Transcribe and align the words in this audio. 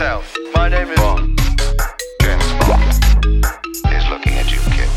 yourself. 0.00 0.34
My 0.54 0.68
name 0.68 0.88
is. 0.88 0.98
Bond. 0.98 1.38
James 2.22 2.48
Bond 2.64 2.88
is 3.92 4.08
looking 4.08 4.32
at 4.40 4.48
you, 4.50 4.60
kid. 4.72 4.88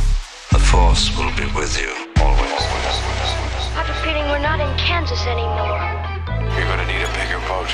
The 0.51 0.59
Force 0.71 1.11
will 1.17 1.33
be 1.35 1.43
with 1.51 1.75
you 1.75 1.91
always. 2.23 2.63
I 3.75 3.83
have 3.83 3.89
a 3.91 3.99
feeling 3.99 4.23
we're 4.31 4.39
not 4.39 4.61
in 4.63 4.71
Kansas 4.79 5.19
anymore. 5.27 5.83
You're 6.55 6.69
gonna 6.71 6.87
need 6.87 7.03
a 7.03 7.11
bigger 7.19 7.41
boat. 7.51 7.67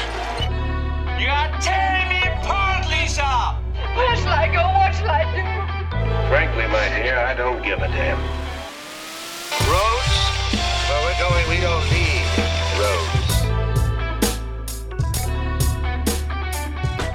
You 1.21 1.29
are 1.29 1.53
tearing 1.61 2.09
me 2.09 2.25
apart, 2.33 2.89
Lisa! 2.89 3.53
Where 3.93 4.15
shall 4.17 4.33
I 4.33 4.47
go? 4.49 4.65
What 4.81 4.95
shall 4.97 5.13
I 5.13 5.25
do? 5.29 5.45
Frankly, 6.33 6.65
my 6.65 6.87
dear, 6.97 7.19
I 7.19 7.35
don't 7.35 7.61
give 7.61 7.77
a 7.77 7.89
damn. 7.89 8.17
Roads? 9.69 10.17
Where 10.89 11.01
we're 11.05 11.19
going, 11.21 11.45
we 11.49 11.61
don't 11.61 11.85
need 11.93 12.28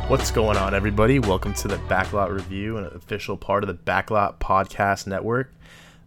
What's 0.09 0.31
going 0.31 0.57
on, 0.59 0.75
everybody? 0.75 1.19
Welcome 1.19 1.55
to 1.55 1.67
the 1.69 1.77
Backlot 1.89 2.31
Review, 2.31 2.77
an 2.77 2.85
official 2.95 3.37
part 3.39 3.65
of 3.65 3.69
the 3.69 3.75
Backlot 3.75 4.39
Podcast 4.39 5.07
Network. 5.07 5.51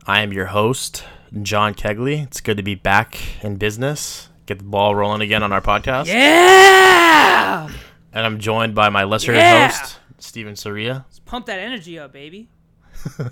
I 0.05 0.21
am 0.21 0.31
your 0.31 0.45
host, 0.45 1.03
John 1.41 1.73
Kegley. 1.73 2.23
It's 2.23 2.39
good 2.39 2.57
to 2.57 2.63
be 2.63 2.75
back 2.75 3.19
in 3.43 3.55
business. 3.57 4.29
Get 4.45 4.59
the 4.59 4.63
ball 4.65 4.93
rolling 4.95 5.21
again 5.21 5.41
on 5.43 5.51
our 5.51 5.61
podcast. 5.61 6.05
Yeah! 6.07 7.69
And 8.13 8.25
I'm 8.25 8.39
joined 8.39 8.75
by 8.75 8.89
my 8.89 9.03
lesser 9.03 9.33
Yeah! 9.33 9.67
host, 9.67 9.97
Steven 10.19 10.55
Soria. 10.55 11.05
Let's 11.07 11.19
Pump 11.19 11.47
that 11.47 11.59
energy 11.59 11.97
up, 11.99 12.13
baby. 12.13 12.49
Pump 13.17 13.27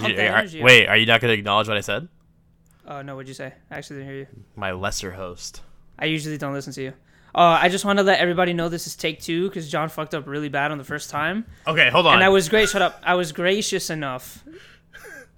that 0.00 0.18
energy 0.18 0.60
up. 0.60 0.64
wait, 0.64 0.86
are 0.86 0.96
you 0.96 1.06
not 1.06 1.20
going 1.20 1.32
to 1.32 1.38
acknowledge 1.38 1.68
what 1.68 1.76
I 1.76 1.82
said? 1.82 2.08
Oh, 2.86 3.02
no, 3.02 3.14
what'd 3.16 3.28
you 3.28 3.34
say? 3.34 3.52
I 3.70 3.76
actually 3.76 3.96
didn't 4.00 4.08
hear 4.10 4.18
you. 4.20 4.26
My 4.56 4.72
lesser 4.72 5.12
host. 5.12 5.60
I 5.98 6.06
usually 6.06 6.38
don't 6.38 6.54
listen 6.54 6.72
to 6.72 6.82
you. 6.82 6.92
Uh, 7.34 7.58
I 7.62 7.68
just 7.70 7.84
want 7.84 7.98
to 7.98 8.02
let 8.02 8.18
everybody 8.20 8.52
know 8.52 8.68
this 8.68 8.86
is 8.86 8.94
take 8.94 9.20
two 9.20 9.48
because 9.48 9.70
John 9.70 9.88
fucked 9.88 10.14
up 10.14 10.26
really 10.26 10.48
bad 10.50 10.70
on 10.70 10.78
the 10.78 10.84
first 10.84 11.08
time. 11.10 11.46
Okay, 11.66 11.88
hold 11.90 12.06
on. 12.06 12.14
And 12.16 12.24
I 12.24 12.28
was 12.28 12.48
great. 12.48 12.68
Shut 12.68 12.82
up. 12.82 13.00
I 13.02 13.14
was 13.14 13.32
gracious 13.32 13.88
enough 13.90 14.44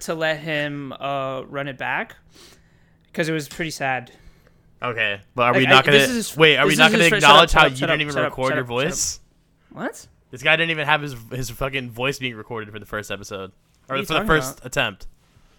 to 0.01 0.14
let 0.14 0.39
him 0.41 0.92
uh, 0.92 1.42
run 1.42 1.69
it 1.69 1.78
back 1.78 2.17
because 3.06 3.28
it 3.28 3.33
was 3.33 3.48
pretty 3.48 3.70
sad. 3.70 4.11
okay, 4.83 5.20
but 5.36 5.42
are 5.45 5.55
we 5.56 5.67
not 5.67 5.84
I- 5.84 5.91
going 5.92 5.98
this 6.01 6.11
to 6.11 6.17
is- 6.17 6.36
wait? 6.36 6.56
Are 6.56 6.67
we 6.67 6.75
not 6.75 6.91
going 6.91 6.98
to 6.98 7.05
his 7.05 7.11
first- 7.11 7.23
shut 7.23 7.31
up, 7.31 7.45
acknowledge 7.45 7.53
how 7.53 7.67
up, 7.67 7.70
you 7.70 7.77
didn't 7.77 7.91
up, 7.91 8.01
even 8.01 8.23
record 8.23 8.55
your 8.55 8.64
voice? 8.64 9.20
What? 9.70 10.06
This 10.31 10.42
guy 10.42 10.56
didn't 10.56 10.70
even 10.73 10.86
have 10.86 11.01
his 11.01 11.14
his 11.31 11.48
fucking 11.51 11.91
voice 11.91 12.19
being 12.19 12.34
recorded 12.34 12.73
for 12.73 12.81
the 12.81 12.86
first 12.86 13.12
episode 13.12 13.53
or 13.89 14.03
for 14.05 14.14
the 14.14 14.25
first 14.25 14.58
about? 14.58 14.67
attempt. 14.67 15.06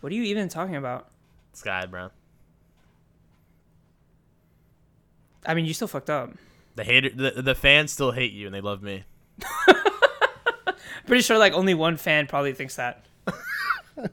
What 0.02 0.12
are 0.12 0.16
you 0.16 0.24
even 0.24 0.50
talking 0.50 0.76
about? 0.76 1.08
This 1.54 1.62
guy, 1.62 1.86
bro. 1.86 2.10
I 5.46 5.54
mean, 5.54 5.66
you 5.66 5.74
still 5.74 5.88
fucked 5.88 6.10
up. 6.10 6.32
The 6.76 6.84
hater, 6.84 7.10
the, 7.10 7.42
the 7.42 7.56
fans 7.56 7.92
still 7.92 8.12
hate 8.12 8.34
you 8.34 8.48
and 8.48 8.54
they 8.56 8.62
love 8.62 8.82
me. 8.84 9.04
Pretty 11.06 11.22
sure 11.22 11.38
like 11.38 11.54
only 11.54 11.74
one 11.74 11.98
fan 11.98 12.28
probably 12.28 12.54
thinks 12.54 12.76
that. 12.76 13.06
All 13.98 14.06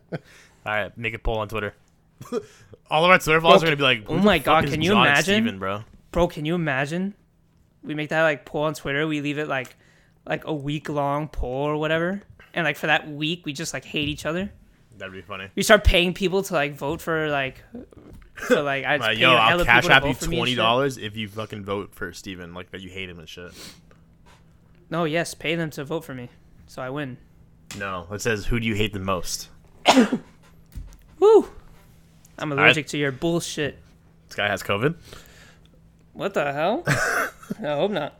right, 0.64 0.96
make 0.96 1.14
a 1.14 1.18
poll 1.18 1.38
on 1.38 1.48
Twitter. 1.48 1.74
All 2.90 3.04
of 3.04 3.10
our 3.10 3.18
Twitter 3.18 3.40
followers 3.40 3.62
are 3.62 3.66
gonna 3.66 3.76
be 3.76 3.82
like, 3.82 4.04
oh 4.08 4.18
my 4.18 4.38
God, 4.38 4.66
can 4.66 4.82
you 4.82 4.90
John 4.90 5.06
imagine? 5.06 5.42
Steven, 5.44 5.58
bro?" 5.58 5.84
Bro, 6.12 6.28
can 6.28 6.44
you 6.44 6.54
imagine? 6.54 7.14
We 7.82 7.94
make 7.94 8.10
that 8.10 8.22
like 8.22 8.44
poll 8.44 8.64
on 8.64 8.74
Twitter. 8.74 9.06
We 9.06 9.20
leave 9.20 9.38
it 9.38 9.48
like 9.48 9.74
like 10.26 10.44
a 10.44 10.52
week 10.52 10.88
long 10.88 11.28
poll 11.28 11.66
or 11.66 11.76
whatever. 11.76 12.22
And 12.54 12.64
like 12.64 12.76
for 12.76 12.86
that 12.86 13.10
week, 13.10 13.44
we 13.46 13.52
just 13.52 13.72
like 13.72 13.84
hate 13.84 14.08
each 14.08 14.26
other. 14.26 14.52
That'd 14.98 15.14
be 15.14 15.22
funny. 15.22 15.48
We 15.54 15.62
start 15.62 15.84
paying 15.84 16.12
people 16.14 16.42
to 16.44 16.54
like 16.54 16.74
vote 16.74 17.00
for 17.00 17.28
like 17.30 17.64
for 18.42 18.62
like 18.62 18.84
I 18.84 18.96
just 18.98 19.08
like 19.08 19.18
yo, 19.18 19.32
I'll 19.32 19.64
cash 19.64 19.88
app 19.88 20.04
you 20.04 20.12
vote 20.12 20.16
for 20.18 20.28
me 20.28 20.36
and 20.36 20.40
twenty 20.40 20.54
dollars 20.54 20.98
if 20.98 21.16
you 21.16 21.28
fucking 21.28 21.64
vote 21.64 21.94
for 21.94 22.12
Steven, 22.12 22.54
like 22.54 22.70
that 22.70 22.80
you 22.80 22.90
hate 22.90 23.08
him 23.08 23.18
and 23.18 23.28
shit. 23.28 23.52
No, 24.90 25.04
yes, 25.04 25.34
pay 25.34 25.54
them 25.54 25.70
to 25.70 25.84
vote 25.84 26.04
for 26.04 26.14
me, 26.14 26.28
so 26.66 26.82
I 26.82 26.90
win. 26.90 27.16
No, 27.78 28.06
it 28.10 28.20
says 28.20 28.46
who 28.46 28.60
do 28.60 28.66
you 28.66 28.74
hate 28.74 28.92
the 28.92 29.00
most? 29.00 29.48
Woo! 31.18 31.48
I'm 32.38 32.52
allergic 32.52 32.88
to 32.88 32.98
your 32.98 33.12
bullshit. 33.12 33.78
This 34.28 34.36
guy 34.36 34.48
has 34.48 34.62
COVID. 34.62 34.94
What 36.12 36.34
the 36.34 36.52
hell? 36.52 36.82
I 36.86 37.74
hope 37.74 37.90
not. 37.90 38.14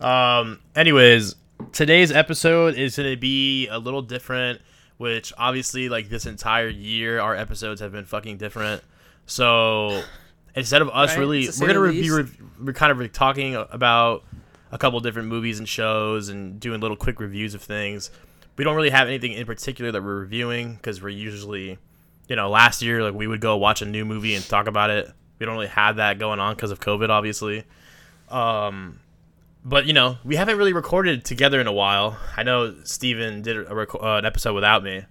Um. 0.00 0.60
Anyways, 0.76 1.36
today's 1.72 2.12
episode 2.12 2.76
is 2.76 2.96
gonna 2.96 3.16
be 3.16 3.68
a 3.68 3.78
little 3.78 4.02
different. 4.02 4.60
Which 4.98 5.32
obviously, 5.38 5.88
like 5.88 6.08
this 6.08 6.26
entire 6.26 6.68
year, 6.68 7.20
our 7.20 7.34
episodes 7.34 7.80
have 7.80 7.92
been 7.92 8.04
fucking 8.04 8.36
different. 8.36 8.82
So 9.28 10.02
instead 10.54 10.82
of 10.82 10.88
us 10.88 11.10
Right, 11.10 11.18
really, 11.18 11.48
we're 11.60 11.66
gonna 11.68 11.74
the 11.74 11.80
re- 11.80 12.00
be 12.00 12.10
re- 12.10 12.28
we're 12.60 12.72
kind 12.72 12.90
of 12.90 12.98
re- 12.98 13.08
talking 13.08 13.54
about 13.54 14.24
a 14.72 14.78
couple 14.78 14.98
different 15.00 15.28
movies 15.28 15.58
and 15.58 15.68
shows 15.68 16.28
and 16.30 16.58
doing 16.58 16.80
little 16.80 16.96
quick 16.96 17.20
reviews 17.20 17.54
of 17.54 17.62
things. 17.62 18.10
We 18.56 18.64
don't 18.64 18.74
really 18.74 18.90
have 18.90 19.06
anything 19.06 19.32
in 19.32 19.46
particular 19.46 19.92
that 19.92 20.02
we're 20.02 20.18
reviewing 20.20 20.74
because 20.74 21.00
we're 21.00 21.10
usually, 21.10 21.78
you 22.26 22.36
know, 22.36 22.48
last 22.50 22.82
year 22.82 23.02
like 23.04 23.14
we 23.14 23.26
would 23.26 23.40
go 23.40 23.56
watch 23.56 23.82
a 23.82 23.86
new 23.86 24.04
movie 24.04 24.34
and 24.34 24.44
talk 24.44 24.66
about 24.66 24.90
it. 24.90 25.10
We 25.38 25.46
don't 25.46 25.54
really 25.54 25.68
have 25.68 25.96
that 25.96 26.18
going 26.18 26.40
on 26.40 26.54
because 26.56 26.70
of 26.70 26.80
COVID, 26.80 27.10
obviously. 27.10 27.64
Um, 28.30 28.98
but 29.64 29.86
you 29.86 29.92
know, 29.92 30.16
we 30.24 30.36
haven't 30.36 30.56
really 30.56 30.72
recorded 30.72 31.24
together 31.24 31.60
in 31.60 31.66
a 31.66 31.72
while. 31.72 32.16
I 32.36 32.42
know 32.42 32.74
Steven 32.84 33.42
did 33.42 33.56
a 33.58 33.64
reco- 33.66 34.02
uh, 34.02 34.18
an 34.18 34.24
episode 34.24 34.54
without 34.54 34.82
me. 34.82 35.04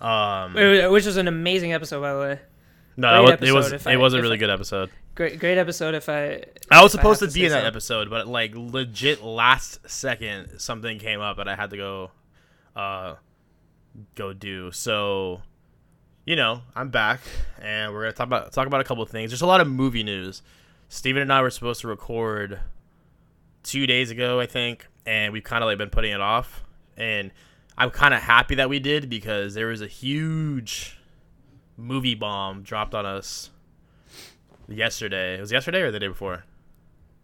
Um, 0.00 0.54
Which 0.54 1.06
was 1.06 1.16
an 1.16 1.28
amazing 1.28 1.72
episode, 1.72 2.00
by 2.00 2.12
the 2.12 2.18
way. 2.18 2.40
No, 2.96 3.26
it, 3.26 3.40
was- 3.40 3.48
it 3.48 3.52
was 3.52 3.72
it 3.72 3.86
I- 3.86 3.96
was 3.96 4.14
a 4.14 4.20
really 4.22 4.36
I- 4.36 4.40
good 4.40 4.50
episode. 4.50 4.90
Great, 5.14 5.38
great 5.38 5.56
episode. 5.56 5.94
If 5.94 6.10
I, 6.10 6.44
I 6.70 6.82
was 6.82 6.92
supposed 6.92 7.20
to 7.20 7.24
have 7.26 7.32
be 7.34 7.46
in 7.46 7.50
that 7.52 7.62
so. 7.62 7.66
episode, 7.66 8.10
but 8.10 8.26
like 8.28 8.52
legit 8.54 9.22
last 9.22 9.88
second 9.88 10.58
something 10.58 10.98
came 10.98 11.20
up 11.22 11.38
and 11.38 11.48
I 11.48 11.56
had 11.56 11.70
to 11.70 11.76
go, 11.78 12.10
uh, 12.74 13.14
go 14.14 14.34
do. 14.34 14.70
So, 14.72 15.40
you 16.26 16.36
know, 16.36 16.60
I'm 16.74 16.90
back 16.90 17.20
and 17.62 17.94
we're 17.94 18.02
gonna 18.02 18.12
talk 18.12 18.26
about 18.26 18.52
talk 18.52 18.66
about 18.66 18.82
a 18.82 18.84
couple 18.84 19.02
of 19.02 19.08
things. 19.08 19.30
There's 19.30 19.40
a 19.40 19.46
lot 19.46 19.62
of 19.62 19.68
movie 19.68 20.02
news. 20.02 20.42
Steven 20.90 21.22
and 21.22 21.32
I 21.32 21.40
were 21.40 21.48
supposed 21.50 21.80
to 21.80 21.88
record 21.88 22.60
two 23.62 23.86
days 23.86 24.10
ago, 24.10 24.38
I 24.38 24.44
think, 24.46 24.86
and 25.06 25.32
we've 25.32 25.42
kind 25.42 25.64
of 25.64 25.66
like 25.68 25.78
been 25.78 25.88
putting 25.90 26.12
it 26.12 26.20
off. 26.20 26.62
And 26.98 27.30
I'm 27.78 27.88
kind 27.90 28.12
of 28.12 28.20
happy 28.20 28.56
that 28.56 28.68
we 28.68 28.80
did 28.80 29.08
because 29.08 29.54
there 29.54 29.68
was 29.68 29.80
a 29.80 29.86
huge 29.86 30.95
movie 31.76 32.14
bomb 32.14 32.62
dropped 32.62 32.94
on 32.94 33.04
us 33.06 33.50
yesterday. 34.68 35.36
It 35.36 35.40
was 35.40 35.52
yesterday 35.52 35.80
or 35.82 35.90
the 35.90 35.98
day 36.00 36.08
before. 36.08 36.44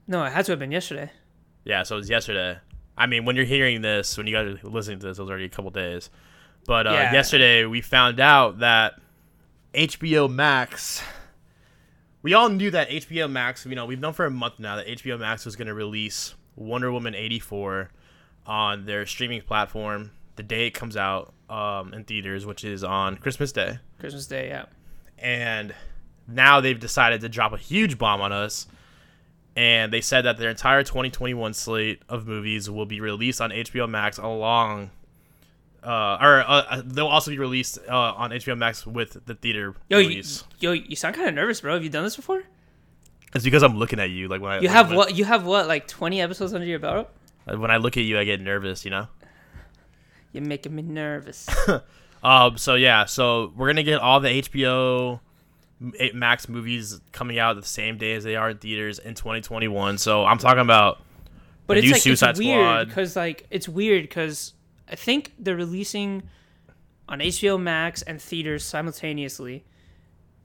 No, 0.07 0.25
it 0.25 0.33
had 0.33 0.45
to 0.47 0.53
have 0.53 0.59
been 0.59 0.73
yesterday. 0.73 1.11
Yeah, 1.65 1.83
so 1.85 1.97
it 1.97 2.01
was 2.01 2.11
yesterday. 2.11 2.59
I 2.97 3.07
mean, 3.07 3.25
when 3.25 3.37
you're 3.37 3.45
hearing 3.45 3.83
this, 3.83 4.17
when 4.19 4.27
you 4.27 4.35
guys 4.35 4.47
are 4.65 4.69
listening 4.69 4.99
to 5.01 5.07
this, 5.07 5.19
it 5.19 5.23
was 5.23 5.31
already 5.31 5.45
a 5.47 5.49
couple 5.49 5.71
days. 5.71 6.11
But 6.67 6.87
uh, 6.87 6.91
Yeah. 6.93 7.13
yesterday, 7.13 7.65
we 7.65 7.81
found 7.81 8.21
out 8.21 8.59
that 8.59 8.95
HBO 9.75 10.29
Max. 10.31 11.03
We 12.23 12.35
all 12.35 12.49
knew 12.49 12.71
that 12.71 12.89
HBO 12.91 13.31
Max. 13.31 13.65
You 13.67 13.75
know, 13.75 13.87
we've 13.87 13.99
known 14.01 14.13
for 14.13 14.27
a 14.27 14.31
month 14.31 14.59
now 14.59 14.77
that 14.77 14.87
HBO 14.87 15.19
Max 15.19 15.45
was 15.45 15.57
going 15.57 15.67
to 15.69 15.75
release 15.75 16.35
Wonder 16.55 16.93
Woman 16.93 17.15
'84 17.15 17.91
on 18.47 18.85
their 18.87 19.07
streaming 19.07 19.41
platform 19.43 20.11
the 20.37 20.43
day 20.43 20.67
it 20.67 20.73
comes 20.73 20.97
out 20.97 21.33
um, 21.53 21.93
in 21.93 22.05
theaters, 22.05 22.47
which 22.47 22.65
is 22.65 22.83
on 22.83 23.17
Christmas 23.17 23.53
Day 23.53 23.79
Christmas 23.99 24.27
Day, 24.27 24.49
yeah. 24.49 24.65
and 25.19 25.75
now 26.27 26.61
they've 26.61 26.79
decided 26.79 27.21
to 27.21 27.29
drop 27.29 27.53
a 27.53 27.59
huge 27.59 27.99
bomb 27.99 28.21
on 28.21 28.33
us 28.33 28.67
and 29.55 29.93
they 29.93 30.01
said 30.01 30.23
that 30.23 30.39
their 30.39 30.49
entire 30.49 30.83
2021 30.83 31.53
slate 31.53 32.01
of 32.09 32.27
movies 32.27 32.71
will 32.71 32.87
be 32.87 33.01
released 33.01 33.41
on 33.41 33.51
HBO 33.51 33.89
Max 33.89 34.19
along 34.19 34.91
uh, 35.83 36.17
or 36.21 36.41
uh, 36.41 36.63
uh, 36.71 36.83
they'll 36.85 37.09
also 37.09 37.31
be 37.31 37.39
released 37.39 37.79
uh, 37.89 37.93
on 37.93 38.31
HBO 38.31 38.57
Max 38.57 38.87
with 38.87 39.27
the 39.27 39.35
theater 39.35 39.75
Yo, 39.89 39.99
you, 39.99 40.23
yo, 40.61 40.73
you 40.73 40.95
sound 40.95 41.17
kind 41.17 41.29
of 41.29 41.35
nervous, 41.35 41.61
bro. 41.61 41.75
Have 41.75 41.83
you 41.83 41.91
done 41.91 42.05
this 42.05 42.15
before? 42.15 42.45
It's 43.35 43.45
because 43.45 43.63
I'm 43.63 43.77
looking 43.77 43.99
at 43.99 44.11
you 44.11 44.29
like 44.29 44.41
when 44.41 44.53
I 44.53 44.57
You 44.57 44.69
like, 44.69 44.71
have 44.71 44.93
what? 44.93 45.17
You 45.17 45.25
have 45.25 45.45
what? 45.45 45.67
Like 45.67 45.89
twenty 45.89 46.21
episodes 46.21 46.55
under 46.55 46.67
your 46.67 46.79
belt? 46.79 47.09
when 47.45 47.73
I 47.73 47.79
look 47.79 47.97
at 47.97 48.05
you 48.05 48.19
I 48.19 48.25
get 48.25 48.41
nervous, 48.41 48.85
you 48.85 48.93
know. 48.93 49.09
You're 50.33 50.45
making 50.45 50.75
me 50.75 50.83
nervous. 50.83 51.49
Um. 52.25 52.57
So 52.57 52.77
yeah. 52.77 53.07
So 53.07 53.53
we're 53.57 53.67
gonna 53.67 53.83
get 53.83 54.01
all 54.01 54.21
the 54.21 54.29
HBO 54.29 55.19
Max 56.15 56.49
movies 56.49 57.01
coming 57.11 57.39
out 57.39 57.57
the 57.57 57.67
same 57.67 57.99
day 57.99 58.15
as 58.15 58.23
they 58.23 58.37
are 58.37 58.51
in 58.51 58.59
theaters 58.59 59.01
in 59.01 59.15
2021. 59.15 59.99
So 59.99 60.25
I'm 60.25 60.39
talking 60.39 60.61
about 60.61 61.03
But 61.67 61.79
it's 61.79 61.87
new 61.87 61.93
like 61.93 62.03
Suicide 62.03 62.31
it's 62.31 62.39
weird 62.39 62.89
because 62.89 63.17
like 63.17 63.47
it's 63.51 63.69
weird 63.69 64.05
because 64.05 64.55
I 64.89 64.95
think 64.95 65.33
they're 65.39 65.57
releasing 65.57 66.23
on 67.09 67.19
HBO 67.19 67.61
Max 67.61 68.03
and 68.03 68.23
theaters 68.23 68.65
simultaneously, 68.65 69.65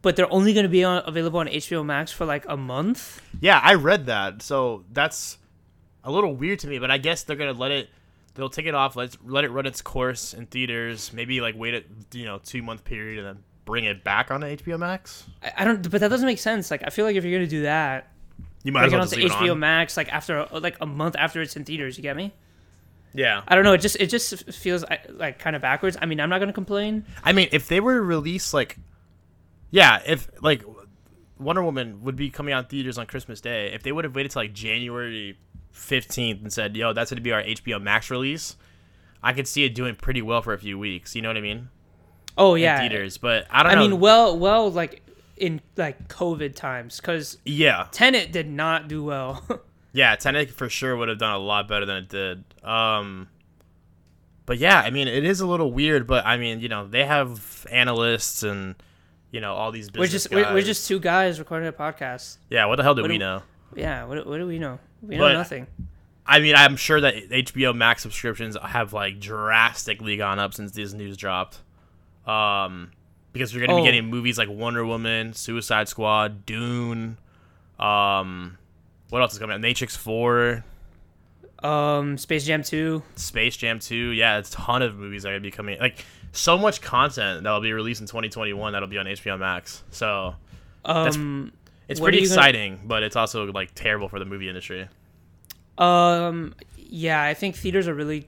but 0.02 0.16
they're 0.16 0.32
only 0.34 0.54
going 0.54 0.64
to 0.64 0.70
be 0.70 0.84
on, 0.84 1.04
available 1.06 1.40
on 1.40 1.48
HBO 1.48 1.86
Max 1.86 2.12
for 2.12 2.26
like 2.26 2.46
a 2.50 2.58
month. 2.58 3.22
Yeah, 3.40 3.62
I 3.64 3.76
read 3.76 4.08
that. 4.08 4.42
So 4.42 4.84
that's 4.92 5.38
a 6.04 6.12
little 6.12 6.36
weird 6.36 6.60
to 6.60 6.68
me, 6.68 6.80
but 6.80 6.90
I 6.90 6.98
guess 6.98 7.24
they're 7.24 7.36
gonna 7.36 7.54
let 7.54 7.72
it. 7.72 7.90
They'll 8.38 8.50
take 8.50 8.68
it 8.68 8.76
off. 8.76 8.96
Let's 8.96 9.18
let 9.26 9.44
it 9.44 9.50
run 9.52 9.66
its 9.66 9.82
course 9.82 10.34
in 10.34 10.46
theaters. 10.46 11.12
Maybe 11.12 11.42
like 11.42 11.56
wait 11.58 11.74
a 11.74 11.84
you 12.18 12.24
know 12.26 12.40
two 12.44 12.62
month 12.62 12.84
period 12.86 13.18
and 13.20 13.28
then 13.28 13.44
bring 13.66 13.84
it 13.86 14.04
back 14.04 14.32
onto 14.32 14.48
HBO 14.48 14.80
Max. 14.80 15.26
I, 15.44 15.52
I 15.58 15.66
don't, 15.66 15.90
but 15.90 16.00
that 16.02 16.08
doesn't 16.08 16.26
make 16.26 16.40
sense. 16.40 16.72
Like 16.72 16.84
I 16.86 16.90
feel 16.90 17.04
like 17.04 17.16
if 17.16 17.24
you're 17.26 17.38
going 17.38 17.50
to 17.50 17.50
do 17.50 17.64
that, 17.64 18.12
You 18.64 18.72
might 18.72 18.86
as 18.86 18.94
it 18.94 18.96
well 18.96 19.02
onto 19.04 19.20
it 19.20 19.32
HBO 19.32 19.52
on. 19.52 19.60
Max 19.60 19.98
like 19.98 20.08
after 20.14 20.48
like 20.52 20.78
a 20.80 20.86
month 20.86 21.16
after 21.18 21.42
it's 21.42 21.56
in 21.56 21.66
theaters. 21.66 21.98
You 21.98 22.04
get 22.04 22.16
me? 22.16 22.34
Yeah. 23.14 23.42
I 23.48 23.56
don't 23.56 23.64
know. 23.64 23.74
It 23.74 23.82
just 23.82 23.98
it 23.98 24.08
just 24.08 24.52
feels 24.54 24.86
like 25.10 25.40
kind 25.40 25.56
of 25.56 25.62
backwards. 25.62 25.98
I 26.00 26.06
mean, 26.06 26.20
I'm 26.20 26.30
not 26.30 26.40
gonna 26.40 26.54
complain. 26.54 27.06
I 27.24 27.34
mean, 27.34 27.50
if 27.52 27.68
they 27.68 27.80
were 27.80 27.96
to 27.96 28.02
release 28.02 28.54
like, 28.54 28.78
yeah, 29.72 30.02
if 30.06 30.30
like 30.42 30.64
Wonder 31.40 31.64
Woman 31.64 32.04
would 32.04 32.16
be 32.16 32.30
coming 32.30 32.54
out 32.54 32.70
theaters 32.70 32.98
on 32.98 33.06
Christmas 33.08 33.42
Day, 33.42 33.72
if 33.74 33.84
they 33.84 33.92
would 33.92 34.04
have 34.06 34.16
waited 34.16 34.32
till 34.32 34.44
like 34.44 34.54
January 34.54 35.38
fifteenth 35.78 36.42
and 36.42 36.52
said, 36.52 36.76
"Yo, 36.76 36.94
that's 36.94 37.10
going 37.12 37.18
to 37.18 37.22
be 37.24 37.32
our 37.32 37.42
HBO 37.44 37.82
Max 37.82 38.10
release," 38.12 38.56
I 39.24 39.34
could 39.34 39.48
see 39.48 39.64
it 39.64 39.74
doing 39.76 39.96
pretty 39.96 40.22
well 40.22 40.42
for 40.42 40.54
a 40.54 40.58
few 40.60 40.78
weeks. 40.78 41.16
You 41.16 41.22
know 41.22 41.30
what 41.30 41.38
I 41.38 41.42
mean? 41.42 41.70
Oh 42.38 42.56
In 42.56 42.62
yeah. 42.64 42.80
theaters, 42.80 43.18
but 43.18 43.48
I 43.50 43.64
don't 43.64 43.72
I 43.72 43.76
know. 43.76 43.82
mean, 43.90 44.00
well, 44.00 44.38
well, 44.38 44.70
like 44.72 45.02
in 45.38 45.62
like 45.76 46.08
COVID 46.08 46.56
times, 46.56 46.98
because 47.00 47.38
yeah, 47.46 47.88
Tenet 47.92 48.32
did 48.32 48.48
not 48.50 48.88
do 48.88 49.04
well. 49.04 49.44
yeah, 49.94 50.16
Tenet 50.16 50.50
for 50.52 50.70
sure 50.70 50.96
would 50.96 51.10
have 51.10 51.18
done 51.20 51.34
a 51.34 51.40
lot 51.40 51.68
better 51.68 51.86
than 51.86 51.98
it 51.98 52.10
did. 52.10 52.44
Um, 52.64 53.28
but 54.46 54.58
yeah, 54.60 54.80
I 54.80 54.92
mean, 54.92 55.08
it 55.08 55.24
is 55.26 55.42
a 55.42 55.48
little 55.48 55.72
weird, 55.72 56.06
but 56.08 56.26
I 56.26 56.38
mean, 56.38 56.60
you 56.62 56.70
know, 56.70 56.88
they 56.88 57.06
have 57.06 57.66
analysts 57.72 58.44
and 58.44 58.76
you 59.32 59.42
know 59.42 59.54
all 59.56 59.72
these 59.72 59.90
we're 59.94 60.08
just 60.08 60.32
we're, 60.32 60.54
we're 60.54 60.62
just 60.62 60.88
two 60.88 61.00
guys 61.00 61.38
recording 61.40 61.68
a 61.68 61.74
podcast. 61.74 62.38
yeah. 62.50 62.66
What 62.66 62.76
the 62.78 62.84
hell 62.84 62.96
do 62.96 63.02
what 63.02 63.10
we 63.10 63.16
do- 63.18 63.20
know? 63.26 63.42
Yeah. 63.76 64.06
What, 64.06 64.26
what 64.28 64.38
do 64.38 64.48
we 64.48 64.60
know? 64.60 64.80
We 65.02 65.16
know 65.16 65.22
But- 65.24 65.34
nothing. 65.34 65.68
I 66.30 66.40
mean, 66.40 66.56
I'm 66.56 66.76
sure 66.76 67.00
that 67.00 67.16
HBO 67.32 67.74
Max 67.74 68.02
subscriptions 68.02 68.58
have 68.62 68.92
like 68.92 69.20
drastically 69.20 70.18
gone 70.18 70.40
up 70.40 70.54
since 70.54 70.72
this 70.74 70.92
news 70.94 71.16
dropped. 71.16 71.60
Um, 72.26 72.92
because 73.32 73.54
you're 73.54 73.66
gonna 73.66 73.80
Oh. 73.80 73.82
be 73.84 73.88
getting 73.90 74.10
movies 74.10 74.38
like 74.38 74.50
Wonder 74.50 74.86
Woman, 74.86 75.32
Suicide 75.34 75.88
Squad, 75.88 76.46
Dune. 76.46 77.18
Um, 77.80 78.58
what 79.10 79.22
else 79.22 79.34
is 79.34 79.40
coming 79.40 79.54
out? 79.54 79.62
Matrix 79.62 79.96
Four, 79.96 80.66
Um, 81.64 82.18
Space 82.18 82.46
Jam 82.46 82.62
two. 82.62 83.04
Space 83.16 83.56
Jam 83.58 83.80
Two. 83.80 84.10
Yeah, 84.12 84.38
it's 84.38 84.50
a 84.50 84.54
ton 84.58 84.82
of 84.82 84.96
movies 84.98 85.24
that 85.24 85.30
are 85.30 85.34
gonna 85.34 85.42
be 85.42 85.52
coming. 85.52 85.80
Like 85.80 86.04
so 86.34 86.58
much 86.58 86.82
content 86.82 87.44
that'll 87.44 87.62
be 87.62 87.72
released 87.74 88.02
in 88.02 88.08
2021 88.08 88.74
that'll 88.74 88.88
be 88.90 88.98
on 88.98 89.08
HBO 89.08 89.38
Max. 89.38 89.84
So 89.92 90.36
Um, 90.86 91.52
it's 91.88 92.00
What 92.00 92.08
pretty 92.08 92.20
you 92.20 92.28
gonna- 92.30 92.42
exciting, 92.42 92.80
but 92.86 93.04
it's 93.04 93.16
also 93.16 93.52
like 93.52 93.72
terrible 93.76 94.10
for 94.10 94.20
the 94.20 94.26
movie 94.26 94.48
industry. 94.50 94.88
um, 95.78 96.56
yeah, 96.78 97.22
I 97.22 97.34
think 97.34 97.56
theaters 97.56 97.88
are 97.88 97.94
really 97.94 98.28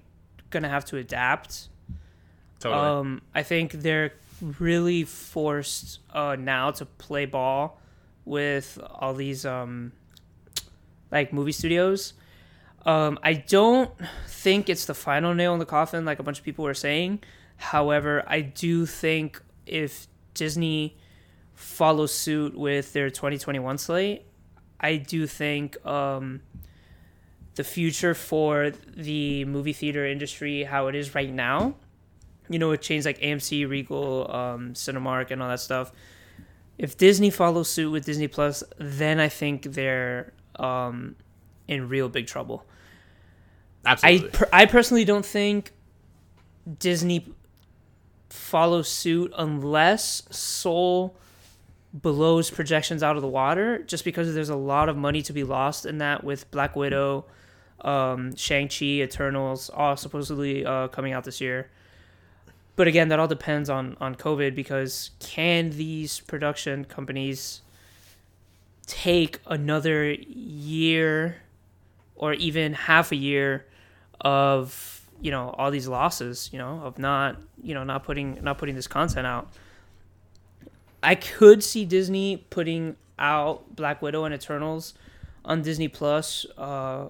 gonna 0.50 0.70
have 0.70 0.86
to 0.86 0.98
adapt. 0.98 1.70
Totally. 2.60 2.82
Um, 2.82 3.22
I 3.34 3.44
think 3.44 3.72
they're 3.72 4.14
really 4.60 5.04
forced 5.06 6.00
uh, 6.14 6.36
now 6.38 6.72
to 6.72 6.86
play 6.86 7.26
ball 7.26 7.80
with 8.26 8.78
all 8.96 9.14
these 9.14 9.46
um, 9.46 9.92
like 11.12 11.32
movie 11.34 11.52
studios. 11.54 12.14
Um, 12.86 13.18
I 13.24 13.34
don't 13.34 13.92
think 14.28 14.70
it's 14.70 14.86
the 14.86 14.94
final 14.94 15.34
nail 15.34 15.54
in 15.54 15.60
the 15.60 15.66
coffin, 15.66 16.06
like 16.06 16.20
a 16.20 16.24
bunch 16.24 16.40
of 16.40 16.46
people 16.46 16.64
were 16.66 16.74
saying. 16.74 17.20
However, 17.58 18.24
I 18.28 18.42
do 18.42 18.86
think 18.86 19.42
if 19.66 20.08
Disney 20.34 20.98
follows 21.60 22.14
suit 22.14 22.58
with 22.58 22.94
their 22.94 23.10
2021 23.10 23.78
slate, 23.78 24.24
I 24.80 24.96
do 24.96 25.28
think 25.28 25.86
um, 25.86 26.40
the 27.56 27.66
future 27.66 28.14
for 28.14 28.72
the 28.96 29.44
movie 29.44 29.74
theater 29.74 30.06
industry, 30.06 30.64
how 30.64 30.88
it 30.88 30.96
is 30.96 31.14
right 31.14 31.32
now, 31.32 31.76
you 32.50 32.60
know, 32.60 32.70
with 32.70 32.80
chains 32.80 33.06
like 33.06 33.20
AMC, 33.20 33.70
Regal, 33.70 34.32
um, 34.34 34.74
Cinemark, 34.74 35.32
and 35.32 35.44
all 35.44 35.50
that 35.50 35.60
stuff. 35.60 35.92
If 36.78 36.98
Disney 36.98 37.30
follows 37.30 37.70
suit 37.70 37.92
with 37.92 38.06
Disney 38.06 38.30
Plus, 38.30 38.64
then 38.78 39.20
I 39.20 39.28
think 39.28 39.64
they're 39.64 40.32
um, 40.56 41.18
in 41.68 41.90
real 41.90 42.08
big 42.08 42.26
trouble. 42.26 42.66
I 43.84 43.92
Absolutely. 43.92 44.30
per- 44.30 44.50
I 44.54 44.66
personally 44.66 45.04
don't 45.04 45.26
think 45.26 45.74
Disney 46.80 47.34
follows 48.30 48.88
suit 48.88 49.34
unless 49.38 50.24
Soul 50.30 51.18
blows 51.94 52.52
projections 52.52 53.02
out 53.02 53.16
of 53.16 53.22
the 53.22 53.28
water, 53.28 53.80
just 53.80 54.04
because 54.04 54.34
there's 54.34 54.50
a 54.50 54.56
lot 54.56 54.90
of 54.90 54.98
money 54.98 55.22
to 55.24 55.34
be 55.34 55.44
lost 55.44 55.86
in 55.86 55.98
that 56.00 56.24
with 56.24 56.50
Black 56.52 56.76
Widow, 56.76 57.26
um, 57.82 58.36
Shang 58.36 58.68
Chi, 58.68 58.86
Eternals, 58.86 59.70
all 59.70 59.98
supposedly 59.98 60.66
uh, 60.66 60.88
coming 60.90 61.14
out 61.14 61.24
this 61.24 61.42
year. 61.42 61.70
But 62.76 62.88
again, 62.88 63.10
that 63.10 63.20
all 63.20 63.28
depends 63.28 63.70
on 63.70 63.98
on 64.00 64.16
COVID 64.16 64.56
because 64.56 65.12
can 65.20 65.72
these 65.72 66.22
production 66.22 66.86
companies 66.86 67.62
take 68.86 69.40
another 69.46 70.14
year 70.14 71.38
or 72.16 72.34
even 72.34 72.74
half 72.74 73.12
a 73.12 73.16
year 73.16 73.66
of 74.22 75.02
you 75.22 75.30
know 75.32 75.54
all 75.58 75.70
these 75.70 75.88
losses 75.88 76.50
you 76.52 76.58
know 76.58 76.82
of 76.84 76.98
not 76.98 77.38
you 77.62 77.74
know 77.74 77.84
not 77.84 78.04
putting 78.04 78.44
not 78.44 78.58
putting 78.58 78.76
this 78.76 78.88
content 78.88 79.28
out 79.28 79.52
i 81.04 81.16
could 81.16 81.64
see 81.64 81.86
disney 81.86 82.38
putting 82.50 82.96
out 83.18 83.76
black 83.76 84.02
widow 84.02 84.24
and 84.26 84.34
eternals 84.34 84.94
on 85.46 85.62
disney 85.62 85.88
plus 85.88 86.46
uh 86.58 87.08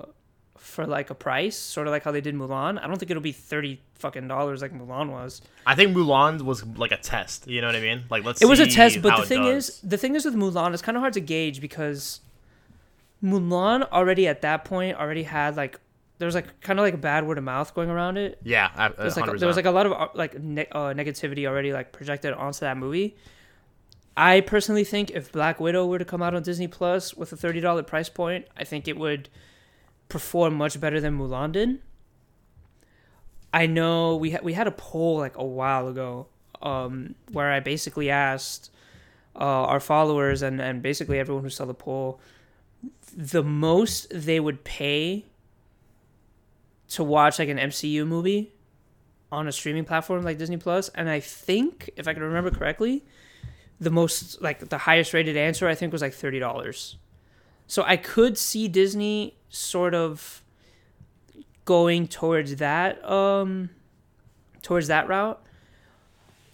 for 0.57 0.85
like 0.85 1.09
a 1.09 1.15
price 1.15 1.55
sort 1.55 1.87
of 1.87 1.91
like 1.91 2.03
how 2.03 2.11
they 2.11 2.21
did 2.21 2.35
mulan 2.35 2.81
i 2.81 2.87
don't 2.87 2.97
think 2.97 3.09
it'll 3.09 3.21
be 3.23 3.31
30 3.31 3.79
fucking 3.95 4.27
dollars 4.27 4.61
like 4.61 4.73
mulan 4.73 5.09
was 5.11 5.41
I 5.65 5.75
think 5.75 5.95
Mulan 5.95 6.41
was 6.41 6.65
like 6.65 6.91
a 6.91 6.97
test. 6.97 7.47
You 7.47 7.61
know 7.61 7.67
what 7.67 7.75
I 7.75 7.81
mean? 7.81 8.05
Like 8.09 8.23
let's. 8.23 8.41
it 8.41 8.45
was 8.47 8.59
a 8.59 8.65
test 8.65 9.01
but 9.03 9.17
the 9.17 9.25
thing 9.27 9.43
does. 9.43 9.69
is 9.69 9.81
the 9.81 9.97
thing 9.97 10.15
is 10.15 10.25
with 10.25 10.35
mulan 10.35 10.73
it's 10.73 10.81
kind 10.81 10.95
of 10.97 11.01
hard 11.01 11.13
to 11.13 11.19
gauge 11.19 11.61
because 11.61 12.21
mulan 13.23 13.87
already 13.91 14.27
at 14.27 14.41
that 14.41 14.65
point 14.65 14.97
already 14.97 15.23
had 15.23 15.55
like 15.57 15.79
there 16.17 16.25
was 16.25 16.35
like 16.35 16.59
kind 16.61 16.79
of 16.79 16.83
like 16.83 16.93
a 16.93 16.97
bad 16.97 17.25
word 17.27 17.37
of 17.37 17.43
mouth 17.43 17.73
going 17.73 17.89
around 17.89 18.17
it 18.17 18.39
yeah, 18.43 18.69
I- 18.75 18.89
There's 18.89 19.15
like 19.17 19.25
100%. 19.25 19.39
there 19.39 19.47
was 19.47 19.57
like 19.57 19.65
a 19.65 19.71
lot 19.71 19.85
of 19.85 19.91
uh, 19.93 20.07
like 20.13 20.41
ne- 20.41 20.67
uh, 20.71 20.93
negativity 20.93 21.45
already 21.47 21.71
like 21.73 21.91
projected 21.91 22.33
onto 22.33 22.59
that 22.61 22.77
movie. 22.77 23.15
I 24.21 24.41
personally 24.41 24.83
think 24.83 25.11
if 25.11 25.31
Black 25.31 25.61
Widow 25.61 25.85
were 25.85 25.97
to 25.97 26.03
come 26.03 26.21
out 26.21 26.35
on 26.35 26.43
Disney 26.43 26.67
Plus 26.67 27.13
with 27.13 27.31
a 27.31 27.37
thirty 27.37 27.61
dollar 27.61 27.83
price 27.83 28.09
point, 28.09 28.45
I 28.57 28.65
think 28.65 28.89
it 28.89 28.97
would 28.97 29.29
perform 30.09 30.55
much 30.55 30.77
better 30.77 30.99
than 30.99 31.17
Mulan 31.17 31.53
did. 31.53 31.79
I 33.53 33.65
know 33.65 34.17
we 34.17 34.31
had 34.31 34.43
we 34.43 34.51
had 34.51 34.67
a 34.67 34.71
poll 34.71 35.19
like 35.19 35.37
a 35.37 35.45
while 35.45 35.87
ago, 35.87 36.27
um, 36.61 37.15
where 37.31 37.49
I 37.49 37.61
basically 37.61 38.09
asked 38.09 38.71
uh, 39.37 39.39
our 39.71 39.79
followers 39.79 40.41
and 40.41 40.59
and 40.59 40.81
basically 40.81 41.17
everyone 41.17 41.45
who 41.45 41.49
saw 41.49 41.63
the 41.63 41.73
poll, 41.73 42.19
the 43.15 43.41
most 43.41 44.07
they 44.11 44.41
would 44.41 44.65
pay 44.65 45.23
to 46.89 47.05
watch 47.05 47.39
like 47.39 47.47
an 47.47 47.57
MCU 47.57 48.05
movie 48.05 48.51
on 49.31 49.47
a 49.47 49.53
streaming 49.53 49.85
platform 49.85 50.25
like 50.25 50.37
Disney 50.37 50.57
Plus, 50.57 50.89
and 50.89 51.09
I 51.09 51.21
think 51.21 51.89
if 51.95 52.05
I 52.05 52.13
can 52.13 52.23
remember 52.23 52.51
correctly, 52.51 53.05
the 53.79 53.89
most 53.89 54.41
like 54.41 54.69
the 54.69 54.77
highest 54.77 55.13
rated 55.13 55.37
answer 55.37 55.67
I 55.67 55.75
think 55.75 55.91
was 55.93 56.01
like 56.01 56.13
thirty 56.13 56.39
dollars. 56.39 56.97
So 57.67 57.83
I 57.83 57.97
could 57.97 58.37
see 58.37 58.67
Disney 58.67 59.35
sort 59.49 59.93
of 59.95 60.43
going 61.65 62.07
towards 62.07 62.55
that 62.57 63.03
um 63.09 63.69
towards 64.61 64.87
that 64.87 65.07
route 65.07 65.41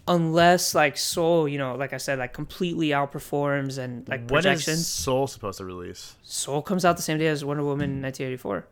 unless 0.07 0.75
like 0.75 0.97
Soul, 0.97 1.47
you 1.47 1.57
know, 1.57 1.73
like 1.75 1.93
I 1.93 1.97
said, 1.97 2.19
like 2.19 2.31
completely 2.33 2.89
outperforms 2.89 3.77
and 3.79 4.07
like 4.07 4.29
when 4.29 4.39
is 4.39 4.45
projections. 4.45 4.87
Soul 4.87 5.25
supposed 5.25 5.57
to 5.57 5.65
release? 5.65 6.15
Soul 6.21 6.61
comes 6.61 6.85
out 6.85 6.95
the 6.95 7.01
same 7.01 7.17
day 7.17 7.27
as 7.27 7.43
Wonder 7.43 7.63
Woman 7.63 8.01
1984. 8.03 8.67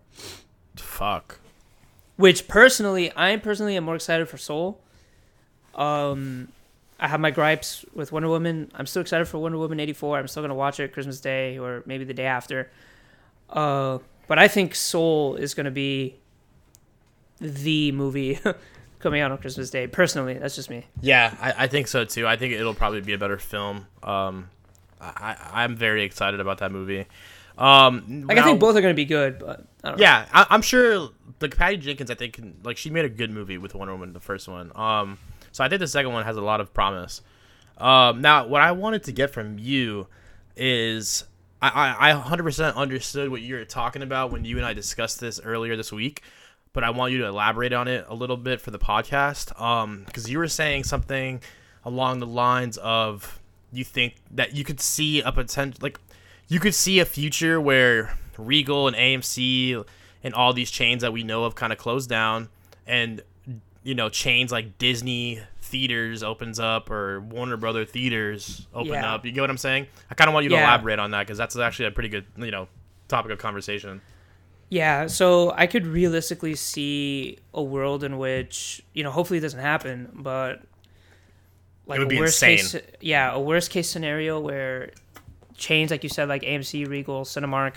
Fuck. 0.76 1.40
which 2.18 2.48
personally 2.48 3.12
i 3.16 3.36
personally 3.38 3.76
am 3.76 3.84
more 3.84 3.96
excited 3.96 4.28
for 4.30 4.38
soul 4.38 4.80
um 5.76 6.48
i 7.04 7.08
have 7.08 7.20
my 7.20 7.30
gripes 7.30 7.86
with 7.94 8.12
wonder 8.12 8.30
woman 8.30 8.72
i'm 8.74 8.88
still 8.88 9.02
excited 9.02 9.28
for 9.28 9.38
wonder 9.38 9.58
woman 9.60 9.80
84 9.80 10.18
i'm 10.20 10.28
still 10.28 10.42
going 10.42 10.50
to 10.50 10.56
watch 10.56 10.80
it 10.80 10.92
christmas 10.94 11.20
day 11.20 11.60
or 11.60 11.84
maybe 11.86 12.04
the 12.04 12.14
day 12.14 12.26
after 12.26 12.72
uh 13.52 14.00
but 14.28 14.40
i 14.40 14.48
think 14.48 14.74
soul 14.74 15.36
is 15.36 15.54
going 15.54 15.66
to 15.66 15.72
be 15.72 16.16
the 17.40 17.92
movie 17.92 18.40
coming 19.00 19.22
out 19.22 19.32
on 19.32 19.38
christmas 19.38 19.70
day 19.70 19.86
personally 19.86 20.36
that's 20.36 20.56
just 20.56 20.70
me 20.70 20.86
Yeah, 21.02 21.36
I, 21.42 21.66
I 21.66 21.68
think 21.68 21.88
so 21.88 22.06
too. 22.06 22.26
I 22.26 22.38
think 22.38 22.54
it'll 22.54 22.74
probably 22.74 23.02
be 23.02 23.12
a 23.12 23.18
better 23.18 23.38
film. 23.38 23.86
Um, 24.02 24.50
I, 25.02 25.36
I'm 25.52 25.76
very 25.76 26.04
excited 26.04 26.40
about 26.40 26.60
that 26.60 26.72
movie. 26.72 27.06
Um, 27.58 28.24
like 28.28 28.38
i 28.38 28.44
think 28.44 28.60
both 28.60 28.76
are 28.76 28.82
going 28.82 28.94
to 28.94 28.96
be 28.96 29.06
good 29.06 29.38
but 29.38 29.68
i 29.84 29.90
don't 29.90 29.98
know 30.00 30.02
Yeah, 30.02 30.26
I, 30.34 30.48
I'm 30.50 30.62
sure. 30.64 31.10
Like 31.40 31.56
Patty 31.58 31.78
Jenkins, 31.78 32.10
I 32.10 32.16
think 32.16 32.40
like 32.64 32.78
she 32.78 32.90
made 32.90 33.04
a 33.04 33.10
good 33.10 33.30
movie 33.30 33.58
with 33.58 33.76
Wonder 33.76 33.94
Woman, 33.94 34.14
the 34.14 34.22
first 34.22 34.48
one. 34.48 34.72
Um, 34.76 35.18
so 35.54 35.64
I 35.64 35.70
think 35.70 35.80
the 35.80 35.88
second 35.88 36.12
one 36.12 36.26
has 36.26 36.36
a 36.36 36.42
lot 36.42 36.60
of 36.60 36.74
promise. 36.74 37.22
Um, 37.78 38.22
now 38.22 38.46
what 38.46 38.62
I 38.62 38.74
wanted 38.74 39.04
to 39.06 39.14
get 39.14 39.30
from 39.30 39.58
you 39.58 40.08
is 40.58 41.24
I, 41.62 41.70
I, 41.70 42.12
I 42.12 42.22
100% 42.22 42.76
understood 42.76 43.30
what 43.30 43.42
you 43.42 43.56
were 43.56 43.64
talking 43.64 44.02
about 44.02 44.32
when 44.32 44.44
you 44.44 44.58
and 44.58 44.66
I 44.66 44.74
discussed 44.74 45.22
this 45.22 45.40
earlier 45.42 45.78
this 45.78 45.94
week, 45.94 46.22
but 46.74 46.84
I 46.84 46.90
want 46.90 47.14
you 47.14 47.20
to 47.20 47.28
elaborate 47.28 47.72
on 47.72 47.88
it 47.88 48.06
a 48.10 48.14
little 48.14 48.36
bit 48.36 48.60
for 48.60 48.72
the 48.72 48.80
podcast. 48.80 49.60
Um, 49.62 50.04
because 50.06 50.30
you 50.30 50.40
were 50.40 50.50
saying 50.50 50.84
something 50.84 51.42
along 51.86 52.20
the 52.20 52.28
lines 52.28 52.78
of 52.78 53.40
you 53.72 53.84
think 53.84 54.16
that 54.32 54.56
you 54.56 54.64
could 54.64 54.80
see 54.80 55.22
a 55.22 55.32
potential 55.32 55.80
like 55.82 56.00
you 56.48 56.60
could 56.60 56.76
see 56.76 57.00
a 57.00 57.06
future 57.06 57.60
where 57.60 58.18
Regal 58.38 58.88
and 58.88 58.96
AMC 58.96 59.86
and 60.24 60.34
all 60.34 60.54
these 60.54 60.72
chains 60.72 61.02
that 61.02 61.14
we 61.14 61.24
know 61.24 61.44
of 61.44 61.56
kind 61.56 61.72
of 61.72 61.80
close 61.80 62.08
down, 62.08 62.50
and 62.86 63.22
you 63.84 63.96
know 63.96 64.10
chains 64.10 64.52
like 64.52 64.78
Disney 64.78 65.42
theaters 65.62 66.24
opens 66.24 66.60
up 66.60 66.90
or 66.90 67.20
Warner 67.22 67.58
Brother 67.58 67.84
theaters 67.86 68.68
open 68.74 68.94
Yeah. 68.94 69.14
up. 69.16 69.26
You 69.26 69.32
get 69.32 69.42
what 69.42 69.50
I'm 69.50 69.58
saying? 69.58 69.88
I 70.12 70.16
kind 70.16 70.28
of 70.30 70.34
want 70.34 70.44
you 70.44 70.50
to 70.50 70.56
Yeah. 70.56 70.64
elaborate 70.64 71.00
on 71.00 71.12
that 71.12 71.26
because 71.26 71.38
that's 71.38 71.58
actually 71.58 71.86
a 71.88 71.92
pretty 71.92 72.10
good 72.10 72.26
you 72.38 72.52
know 72.52 72.68
topic 73.08 73.32
of 73.32 73.40
conversation. 73.40 74.02
Yeah, 74.70 75.06
so 75.08 75.52
I 75.56 75.68
could 75.68 75.86
realistically 75.86 76.56
see 76.56 77.38
a 77.54 77.62
world 77.62 78.04
in 78.04 78.18
which, 78.18 78.82
you 78.94 79.04
know, 79.04 79.12
hopefully 79.12 79.38
it 79.38 79.42
doesn't 79.42 79.60
happen, 79.60 80.10
but 80.16 80.62
like 81.86 82.00
would 82.00 82.08
a 82.08 82.10
be 82.10 82.20
worst 82.20 82.42
insane. 82.42 82.82
case 82.82 82.92
yeah, 83.02 83.32
a 83.34 83.40
worst 83.40 83.70
case 83.70 83.90
scenario 83.90 84.40
where 84.40 84.90
chains 85.58 85.92
like 85.92 86.02
you 86.04 86.10
said 86.10 86.28
like 86.30 86.42
AMC, 86.44 86.88
Regal, 86.88 87.24
Cinemark 87.24 87.76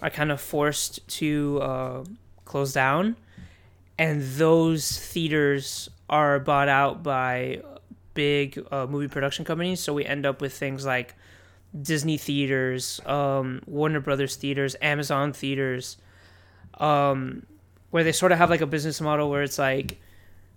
are 0.00 0.10
kind 0.10 0.30
of 0.32 0.40
forced 0.40 1.06
to 1.08 1.58
uh, 1.60 2.04
close 2.44 2.72
down 2.72 3.16
and 3.98 4.22
those 4.22 4.98
theaters 4.98 5.88
are 6.08 6.38
bought 6.38 6.68
out 6.68 7.02
by 7.02 7.60
big 8.14 8.64
uh, 8.70 8.86
movie 8.86 9.08
production 9.08 9.44
companies, 9.44 9.80
so 9.80 9.92
we 9.92 10.04
end 10.04 10.24
up 10.24 10.40
with 10.40 10.52
things 10.52 10.86
like 10.86 11.14
Disney 11.80 12.16
theaters, 12.16 13.00
um, 13.06 13.60
Warner 13.66 14.00
Brothers 14.00 14.36
theaters, 14.36 14.74
Amazon 14.80 15.32
theaters, 15.32 15.98
um, 16.78 17.44
where 17.90 18.04
they 18.04 18.12
sort 18.12 18.32
of 18.32 18.38
have 18.38 18.50
like 18.50 18.60
a 18.60 18.66
business 18.66 19.00
model 19.00 19.28
where 19.30 19.42
it's 19.42 19.58
like, 19.58 20.00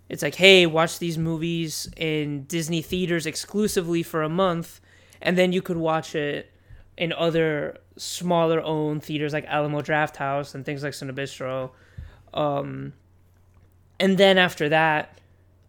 it's 0.08 0.22
like, 0.22 0.34
hey, 0.34 0.66
watch 0.66 0.98
these 0.98 1.18
movies 1.18 1.88
in 1.96 2.44
Disney 2.44 2.82
theaters 2.82 3.26
exclusively 3.26 4.02
for 4.02 4.22
a 4.22 4.28
month, 4.28 4.80
and 5.20 5.36
then 5.36 5.52
you 5.52 5.62
could 5.62 5.76
watch 5.76 6.14
it 6.14 6.50
in 6.96 7.12
other 7.12 7.78
smaller 7.96 8.60
owned 8.62 9.02
theaters 9.02 9.32
like 9.32 9.44
Alamo 9.46 9.80
Drafthouse 9.80 10.54
and 10.54 10.64
things 10.64 10.82
like 10.82 10.92
Cinebistro. 10.92 11.70
Um, 12.34 12.92
and 14.02 14.18
then 14.18 14.36
after 14.36 14.68
that, 14.68 15.18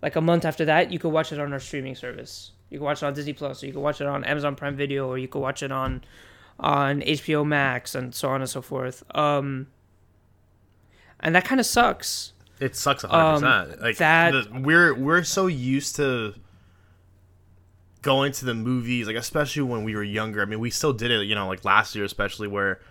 like 0.02 0.16
a 0.18 0.22
month 0.22 0.44
after 0.44 0.66
that, 0.66 0.92
you 0.92 1.00
could 1.00 1.10
watch 1.14 1.32
it 1.32 1.40
on 1.40 1.54
our 1.54 1.60
streaming 1.60 1.96
service. 1.96 2.52
You 2.70 2.80
can 2.80 2.86
watch 2.86 3.02
it 3.02 3.06
on 3.06 3.14
Disney 3.14 3.34
Plus, 3.34 3.64
or 3.64 3.68
you 3.68 3.72
can 3.72 3.82
watch 3.82 4.02
it 4.02 4.08
on 4.08 4.24
Amazon 4.26 4.56
Prime 4.56 4.76
Video, 4.76 5.08
or 5.08 5.18
you 5.18 5.28
can 5.30 5.40
watch 5.42 5.64
it 5.64 5.72
on 5.72 6.04
on 6.60 7.02
HBO 7.02 7.46
Max, 7.46 7.96
and 7.96 8.14
so 8.14 8.28
on 8.30 8.42
and 8.42 8.50
so 8.50 8.62
forth. 8.62 9.04
Um, 9.16 9.68
and 11.20 11.34
that 11.36 11.46
kind 11.46 11.60
of 11.62 11.66
sucks. 11.66 12.34
It 12.60 12.76
sucks 12.76 13.04
a 13.04 13.08
hundred 13.08 13.26
Um, 13.48 13.64
percent. 13.68 13.82
Like 13.82 13.98
that- 13.98 14.32
the, 14.34 14.60
we're 14.60 14.94
we're 14.94 15.24
so 15.24 15.48
used 15.48 15.96
to 15.98 16.34
going 18.02 18.32
to 18.34 18.46
the 18.46 18.54
movies, 18.54 19.08
like 19.08 19.16
especially 19.16 19.64
when 19.64 19.84
we 19.84 19.96
were 19.96 20.04
younger. 20.04 20.42
I 20.42 20.46
mean, 20.46 20.60
we 20.60 20.70
still 20.70 20.94
did 20.94 21.10
it, 21.12 21.24
you 21.26 21.36
know, 21.36 21.48
like 21.48 21.64
last 21.64 21.96
year, 21.96 22.04
especially 22.06 22.48
where 22.48 22.82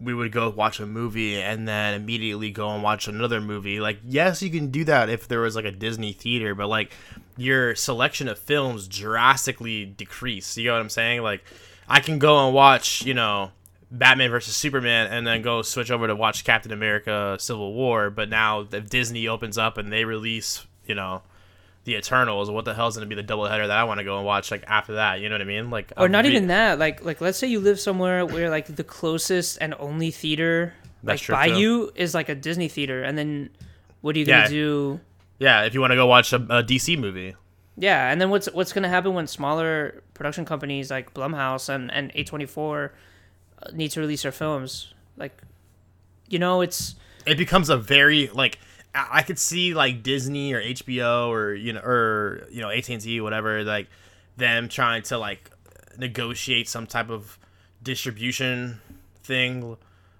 we 0.00 0.12
would 0.14 0.32
go 0.32 0.50
watch 0.50 0.80
a 0.80 0.86
movie 0.86 1.40
and 1.40 1.66
then 1.68 1.94
immediately 1.94 2.50
go 2.50 2.70
and 2.70 2.82
watch 2.82 3.08
another 3.08 3.40
movie. 3.40 3.80
Like, 3.80 3.98
yes, 4.04 4.42
you 4.42 4.50
can 4.50 4.70
do 4.70 4.84
that 4.84 5.08
if 5.08 5.28
there 5.28 5.40
was 5.40 5.56
like 5.56 5.64
a 5.64 5.70
Disney 5.70 6.12
theater, 6.12 6.54
but 6.54 6.68
like 6.68 6.92
your 7.36 7.74
selection 7.74 8.28
of 8.28 8.38
films 8.38 8.88
drastically 8.88 9.84
decrease. 9.84 10.56
You 10.56 10.68
know 10.68 10.74
what 10.74 10.82
I'm 10.82 10.90
saying? 10.90 11.22
Like, 11.22 11.44
I 11.88 12.00
can 12.00 12.18
go 12.18 12.46
and 12.46 12.54
watch, 12.54 13.04
you 13.04 13.14
know, 13.14 13.52
Batman 13.90 14.30
versus 14.30 14.56
Superman 14.56 15.12
and 15.12 15.26
then 15.26 15.42
go 15.42 15.62
switch 15.62 15.90
over 15.90 16.06
to 16.06 16.16
watch 16.16 16.44
Captain 16.44 16.72
America 16.72 17.36
Civil 17.38 17.72
War, 17.74 18.10
but 18.10 18.28
now 18.28 18.66
if 18.72 18.90
Disney 18.90 19.28
opens 19.28 19.56
up 19.56 19.78
and 19.78 19.92
they 19.92 20.04
release, 20.04 20.66
you 20.86 20.94
know, 20.94 21.22
the 21.84 21.96
Eternals, 21.96 22.50
what 22.50 22.64
the 22.64 22.74
hell's 22.74 22.96
gonna 22.96 23.06
be 23.06 23.14
the 23.14 23.22
double 23.22 23.46
header 23.46 23.66
that 23.66 23.76
I 23.78 23.84
want 23.84 23.98
to 23.98 24.04
go 24.04 24.16
and 24.16 24.24
watch 24.26 24.50
like 24.50 24.64
after 24.66 24.94
that? 24.94 25.20
You 25.20 25.28
know 25.28 25.34
what 25.34 25.42
I 25.42 25.44
mean? 25.44 25.70
Like, 25.70 25.92
or 25.96 26.06
I'm 26.06 26.12
not 26.12 26.24
re- 26.24 26.30
even 26.30 26.46
that 26.48 26.78
like 26.78 27.04
like 27.04 27.20
let's 27.20 27.38
say 27.38 27.46
you 27.46 27.60
live 27.60 27.78
somewhere 27.80 28.24
where 28.24 28.48
like 28.50 28.66
the 28.74 28.84
closest 28.84 29.58
and 29.60 29.74
only 29.78 30.10
theater 30.10 30.74
That's 31.02 31.28
like 31.28 31.38
by 31.38 31.48
too. 31.54 31.58
you 31.60 31.92
is 31.94 32.14
like 32.14 32.28
a 32.28 32.34
disney 32.34 32.68
theater 32.68 33.02
and 33.02 33.16
then 33.18 33.50
what 34.00 34.16
are 34.16 34.18
you 34.18 34.24
gonna 34.26 34.42
Yeah. 34.42 34.48
do 34.48 35.00
Yeah, 35.38 35.64
if 35.64 35.74
you 35.74 35.80
want 35.80 35.90
to 35.90 35.96
go 35.96 36.06
watch 36.06 36.32
a, 36.32 36.36
a 36.36 36.62
DC 36.62 36.98
movie. 36.98 37.34
yeah 37.76 38.10
and 38.10 38.20
then 38.20 38.30
what's 38.30 38.46
what's 38.52 38.72
gonna 38.72 38.88
happen 38.88 39.12
when 39.14 39.26
smaller 39.26 40.02
production 40.14 40.44
companies 40.44 40.90
like 40.90 41.12
blumhouse 41.12 41.68
and 41.68 41.92
and 41.92 42.12
a24 42.14 42.90
uh, 43.62 43.70
need 43.74 43.90
to 43.90 44.00
release 44.00 44.22
their 44.22 44.32
films 44.32 44.94
like 45.16 45.42
you 46.28 46.38
know 46.38 46.60
it's 46.60 46.94
it 47.26 47.36
becomes 47.36 47.68
a 47.70 47.76
very 47.76 48.28
like 48.28 48.58
I 48.94 49.22
could 49.22 49.38
see 49.38 49.74
like 49.74 50.02
Disney 50.02 50.52
or 50.52 50.62
HBO 50.62 51.28
or 51.28 51.52
you 51.54 51.72
know 51.72 51.80
or 51.80 52.46
you 52.50 52.60
know 52.60 52.70
AT 52.70 52.88
and 52.88 53.00
T 53.00 53.20
whatever 53.20 53.64
like 53.64 53.88
them 54.36 54.68
trying 54.68 55.02
to 55.04 55.18
like 55.18 55.50
negotiate 55.98 56.68
some 56.68 56.86
type 56.86 57.10
of 57.10 57.38
distribution 57.82 58.80
thing 59.22 59.76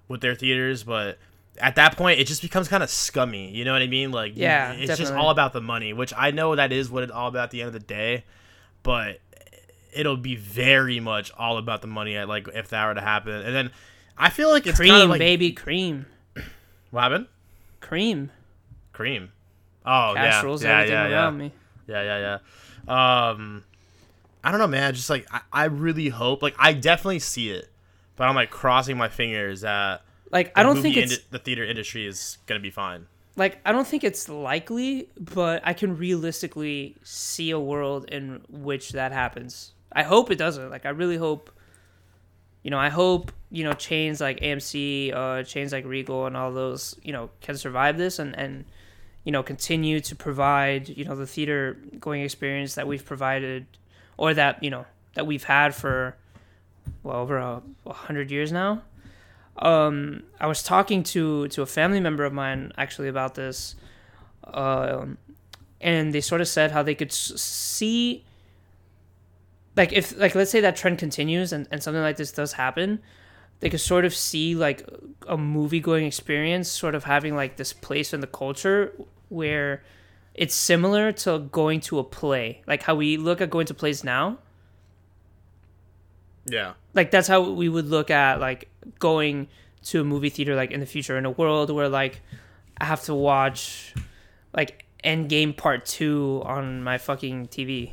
with 0.09 0.21
their 0.21 0.35
theaters, 0.35 0.83
but 0.83 1.19
at 1.59 1.77
that 1.77 1.97
point 1.97 2.19
it 2.19 2.27
just 2.27 2.43
becomes 2.43 2.69
kind 2.69 2.83
of 2.83 2.91
scummy. 2.91 3.51
You 3.51 3.65
know 3.65 3.73
what 3.73 3.83
I 3.83 3.87
mean? 3.87 4.11
Like 4.11 4.33
Yeah, 4.35 4.73
it's 4.73 4.99
just 4.99 5.13
all 5.13 5.31
about 5.31 5.53
the 5.53 5.61
money, 5.61 5.93
which 5.93 6.13
I 6.17 6.31
know 6.31 6.57
that 6.57 6.73
is 6.73 6.91
what 6.91 7.03
it's 7.05 7.13
all 7.13 7.29
about 7.29 7.45
at 7.45 7.51
the 7.53 7.61
end 7.61 7.69
of 7.69 7.75
the 7.75 7.79
day, 7.79 8.25
but 8.83 9.21
it'll 9.93 10.17
be 10.17 10.35
very 10.37 11.01
much 11.01 11.31
all 11.39 11.59
about 11.59 11.81
the 11.81 11.87
money. 11.87 12.17
At 12.17 12.29
like 12.29 12.49
if 12.49 12.69
that 12.71 12.87
were 12.87 12.95
to 12.95 13.01
happen, 13.01 13.35
and 13.35 13.55
then 13.55 13.71
I 14.19 14.31
feel 14.31 14.51
like 14.51 14.67
it's 14.67 14.77
cream 14.77 14.91
kind 14.91 15.05
of 15.05 15.11
like 15.11 15.21
baby 15.21 15.53
cream 15.53 16.07
what 16.91 17.03
happened. 17.03 17.27
cream 17.81 18.31
Cream. 18.95 19.33
Oh 19.85 20.13
cash 20.17 20.33
yeah, 20.33 20.43
rules 20.43 20.65
yeah, 20.65 20.71
everything 20.71 20.95
yeah, 20.95 21.09
yeah, 21.09 21.23
around 21.25 21.37
me 21.39 21.53
yeah, 21.87 22.03
yeah, 22.03 22.39
yeah. 22.89 23.29
Um, 23.29 23.65
I 24.43 24.51
don't 24.51 24.61
know, 24.61 24.67
man. 24.67 24.95
Just 24.95 25.11
like 25.11 25.27
I, 25.31 25.41
I 25.53 25.65
really 25.65 26.09
hope, 26.09 26.43
like 26.43 26.55
I 26.59 26.73
definitely 26.73 27.19
see 27.19 27.51
it, 27.51 27.69
but 28.17 28.25
I'm 28.25 28.35
like 28.35 28.51
crossing 28.51 28.97
my 28.97 29.09
fingers 29.09 29.63
that 29.63 30.03
like 30.31 30.57
i 30.59 30.63
don't 30.63 30.81
think 30.81 30.97
indi- 30.97 31.19
the 31.31 31.39
theater 31.39 31.65
industry 31.65 32.07
is 32.07 32.39
gonna 32.47 32.61
be 32.61 32.71
fine. 32.71 33.07
like 33.37 33.61
I 33.65 33.73
don't 33.73 33.87
think 33.87 34.05
it's 34.05 34.29
likely, 34.29 35.09
but 35.19 35.63
I 35.65 35.73
can 35.73 35.97
realistically 35.97 36.97
see 37.03 37.51
a 37.51 37.61
world 37.61 38.07
in 38.11 38.43
which 38.49 38.93
that 38.93 39.13
happens. 39.13 39.73
I 39.93 40.03
hope 40.03 40.31
it 40.31 40.37
doesn't. 40.37 40.71
Like 40.71 40.87
I 40.87 40.91
really 40.91 41.17
hope 41.17 41.51
you 42.63 42.71
know, 42.71 42.79
I 42.79 42.89
hope, 42.89 43.31
you 43.51 43.63
know, 43.63 43.75
chains 43.75 44.23
like 44.23 44.41
AMC, 44.41 45.15
uh 45.15 45.43
chains 45.43 45.73
like 45.73 45.85
Regal 45.85 46.27
and 46.27 46.37
all 46.37 46.51
those, 46.53 46.97
you 47.03 47.13
know, 47.13 47.31
can 47.41 47.57
survive 47.57 47.99
this 47.99 48.19
and 48.19 48.37
and 48.39 48.65
you 49.25 49.33
know, 49.33 49.43
continue 49.43 50.01
to 50.01 50.15
provide, 50.15 50.89
you 50.91 51.05
know, 51.05 51.17
the 51.17 51.27
theater 51.27 51.79
going 51.99 52.23
experience 52.23 52.75
that 52.75 52.87
we've 52.87 53.05
provided 53.05 53.67
or 54.17 54.35
that, 54.35 54.63
you 54.63 54.71
know, 54.71 54.85
that 55.15 55.27
we've 55.27 55.45
had 55.45 55.75
for 55.75 56.17
well 57.03 57.17
over 57.17 57.39
a, 57.39 57.63
hundred 57.93 58.31
years 58.31 58.53
now. 58.53 58.83
Um, 59.57 60.25
I 60.41 60.47
was 60.47 60.63
talking 60.63 61.03
to 61.05 61.49
to 61.49 61.63
a 61.63 61.67
family 61.67 62.01
member 62.01 62.25
of 62.25 62.33
mine 62.33 62.73
actually 62.77 63.09
about 63.09 63.35
this, 63.35 63.77
um, 64.45 65.17
and 65.81 66.13
they 66.13 66.21
sort 66.21 66.41
of 66.41 66.49
said 66.49 66.73
how 66.73 66.83
they 66.83 66.95
could 66.95 67.11
s- 67.13 67.41
see, 67.41 68.25
like 69.77 69.93
if 69.93 70.17
like 70.19 70.35
let's 70.35 70.51
say 70.51 70.61
that 70.61 70.75
trend 70.77 70.99
continues 70.99 71.53
and, 71.53 71.69
and 71.71 71.83
something 71.83 72.03
like 72.03 72.17
this 72.17 72.33
does 72.33 72.55
happen, 72.55 73.01
they 73.61 73.71
could 73.71 73.81
sort 73.81 74.05
of 74.05 74.13
see 74.15 74.57
like 74.57 74.89
a 75.29 75.39
movie 75.39 75.81
going 75.81 76.05
experience 76.05 76.69
sort 76.69 76.97
of 76.97 77.05
having 77.05 77.37
like 77.37 77.57
this 77.57 77.73
place 77.73 78.13
in 78.13 78.21
the 78.21 78.27
culture 78.27 78.93
where 79.35 79.83
it's 80.35 80.55
similar 80.55 81.13
to 81.13 81.41
going 81.53 81.81
to 81.81 81.99
a 81.99 82.05
play, 82.05 82.63
like 82.67 82.83
how 82.83 82.95
we 82.95 83.17
look 83.17 83.41
at 83.41 83.51
going 83.51 83.67
to 83.67 83.75
plays 83.75 84.03
now 84.05 84.39
Yeah. 86.47 86.75
like 86.93 87.11
that's 87.11 87.29
how 87.29 87.51
we 87.51 87.69
would 87.69 87.87
look 87.87 88.11
at 88.11 88.41
like 88.41 88.69
going 88.99 89.49
to 89.85 90.01
a 90.01 90.05
movie 90.05 90.29
theater 90.31 90.55
like 90.55 90.71
in 90.71 90.81
the 90.81 90.87
future 90.87 91.17
in 91.17 91.25
a 91.25 91.31
world 91.31 91.71
where 91.71 91.89
like 91.89 92.21
I 92.79 92.85
have 92.87 93.03
to 93.05 93.15
watch 93.15 93.95
like 94.53 94.85
Endgame 95.05 95.57
Part 95.57 95.87
Two 95.87 96.43
on 96.45 96.83
my 96.83 96.99
fucking 96.99 97.49
TV, 97.49 97.93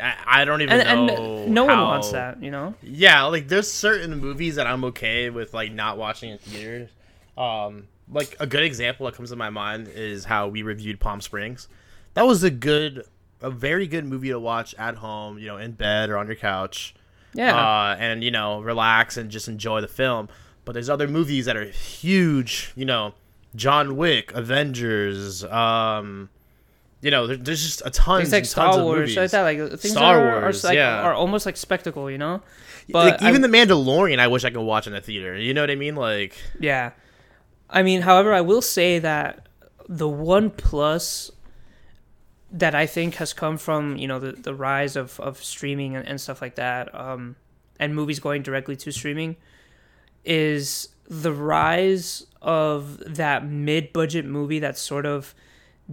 I, 0.00 0.14
I 0.26 0.44
don't 0.44 0.62
even 0.62 0.80
and, 0.80 1.06
know. 1.06 1.14
and 1.44 1.54
no 1.54 1.64
one 1.66 1.78
wants 1.78 2.12
that, 2.12 2.42
you 2.42 2.50
know. 2.50 2.74
Yeah, 2.82 3.24
like 3.24 3.46
there's 3.48 3.70
certain 3.70 4.18
movies 4.18 4.56
that 4.56 4.66
I'm 4.66 4.84
okay 4.86 5.28
with 5.30 5.52
like 5.54 5.70
not 5.72 5.98
watching 5.98 6.30
in 6.30 6.38
theaters. 6.38 6.88
Um, 7.36 7.88
like 8.12 8.36
a 8.40 8.46
good 8.46 8.62
example 8.62 9.06
that 9.06 9.14
comes 9.14 9.30
to 9.30 9.36
my 9.36 9.50
mind 9.50 9.88
is 9.88 10.24
how 10.24 10.48
we 10.48 10.62
reviewed 10.62 11.00
Palm 11.00 11.20
Springs. 11.20 11.68
That 12.14 12.26
was 12.26 12.42
a 12.42 12.50
good, 12.50 13.04
a 13.40 13.50
very 13.50 13.86
good 13.86 14.04
movie 14.04 14.28
to 14.28 14.38
watch 14.38 14.74
at 14.76 14.96
home, 14.96 15.38
you 15.38 15.46
know, 15.46 15.56
in 15.56 15.72
bed 15.72 16.10
or 16.10 16.18
on 16.18 16.26
your 16.26 16.36
couch. 16.36 16.94
Yeah, 17.34 17.56
uh, 17.56 17.96
and 17.98 18.22
you 18.22 18.30
know 18.30 18.60
relax 18.60 19.16
and 19.16 19.30
just 19.30 19.48
enjoy 19.48 19.80
the 19.80 19.88
film. 19.88 20.28
But 20.66 20.72
there's 20.72 20.90
other 20.90 21.08
movies 21.08 21.46
that 21.46 21.56
are 21.56 21.64
huge, 21.64 22.72
you 22.76 22.84
know, 22.84 23.14
John 23.56 23.96
Wick, 23.96 24.32
Avengers, 24.32 25.42
um, 25.44 26.28
you 27.00 27.10
know, 27.10 27.26
there, 27.26 27.36
there's 27.36 27.62
just 27.62 27.82
a 27.84 27.90
ton. 27.90 28.20
things 28.20 28.32
like 28.32 28.44
Star 28.44 28.82
Wars, 28.82 29.16
like 29.16 29.30
that, 29.32 29.42
like 29.42 29.58
things 29.58 29.90
Star 29.90 30.16
that 30.16 30.22
are, 30.22 30.40
Wars, 30.42 30.64
are, 30.64 30.68
like, 30.68 30.76
yeah. 30.76 31.02
are 31.02 31.14
almost 31.14 31.46
like 31.46 31.56
spectacle, 31.56 32.10
you 32.10 32.18
know. 32.18 32.42
like 32.88 33.18
But 33.18 33.22
I- 33.22 33.28
even 33.28 33.42
The 33.42 33.48
Mandalorian, 33.48 34.18
I 34.20 34.28
wish 34.28 34.44
I 34.44 34.50
could 34.50 34.60
watch 34.60 34.86
in 34.86 34.94
a 34.94 35.00
theater. 35.00 35.36
You 35.36 35.52
know 35.52 35.62
what 35.62 35.70
I 35.70 35.74
mean? 35.74 35.96
Like, 35.96 36.36
Yeah. 36.60 36.92
I 37.72 37.82
mean, 37.82 38.02
however, 38.02 38.32
I 38.32 38.42
will 38.42 38.62
say 38.62 38.98
that 38.98 39.48
the 39.88 40.08
one 40.08 40.50
plus 40.50 41.30
that 42.52 42.74
I 42.74 42.86
think 42.86 43.14
has 43.14 43.32
come 43.32 43.56
from, 43.56 43.96
you 43.96 44.06
know, 44.06 44.18
the, 44.18 44.32
the 44.32 44.54
rise 44.54 44.94
of, 44.94 45.18
of 45.18 45.42
streaming 45.42 45.96
and, 45.96 46.06
and 46.06 46.20
stuff 46.20 46.42
like 46.42 46.56
that, 46.56 46.94
um, 46.94 47.36
and 47.80 47.94
movies 47.94 48.20
going 48.20 48.42
directly 48.42 48.76
to 48.76 48.92
streaming 48.92 49.36
is 50.24 50.88
the 51.08 51.32
rise 51.32 52.26
of 52.42 52.98
that 53.14 53.46
mid-budget 53.46 54.26
movie 54.26 54.58
that 54.58 54.76
sort 54.76 55.06
of 55.06 55.34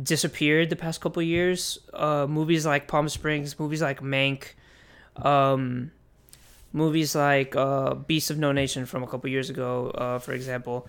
disappeared 0.02 0.70
the 0.70 0.76
past 0.76 1.00
couple 1.00 1.22
years. 1.24 1.80
Uh, 1.94 2.28
movies 2.30 2.66
like 2.66 2.88
Palm 2.88 3.08
Springs, 3.08 3.58
movies 3.58 3.82
like 3.82 4.02
Mank, 4.02 4.54
um, 5.16 5.92
movies 6.74 7.16
like 7.16 7.56
uh, 7.56 7.96
Beast 7.96 8.30
of 8.30 8.38
No 8.38 8.52
Nation 8.52 8.86
from 8.86 9.02
a 9.02 9.08
couple 9.08 9.30
years 9.30 9.50
ago, 9.50 9.92
uh, 9.92 10.20
for 10.20 10.34
example. 10.34 10.88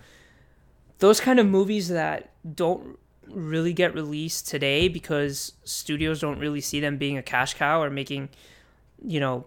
Those 1.01 1.19
kind 1.19 1.39
of 1.39 1.47
movies 1.47 1.89
that 1.89 2.29
don't 2.55 2.97
really 3.27 3.73
get 3.73 3.93
released 3.95 4.47
today 4.47 4.87
because 4.87 5.53
studios 5.63 6.21
don't 6.21 6.37
really 6.37 6.61
see 6.61 6.79
them 6.79 6.97
being 6.97 7.17
a 7.17 7.23
cash 7.23 7.55
cow 7.55 7.81
or 7.81 7.89
making, 7.89 8.29
you 9.03 9.19
know, 9.19 9.45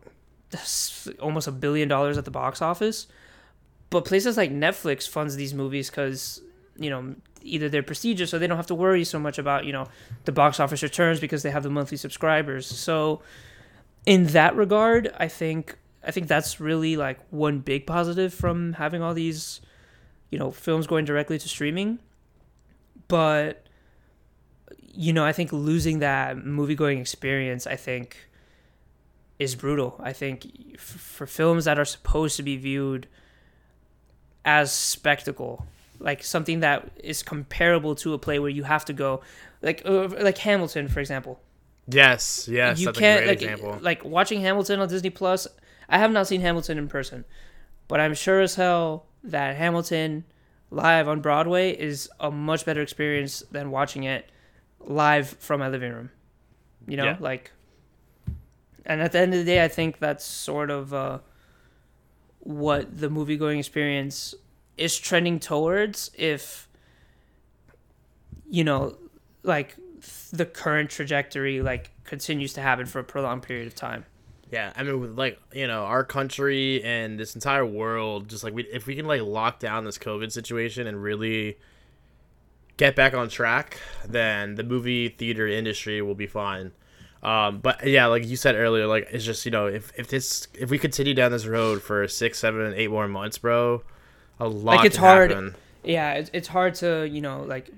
almost 1.20 1.46
a 1.46 1.52
billion 1.52 1.88
dollars 1.88 2.18
at 2.18 2.24
the 2.24 2.30
box 2.30 2.60
office. 2.60 3.06
But 3.90 4.04
places 4.04 4.36
like 4.36 4.50
Netflix 4.50 5.08
funds 5.08 5.36
these 5.36 5.54
movies 5.54 5.90
because, 5.90 6.40
you 6.76 6.90
know, 6.90 7.14
either 7.42 7.68
they're 7.68 7.82
prestigious 7.84 8.34
or 8.34 8.40
they 8.40 8.48
don't 8.48 8.56
have 8.56 8.66
to 8.66 8.74
worry 8.74 9.04
so 9.04 9.20
much 9.20 9.38
about, 9.38 9.64
you 9.64 9.72
know, 9.72 9.86
the 10.24 10.32
box 10.32 10.58
office 10.58 10.82
returns 10.82 11.20
because 11.20 11.44
they 11.44 11.50
have 11.50 11.62
the 11.62 11.70
monthly 11.70 11.96
subscribers. 11.96 12.66
So 12.66 13.22
in 14.06 14.26
that 14.28 14.56
regard, 14.56 15.14
I 15.18 15.28
think 15.28 15.78
I 16.06 16.10
think 16.10 16.28
that's 16.28 16.60
really 16.60 16.96
like 16.96 17.18
one 17.30 17.60
big 17.60 17.86
positive 17.86 18.34
from 18.34 18.74
having 18.74 19.02
all 19.02 19.14
these, 19.14 19.60
you 20.30 20.38
know, 20.38 20.50
films 20.50 20.86
going 20.86 21.04
directly 21.04 21.38
to 21.38 21.48
streaming. 21.48 21.98
But 23.08 23.66
you 24.96 25.12
know, 25.12 25.24
I 25.24 25.32
think 25.32 25.52
losing 25.52 25.98
that 26.00 26.36
movie 26.44 26.74
going 26.76 27.00
experience, 27.00 27.66
I 27.66 27.76
think, 27.76 28.16
is 29.38 29.54
brutal. 29.54 30.00
I 30.02 30.12
think 30.12 30.46
f- 30.74 30.80
for 30.80 31.26
films 31.26 31.64
that 31.64 31.78
are 31.78 31.84
supposed 31.84 32.36
to 32.36 32.42
be 32.42 32.56
viewed 32.56 33.08
as 34.44 34.70
spectacle, 34.72 35.66
like 35.98 36.22
something 36.22 36.60
that 36.60 36.90
is 37.02 37.22
comparable 37.22 37.94
to 37.96 38.12
a 38.14 38.18
play 38.18 38.38
where 38.38 38.50
you 38.50 38.62
have 38.62 38.84
to 38.86 38.92
go, 38.92 39.20
like 39.62 39.82
uh, 39.84 40.08
like 40.20 40.38
Hamilton, 40.38 40.88
for 40.88 41.00
example. 41.00 41.40
Yes, 41.88 42.48
yes, 42.50 42.78
you 42.80 42.86
that's 42.86 42.98
can't 42.98 43.20
a 43.22 43.24
great 43.26 43.28
like 43.28 43.42
example. 43.42 43.78
like 43.82 44.04
watching 44.04 44.40
Hamilton 44.40 44.80
on 44.80 44.88
Disney 44.88 45.10
Plus. 45.10 45.46
I 45.88 45.98
have 45.98 46.12
not 46.12 46.26
seen 46.26 46.40
Hamilton 46.40 46.78
in 46.78 46.88
person, 46.88 47.24
but 47.88 48.00
I'm 48.00 48.14
sure 48.14 48.40
as 48.40 48.54
hell 48.54 49.06
that 49.24 49.56
Hamilton 49.56 50.24
live 50.70 51.08
on 51.08 51.20
Broadway 51.20 51.70
is 51.72 52.08
a 52.20 52.30
much 52.30 52.64
better 52.64 52.82
experience 52.82 53.42
than 53.50 53.70
watching 53.70 54.04
it 54.04 54.30
live 54.80 55.28
from 55.40 55.60
my 55.60 55.68
living 55.68 55.92
room. 55.92 56.10
You 56.86 56.96
know, 56.98 57.04
Yeah. 57.04 57.16
like, 57.20 57.50
and 58.84 59.00
at 59.00 59.12
the 59.12 59.18
end 59.20 59.32
of 59.32 59.38
the 59.40 59.44
day, 59.44 59.64
I 59.64 59.68
think 59.68 59.98
that's 59.98 60.24
sort 60.24 60.70
of 60.70 60.92
uh, 60.92 61.18
what 62.40 62.98
the 62.98 63.08
movie 63.08 63.36
going 63.36 63.58
experience 63.58 64.34
is 64.76 64.98
trending 64.98 65.40
towards. 65.40 66.10
If 66.18 66.68
you 68.50 68.62
know, 68.64 68.96
like 69.42 69.76
the 70.32 70.44
current 70.44 70.90
trajectory 70.90 71.62
like 71.62 71.90
continues 72.04 72.52
to 72.54 72.60
happen 72.60 72.84
for 72.86 72.98
a 72.98 73.04
prolonged 73.04 73.42
period 73.42 73.66
of 73.66 73.74
time. 73.74 74.04
Yeah, 74.54 74.72
I 74.76 74.84
mean, 74.84 75.00
with 75.00 75.18
like 75.18 75.40
you 75.52 75.66
know, 75.66 75.82
our 75.82 76.04
country 76.04 76.80
and 76.84 77.18
this 77.18 77.34
entire 77.34 77.66
world, 77.66 78.28
just 78.28 78.44
like 78.44 78.54
we, 78.54 78.62
if 78.72 78.86
we 78.86 78.94
can 78.94 79.04
like 79.04 79.20
lock 79.20 79.58
down 79.58 79.84
this 79.84 79.98
COVID 79.98 80.30
situation 80.30 80.86
and 80.86 81.02
really 81.02 81.58
get 82.76 82.94
back 82.94 83.14
on 83.14 83.28
track, 83.28 83.80
then 84.06 84.54
the 84.54 84.62
movie 84.62 85.08
theater 85.08 85.48
industry 85.48 86.00
will 86.02 86.14
be 86.14 86.28
fine. 86.28 86.70
Um, 87.24 87.58
but 87.58 87.84
yeah, 87.84 88.06
like 88.06 88.24
you 88.24 88.36
said 88.36 88.54
earlier, 88.54 88.86
like 88.86 89.08
it's 89.10 89.24
just 89.24 89.44
you 89.44 89.50
know, 89.50 89.66
if 89.66 89.90
if 89.98 90.06
this 90.06 90.46
if 90.54 90.70
we 90.70 90.78
continue 90.78 91.14
down 91.14 91.32
this 91.32 91.46
road 91.46 91.82
for 91.82 92.06
six, 92.06 92.38
seven, 92.38 92.74
eight 92.76 92.92
more 92.92 93.08
months, 93.08 93.38
bro, 93.38 93.82
a 94.38 94.46
lot 94.46 94.76
Like, 94.76 94.84
it's 94.84 94.96
hard- 94.96 95.32
happen. 95.32 95.56
Yeah, 95.82 96.12
it's, 96.12 96.30
it's 96.32 96.46
hard 96.46 96.76
to 96.76 97.08
you 97.08 97.20
know 97.20 97.42
like 97.42 97.70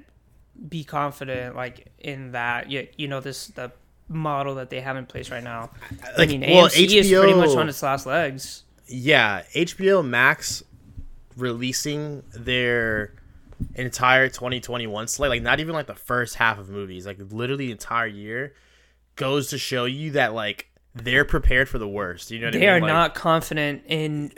be 0.68 0.84
confident 0.84 1.56
like 1.56 1.86
in 1.98 2.32
that 2.32 2.70
you, 2.70 2.86
you 2.98 3.08
know 3.08 3.20
this 3.20 3.46
the 3.46 3.72
model 4.08 4.54
that 4.56 4.70
they 4.70 4.80
have 4.80 4.96
in 4.96 5.06
place 5.06 5.30
right 5.30 5.42
now. 5.42 5.70
Like, 6.16 6.28
I 6.30 6.36
mean, 6.36 6.40
well, 6.42 6.68
AMC 6.68 6.94
is 6.96 7.10
pretty 7.10 7.34
much 7.34 7.56
on 7.56 7.68
its 7.68 7.82
last 7.82 8.06
legs. 8.06 8.62
yeah, 8.86 9.42
HBO 9.54 10.04
Max 10.06 10.62
releasing 11.36 12.22
their 12.32 13.12
entire 13.74 14.28
2021 14.28 15.08
slate, 15.08 15.28
like 15.30 15.42
not 15.42 15.60
even 15.60 15.74
like 15.74 15.86
the 15.86 15.94
first 15.94 16.36
half 16.36 16.58
of 16.58 16.68
movies, 16.68 17.06
like 17.06 17.18
literally 17.30 17.66
the 17.66 17.72
entire 17.72 18.06
year, 18.06 18.54
goes 19.16 19.48
to 19.50 19.58
show 19.58 19.84
you 19.86 20.12
that 20.12 20.34
like 20.34 20.68
they're 20.94 21.24
prepared 21.24 21.68
for 21.68 21.78
the 21.78 21.88
worst. 21.88 22.30
You 22.30 22.38
know 22.40 22.46
what 22.46 22.54
I 22.54 22.58
They 22.58 22.60
mean? 22.66 22.68
are 22.74 22.80
Like, 22.80 22.88
not 22.88 23.14
confident 23.14 23.82
in 23.86 24.32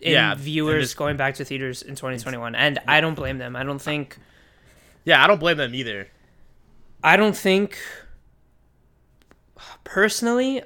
in 0.00 0.12
Yeah, 0.12 0.34
viewers 0.34 0.84
this- 0.88 0.94
going 0.94 1.16
back 1.16 1.34
to 1.36 1.44
theaters 1.44 1.82
in 1.82 1.94
2021, 1.94 2.54
and 2.54 2.78
I 2.86 3.00
don't 3.00 3.14
blame 3.14 3.38
them. 3.38 3.56
I 3.56 3.64
don't 3.64 3.80
think 3.80 4.18
Yeah, 5.04 5.22
I 5.24 5.26
don't 5.26 5.40
blame 5.40 5.56
them 5.56 5.74
either. 5.74 6.08
I 7.02 7.16
don't 7.16 7.36
think 7.36 7.78
personally 9.84 10.62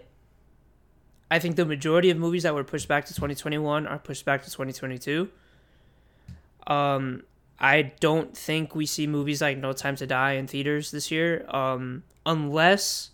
I 1.31 1.39
think 1.39 1.57
the 1.57 1.65
majority 1.65 2.11
of 2.11 2.19
movies 2.19 2.43
that 2.45 2.55
were 2.55 2.65
pushed 2.65 2.87
back 2.87 3.07
to 3.07 3.15
2021 3.15 3.87
are 3.87 3.99
pushed 3.99 4.25
back 4.25 4.43
to 4.45 4.51
2022. 4.51 5.29
Um 6.67 7.23
I 7.59 7.93
don't 8.01 8.37
think 8.37 8.75
we 8.75 8.87
see 8.87 9.07
movies 9.07 9.41
like 9.41 9.59
No 9.59 9.73
Time 9.73 9.97
to 9.97 10.07
Die 10.07 10.33
in 10.33 10.47
theaters 10.47 10.91
this 10.91 11.11
year 11.11 11.45
um 11.49 12.03
unless 12.27 13.11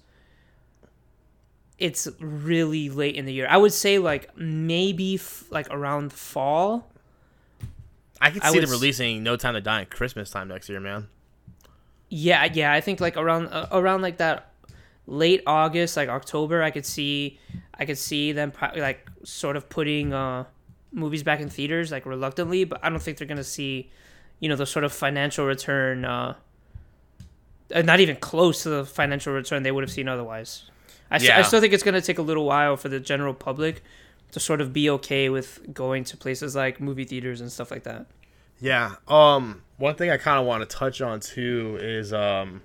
it's 1.80 2.06
really 2.20 2.90
late 2.90 3.16
in 3.16 3.24
the 3.24 3.32
year. 3.32 3.46
I 3.48 3.56
would 3.56 3.72
say 3.72 3.98
like 3.98 4.36
maybe 4.36 5.14
f- 5.14 5.44
like 5.50 5.66
around 5.70 6.12
fall. 6.12 6.90
I 8.20 8.30
could 8.30 8.42
I 8.42 8.50
see 8.50 8.58
would 8.58 8.64
them 8.64 8.70
releasing 8.70 9.22
No 9.22 9.36
Time 9.36 9.54
to 9.54 9.62
Die 9.62 9.80
at 9.80 9.90
Christmas 9.90 10.30
time 10.30 10.48
next 10.48 10.68
year, 10.68 10.78
man. 10.78 11.08
Yeah, 12.10 12.44
yeah, 12.52 12.72
I 12.72 12.82
think 12.82 13.00
like 13.00 13.16
around 13.16 13.46
uh, 13.46 13.68
around 13.72 14.02
like 14.02 14.18
that 14.18 14.49
late 15.10 15.42
August, 15.46 15.96
like 15.96 16.08
October, 16.08 16.62
I 16.62 16.70
could 16.70 16.86
see 16.86 17.38
I 17.78 17.84
could 17.84 17.98
see 17.98 18.32
them 18.32 18.50
pro- 18.52 18.72
like 18.76 19.06
sort 19.24 19.56
of 19.56 19.68
putting 19.68 20.12
uh 20.12 20.44
movies 20.92 21.22
back 21.22 21.40
in 21.40 21.48
theaters 21.50 21.90
like 21.90 22.06
reluctantly, 22.06 22.64
but 22.64 22.80
I 22.82 22.88
don't 22.90 23.02
think 23.02 23.18
they're 23.18 23.26
going 23.26 23.36
to 23.38 23.44
see 23.44 23.90
you 24.38 24.48
know 24.48 24.56
the 24.56 24.66
sort 24.66 24.84
of 24.84 24.92
financial 24.92 25.44
return 25.46 26.04
uh 26.04 26.34
uh, 27.74 27.82
not 27.82 28.00
even 28.00 28.16
close 28.16 28.62
to 28.64 28.68
the 28.68 28.84
financial 28.84 29.32
return 29.32 29.62
they 29.62 29.70
would 29.72 29.84
have 29.84 29.90
seen 29.92 30.08
otherwise. 30.08 30.64
I, 31.10 31.18
Yeah. 31.18 31.42
still 31.42 31.60
think 31.60 31.72
it's 31.72 31.82
going 31.82 31.94
to 31.94 32.00
take 32.00 32.18
a 32.18 32.22
little 32.22 32.44
while 32.44 32.76
for 32.76 32.88
the 32.88 33.00
general 33.00 33.34
public 33.34 33.82
to 34.32 34.40
sort 34.40 34.60
of 34.60 34.72
be 34.72 34.88
okay 34.90 35.28
with 35.28 35.72
going 35.74 36.04
to 36.04 36.16
places 36.16 36.54
like 36.56 36.80
movie 36.80 37.04
theaters 37.04 37.40
and 37.40 37.50
stuff 37.50 37.70
like 37.70 37.82
that. 37.84 38.06
Yeah. 38.60 38.94
Um. 39.08 39.62
One 39.78 39.94
thing 39.94 40.10
I 40.10 40.18
kind 40.18 40.38
of 40.38 40.46
want 40.46 40.68
to 40.68 40.76
touch 40.76 41.00
on 41.00 41.18
too 41.20 41.78
is 41.80 42.12
um. 42.12 42.62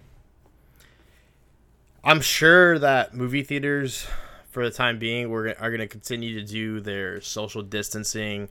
I'm 2.06 2.22
sure 2.22 2.78
that 2.80 3.13
movie 3.15 3.44
theaters, 3.44 4.08
for 4.50 4.63
the 4.63 4.72
time 4.72 5.00
being, 5.00 5.30
we're 5.30 5.50
are 5.50 5.70
going 5.70 5.80
to 5.80 5.88
continue 5.88 6.39
to 6.39 6.46
do 6.46 6.80
their 6.80 7.20
social 7.20 7.63
distancing, 7.63 8.50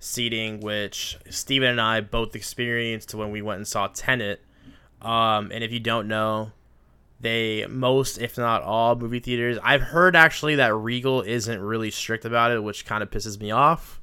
seating, 0.00 0.60
which 0.60 1.18
Steven 1.28 1.68
and 1.68 1.80
I 1.80 2.00
both 2.00 2.34
experienced 2.34 3.14
when 3.14 3.30
we 3.30 3.42
went 3.42 3.58
and 3.58 3.68
saw 3.68 3.88
Tenet. 3.88 4.40
Um. 5.02 5.50
And 5.52 5.62
if 5.62 5.70
you 5.70 5.80
don't 5.80 6.08
know, 6.08 6.52
they 7.20 7.66
most, 7.66 8.18
if 8.18 8.38
not 8.38 8.62
all, 8.62 8.96
movie 8.96 9.20
theaters. 9.20 9.58
I've 9.62 9.82
heard 9.82 10.16
actually 10.16 10.54
that 10.56 10.74
Regal 10.74 11.20
isn't 11.20 11.60
really 11.60 11.90
strict 11.90 12.24
about 12.24 12.52
it, 12.52 12.62
which 12.62 12.86
kind 12.86 13.02
of 13.02 13.10
pisses 13.10 13.38
me 13.38 13.50
off. 13.50 14.00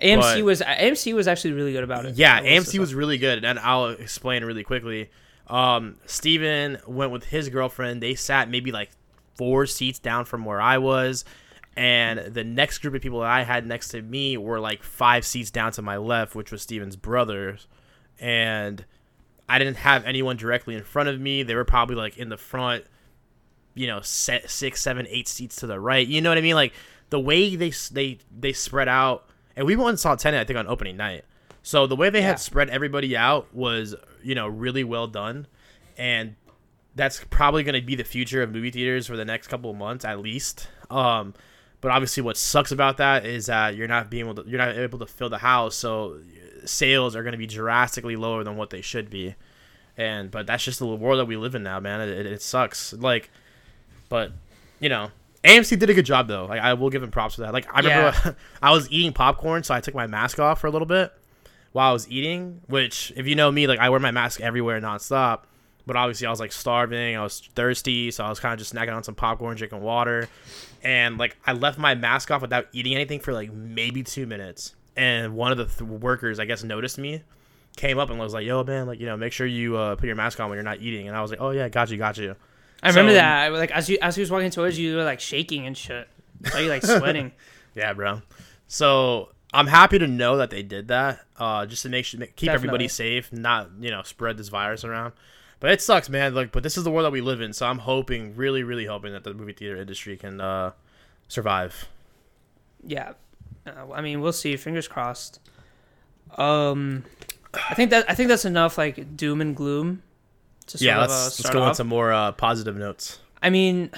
AMC 0.00 0.20
But- 0.20 0.44
was 0.44 0.60
AMC 0.60 1.14
was 1.14 1.26
actually 1.28 1.52
really 1.52 1.72
good 1.72 1.84
about 1.84 2.04
it. 2.04 2.16
Yeah, 2.16 2.34
I 2.34 2.40
will 2.40 2.48
say 2.64 2.76
AMC 2.76 2.80
was 2.80 2.94
really 2.94 3.18
good, 3.18 3.44
and 3.44 3.58
I'll 3.58 3.88
explain 3.90 4.44
really 4.44 4.64
quickly. 4.64 5.10
Um, 5.52 5.96
Steven 6.06 6.78
went 6.86 7.12
with 7.12 7.24
his 7.24 7.48
girlfriend. 7.50 8.02
They 8.02 8.14
sat 8.14 8.48
maybe 8.48 8.72
like 8.72 8.90
four 9.36 9.66
seats 9.66 9.98
down 9.98 10.24
from 10.24 10.44
where 10.44 10.60
I 10.60 10.78
was, 10.78 11.24
and 11.76 12.18
the 12.34 12.42
next 12.44 12.78
group 12.78 12.94
of 12.94 13.02
people 13.02 13.20
that 13.20 13.30
I 13.30 13.42
had 13.44 13.66
next 13.66 13.88
to 13.88 14.00
me 14.02 14.36
were 14.38 14.58
like 14.60 14.82
five 14.82 15.26
seats 15.26 15.50
down 15.50 15.72
to 15.72 15.82
my 15.82 15.98
left, 15.98 16.34
which 16.34 16.50
was 16.50 16.62
Steven's 16.62 16.96
brothers, 16.96 17.66
and 18.18 18.84
I 19.48 19.58
didn't 19.58 19.76
have 19.78 20.04
anyone 20.06 20.36
directly 20.36 20.74
in 20.74 20.84
front 20.84 21.08
of 21.10 21.20
me. 21.20 21.42
They 21.42 21.54
were 21.54 21.64
probably 21.66 21.96
like 21.96 22.16
in 22.16 22.30
the 22.30 22.38
front, 22.38 22.84
you 23.74 23.86
know, 23.86 24.00
set 24.00 24.48
six, 24.48 24.80
seven, 24.80 25.06
eight 25.10 25.28
seats 25.28 25.56
to 25.56 25.66
the 25.66 25.78
right. 25.78 26.06
You 26.06 26.22
know 26.22 26.30
what 26.30 26.38
I 26.38 26.42
mean? 26.42 26.54
Like 26.54 26.72
the 27.10 27.20
way 27.20 27.56
they 27.56 27.72
they 27.90 28.18
they 28.34 28.54
spread 28.54 28.88
out, 28.88 29.28
and 29.54 29.66
we 29.66 29.76
went 29.76 29.90
and 29.90 30.00
saw 30.00 30.14
Tenet, 30.14 30.40
I 30.40 30.44
think, 30.44 30.58
on 30.58 30.66
opening 30.66 30.96
night. 30.96 31.26
So 31.62 31.86
the 31.86 31.96
way 31.96 32.08
they 32.08 32.20
Yeah. 32.20 32.28
had 32.28 32.40
spread 32.40 32.70
everybody 32.70 33.16
out 33.16 33.54
was, 33.54 33.94
you 34.22 34.34
know, 34.34 34.46
really 34.46 34.84
well 34.84 35.06
done, 35.06 35.46
and 35.96 36.36
that's 36.94 37.24
probably 37.30 37.62
going 37.62 37.74
to 37.74 37.86
be 37.86 37.94
the 37.94 38.04
future 38.04 38.42
of 38.42 38.52
movie 38.52 38.70
theaters 38.70 39.06
for 39.06 39.16
the 39.16 39.24
next 39.24 39.48
couple 39.48 39.70
of 39.70 39.76
months 39.76 40.04
at 40.04 40.20
least. 40.20 40.68
Um, 40.90 41.34
but 41.80 41.90
obviously, 41.90 42.22
what 42.22 42.36
sucks 42.36 42.70
about 42.70 42.98
that 42.98 43.24
is 43.26 43.46
that 43.46 43.76
you're 43.76 43.88
not 43.88 44.10
being 44.10 44.24
able 44.24 44.42
to, 44.42 44.48
you're 44.48 44.58
not 44.58 44.76
able 44.76 44.98
to 45.00 45.06
fill 45.06 45.28
the 45.28 45.38
house, 45.38 45.74
so 45.74 46.18
sales 46.64 47.16
are 47.16 47.22
going 47.22 47.32
to 47.32 47.38
be 47.38 47.46
drastically 47.46 48.16
lower 48.16 48.44
than 48.44 48.56
what 48.56 48.70
they 48.70 48.80
should 48.80 49.10
be. 49.10 49.34
And 49.96 50.30
but 50.30 50.46
that's 50.46 50.64
just 50.64 50.78
the 50.78 50.86
world 50.86 51.18
that 51.18 51.26
we 51.26 51.36
live 51.36 51.54
in 51.54 51.62
now, 51.62 51.80
man. 51.80 52.00
It, 52.00 52.08
it, 52.08 52.26
it 52.26 52.42
sucks. 52.42 52.92
Like, 52.92 53.30
but 54.08 54.32
you 54.80 54.88
know, 54.88 55.10
AMC 55.44 55.78
did 55.78 55.90
a 55.90 55.94
good 55.94 56.06
job 56.06 56.28
though. 56.28 56.46
Like 56.46 56.60
I 56.60 56.74
will 56.74 56.90
give 56.90 57.00
them 57.00 57.10
props 57.10 57.34
for 57.34 57.42
that. 57.42 57.52
Like 57.52 57.66
I 57.72 57.80
remember 57.80 58.36
I 58.62 58.70
was 58.70 58.90
eating 58.90 59.12
popcorn, 59.12 59.64
so 59.64 59.74
I 59.74 59.80
took 59.80 59.94
my 59.94 60.06
mask 60.06 60.38
off 60.38 60.60
for 60.60 60.66
a 60.66 60.70
little 60.70 60.86
bit 60.86 61.12
while 61.72 61.90
I 61.90 61.92
was 61.92 62.08
eating. 62.10 62.60
Which, 62.66 63.12
if 63.16 63.26
you 63.26 63.34
know 63.34 63.50
me, 63.50 63.66
like 63.66 63.78
I 63.78 63.90
wear 63.90 64.00
my 64.00 64.10
mask 64.10 64.40
everywhere 64.40 64.80
nonstop. 64.80 65.42
But 65.84 65.96
obviously, 65.96 66.28
I 66.28 66.30
was 66.30 66.38
like 66.38 66.52
starving. 66.52 67.16
I 67.16 67.22
was 67.22 67.40
thirsty, 67.56 68.12
so 68.12 68.24
I 68.24 68.28
was 68.28 68.38
kind 68.38 68.52
of 68.52 68.58
just 68.58 68.72
snacking 68.72 68.94
on 68.94 69.02
some 69.02 69.16
popcorn, 69.16 69.56
drinking 69.56 69.80
water, 69.80 70.28
and 70.84 71.18
like 71.18 71.36
I 71.44 71.54
left 71.54 71.76
my 71.76 71.96
mask 71.96 72.30
off 72.30 72.40
without 72.40 72.66
eating 72.72 72.94
anything 72.94 73.18
for 73.18 73.32
like 73.32 73.52
maybe 73.52 74.04
two 74.04 74.26
minutes. 74.26 74.74
And 74.96 75.34
one 75.34 75.50
of 75.50 75.58
the 75.58 75.64
th- 75.64 75.80
workers, 75.80 76.38
I 76.38 76.44
guess, 76.44 76.62
noticed 76.62 76.98
me, 76.98 77.22
came 77.76 77.98
up 77.98 78.10
and 78.10 78.18
was 78.20 78.32
like, 78.32 78.46
"Yo, 78.46 78.62
man, 78.62 78.86
like 78.86 79.00
you 79.00 79.06
know, 79.06 79.16
make 79.16 79.32
sure 79.32 79.46
you 79.46 79.76
uh, 79.76 79.96
put 79.96 80.06
your 80.06 80.14
mask 80.14 80.38
on 80.38 80.48
when 80.50 80.56
you're 80.56 80.62
not 80.62 80.80
eating." 80.80 81.08
And 81.08 81.16
I 81.16 81.20
was 81.20 81.32
like, 81.32 81.40
"Oh 81.40 81.50
yeah, 81.50 81.68
got 81.68 81.90
you, 81.90 81.96
got 81.96 82.16
you." 82.16 82.36
I 82.82 82.88
remember 82.88 83.14
that. 83.14 83.52
Like 83.52 83.70
as 83.72 83.88
you 83.88 83.98
as 84.02 84.14
he 84.14 84.20
was 84.20 84.30
walking 84.30 84.50
towards 84.50 84.78
you, 84.78 84.90
you 84.90 84.96
were 84.96 85.04
like 85.04 85.18
shaking 85.20 85.66
and 85.66 85.76
shit. 85.76 86.06
Are 86.54 86.60
you 86.60 86.68
like 86.68 86.84
sweating? 86.84 87.32
Yeah, 87.74 87.94
bro. 87.94 88.20
So 88.66 89.30
I'm 89.52 89.66
happy 89.66 89.98
to 89.98 90.06
know 90.06 90.38
that 90.38 90.50
they 90.50 90.62
did 90.62 90.88
that, 90.88 91.20
uh, 91.36 91.66
just 91.66 91.82
to 91.82 91.88
make 91.88 92.04
sure 92.06 92.20
keep 92.36 92.48
everybody 92.50 92.88
safe, 92.88 93.32
not 93.32 93.70
you 93.80 93.90
know 93.90 94.02
spread 94.02 94.36
this 94.36 94.48
virus 94.48 94.84
around. 94.84 95.12
But 95.60 95.70
it 95.70 95.80
sucks, 95.80 96.08
man. 96.08 96.34
Like, 96.34 96.50
but 96.50 96.62
this 96.62 96.76
is 96.76 96.84
the 96.84 96.90
world 96.90 97.04
that 97.04 97.12
we 97.12 97.20
live 97.20 97.40
in, 97.40 97.52
so 97.52 97.66
I'm 97.66 97.78
hoping, 97.78 98.34
really, 98.34 98.64
really 98.64 98.86
hoping 98.86 99.12
that 99.12 99.22
the 99.22 99.32
movie 99.32 99.52
theater 99.52 99.76
industry 99.76 100.16
can 100.16 100.40
uh, 100.40 100.72
survive. 101.28 101.88
yeah. 102.84 103.12
Uh, 103.64 103.92
I 103.92 104.00
mean, 104.00 104.20
we'll 104.20 104.32
see. 104.32 104.56
Fingers 104.56 104.88
crossed. 104.88 105.38
Um, 106.36 107.04
I 107.54 107.74
think 107.74 107.90
that 107.90 108.10
I 108.10 108.14
think 108.14 108.28
that's 108.28 108.44
enough. 108.44 108.76
Like 108.76 109.16
doom 109.16 109.40
and 109.40 109.54
gloom. 109.54 110.02
Yeah, 110.78 111.00
let's 111.00 111.12
uh, 111.12 111.22
let's 111.24 111.38
start 111.38 111.52
go 111.52 111.62
on 111.62 111.68
off. 111.70 111.76
some 111.76 111.86
more 111.86 112.12
uh, 112.12 112.32
positive 112.32 112.76
notes. 112.76 113.18
I 113.42 113.50
mean, 113.50 113.90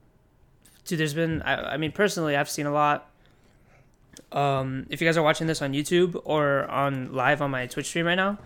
dude, 0.84 0.98
there's 1.00 1.14
been. 1.14 1.42
I, 1.42 1.74
I 1.74 1.76
mean, 1.76 1.92
personally, 1.92 2.36
I've 2.36 2.48
seen 2.48 2.66
a 2.66 2.72
lot. 2.72 3.07
Um, 4.30 4.86
if 4.90 5.00
you 5.00 5.08
guys 5.08 5.16
are 5.16 5.22
watching 5.22 5.46
this 5.46 5.62
on 5.62 5.72
YouTube 5.72 6.20
or 6.24 6.64
on 6.70 7.12
live 7.12 7.40
on 7.40 7.50
my 7.50 7.66
Twitch 7.66 7.86
stream 7.86 8.06
right 8.06 8.14
now, 8.14 8.38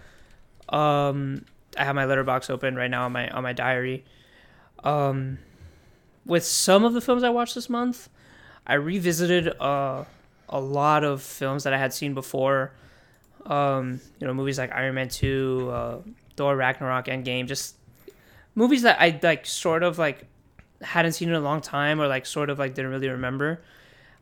um, 0.68 1.44
I 1.76 1.84
have 1.84 1.94
my 1.94 2.04
Letterboxd 2.04 2.50
open 2.50 2.76
right 2.76 2.90
now 2.90 3.04
on 3.06 3.12
my 3.12 3.28
on 3.30 3.42
my 3.42 3.52
diary. 3.52 4.04
Um, 4.84 5.38
with 6.24 6.44
some 6.44 6.84
of 6.84 6.92
the 6.92 7.00
films 7.00 7.22
I 7.22 7.30
watched 7.30 7.54
this 7.54 7.68
month, 7.68 8.08
I 8.66 8.74
revisited 8.74 9.48
uh, 9.60 10.04
a 10.48 10.60
lot 10.60 11.02
of 11.04 11.22
films 11.22 11.64
that 11.64 11.72
I 11.72 11.78
had 11.78 11.92
seen 11.92 12.14
before. 12.14 12.72
Um, 13.46 14.00
you 14.20 14.26
know, 14.26 14.34
movies 14.34 14.58
like 14.58 14.72
Iron 14.72 14.94
Man 14.94 15.08
Two, 15.08 15.68
uh, 15.72 15.98
Thor 16.36 16.56
Ragnarok, 16.56 17.06
Endgame, 17.06 17.48
just 17.48 17.76
movies 18.54 18.82
that 18.82 19.00
I 19.00 19.18
like 19.22 19.46
sort 19.46 19.82
of 19.82 19.98
like 19.98 20.26
hadn't 20.80 21.12
seen 21.12 21.28
in 21.28 21.34
a 21.34 21.40
long 21.40 21.60
time 21.60 22.00
or 22.00 22.06
like 22.06 22.26
sort 22.26 22.50
of 22.50 22.58
like 22.58 22.74
didn't 22.74 22.90
really 22.90 23.08
remember. 23.08 23.62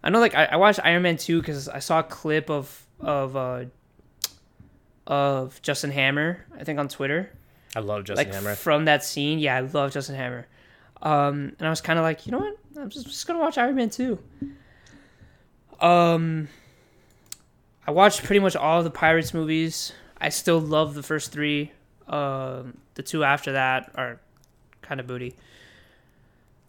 I 0.02 0.10
know 0.10 0.20
like 0.20 0.34
I, 0.34 0.46
I 0.46 0.56
watched 0.56 0.80
Iron 0.82 1.02
Man 1.02 1.16
2 1.16 1.40
because 1.40 1.68
I 1.68 1.78
saw 1.78 2.00
a 2.00 2.02
clip 2.02 2.48
of 2.50 2.86
of 3.00 3.36
uh 3.36 3.64
of 5.06 5.60
Justin 5.62 5.90
Hammer, 5.90 6.46
I 6.58 6.64
think 6.64 6.78
on 6.78 6.88
Twitter. 6.88 7.30
I 7.74 7.80
love 7.80 8.04
Justin 8.04 8.26
like 8.26 8.34
Hammer. 8.34 8.54
from 8.54 8.84
that 8.86 9.04
scene. 9.04 9.38
Yeah, 9.38 9.56
I 9.56 9.60
love 9.60 9.92
Justin 9.92 10.16
Hammer. 10.16 10.46
Um 11.02 11.52
and 11.58 11.66
I 11.66 11.70
was 11.70 11.80
kinda 11.80 12.02
like, 12.02 12.26
you 12.26 12.32
know 12.32 12.38
what? 12.38 12.56
I'm 12.76 12.88
just, 12.90 13.06
just 13.06 13.26
gonna 13.26 13.38
watch 13.40 13.58
Iron 13.58 13.74
Man 13.74 13.90
2. 13.90 14.18
Um 15.80 16.48
I 17.86 17.90
watched 17.92 18.24
pretty 18.24 18.40
much 18.40 18.56
all 18.56 18.78
of 18.78 18.84
the 18.84 18.90
Pirates 18.90 19.34
movies. 19.34 19.92
I 20.20 20.28
still 20.28 20.60
love 20.60 20.94
the 20.94 21.02
first 21.02 21.32
three. 21.32 21.72
Um 22.08 22.78
the 22.94 23.02
two 23.02 23.24
after 23.24 23.52
that 23.52 23.90
are 23.94 24.20
kind 24.82 25.00
of 25.00 25.06
booty. 25.06 25.34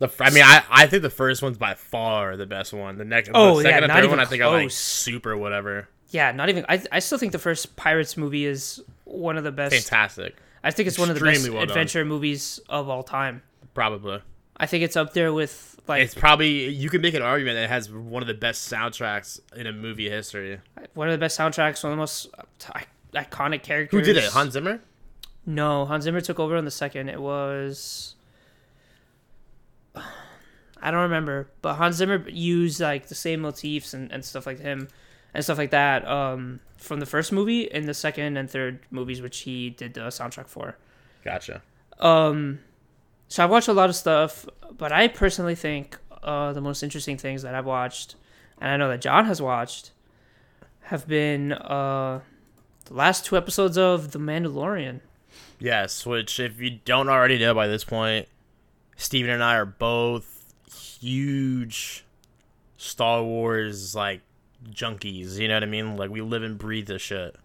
The, 0.02 0.12
I 0.20 0.32
mean, 0.32 0.44
I, 0.44 0.64
I 0.70 0.88
think 0.88 1.04
the 1.04 1.10
first 1.10 1.42
one's 1.42 1.58
by 1.58 1.76
far 1.76 2.36
the 2.36 2.46
best 2.48 2.74
one. 2.74 2.98
The 2.98 3.06
next, 3.06 3.30
Oh, 3.34 3.58
the 3.58 3.64
yeah, 3.64 3.70
second 3.70 3.84
and 3.84 3.88
not 3.90 3.94
third 3.96 4.04
even 4.06 4.18
one, 4.18 4.20
I 4.20 4.26
think 4.30 4.42
are 4.44 4.50
like 4.52 4.72
super 4.72 5.38
whatever. 5.38 5.88
Yeah, 6.10 6.32
not 6.32 6.50
even. 6.50 6.66
I, 6.68 6.82
I 6.92 7.00
still 7.00 7.18
think 7.18 7.32
the 7.32 7.40
first 7.40 7.76
Pirates 7.76 8.18
movie 8.18 8.46
is 8.46 8.82
one 9.06 9.38
of 9.38 9.44
the 9.44 9.52
best. 9.52 9.74
Fantastic, 9.76 10.36
I 10.64 10.72
think 10.72 10.88
it's 10.88 11.00
one 11.00 11.10
of 11.10 11.16
the 11.16 11.24
best 11.24 11.36
Extremely 11.38 11.56
well 11.58 11.64
adventure 11.70 12.04
movies 12.04 12.60
of 12.68 12.90
all 12.90 13.04
time. 13.04 13.42
probably. 13.74 14.20
I 14.58 14.66
think 14.68 14.84
it's 14.84 14.96
up 14.96 15.14
there 15.14 15.32
with 15.34 15.80
like 15.88 16.04
It's 16.04 16.14
probably 16.14 16.68
you 16.70 16.90
can 16.90 17.02
make 17.02 17.14
an 17.14 17.22
argument 17.24 17.56
that 17.56 17.64
it 17.64 17.70
has 17.70 17.90
one 17.92 18.22
of 18.22 18.28
the 18.28 18.34
best 18.34 18.72
soundtracks 18.72 19.40
in 19.56 19.66
a 19.68 19.72
movie 19.72 20.10
history. 20.10 20.60
one 20.94 21.08
of 21.08 21.14
the 21.14 21.18
best 21.18 21.38
soundtracks, 21.40 21.84
one 21.84 21.94
of 21.94 21.98
the 21.98 22.02
most 22.02 22.28
uh, 22.38 22.82
iconic 23.16 23.64
characters. 23.64 24.00
Who 24.00 24.04
did 24.14 24.18
it? 24.24 24.32
Hans 24.32 24.54
Zimmer. 24.54 24.82
No, 25.46 25.86
Hans 25.86 26.04
Zimmer 26.04 26.22
took 26.22 26.40
over 26.40 26.58
on 26.58 26.66
the 26.66 26.72
second. 26.72 27.10
It 27.10 27.22
was. 27.22 28.16
I 30.82 30.92
don't 30.92 31.02
remember, 31.02 31.48
but 31.62 31.76
Hans 31.76 31.98
Zimmer 31.98 32.28
used 32.30 32.80
like 32.80 33.08
the 33.08 33.16
same 33.16 33.42
motifs 33.42 33.94
and, 33.94 34.12
and 34.12 34.26
stuff 34.26 34.46
like 34.46 34.60
him 34.60 34.88
and 35.34 35.44
stuff 35.44 35.58
like 35.58 35.72
that 35.72 36.08
um, 36.08 36.60
from 36.78 37.00
the 37.00 37.06
first 37.06 37.32
movie 37.32 37.72
and 37.72 37.88
the 37.88 37.94
second 37.94 38.38
and 38.38 38.50
third 38.50 38.80
movies, 38.90 39.22
which 39.22 39.40
he 39.40 39.70
did 39.70 39.94
the 39.94 40.02
soundtrack 40.02 40.48
for. 40.48 40.78
Gotcha. 41.24 41.62
Um, 42.00 42.60
so 43.28 43.44
I've 43.44 43.50
watched 43.52 43.68
a 43.68 43.74
lot 43.74 43.90
of 43.90 43.96
stuff, 43.96 44.48
but 44.78 44.92
I 44.92 45.08
personally 45.08 45.56
think 45.56 45.98
uh, 46.24 46.54
the 46.54 46.62
most 46.62 46.84
interesting 46.84 47.18
things 47.18 47.44
that 47.44 47.56
I've 47.56 47.66
watched, 47.66 48.16
and 48.60 48.72
I 48.72 48.78
know 48.78 48.90
that 48.90 49.02
John 49.02 49.26
has 49.26 49.42
watched, 49.42 49.92
have 50.86 51.08
been 51.08 51.54
uh, 51.54 52.22
the 52.86 52.94
last 52.94 53.26
two 53.26 53.38
episodes 53.38 53.78
of 53.78 54.12
The 54.12 54.20
Mandalorian. 54.20 55.02
Yes, 55.60 56.06
which 56.06 56.40
if 56.40 56.60
you 56.60 56.80
don't 56.84 57.08
already 57.08 57.38
know 57.38 57.54
by 57.54 57.68
this 57.68 57.84
point, 57.84 58.28
Steven 58.98 59.30
and 59.30 59.44
I 59.44 59.56
are 59.56 59.66
both 59.66 60.41
huge 60.74 62.06
Star 62.78 63.24
Wars 63.24 63.96
like 63.96 64.22
junkies. 64.70 65.38
You 65.38 65.48
know 65.48 65.56
what 65.56 65.64
I 65.64 65.68
mean? 65.68 65.98
Like 65.98 66.10
we 66.10 66.22
live 66.22 66.44
and 66.44 66.58
breathe 66.58 66.88
this 66.88 67.02
shit. 67.02 67.36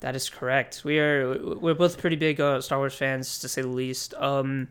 That 0.00 0.14
is 0.14 0.28
correct. 0.28 0.82
We 0.84 0.98
are 0.98 1.38
we're 1.56 1.74
both 1.74 1.98
pretty 1.98 2.16
big 2.16 2.40
uh, 2.40 2.60
Star 2.60 2.78
Wars 2.78 2.94
fans, 2.94 3.38
to 3.38 3.48
say 3.48 3.62
the 3.62 3.68
least. 3.68 4.12
Um, 4.14 4.68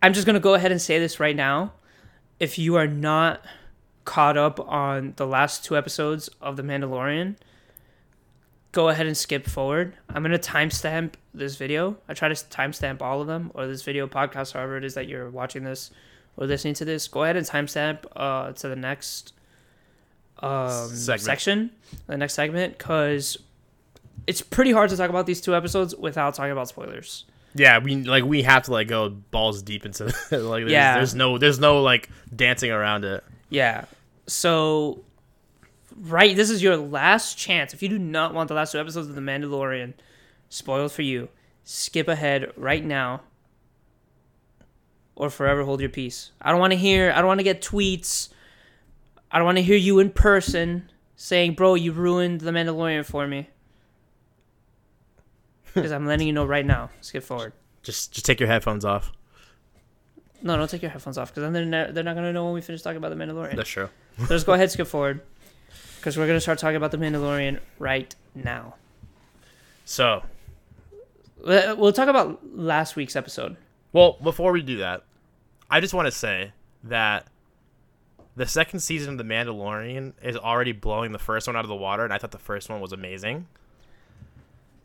I'm 0.00 0.12
just 0.12 0.26
gonna 0.26 0.40
go 0.40 0.54
ahead 0.54 0.70
and 0.70 0.80
say 0.80 0.98
this 0.98 1.18
right 1.18 1.34
now. 1.34 1.72
If 2.38 2.58
you 2.58 2.76
are 2.76 2.86
not 2.86 3.44
caught 4.04 4.36
up 4.36 4.60
on 4.60 5.14
the 5.16 5.26
last 5.26 5.64
two 5.64 5.76
episodes 5.76 6.28
of 6.40 6.56
The 6.56 6.62
Mandalorian, 6.62 7.36
go 8.72 8.88
ahead 8.88 9.06
and 9.06 9.16
skip 9.16 9.46
forward. 9.46 9.94
I'm 10.08 10.22
gonna 10.22 10.38
timestamp 10.38 11.14
this 11.34 11.56
video. 11.56 11.96
I 12.08 12.14
try 12.14 12.28
to 12.28 12.34
timestamp 12.34 13.02
all 13.02 13.20
of 13.20 13.26
them, 13.26 13.50
or 13.54 13.66
this 13.66 13.82
video 13.82 14.06
podcast, 14.06 14.52
however 14.52 14.76
it 14.76 14.84
is 14.84 14.94
that 14.94 15.08
you're 15.08 15.30
watching 15.30 15.64
this 15.64 15.90
or 16.36 16.46
listening 16.46 16.74
to 16.74 16.84
this. 16.84 17.08
Go 17.08 17.22
ahead 17.24 17.36
and 17.36 17.46
timestamp 17.46 18.04
uh, 18.16 18.52
to 18.52 18.68
the 18.68 18.76
next 18.76 19.32
um, 20.40 20.88
Segment. 20.88 21.20
section, 21.20 21.70
the 22.06 22.16
next 22.16 22.34
segment, 22.34 22.78
because 22.78 23.36
it's 24.26 24.40
pretty 24.42 24.72
hard 24.72 24.90
to 24.90 24.96
talk 24.96 25.10
about 25.10 25.26
these 25.26 25.40
two 25.40 25.54
episodes 25.54 25.94
without 25.96 26.34
talking 26.34 26.52
about 26.52 26.68
spoilers. 26.68 27.24
Yeah, 27.54 27.78
we 27.78 27.96
like 27.96 28.24
we 28.24 28.42
have 28.42 28.62
to 28.64 28.72
like 28.72 28.88
go 28.88 29.10
balls 29.10 29.62
deep 29.62 29.84
into 29.84 30.04
like 30.30 30.62
there's, 30.62 30.70
Yeah. 30.72 30.94
there's 30.96 31.14
no 31.14 31.36
there's 31.38 31.58
no 31.60 31.82
like 31.82 32.08
dancing 32.34 32.70
around 32.70 33.04
it. 33.04 33.22
Yeah. 33.50 33.84
So, 34.26 35.04
right, 36.00 36.34
this 36.34 36.48
is 36.48 36.62
your 36.62 36.76
last 36.78 37.36
chance. 37.36 37.74
If 37.74 37.82
you 37.82 37.88
do 37.90 37.98
not 37.98 38.32
want 38.32 38.48
the 38.48 38.54
last 38.54 38.72
two 38.72 38.78
episodes 38.80 39.08
of 39.08 39.14
The 39.14 39.20
Mandalorian 39.20 39.92
spoiled 40.48 40.92
for 40.92 41.02
you, 41.02 41.28
skip 41.64 42.08
ahead 42.08 42.52
right 42.56 42.82
now 42.84 43.20
or 45.22 45.30
forever 45.30 45.62
hold 45.64 45.80
your 45.80 45.88
peace. 45.88 46.32
I 46.40 46.50
don't 46.50 46.60
want 46.60 46.72
to 46.72 46.76
hear, 46.76 47.12
I 47.12 47.18
don't 47.18 47.26
want 47.28 47.38
to 47.40 47.44
get 47.44 47.62
tweets. 47.62 48.28
I 49.30 49.38
don't 49.38 49.44
want 49.46 49.58
to 49.58 49.62
hear 49.62 49.76
you 49.76 49.98
in 50.00 50.10
person 50.10 50.90
saying, 51.16 51.54
bro, 51.54 51.74
you 51.74 51.92
ruined 51.92 52.40
The 52.40 52.50
Mandalorian 52.50 53.04
for 53.06 53.26
me. 53.26 53.48
Because 55.74 55.90
I'm 55.92 56.04
letting 56.06 56.26
you 56.26 56.34
know 56.34 56.44
right 56.44 56.66
now. 56.66 56.90
Skip 57.00 57.22
forward. 57.22 57.54
Just 57.82 58.12
just 58.12 58.26
take 58.26 58.38
your 58.40 58.48
headphones 58.48 58.84
off. 58.84 59.10
No, 60.42 60.56
don't 60.58 60.68
take 60.68 60.82
your 60.82 60.90
headphones 60.90 61.16
off 61.16 61.30
because 61.32 61.44
then 61.44 61.52
they're, 61.54 61.64
ne- 61.64 61.92
they're 61.92 62.04
not 62.04 62.14
going 62.14 62.26
to 62.26 62.32
know 62.32 62.44
when 62.44 62.52
we 62.54 62.60
finish 62.60 62.82
talking 62.82 62.98
about 62.98 63.08
The 63.08 63.16
Mandalorian. 63.16 63.56
That's 63.56 63.70
true. 63.70 63.88
So 64.18 64.26
just 64.26 64.44
go 64.44 64.52
ahead, 64.52 64.70
skip 64.70 64.86
forward, 64.86 65.22
because 65.96 66.18
we're 66.18 66.26
gonna 66.26 66.40
start 66.40 66.58
talking 66.58 66.76
about 66.76 66.90
the 66.90 66.98
Mandalorian 66.98 67.60
right 67.78 68.14
now. 68.34 68.74
So, 69.86 70.22
we'll 71.42 71.92
talk 71.94 72.08
about 72.08 72.40
last 72.54 72.94
week's 72.96 73.16
episode. 73.16 73.56
well, 73.92 74.18
before 74.22 74.52
we 74.52 74.60
do 74.60 74.76
that, 74.78 75.04
I 75.72 75.80
just 75.80 75.94
want 75.94 76.04
to 76.04 76.12
say 76.12 76.52
that 76.84 77.28
the 78.36 78.46
second 78.46 78.80
season 78.80 79.12
of 79.12 79.18
The 79.18 79.24
Mandalorian 79.24 80.12
is 80.22 80.36
already 80.36 80.72
blowing 80.72 81.12
the 81.12 81.18
first 81.18 81.46
one 81.46 81.56
out 81.56 81.64
of 81.64 81.70
the 81.70 81.74
water, 81.74 82.04
and 82.04 82.12
I 82.12 82.18
thought 82.18 82.30
the 82.30 82.38
first 82.38 82.68
one 82.68 82.82
was 82.82 82.92
amazing. 82.92 83.46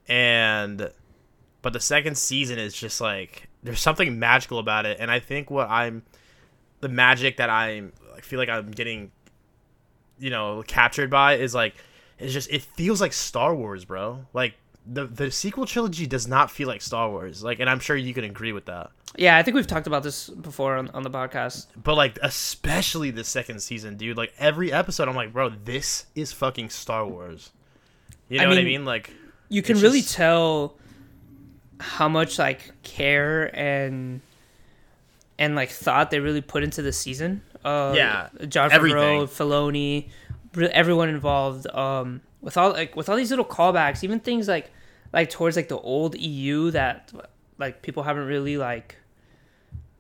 And 0.08 0.90
but 1.62 1.74
the 1.74 1.82
second 1.82 2.18
season 2.18 2.58
is 2.58 2.74
just 2.74 3.02
like 3.02 3.50
there's 3.64 3.82
something 3.82 4.18
magical 4.18 4.60
about 4.60 4.86
it, 4.86 4.96
and 5.02 5.12
I 5.12 5.20
think 5.20 5.52
what 5.52 5.70
I'm 5.70 6.04
the 6.80 6.88
magic 6.88 7.36
that 7.36 7.50
I'm 7.50 7.92
I 8.16 8.22
feel 8.22 8.40
like 8.40 8.48
I'm 8.48 8.72
getting 8.72 9.12
you 10.18 10.30
know 10.30 10.64
captured 10.68 11.10
by 11.10 11.34
is 11.34 11.54
like 11.54 11.76
it's 12.18 12.32
just 12.32 12.50
it 12.50 12.62
feels 12.62 13.02
like 13.02 13.12
Star 13.12 13.54
Wars, 13.54 13.84
bro. 13.84 14.26
Like 14.34 14.54
the 14.90 15.06
the 15.06 15.32
sequel 15.32 15.66
trilogy 15.66 16.06
does 16.08 16.28
not 16.28 16.50
feel 16.52 16.68
like 16.68 16.82
Star 16.82 17.10
Wars. 17.10 17.44
Like 17.44 17.60
and 17.60 17.70
I'm 17.70 17.80
sure 17.80 17.96
you 17.96 18.14
can 18.14 18.24
agree 18.24 18.52
with 18.54 18.66
that. 18.66 18.92
Yeah, 19.18 19.38
I 19.38 19.44
think 19.44 19.56
we've 19.56 19.68
talked 19.68 19.88
about 19.88 20.04
this 20.04 20.30
before 20.30 20.76
on, 20.78 20.90
on 20.90 21.04
the 21.04 21.10
podcast. 21.10 21.68
But 21.82 21.96
like 21.96 22.18
especially 22.22 23.12
the 23.12 23.24
second 23.24 23.60
season, 23.62 23.98
dude. 23.98 24.18
Like 24.18 24.34
every 24.38 24.72
episode 24.72 25.08
I'm 25.08 25.16
like, 25.16 25.34
bro, 25.34 25.50
this 25.50 26.06
is 26.16 26.32
fucking 26.34 26.70
Star 26.70 27.06
Wars. 27.06 27.52
You 28.30 28.40
know 28.40 28.46
I 28.46 28.48
what 28.48 28.54
I 28.58 28.62
mean, 28.62 28.66
mean? 28.66 28.86
Like 28.86 29.12
You 29.50 29.62
can 29.62 29.80
really 29.80 30.02
just- 30.02 30.16
tell 30.16 30.76
how 31.80 32.10
much 32.10 32.40
like 32.40 32.72
care 32.84 33.56
and 33.56 34.22
and 35.40 35.56
like 35.56 35.70
thought 35.70 36.10
they 36.12 36.20
really 36.20 36.42
put 36.42 36.64
into 36.64 36.82
the 36.82 36.92
season. 36.92 37.42
Uh, 37.64 37.94
Yeah, 37.96 38.30
John. 38.48 38.70
Favreau, 38.72 39.24
Filoni, 39.28 40.10
everyone 40.72 41.10
involved. 41.10 41.68
Um, 41.68 42.22
with 42.42 42.58
all 42.58 42.72
like 42.72 42.96
with 42.96 43.10
all 43.10 43.16
these 43.16 43.30
little 43.30 43.46
callbacks, 43.46 44.04
even 44.04 44.20
things 44.20 44.48
like 44.48 44.72
like 45.14 45.30
towards 45.30 45.56
like 45.56 45.70
the 45.70 45.80
old 45.80 46.18
EU 46.18 46.72
that 46.72 47.12
like 47.58 47.82
people 47.82 48.04
haven't 48.04 48.26
really 48.26 48.58
like 48.58 48.98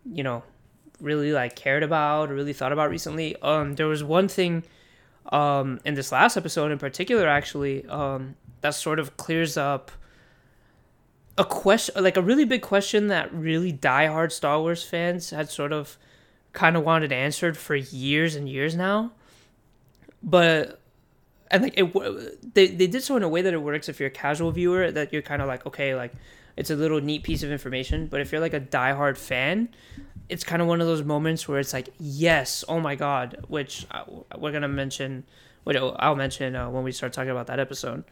you 0.06 0.24
know 0.24 0.44
really 1.00 1.32
like 1.32 1.56
cared 1.56 1.84
about 1.84 2.32
or 2.32 2.36
really 2.36 2.54
thought 2.54 2.72
about 2.72 2.90
recently. 2.90 3.36
Um, 3.42 3.76
there 3.76 3.88
was 3.88 4.04
one 4.04 4.28
thing 4.28 4.64
um 5.32 5.80
in 5.84 5.94
this 5.94 6.12
last 6.14 6.38
episode 6.38 6.72
in 6.72 6.78
particular 6.78 7.28
actually 7.28 7.86
um 7.88 8.34
that 8.62 8.70
sort 8.70 8.98
of 8.98 9.18
clears 9.18 9.58
up 9.58 9.92
a 11.38 11.44
question 11.44 12.02
like 12.02 12.16
a 12.16 12.22
really 12.22 12.46
big 12.46 12.62
question 12.62 13.08
that 13.08 13.34
really 13.34 13.74
diehard 13.74 14.32
Star 14.32 14.60
Wars 14.60 14.84
fans 14.84 15.30
had 15.32 15.50
sort 15.50 15.74
of 15.74 15.98
kind 16.54 16.76
of 16.76 16.84
wanted 16.84 17.12
answered 17.12 17.56
for 17.56 17.76
years 17.76 18.36
and 18.36 18.50
years 18.50 18.76
now. 18.76 19.12
But 20.24 20.82
and 21.52 21.64
like 21.64 21.74
it 21.78 22.54
they 22.54 22.68
they 22.68 22.88
did 22.88 23.04
so 23.04 23.16
in 23.16 23.24
a 23.24 23.30
way 23.30 23.42
that 23.42 23.54
it 23.54 23.62
works 23.62 23.90
if 23.90 24.00
you're 24.00 24.08
a 24.08 24.12
casual 24.12 24.52
viewer 24.52 24.92
that 24.92 25.14
you're 25.14 25.22
kind 25.22 25.42
of 25.42 25.48
like 25.48 25.66
okay 25.66 25.96
like 25.96 26.14
it's 26.56 26.70
a 26.70 26.76
little 26.76 27.00
neat 27.00 27.22
piece 27.22 27.44
of 27.44 27.52
information, 27.52 28.08
but 28.08 28.20
if 28.20 28.32
you're 28.32 28.42
like 28.42 28.56
a 28.56 28.60
diehard 28.60 29.16
fan, 29.16 29.70
it's 30.28 30.44
kind 30.44 30.60
of 30.60 30.68
one 30.68 30.82
of 30.82 30.88
those 30.88 31.04
moments 31.04 31.48
where 31.48 31.60
it's 31.60 31.72
like 31.72 31.90
yes, 32.00 32.66
oh 32.68 32.80
my 32.80 32.96
god, 32.96 33.46
which 33.48 33.86
I, 33.92 34.04
we're 34.38 34.52
going 34.52 34.64
to 34.64 34.68
mention 34.68 35.24
which 35.64 35.78
I'll 35.78 36.16
mention 36.16 36.56
uh, 36.56 36.70
when 36.70 36.84
we 36.84 36.92
start 36.92 37.14
talking 37.14 37.32
about 37.32 37.48
that 37.48 37.60
episode. 37.60 38.04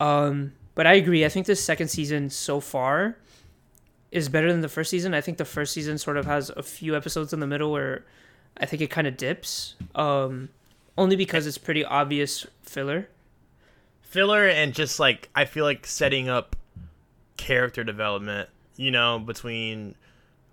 Um 0.00 0.52
but 0.74 0.86
I 0.86 0.94
agree. 0.94 1.24
I 1.24 1.28
think 1.28 1.46
this 1.46 1.62
second 1.62 1.88
season 1.88 2.30
so 2.30 2.58
far 2.60 3.16
is 4.10 4.28
better 4.28 4.50
than 4.50 4.60
the 4.60 4.68
first 4.68 4.90
season. 4.90 5.14
I 5.14 5.20
think 5.20 5.38
the 5.38 5.44
first 5.44 5.72
season 5.72 5.98
sort 5.98 6.16
of 6.16 6.26
has 6.26 6.50
a 6.50 6.62
few 6.62 6.96
episodes 6.96 7.32
in 7.32 7.40
the 7.40 7.46
middle 7.46 7.70
where 7.70 8.04
I 8.56 8.66
think 8.66 8.82
it 8.82 8.90
kind 8.90 9.06
of 9.06 9.16
dips. 9.16 9.74
Um, 9.94 10.50
only 10.96 11.16
because 11.16 11.46
it's 11.46 11.58
pretty 11.58 11.84
obvious 11.84 12.46
filler. 12.62 13.08
filler 14.02 14.46
and 14.46 14.72
just 14.74 15.00
like 15.00 15.28
I 15.34 15.44
feel 15.44 15.64
like 15.64 15.86
setting 15.86 16.28
up 16.28 16.56
character 17.36 17.84
development, 17.84 18.48
you 18.76 18.90
know, 18.90 19.18
between 19.18 19.94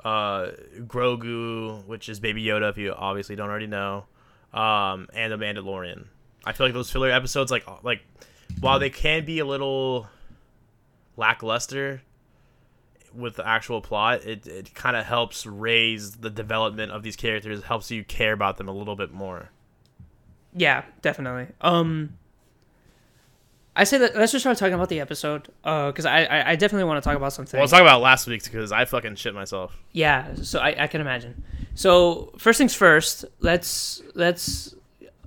uh 0.04 0.52
Grogu, 0.80 1.86
which 1.86 2.10
is 2.10 2.20
Baby 2.20 2.44
Yoda 2.44 2.70
if 2.70 2.78
you 2.78 2.94
obviously 2.94 3.36
don't 3.36 3.50
already 3.50 3.68
know, 3.68 4.06
um 4.54 5.08
and 5.14 5.32
the 5.32 5.38
Mandalorian. 5.38 6.06
I 6.44 6.54
feel 6.54 6.66
like 6.66 6.74
those 6.74 6.90
filler 6.92 7.12
episodes 7.12 7.52
like 7.52 7.66
like 7.84 8.02
while 8.60 8.80
they 8.80 8.90
can 8.90 9.26
be 9.26 9.40
a 9.40 9.46
little 9.46 10.08
lackluster 11.18 12.02
with 13.14 13.36
the 13.36 13.48
actual 13.48 13.82
plot, 13.82 14.24
it, 14.24 14.48
it 14.48 14.74
kind 14.74 14.96
of 14.96 15.06
helps 15.06 15.46
raise 15.46 16.14
the 16.18 16.30
development 16.30 16.92
of 16.92 17.04
these 17.04 17.16
characters, 17.16 17.64
helps 17.64 17.92
you 17.92 18.04
care 18.04 18.34
about 18.34 18.58
them 18.58 18.68
a 18.68 18.72
little 18.72 18.96
bit 18.96 19.12
more. 19.12 19.50
Yeah, 20.56 20.84
definitely. 21.02 21.48
Um, 21.62 22.18
I 23.76 23.86
say 23.86 23.98
that 24.00 24.16
let's 24.16 24.32
just 24.32 24.44
start 24.44 24.58
talking 24.58 24.74
about 24.74 24.90
the 24.90 25.00
episode. 25.00 25.50
Uh, 25.64 25.88
because 25.88 26.06
I, 26.06 26.24
I 26.26 26.52
I 26.52 26.56
definitely 26.56 26.86
want 26.86 27.02
to 27.02 27.08
talk 27.08 27.16
about 27.16 27.34
something. 27.34 27.58
Well, 27.58 27.64
let's 27.64 27.72
talk 27.72 27.82
about 27.82 28.02
last 28.02 28.28
week's 28.28 28.48
because 28.48 28.72
I 28.72 28.86
fucking 28.86 29.16
shit 29.16 29.34
myself. 29.34 29.78
Yeah, 29.92 30.36
so 30.36 30.60
I, 30.60 30.84
I 30.84 30.88
can 30.88 31.02
imagine. 31.02 31.44
So 31.74 32.34
first 32.38 32.58
things 32.58 32.74
first, 32.74 33.26
let's 33.40 34.02
let's 34.14 34.76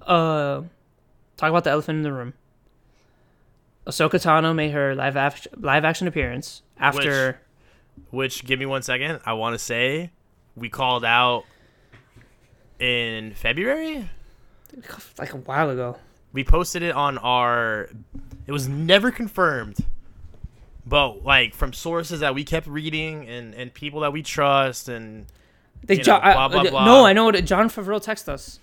uh 0.03 0.63
talk 1.37 1.51
about 1.51 1.65
the 1.65 1.71
elephant 1.71 1.97
in 1.97 2.03
the 2.03 2.13
room. 2.13 2.35
Ahsoka 3.87 4.23
Tano 4.23 4.55
made 4.55 4.73
her 4.73 4.95
live 4.95 5.17
action 5.17 5.53
live 5.57 5.85
action 5.85 6.07
appearance 6.07 6.63
after 6.79 7.41
which 8.11 8.45
give 8.45 8.59
me 8.59 8.67
one 8.67 8.83
second 8.83 9.21
i 9.25 9.33
want 9.33 9.55
to 9.55 9.59
say 9.59 10.11
we 10.57 10.69
called 10.69 11.05
out 11.05 11.45
in 12.79 13.33
february 13.35 14.09
like 15.19 15.33
a 15.33 15.37
while 15.39 15.71
ago. 15.71 15.97
we 16.33 16.45
posted 16.45 16.83
it 16.83 16.95
on 16.95 17.19
our 17.19 17.89
it 18.47 18.53
was 18.53 18.69
never 18.69 19.11
confirmed 19.11 19.77
but 20.87 21.25
like 21.25 21.55
from 21.55 21.73
sources 21.73 22.21
that 22.21 22.35
we 22.35 22.45
kept 22.45 22.67
reading 22.67 23.27
and 23.29 23.55
and 23.55 23.73
people 23.73 24.01
that 24.01 24.13
we 24.13 24.23
trust 24.23 24.89
and 24.89 25.27
They 25.85 25.97
jo- 25.99 26.15
know, 26.17 26.21
blah, 26.21 26.49
blah, 26.49 26.63
blah. 26.71 26.85
No, 26.85 27.07
I 27.07 27.13
know 27.13 27.25
what 27.25 27.43
Jon 27.45 27.69
Favreau 27.71 28.03
texted 28.05 28.29
us. 28.29 28.59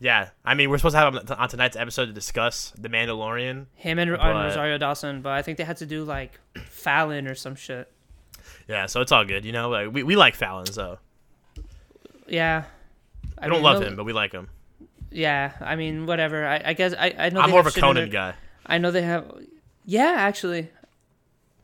yeah 0.00 0.30
i 0.44 0.54
mean 0.54 0.68
we're 0.70 0.78
supposed 0.78 0.94
to 0.94 0.98
have 0.98 1.14
him 1.14 1.22
on 1.38 1.48
tonight's 1.48 1.76
episode 1.76 2.06
to 2.06 2.12
discuss 2.12 2.72
the 2.76 2.88
mandalorian 2.88 3.66
Him 3.74 3.98
and, 3.98 4.10
and 4.10 4.18
But- 4.20 4.44
Rosario 4.44 4.76
Dawson, 4.78 5.22
but 5.22 5.32
I 5.32 5.42
think 5.42 5.56
they 5.58 5.64
had 5.64 5.76
to 5.78 5.86
do 5.86 6.04
like 6.04 6.38
Fallon 6.68 7.26
or 7.28 7.34
some 7.34 7.54
shit. 7.54 7.90
yeah 8.68 8.86
so 8.86 9.00
it's 9.00 9.12
all 9.12 9.24
good 9.24 9.44
you 9.44 9.52
know 9.52 9.70
like 9.70 9.92
we, 9.92 10.02
we 10.02 10.16
like 10.16 10.34
fallon 10.34 10.66
so 10.66 10.98
Yeah. 12.26 12.64
I 13.38 13.46
i 13.46 13.48
don't 13.48 13.62
love 13.62 13.82
him 13.82 13.96
but 13.96 14.04
we 14.04 14.12
like 14.12 14.32
him 14.32 14.48
Yeah, 15.14 15.52
I 15.60 15.76
mean, 15.76 16.06
whatever. 16.06 16.46
I, 16.46 16.60
I 16.66 16.72
guess 16.74 16.92
I, 16.98 17.14
I 17.18 17.28
know. 17.30 17.40
i'm 17.40 17.50
more 17.50 17.60
of 17.60 17.66
a 17.66 17.70
conan 17.70 18.10
guy 18.10 18.34
I 18.66 18.78
know 18.78 18.90
they 18.90 19.02
have. 19.02 19.30
Yeah, 19.84 20.14
actually, 20.16 20.70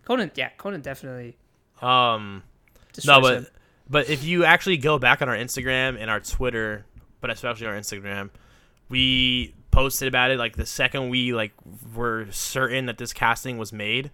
Conan. 0.04 0.30
Yeah, 0.34 0.50
Conan 0.58 0.82
definitely. 0.82 1.36
um 1.80 2.42
No, 3.06 3.20
but 3.20 3.34
him. 3.38 3.46
but 3.88 4.08
if 4.10 4.22
you 4.24 4.44
actually 4.44 4.76
go 4.76 4.98
back 4.98 5.22
on 5.22 5.28
our 5.28 5.36
Instagram 5.36 5.96
and 6.00 6.10
our 6.10 6.20
Twitter, 6.20 6.84
but 7.20 7.30
especially 7.30 7.66
our 7.66 7.74
Instagram, 7.74 8.30
we 8.88 9.54
posted 9.70 10.08
about 10.08 10.30
it 10.30 10.38
like 10.38 10.56
the 10.56 10.66
second 10.66 11.08
we 11.08 11.32
like 11.32 11.52
were 11.94 12.26
certain 12.30 12.86
that 12.86 12.98
this 12.98 13.12
casting 13.12 13.56
was 13.56 13.72
made. 13.72 14.10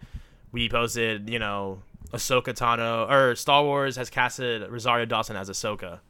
We 0.53 0.69
posted, 0.69 1.29
you 1.29 1.39
know, 1.41 1.83
Ahsoka 2.13 2.55
Tano 2.55 3.11
or 3.11 3.35
Star 3.35 3.65
Wars 3.65 3.97
has 3.97 4.11
casted 4.11 4.71
Rosario 4.71 5.07
Dawson 5.07 5.37
as 5.37 5.51
Ahsoka. 5.51 6.01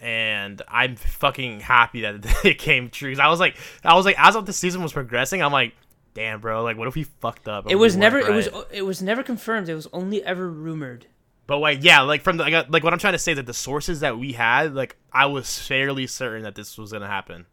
And 0.00 0.62
I'm 0.68 0.96
fucking 0.96 1.60
happy 1.60 2.02
that 2.02 2.24
it 2.44 2.58
came 2.58 2.90
true. 2.90 3.14
I 3.18 3.28
was 3.28 3.40
like, 3.40 3.56
I 3.84 3.94
was 3.94 4.04
like, 4.04 4.18
as 4.18 4.36
of 4.36 4.46
the 4.46 4.52
season 4.52 4.82
was 4.82 4.92
progressing, 4.92 5.42
I'm 5.42 5.52
like, 5.52 5.74
damn, 6.14 6.40
bro, 6.40 6.62
like, 6.62 6.76
what 6.76 6.86
if 6.88 6.94
we 6.94 7.04
fucked 7.04 7.48
up? 7.48 7.70
It 7.70 7.76
was 7.76 7.96
never. 7.96 8.18
It 8.18 8.32
was. 8.32 8.48
It 8.70 8.82
was 8.82 9.02
never 9.02 9.22
confirmed. 9.22 9.68
It 9.68 9.74
was 9.74 9.88
only 9.92 10.24
ever 10.24 10.48
rumored. 10.48 11.06
But 11.46 11.58
like, 11.58 11.78
yeah, 11.82 12.02
like 12.02 12.22
from 12.22 12.36
the 12.36 12.44
like, 12.44 12.54
uh, 12.54 12.64
like 12.68 12.84
what 12.84 12.92
I'm 12.92 12.98
trying 12.98 13.14
to 13.14 13.18
say 13.18 13.32
is 13.32 13.36
that 13.36 13.46
the 13.46 13.54
sources 13.54 14.00
that 14.00 14.18
we 14.18 14.32
had, 14.32 14.74
like, 14.74 14.96
I 15.12 15.26
was 15.26 15.58
fairly 15.58 16.06
certain 16.06 16.42
that 16.42 16.54
this 16.54 16.76
was 16.76 16.92
gonna 16.92 17.06
happen. 17.06 17.46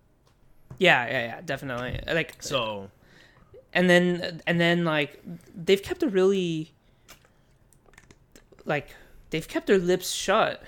Yeah, 0.78 1.06
yeah, 1.06 1.26
yeah, 1.26 1.42
definitely. 1.42 2.02
Like 2.06 2.36
So 2.44 2.90
and 3.76 3.90
then 3.90 4.42
and 4.48 4.60
then 4.60 4.86
like 4.86 5.22
they've 5.54 5.84
kept 5.84 6.02
a 6.02 6.08
really 6.08 6.74
like 8.64 8.96
they've 9.30 9.48
kept 9.48 9.68
their 9.68 9.78
lips 9.78 10.12
shut 10.12 10.64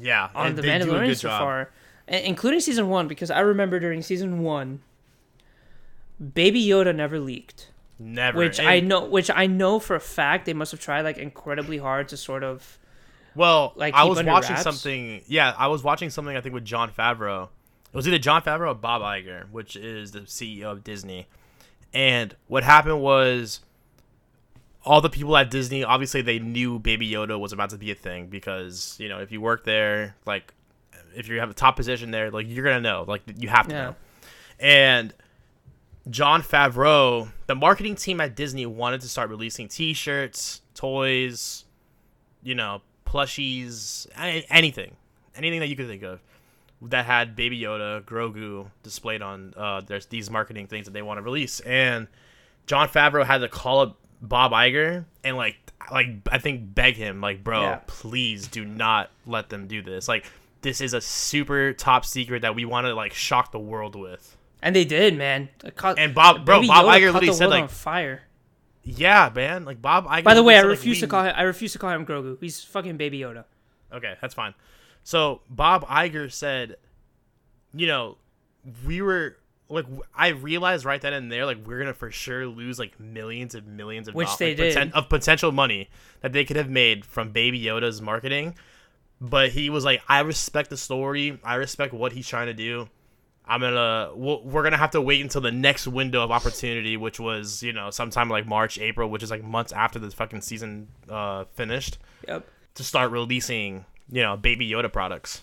yeah, 0.00 0.28
on 0.34 0.54
the 0.54 0.62
they 0.62 0.78
do 0.78 0.90
a 0.90 0.94
Mandalorian 0.94 1.16
so 1.16 1.28
far, 1.28 1.70
including 2.08 2.60
season 2.60 2.88
one. 2.88 3.08
Because 3.08 3.30
I 3.30 3.40
remember 3.40 3.78
during 3.80 4.02
season 4.02 4.40
one, 4.42 4.80
Baby 6.34 6.64
Yoda 6.66 6.94
never 6.94 7.18
leaked, 7.18 7.70
Never. 7.98 8.38
which 8.38 8.58
And- 8.58 8.68
I 8.68 8.80
know, 8.80 9.04
which 9.04 9.30
I 9.30 9.46
know 9.46 9.78
for 9.78 9.96
a 9.96 10.00
fact 10.00 10.46
they 10.46 10.54
must 10.54 10.70
have 10.72 10.80
tried 10.80 11.02
like 11.02 11.18
incredibly 11.18 11.78
hard 11.78 12.08
to 12.08 12.16
sort 12.16 12.42
of. 12.42 12.78
Well, 13.34 13.74
like, 13.76 13.92
I 13.94 14.04
was 14.04 14.22
watching 14.22 14.52
wraps? 14.54 14.62
something. 14.62 15.22
Yeah, 15.26 15.54
I 15.58 15.66
was 15.66 15.82
watching 15.82 16.08
something. 16.08 16.34
I 16.36 16.40
think 16.40 16.54
with 16.54 16.64
Jon 16.64 16.90
Favreau. 16.90 17.48
It 17.92 17.94
was 17.96 18.08
either 18.08 18.18
Jon 18.18 18.40
Favreau 18.42 18.68
or 18.70 18.74
Bob 18.74 19.02
Iger, 19.02 19.50
which 19.50 19.76
is 19.76 20.12
the 20.12 20.20
CEO 20.20 20.72
of 20.72 20.82
Disney. 20.84 21.26
And 21.92 22.34
what 22.46 22.62
happened 22.64 23.00
was, 23.02 23.60
all 24.86 25.00
the 25.00 25.10
people 25.10 25.36
at 25.36 25.50
Disney 25.50 25.82
obviously 25.84 26.22
they 26.22 26.38
knew 26.38 26.78
Baby 26.78 27.10
Yoda 27.10 27.38
was 27.38 27.52
about 27.52 27.70
to 27.70 27.76
be 27.78 27.90
a 27.90 27.94
thing 27.94 28.28
because 28.28 28.96
you 29.00 29.08
know 29.08 29.18
if 29.18 29.32
you 29.32 29.40
work 29.40 29.64
there, 29.64 30.14
like 30.24 30.54
if 31.14 31.28
you 31.28 31.40
have 31.40 31.50
a 31.50 31.54
top 31.54 31.76
position 31.76 32.10
there, 32.12 32.30
like 32.30 32.46
you're 32.48 32.64
gonna 32.64 32.80
know, 32.80 33.04
like 33.06 33.22
you 33.36 33.48
have 33.48 33.66
to 33.68 33.74
Yeah. 33.74 33.82
know. 33.84 33.94
And 34.58 35.12
Jon 36.08 36.40
Favreau, 36.42 37.28
the 37.46 37.54
marketing 37.56 37.96
team 37.96 38.20
at 38.20 38.36
Disney 38.36 38.64
wanted 38.64 39.00
to 39.00 39.08
start 39.08 39.28
releasing 39.28 39.66
T-shirts, 39.68 40.60
toys, 40.74 41.64
you 42.42 42.54
know, 42.54 42.80
plushies, 43.04 44.06
anything, 44.16 44.94
anything 45.34 45.60
that 45.60 45.66
you 45.66 45.74
could 45.76 45.88
think 45.88 46.02
of 46.04 46.20
that 46.82 47.06
had 47.06 47.34
Baby 47.34 47.60
Yoda, 47.60 48.02
Grogu 48.02 48.70
displayed 48.84 49.20
on. 49.22 49.52
Uh, 49.56 49.80
there's 49.80 50.06
these 50.06 50.30
marketing 50.30 50.66
things 50.68 50.84
that 50.86 50.92
they 50.92 51.02
want 51.02 51.18
to 51.18 51.22
release, 51.22 51.58
and 51.60 52.06
Jon 52.66 52.88
Favreau 52.88 53.24
had 53.24 53.38
to 53.38 53.48
call 53.48 53.80
up 53.80 53.98
Bob 54.28 54.52
Iger 54.52 55.04
and 55.24 55.36
like, 55.36 55.56
like 55.90 56.08
I 56.30 56.38
think 56.38 56.74
beg 56.74 56.96
him, 56.96 57.20
like, 57.20 57.42
bro, 57.44 57.62
Yeah. 57.62 57.80
please 57.86 58.48
do 58.48 58.64
not 58.64 59.10
let 59.26 59.48
them 59.50 59.66
do 59.66 59.82
this. 59.82 60.08
Like, 60.08 60.24
this 60.62 60.80
is 60.80 60.94
a 60.94 61.00
super 61.00 61.72
top 61.72 62.04
secret 62.04 62.42
that 62.42 62.54
we 62.54 62.64
want 62.64 62.86
to 62.86 62.94
like 62.94 63.12
shock 63.14 63.52
the 63.52 63.58
world 63.58 63.94
with. 63.96 64.36
And 64.62 64.74
they 64.74 64.84
did, 64.84 65.16
man. 65.16 65.48
Caught- 65.76 65.98
And 65.98 66.14
Bob- 66.14 66.44
bro, 66.44 66.56
Baby 66.58 66.68
Bob 66.68 66.86
Yoda 66.86 66.88
Iger 66.88 67.12
literally 67.14 67.32
said, 67.34 67.48
like- 67.50 67.70
fire. 67.70 68.22
Yeah, 68.82 69.30
man. 69.34 69.64
Like 69.64 69.80
Bob 69.82 70.06
Iger. 70.06 70.24
By 70.24 70.34
the 70.34 70.42
way, 70.42 70.54
I 70.54 70.58
said, 70.60 70.68
like, 70.68 70.70
refuse 70.78 71.00
to 71.00 71.06
call 71.06 71.24
him. 71.24 71.34
I 71.36 71.42
refuse 71.42 71.72
to 71.72 71.78
call 71.78 71.90
him 71.90 72.06
Grogu. 72.06 72.38
He's 72.40 72.62
fucking 72.64 72.96
Baby 72.96 73.18
Yoda. 73.20 73.44
Okay, 73.92 74.14
that's 74.20 74.34
fine. 74.34 74.54
So 75.04 75.40
Bob 75.50 75.86
Iger 75.86 76.32
said, 76.32 76.76
you 77.74 77.86
know, 77.86 78.16
we 78.84 79.02
were 79.02 79.36
like 79.68 79.86
I 80.14 80.28
realized 80.28 80.84
right 80.84 81.00
then 81.00 81.12
and 81.12 81.30
there 81.32 81.44
like 81.46 81.58
we're 81.66 81.78
gonna 81.78 81.94
for 81.94 82.10
sure 82.10 82.46
lose 82.46 82.78
like 82.78 82.98
millions 83.00 83.54
and 83.54 83.76
millions 83.76 84.06
of 84.08 84.14
Which 84.14 84.28
doll- 84.28 84.36
they 84.38 84.48
like, 84.50 84.56
did. 84.56 84.76
poten- 84.76 84.92
of 84.92 85.08
potential 85.08 85.50
money 85.52 85.88
that 86.20 86.32
they 86.32 86.44
could 86.44 86.56
have 86.56 86.70
made 86.70 87.04
from 87.04 87.30
Baby 87.32 87.60
Yoda's 87.62 88.00
marketing. 88.00 88.54
But 89.20 89.50
he 89.50 89.70
was 89.70 89.84
like, 89.84 90.02
I 90.08 90.20
respect 90.20 90.68
the 90.70 90.76
story. 90.76 91.40
I 91.42 91.54
respect 91.54 91.94
what 91.94 92.12
he's 92.12 92.28
trying 92.28 92.46
to 92.48 92.54
do. 92.54 92.88
I'm 93.48 93.60
gonna 93.60 94.10
we'll, 94.14 94.42
we're 94.42 94.62
gonna 94.62 94.76
have 94.76 94.90
to 94.90 95.00
wait 95.00 95.20
until 95.22 95.40
the 95.40 95.52
next 95.52 95.86
window 95.86 96.22
of 96.22 96.30
opportunity, 96.30 96.96
which 96.96 97.18
was 97.20 97.62
you 97.62 97.72
know 97.72 97.90
sometime 97.90 98.28
like 98.28 98.46
March, 98.46 98.78
April, 98.78 99.08
which 99.08 99.22
is 99.22 99.30
like 99.30 99.42
months 99.44 99.72
after 99.72 99.98
the 99.98 100.10
fucking 100.10 100.40
season 100.42 100.88
uh, 101.08 101.44
finished, 101.54 101.98
Yep. 102.28 102.46
to 102.74 102.84
start 102.84 103.10
releasing 103.12 103.84
you 104.10 104.20
know 104.22 104.36
Baby 104.36 104.68
Yoda 104.68 104.92
products. 104.92 105.42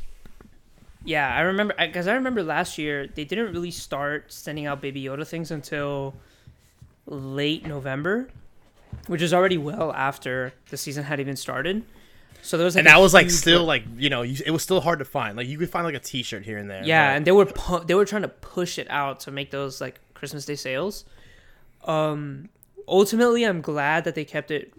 Yeah, 1.06 1.34
I 1.36 1.42
remember 1.42 1.74
because 1.78 2.08
I 2.08 2.13
remember 2.13 2.44
last 2.44 2.78
year 2.78 3.08
they 3.08 3.26
didn't 3.26 3.52
really 3.54 3.72
start 3.72 4.32
sending 4.32 4.66
out 4.66 4.82
Baby 4.82 5.04
Yoda 5.04 5.28
things 5.28 5.52
until 5.52 6.13
late 7.06 7.66
November, 7.66 8.30
which 9.08 9.22
is 9.22 9.34
already 9.34 9.58
well 9.58 9.92
after 9.94 10.54
the 10.70 10.78
season 10.78 11.04
had 11.04 11.20
even 11.20 11.36
started. 11.36 11.84
So 12.42 12.58
there 12.58 12.66
was 12.66 12.76
like 12.76 12.82
and 12.82 12.88
that 12.88 13.00
was 13.00 13.13
like 13.13 13.30
still 13.30 13.63
like 13.66 13.84
you 13.98 14.10
know 14.10 14.22
you, 14.22 14.42
it 14.46 14.52
was 14.52 14.63
still 14.63 14.82
hard 14.82 15.00
to 15.00 15.06
find. 15.06 15.36
Like 15.38 15.48
you 15.48 15.58
could 15.58 15.70
find 15.70 15.86
like 15.86 15.96
a 15.96 16.00
T-shirt 16.00 16.44
here 16.46 16.58
and 16.58 16.70
there. 16.70 16.84
yeah, 16.84 17.10
but- 17.12 17.18
and 17.18 17.26
they 17.26 17.32
were 17.32 17.46
pu- 17.46 17.84
they 17.86 17.96
were 17.96 18.06
trying 18.06 18.22
to 18.24 18.28
push 18.30 18.78
it 18.80 18.88
out 18.89 19.22
to 19.22 19.32
make 19.32 19.52
those 19.52 19.80
like 19.82 20.00
Christmas 20.13 20.46
Day 20.46 20.56
sales. 20.56 21.06
Um, 21.86 22.50
ultimately, 22.88 23.44
I'm 23.44 23.62
glad 23.62 24.06
that 24.06 24.16
they 24.16 24.26
kept 24.26 24.52
it 24.52 24.74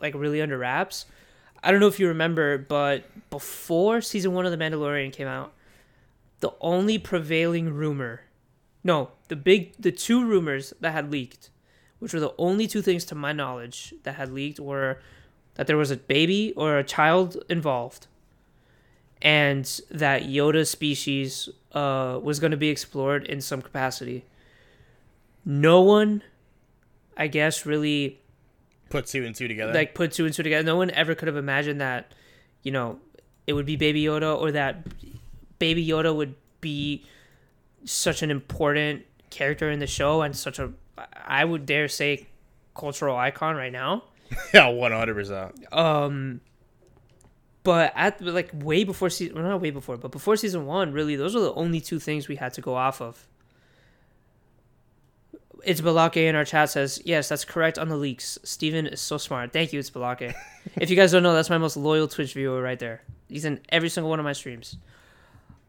like 0.00 0.14
really 0.14 0.40
under 0.40 0.58
wraps. 0.58 1.06
I 1.62 1.70
don't 1.70 1.80
know 1.80 1.88
if 1.88 1.98
you 1.98 2.08
remember, 2.08 2.58
but 2.58 3.04
before 3.30 4.00
season 4.02 4.34
one 4.34 4.44
of 4.44 4.52
The 4.52 4.58
Mandalorian 4.58 5.12
came 5.12 5.26
out, 5.26 5.52
the 6.44 6.52
only 6.60 6.98
prevailing 6.98 7.72
rumor, 7.72 8.20
no, 8.82 9.12
the 9.28 9.36
big, 9.36 9.72
the 9.78 9.90
two 9.90 10.22
rumors 10.22 10.74
that 10.78 10.92
had 10.92 11.10
leaked, 11.10 11.48
which 12.00 12.12
were 12.12 12.20
the 12.20 12.34
only 12.36 12.66
two 12.66 12.82
things 12.82 13.06
to 13.06 13.14
my 13.14 13.32
knowledge 13.32 13.94
that 14.02 14.16
had 14.16 14.30
leaked, 14.30 14.60
were 14.60 15.00
that 15.54 15.66
there 15.66 15.78
was 15.78 15.90
a 15.90 15.96
baby 15.96 16.52
or 16.54 16.76
a 16.76 16.84
child 16.84 17.42
involved, 17.48 18.08
and 19.22 19.80
that 19.90 20.24
Yoda 20.24 20.66
species 20.66 21.48
uh, 21.72 22.20
was 22.22 22.38
going 22.38 22.50
to 22.50 22.58
be 22.58 22.68
explored 22.68 23.24
in 23.24 23.40
some 23.40 23.62
capacity. 23.62 24.26
No 25.46 25.80
one, 25.80 26.22
I 27.16 27.26
guess, 27.26 27.64
really 27.64 28.20
put 28.90 29.06
two 29.06 29.24
and 29.24 29.34
two 29.34 29.48
together. 29.48 29.72
like 29.72 29.94
put 29.94 30.12
two 30.12 30.26
and 30.26 30.34
two 30.34 30.42
together. 30.42 30.62
No 30.62 30.76
one 30.76 30.90
ever 30.90 31.14
could 31.14 31.28
have 31.28 31.38
imagined 31.38 31.80
that, 31.80 32.12
you 32.62 32.70
know, 32.70 32.98
it 33.46 33.54
would 33.54 33.64
be 33.64 33.76
Baby 33.76 34.02
Yoda 34.02 34.38
or 34.38 34.52
that 34.52 34.84
Baby 35.58 35.86
Yoda 35.86 36.14
would 36.14 36.34
be 36.60 37.04
such 37.84 38.22
an 38.22 38.30
important 38.30 39.04
character 39.30 39.70
in 39.70 39.78
the 39.78 39.86
show 39.86 40.22
and 40.22 40.34
such 40.34 40.58
a, 40.58 40.72
I 41.26 41.44
would 41.44 41.66
dare 41.66 41.88
say, 41.88 42.26
cultural 42.74 43.16
icon 43.16 43.56
right 43.56 43.72
now. 43.72 44.04
yeah, 44.54 44.68
one 44.68 44.92
hundred 44.92 45.14
percent. 45.14 45.72
Um, 45.72 46.40
but 47.62 47.92
at 47.96 48.20
like 48.20 48.50
way 48.52 48.84
before 48.84 49.10
season, 49.10 49.36
well, 49.36 49.44
not 49.44 49.60
way 49.60 49.70
before, 49.70 49.96
but 49.96 50.10
before 50.10 50.36
season 50.36 50.66
one, 50.66 50.92
really, 50.92 51.16
those 51.16 51.34
were 51.34 51.40
the 51.40 51.54
only 51.54 51.80
two 51.80 51.98
things 51.98 52.28
we 52.28 52.36
had 52.36 52.52
to 52.54 52.60
go 52.60 52.74
off 52.74 53.00
of. 53.00 53.26
It's 55.64 55.80
Balake 55.80 56.28
in 56.28 56.36
our 56.36 56.44
chat 56.44 56.68
says, 56.68 57.00
yes, 57.06 57.30
that's 57.30 57.46
correct 57.46 57.78
on 57.78 57.88
the 57.88 57.96
leaks. 57.96 58.38
Steven 58.44 58.86
is 58.86 59.00
so 59.00 59.16
smart. 59.16 59.54
Thank 59.54 59.72
you, 59.72 59.78
it's 59.78 59.88
Balake. 59.88 60.34
if 60.76 60.90
you 60.90 60.96
guys 60.96 61.12
don't 61.12 61.22
know, 61.22 61.32
that's 61.32 61.48
my 61.48 61.56
most 61.56 61.78
loyal 61.78 62.06
Twitch 62.06 62.34
viewer 62.34 62.60
right 62.60 62.78
there. 62.78 63.02
He's 63.28 63.46
in 63.46 63.60
every 63.70 63.88
single 63.88 64.10
one 64.10 64.18
of 64.18 64.24
my 64.24 64.34
streams. 64.34 64.76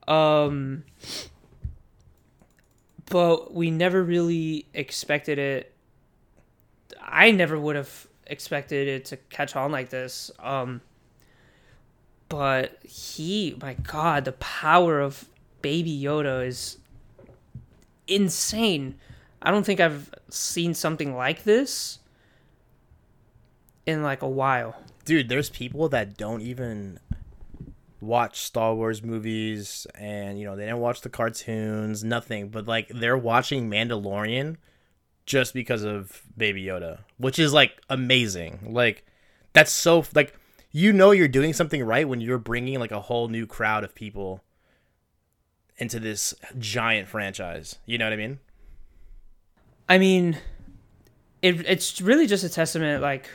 Um, 0.08 0.84
but 3.10 3.54
we 3.54 3.72
never 3.72 4.04
really 4.04 4.68
expected 4.74 5.40
it. 5.40 5.74
I 7.02 7.32
never 7.32 7.60
would 7.60 7.76
have 7.76 8.08
expected 8.28 8.88
it 8.88 9.06
to 9.06 9.18
catch 9.18 9.56
on 9.56 9.72
like 9.72 9.90
this. 9.90 10.32
Um, 10.40 10.82
but 12.30 12.80
he, 12.84 13.58
my 13.62 13.76
God, 13.76 14.26
the 14.26 14.32
power 14.34 15.00
of 15.00 15.30
Baby 15.62 16.00
Yoda 16.00 16.46
is 16.46 16.78
insane. 18.08 18.96
I 19.42 19.52
don't 19.52 19.66
think 19.66 19.80
I've 19.80 20.14
seen 20.30 20.74
something 20.74 21.16
like 21.16 21.44
this 21.44 22.00
in 23.86 24.02
like 24.02 24.22
a 24.22 24.28
while. 24.28 24.76
Dude, 25.06 25.30
there's 25.30 25.52
people 25.52 25.88
that 25.90 26.18
don't 26.18 26.42
even 26.42 27.00
watch 28.06 28.40
Star 28.40 28.74
Wars 28.74 29.04
movies 29.04 29.88
and 29.96 30.40
you 30.40 30.46
know, 30.46 30.56
they 30.56 30.66
didn't 30.66 30.80
watch 30.80 31.02
the 31.02 31.10
cartoons, 31.10 32.04
nothing, 32.04 32.50
but 32.50 32.68
like 32.68 32.90
they're 32.90 33.18
watching 33.18 33.70
Mandalorian 33.70 34.58
just 35.26 35.54
because 35.54 35.84
of 35.84 36.22
Baby 36.38 36.66
Yoda, 36.66 37.00
which 37.18 37.40
is 37.40 37.54
like 37.54 37.82
amazing. 37.90 38.60
Like 38.72 39.06
that's 39.54 39.72
so 39.72 40.06
like 40.14 40.36
you 40.72 40.94
know 40.94 41.12
you're 41.12 41.28
doing 41.28 41.54
something 41.54 41.84
right 41.84 42.08
when 42.08 42.22
you're 42.22 42.38
bringing 42.38 42.80
like 42.80 42.92
a 42.92 43.02
whole 43.02 43.28
new 43.28 43.46
crowd 43.46 43.84
of 43.84 43.96
people 43.96 44.44
into 45.78 46.00
this 46.00 46.34
giant 46.58 47.08
franchise. 47.08 47.78
You 47.86 47.98
know 47.98 48.06
what 48.06 48.14
I 48.14 48.18
mean? 48.18 48.40
I 49.88 49.98
mean, 49.98 50.38
it 51.42 51.68
it's 51.68 52.02
really 52.02 52.28
just 52.28 52.44
a 52.44 52.50
testament 52.50 53.02
like 53.02 53.30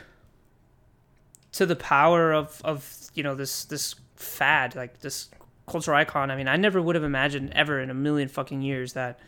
to 1.53 1.67
the 1.67 1.77
power 1.77 2.33
of 2.33 2.61
of 2.65 3.11
you 3.15 3.23
know 3.23 3.35
this 3.35 3.65
this 3.65 3.95
fad 4.21 4.75
like 4.77 5.01
this 5.01 5.29
cultural 5.67 5.97
icon. 5.97 6.31
I 6.31 6.37
mean, 6.37 6.49
I 6.49 6.57
never 6.57 6.81
would 6.81 6.95
have 6.95 7.05
imagined 7.05 7.53
ever 7.55 7.81
in 7.81 7.91
a 7.91 7.95
million 7.95 8.29
fucking 8.29 8.63
years 8.63 8.93
that 8.95 9.19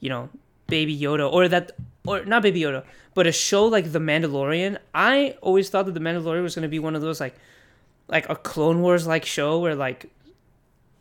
you 0.00 0.08
know 0.08 0.28
Baby 0.66 0.98
Yoda 0.98 1.30
or 1.30 1.48
that 1.48 1.72
or 2.06 2.24
not 2.24 2.42
Baby 2.42 2.60
Yoda, 2.60 2.84
but 3.14 3.26
a 3.26 3.32
show 3.32 3.66
like 3.66 3.92
The 3.92 3.98
Mandalorian. 3.98 4.78
I 4.94 5.36
always 5.40 5.70
thought 5.70 5.86
that 5.86 5.94
The 5.94 6.00
Mandalorian 6.00 6.42
was 6.42 6.54
going 6.54 6.62
to 6.62 6.68
be 6.68 6.78
one 6.78 6.94
of 6.94 7.02
those 7.02 7.20
like 7.20 7.34
like 8.08 8.28
a 8.28 8.36
Clone 8.36 8.82
Wars 8.82 9.06
like 9.06 9.24
show 9.24 9.60
where 9.60 9.74
like 9.74 10.10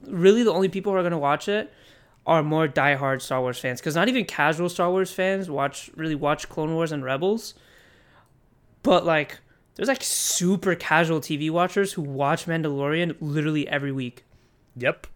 really 0.07 0.43
the 0.43 0.53
only 0.53 0.69
people 0.69 0.91
who 0.91 0.97
are 0.97 1.01
going 1.01 1.11
to 1.11 1.17
watch 1.17 1.47
it 1.47 1.71
are 2.25 2.41
more 2.41 2.67
diehard 2.67 3.21
Star 3.21 3.41
Wars 3.41 3.59
fans 3.59 3.81
because 3.81 3.95
not 3.95 4.07
even 4.07 4.25
casual 4.25 4.69
Star 4.69 4.89
Wars 4.89 5.11
fans 5.11 5.49
watch 5.49 5.89
really 5.95 6.15
watch 6.15 6.47
Clone 6.47 6.73
Wars 6.73 6.91
and 6.91 7.03
Rebels, 7.03 7.53
but 8.81 9.05
like 9.05 9.39
there's 9.75 9.87
like 9.87 10.03
super 10.03 10.75
casual 10.75 11.19
TV 11.19 11.49
watchers 11.49 11.93
who 11.93 12.01
watch 12.01 12.45
Mandalorian 12.45 13.15
literally 13.19 13.67
every 13.67 13.91
week. 13.91 14.23
Yep. 14.75 15.07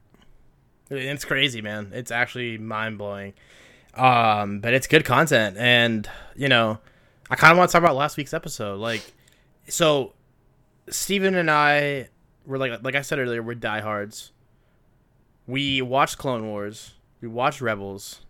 It's 0.90 1.26
crazy, 1.26 1.62
man. 1.62 1.92
It's 1.94 2.12
actually 2.12 2.58
mind 2.58 2.98
blowing. 2.98 3.34
Um, 3.94 4.60
but 4.60 4.74
it's 4.74 4.88
good 4.88 5.06
content, 5.06 5.58
and 5.58 6.08
you 6.36 6.48
know, 6.48 6.80
I 7.30 7.36
kind 7.36 7.52
of 7.52 7.58
want 7.58 7.70
to 7.70 7.74
talk 7.74 7.82
about 7.82 7.96
last 7.96 8.16
week's 8.16 8.34
episode. 8.34 8.80
Like, 8.80 9.02
so 9.68 10.14
Steven 10.90 11.36
and 11.36 11.50
I 11.50 12.10
were 12.46 12.58
like, 12.60 12.84
like 12.84 12.96
I 12.96 13.02
said 13.02 13.20
earlier, 13.20 13.42
we're 13.42 13.56
diehards. 13.56 14.32
We 15.48 15.82
watched 15.82 16.18
Clone 16.20 16.46
Wars. 16.48 16.94
We 17.22 17.28
watched 17.28 17.60
Rebels. 17.60 18.22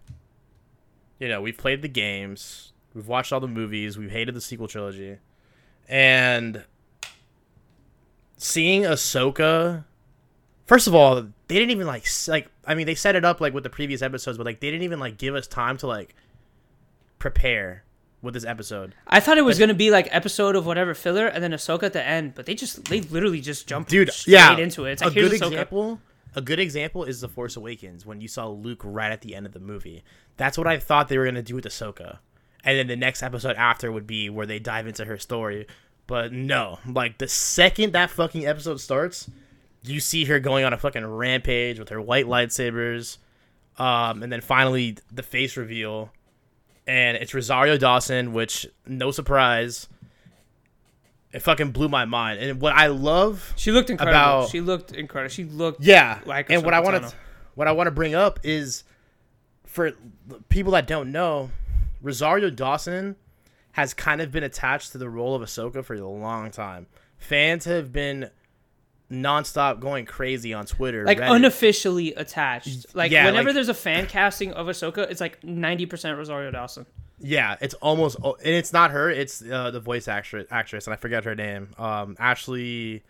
You 1.20 1.28
know, 1.28 1.42
we've 1.42 1.58
played 1.58 1.82
the 1.82 1.90
games. 1.90 2.72
We've 2.94 3.08
watched 3.08 3.34
all 3.34 3.40
the 3.40 3.48
movies. 3.48 3.98
We've 3.98 4.12
hated 4.12 4.36
the 4.36 4.42
sequel 4.42 4.68
trilogy, 4.68 5.18
and 5.88 6.64
seeing 8.38 8.84
Ahsoka 8.84 9.86
First 10.68 10.86
of 10.86 10.94
all, 10.94 11.16
they 11.16 11.56
didn't 11.56 11.72
even 11.72 11.88
like 11.88 12.06
like 12.28 12.50
I 12.66 12.76
mean 12.76 12.86
they 12.86 12.96
set 12.96 13.16
it 13.16 13.24
up 13.24 13.40
like 13.40 13.54
with 13.54 13.64
the 13.64 13.70
previous 13.70 14.02
episodes, 14.02 14.38
but 14.38 14.46
like 14.46 14.60
they 14.60 14.70
didn't 14.70 14.84
even 14.84 15.00
like 15.00 15.18
give 15.18 15.34
us 15.34 15.48
time 15.48 15.78
to 15.78 15.88
like 15.88 16.14
prepare 17.20 17.86
with 18.22 18.34
this 18.34 18.44
episode. 18.44 18.94
I 19.08 19.22
thought 19.22 19.38
it 19.38 19.46
was 19.46 19.58
gonna 19.58 19.74
be 19.74 19.90
like 19.90 20.10
episode 20.12 20.58
of 20.58 20.66
whatever 20.66 20.94
filler 20.94 21.26
and 21.26 21.42
then 21.42 21.52
Ahsoka 21.52 21.84
at 21.84 21.94
the 21.94 22.06
end, 22.06 22.36
but 22.36 22.46
they 22.46 22.54
just 22.54 22.84
they 22.86 23.00
literally 23.00 23.40
just 23.40 23.66
jumped 23.66 23.90
Dude, 23.90 24.12
straight 24.12 24.34
yeah, 24.34 24.58
into 24.58 24.84
it. 24.84 24.94
It's 24.94 25.02
a 25.02 25.06
like 25.06 25.14
here's 25.14 25.30
good 25.30 25.42
Ahsoka. 25.42 25.48
example. 25.48 26.02
A 26.36 26.42
good 26.42 26.60
example 26.60 27.06
is 27.06 27.22
the 27.22 27.30
Force 27.30 27.56
Awakens 27.56 28.06
when 28.06 28.20
you 28.20 28.28
saw 28.28 28.50
Luke 28.50 28.82
right 28.84 29.12
at 29.12 29.22
the 29.22 29.36
end 29.36 29.46
of 29.46 29.54
the 29.54 29.62
movie. 29.62 30.04
That's 30.36 30.58
what 30.58 30.68
I 30.68 30.78
thought 30.80 31.08
they 31.08 31.18
were 31.18 31.26
gonna 31.26 31.42
do 31.42 31.56
with 31.56 31.64
Ahsoka, 31.64 32.18
and 32.68 32.78
then 32.78 32.88
the 32.88 32.98
next 32.98 33.24
episode 33.24 33.56
after 33.56 33.90
would 33.90 34.06
be 34.06 34.30
where 34.30 34.46
they 34.46 34.60
dive 34.60 34.88
into 34.88 35.06
her 35.06 35.18
story. 35.18 35.68
But 36.06 36.34
no, 36.34 36.80
like 36.86 37.18
the 37.18 37.30
second 37.30 37.94
that 37.94 38.10
fucking 38.10 38.46
episode 38.46 38.82
starts, 38.82 39.30
you 39.84 40.02
see 40.02 40.26
her 40.26 40.40
going 40.42 40.66
on 40.66 40.74
a 40.74 40.78
fucking 40.78 41.06
rampage 41.06 41.80
with 41.80 41.88
her 41.90 42.02
white 42.02 42.26
lightsabers, 42.26 43.20
um, 43.78 44.22
and 44.22 44.30
then 44.30 44.42
finally 44.42 44.98
the 45.10 45.24
face 45.24 45.56
reveal, 45.56 46.12
and 46.86 47.16
it's 47.16 47.34
Rosario 47.34 47.78
Dawson, 47.78 48.34
which 48.34 48.68
no 48.86 49.12
surprise, 49.12 49.88
it 51.32 51.40
fucking 51.40 51.72
blew 51.72 51.88
my 51.88 52.04
mind. 52.04 52.40
And 52.40 52.60
what 52.60 52.74
I 52.74 52.88
love 52.88 53.54
She 53.56 53.72
looked 53.72 53.90
incredible. 53.90 54.18
About- 54.18 54.50
she 54.50 54.60
looked 54.60 54.92
incredible. 54.92 55.32
She 55.32 55.46
looked 55.46 55.82
yeah, 55.86 56.20
like 56.26 56.50
and 56.50 56.66
what 56.66 56.74
I 56.74 56.82
want 56.82 57.02
to 57.02 57.14
what 57.56 57.70
I 57.70 57.72
want 57.72 57.88
to 57.88 57.92
bring 57.92 58.14
up 58.14 58.42
is 58.44 58.84
for 59.66 59.94
people 60.50 60.74
that 60.74 60.86
don't 60.86 61.14
know, 61.14 61.50
Rosario 62.02 62.50
Dawson 62.50 63.16
has 63.74 63.94
kind 63.94 64.22
of 64.22 64.32
been 64.32 64.44
attached 64.44 64.92
to 64.94 64.98
the 64.98 65.10
role 65.10 65.36
of 65.36 65.42
Ahsoka 65.42 65.84
for 65.84 65.94
a 65.96 66.08
long 66.08 66.52
time. 66.52 66.88
Fans 67.18 67.66
have 67.66 67.92
been 67.94 68.30
nonstop 69.12 69.80
going 69.80 70.06
crazy 70.06 70.54
on 70.54 70.66
Twitter, 70.66 71.06
like 71.06 71.20
Reddit. 71.20 71.36
unofficially 71.36 72.14
attached. 72.16 72.94
Like 72.96 73.12
Yeah, 73.12 73.26
whenever 73.26 73.50
like- 73.50 73.54
there's 73.56 73.70
a 73.70 73.74
fan 73.74 74.06
casting 74.08 74.52
of 74.54 74.68
Ahsoka, 74.68 75.10
it's 75.10 75.22
like 75.22 75.44
ninety 75.44 75.86
percent 75.86 76.18
Rosario 76.18 76.52
Dawson. 76.52 76.86
Yeah, 77.20 77.56
it's 77.62 77.74
almost, 77.76 78.18
and 78.24 78.36
it's 78.44 78.72
not 78.72 78.92
her. 78.92 79.10
It's 79.10 79.42
uh, 79.42 79.72
the 79.72 79.80
voice 79.80 80.08
actress, 80.08 80.46
actress, 80.52 80.86
and 80.86 80.94
I 80.94 80.98
forget 80.98 81.24
her 81.26 81.34
name. 81.34 81.70
Um, 81.78 82.16
Ashley 82.20 83.02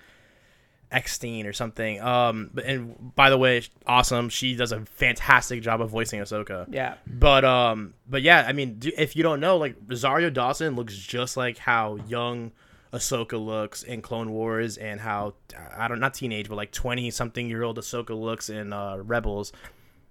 Eckstein 0.92 1.46
or 1.46 1.54
something. 1.54 2.00
Um, 2.02 2.50
but 2.54 2.66
and 2.66 3.14
by 3.16 3.30
the 3.30 3.38
way, 3.38 3.64
awesome. 3.86 4.30
She 4.30 4.56
does 4.56 4.72
a 4.72 4.86
fantastic 4.86 5.62
job 5.62 5.82
of 5.82 5.90
voicing 5.90 6.22
Ahsoka. 6.22 6.66
Yeah, 6.74 6.96
But 7.06 7.44
um, 7.44 7.94
but 8.08 8.22
yeah, 8.22 8.46
I 8.48 8.54
mean, 8.54 8.80
if 8.98 9.16
you 9.16 9.24
don't 9.24 9.40
know, 9.40 9.58
like 9.58 9.76
Rosario 9.86 10.30
Dawson 10.30 10.76
looks 10.76 10.96
just 10.96 11.36
like 11.36 11.58
how 11.58 11.98
young 12.08 12.52
Ahsoka 12.94 13.44
looks 13.44 13.84
in 13.84 14.02
Clone 14.02 14.32
Wars, 14.32 14.78
and 14.78 15.00
how 15.00 15.34
I 15.76 15.88
don't 15.88 16.00
not 16.00 16.14
teenage, 16.14 16.48
but 16.48 16.56
like 16.56 16.72
twenty 16.72 17.12
something 17.12 17.50
year 17.50 17.64
old 17.64 17.78
Ahsoka 17.78 18.20
looks 18.20 18.50
in 18.50 18.72
uh, 18.72 18.98
Rebels. 18.98 19.52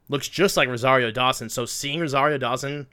Looks 0.09 0.29
just 0.29 0.57
like 0.57 0.69
Rosario 0.69 1.11
Dawson. 1.11 1.49
So 1.49 1.65
seeing 1.65 2.01
Rosario 2.01 2.39
Dawson 2.39 2.87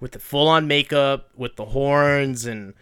with 0.00 0.12
the 0.12 0.18
full 0.18 0.48
on 0.48 0.66
makeup, 0.66 1.28
with 1.36 1.56
the 1.56 1.66
horns, 1.66 2.46
and 2.46 2.72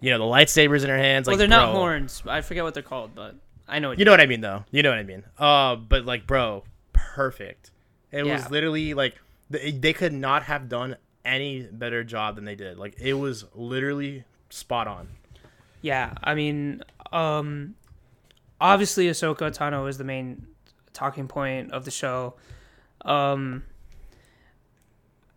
you 0.00 0.10
know 0.10 0.18
the 0.18 0.24
lightsabers 0.24 0.84
in 0.84 0.90
her 0.90 0.96
hands, 0.96 1.26
like 1.26 1.32
well, 1.32 1.38
they're 1.38 1.48
not 1.48 1.72
bro, 1.72 1.80
horns. 1.80 2.22
I 2.26 2.40
forget 2.40 2.64
what 2.64 2.74
they're 2.74 2.82
called, 2.82 3.14
but 3.14 3.34
I 3.68 3.78
know. 3.78 3.88
What 3.88 3.98
You 3.98 4.04
know 4.04 4.10
what 4.10 4.20
I 4.20 4.26
mean, 4.26 4.40
though. 4.40 4.64
You 4.70 4.82
know 4.82 4.90
what 4.90 4.98
I 4.98 5.02
mean. 5.02 5.24
Uh, 5.38 5.76
but 5.76 6.04
like, 6.04 6.26
bro, 6.26 6.64
perfect. 6.92 7.70
It 8.12 8.24
was 8.24 8.50
literally 8.50 8.94
like 8.94 9.16
they, 9.50 9.72
they 9.72 9.92
could 9.92 10.12
not 10.12 10.44
have 10.44 10.68
done 10.68 10.96
any 11.24 11.62
better 11.62 12.04
job 12.04 12.36
than 12.36 12.44
they 12.44 12.54
did. 12.54 12.78
Like, 12.78 12.98
it 13.00 13.14
was 13.14 13.44
literally 13.54 14.24
spot 14.48 14.86
on. 14.86 15.08
Yeah, 15.82 16.14
I 16.22 16.34
mean, 16.34 16.82
um, 17.12 17.74
obviously 18.60 19.06
Ahsoka 19.06 19.56
Tano 19.56 19.88
is 19.88 19.98
the 19.98 20.04
main 20.04 20.46
talking 20.92 21.28
point 21.28 21.72
of 21.72 21.84
the 21.84 21.90
show. 21.90 22.34
Um, 23.02 23.64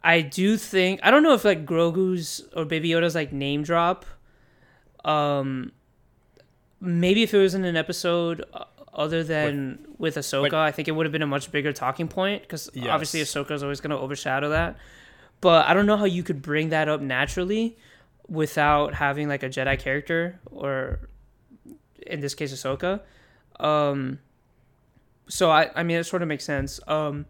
I 0.03 0.21
do 0.21 0.57
think 0.57 1.01
I 1.03 1.11
don't 1.11 1.23
know 1.23 1.33
if 1.33 1.43
like 1.43 1.65
Grogu's 1.65 2.41
or 2.55 2.65
Baby 2.65 2.89
Yoda's 2.89 3.15
like 3.15 3.33
name 3.33 3.63
drop. 3.63 4.05
Um, 5.03 5.71
maybe 6.81 7.23
if 7.23 7.33
it 7.33 7.37
was 7.37 7.53
in 7.55 7.65
an 7.65 7.75
episode 7.75 8.43
uh, 8.53 8.65
other 8.93 9.23
than 9.23 9.79
with 9.97 10.15
Ahsoka. 10.15 10.53
I 10.53 10.71
think 10.71 10.87
it 10.87 10.91
would 10.91 11.05
have 11.05 11.11
been 11.13 11.21
a 11.21 11.27
much 11.27 11.51
bigger 11.51 11.71
talking 11.71 12.07
point 12.07 12.41
because 12.41 12.69
obviously 12.89 13.19
Yes. 13.19 13.33
Ahsoka 13.33 13.51
is 13.51 13.63
always 13.63 13.79
going 13.81 13.91
to 13.91 13.97
overshadow 13.97 14.49
that. 14.49 14.77
But 15.41 15.67
I 15.67 15.73
don't 15.73 15.85
know 15.85 15.95
how 15.97 16.05
you 16.05 16.23
could 16.23 16.41
bring 16.41 16.69
that 16.69 16.89
up 16.89 16.99
naturally 17.01 17.77
without 18.27 18.93
having 18.95 19.27
like 19.29 19.41
a 19.43 19.49
Jedi 19.49 19.79
character 19.79 20.39
or 20.51 21.09
in 22.05 22.19
this 22.19 22.33
case 22.35 22.53
Ahsoka. 22.53 23.01
Um 23.59 24.19
so 25.27 25.49
I 25.49 25.69
I 25.75 25.83
mean 25.83 25.97
it 25.97 26.03
sort 26.05 26.21
of 26.21 26.27
makes 26.27 26.43
sense. 26.43 26.79
Um 26.87 27.25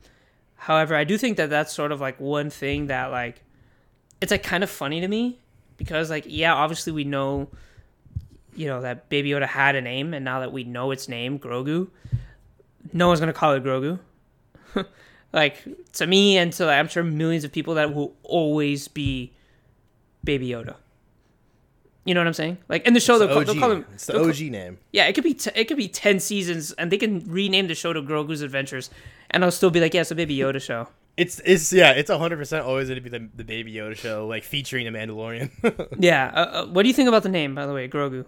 however, 0.55 0.95
I 0.95 1.03
do 1.03 1.17
think 1.17 1.37
that 1.37 1.49
that's 1.49 1.73
sort 1.73 1.91
of 1.91 2.01
like 2.01 2.19
one 2.19 2.49
thing 2.49 2.87
that 2.87 3.11
like 3.11 3.43
it's 4.21 4.31
like 4.31 4.43
kind 4.43 4.63
of 4.63 4.69
funny 4.69 5.01
to 5.01 5.07
me 5.07 5.39
because 5.77 6.09
like 6.09 6.25
yeah, 6.27 6.53
obviously 6.53 6.93
we 6.93 7.03
know 7.03 7.49
you 8.55 8.67
know 8.67 8.81
that 8.81 9.09
Baby 9.09 9.29
Yoda 9.29 9.47
had 9.47 9.75
a 9.75 9.81
name 9.81 10.13
and 10.13 10.23
now 10.25 10.39
that 10.41 10.51
we 10.51 10.63
know 10.63 10.91
its 10.91 11.07
name, 11.07 11.39
Grogu, 11.39 11.87
no 12.93 13.07
one's 13.07 13.19
going 13.19 13.31
to 13.31 13.37
call 13.37 13.53
it 13.53 13.63
Grogu. 13.63 13.99
like 15.33 15.65
to 15.93 16.07
me 16.07 16.37
and 16.37 16.51
to 16.53 16.69
I'm 16.69 16.87
sure 16.87 17.03
millions 17.03 17.43
of 17.43 17.51
people 17.51 17.75
that 17.75 17.93
will 17.93 18.13
always 18.23 18.87
be 18.87 19.31
Baby 20.23 20.49
Yoda. 20.49 20.75
You 22.05 22.13
know 22.15 22.21
what 22.21 22.27
I'm 22.27 22.33
saying? 22.33 22.57
Like 22.69 22.87
in 22.87 22.93
the 22.93 22.99
show, 22.99 23.19
they'll, 23.19 23.27
the 23.27 23.33
call, 23.33 23.43
they'll 23.43 23.59
call 23.61 23.71
him. 23.71 23.85
it's 23.93 24.05
the 24.07 24.13
they'll 24.13 24.21
call- 24.23 24.29
OG 24.31 24.39
name. 24.51 24.77
yeah, 24.91 25.05
it 25.05 25.13
could 25.13 25.23
be 25.23 25.33
t- 25.35 25.51
it 25.53 25.65
could 25.65 25.77
be 25.77 25.87
ten 25.87 26.19
seasons, 26.19 26.71
and 26.73 26.91
they 26.91 26.97
can 26.97 27.19
rename 27.29 27.67
the 27.67 27.75
show 27.75 27.93
to 27.93 28.01
Grogu's 28.01 28.41
Adventures, 28.41 28.89
and 29.29 29.43
I'll 29.43 29.51
still 29.51 29.69
be 29.69 29.79
like, 29.79 29.93
yeah, 29.93 30.01
it's 30.01 30.09
a 30.11 30.15
Baby 30.15 30.35
Yoda 30.37 30.61
show. 30.61 30.87
It's 31.17 31.39
it's 31.45 31.71
yeah, 31.73 31.91
it's 31.91 32.09
hundred 32.09 32.37
percent 32.37 32.65
always 32.65 32.87
gonna 32.87 33.01
be 33.01 33.09
the, 33.09 33.29
the 33.35 33.43
Baby 33.43 33.73
Yoda 33.73 33.95
show, 33.95 34.25
like 34.25 34.43
featuring 34.43 34.91
the 34.91 34.97
Mandalorian. 34.97 35.51
Yeah. 35.99 36.31
Uh, 36.33 36.39
uh, 36.39 36.65
what 36.67 36.83
do 36.83 36.87
you 36.87 36.93
think 36.93 37.09
about 37.09 37.23
the 37.23 37.29
name, 37.29 37.53
by 37.53 37.65
the 37.67 37.73
way, 37.73 37.87
Grogu? 37.89 38.25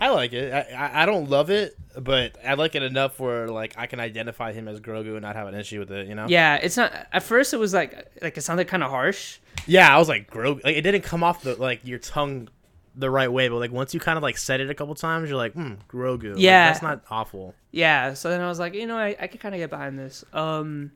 I 0.00 0.10
like 0.10 0.32
it. 0.32 0.52
I, 0.52 1.02
I 1.02 1.06
don't 1.06 1.28
love 1.28 1.50
it, 1.50 1.76
but 1.98 2.36
I 2.46 2.54
like 2.54 2.74
it 2.74 2.82
enough 2.82 3.18
where 3.20 3.48
like 3.48 3.74
I 3.76 3.86
can 3.86 4.00
identify 4.00 4.52
him 4.52 4.68
as 4.68 4.80
Grogu 4.80 5.12
and 5.12 5.22
not 5.22 5.34
have 5.36 5.48
an 5.48 5.54
issue 5.54 5.78
with 5.80 5.90
it. 5.90 6.06
You 6.08 6.14
know? 6.14 6.26
Yeah, 6.28 6.56
it's 6.56 6.76
not. 6.76 6.92
At 7.12 7.22
first, 7.22 7.52
it 7.52 7.56
was 7.58 7.74
like 7.74 8.10
like 8.22 8.36
it 8.36 8.42
sounded 8.42 8.68
kind 8.68 8.82
of 8.82 8.90
harsh. 8.90 9.38
Yeah, 9.66 9.94
I 9.94 9.98
was 9.98 10.08
like 10.08 10.30
Grogu. 10.30 10.62
Like 10.64 10.76
it 10.76 10.82
didn't 10.82 11.02
come 11.02 11.22
off 11.24 11.42
the 11.42 11.56
like 11.56 11.80
your 11.84 11.98
tongue 11.98 12.48
the 12.94 13.10
right 13.10 13.30
way, 13.32 13.48
but 13.48 13.56
like 13.56 13.72
once 13.72 13.94
you 13.94 14.00
kind 14.00 14.16
of 14.16 14.22
like 14.22 14.36
said 14.36 14.60
it 14.60 14.70
a 14.70 14.74
couple 14.74 14.94
times, 14.94 15.28
you're 15.28 15.38
like, 15.38 15.54
hmm, 15.54 15.74
Grogu. 15.88 16.34
Like, 16.34 16.42
Yeah. 16.42 16.66
that's 16.70 16.82
not 16.82 17.02
awful. 17.10 17.54
Yeah. 17.70 18.14
So 18.14 18.28
then 18.30 18.40
I 18.40 18.48
was 18.48 18.58
like, 18.58 18.74
you 18.74 18.86
know, 18.86 18.96
I 18.98 19.16
I 19.20 19.26
could 19.26 19.40
kind 19.40 19.54
of 19.54 19.58
get 19.58 19.70
behind 19.70 19.98
this. 19.98 20.24
Um, 20.32 20.92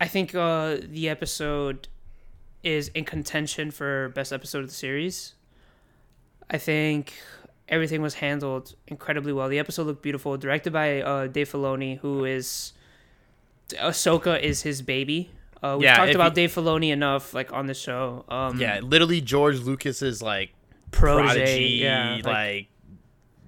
I 0.00 0.08
think 0.08 0.34
uh 0.34 0.76
the 0.82 1.08
episode 1.08 1.88
is 2.62 2.88
in 2.88 3.04
contention 3.04 3.70
for 3.70 4.08
best 4.10 4.32
episode 4.32 4.60
of 4.60 4.68
the 4.68 4.74
series. 4.74 5.34
I 6.50 6.58
think 6.58 7.12
everything 7.68 8.02
was 8.02 8.14
handled 8.14 8.74
incredibly 8.86 9.32
well. 9.32 9.48
The 9.48 9.58
episode 9.58 9.86
looked 9.86 10.02
beautiful, 10.02 10.36
directed 10.36 10.72
by 10.72 11.00
uh, 11.02 11.26
Dave 11.26 11.50
Filoni, 11.50 11.98
who 11.98 12.24
is 12.24 12.72
Ahsoka 13.70 14.40
is 14.40 14.62
his 14.62 14.82
baby. 14.82 15.30
Uh, 15.62 15.76
we've 15.78 15.84
Yeah, 15.84 15.96
talked 15.96 16.14
about 16.14 16.32
you- 16.32 16.34
Dave 16.46 16.52
Filoni 16.54 16.90
enough, 16.92 17.34
like 17.34 17.52
on 17.52 17.66
the 17.66 17.74
show. 17.74 18.24
Um, 18.28 18.60
Yeah, 18.60 18.80
literally 18.82 19.20
George 19.20 19.58
Lucas's 19.60 20.22
like 20.22 20.52
protege. 20.92 21.34
prodigy, 21.34 21.64
yeah, 21.82 22.14
like, 22.16 22.24
like, 22.26 22.66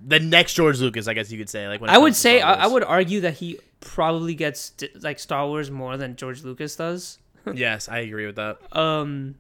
the 0.07 0.19
next 0.21 0.55
George 0.55 0.81
Lucas, 0.81 1.07
I 1.07 1.15
guess 1.15 1.31
you 1.31 1.39
could 1.39 1.49
say. 1.51 1.69
Like 1.69 1.81
when 1.81 1.91
I 1.91 1.99
would 1.99 2.17
say 2.17 2.41
I, 2.41 2.65
I 2.65 2.67
would 2.67 2.83
argue 2.85 3.21
that 3.23 3.35
he 3.35 3.59
probably 3.81 4.35
gets 4.35 4.73
like 5.01 5.19
Star 5.19 5.47
Wars 5.47 5.71
more 5.71 5.97
than 5.97 6.17
George 6.17 6.43
Lucas 6.43 6.75
does. 6.77 7.19
yes, 7.55 7.89
I 7.89 7.99
agree 7.99 8.27
with 8.27 8.37
that. 8.37 8.59
Um, 8.77 9.37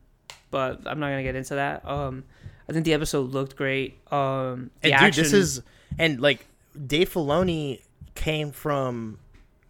but 0.50 0.80
I'm 0.86 1.00
not 1.00 1.08
gonna 1.10 1.22
get 1.22 1.34
into 1.36 1.54
that. 1.56 1.84
Um, 1.88 2.24
I 2.68 2.72
think 2.72 2.84
the 2.84 2.92
episode 2.92 3.30
looked 3.30 3.56
great. 3.56 3.96
Um, 4.12 4.70
And 4.82 4.92
dude, 5.00 5.14
this 5.14 5.32
is 5.32 5.62
and 5.98 6.20
like 6.20 6.46
Dave 6.86 7.10
Filoni 7.12 7.80
came 8.14 8.50
from 8.52 9.18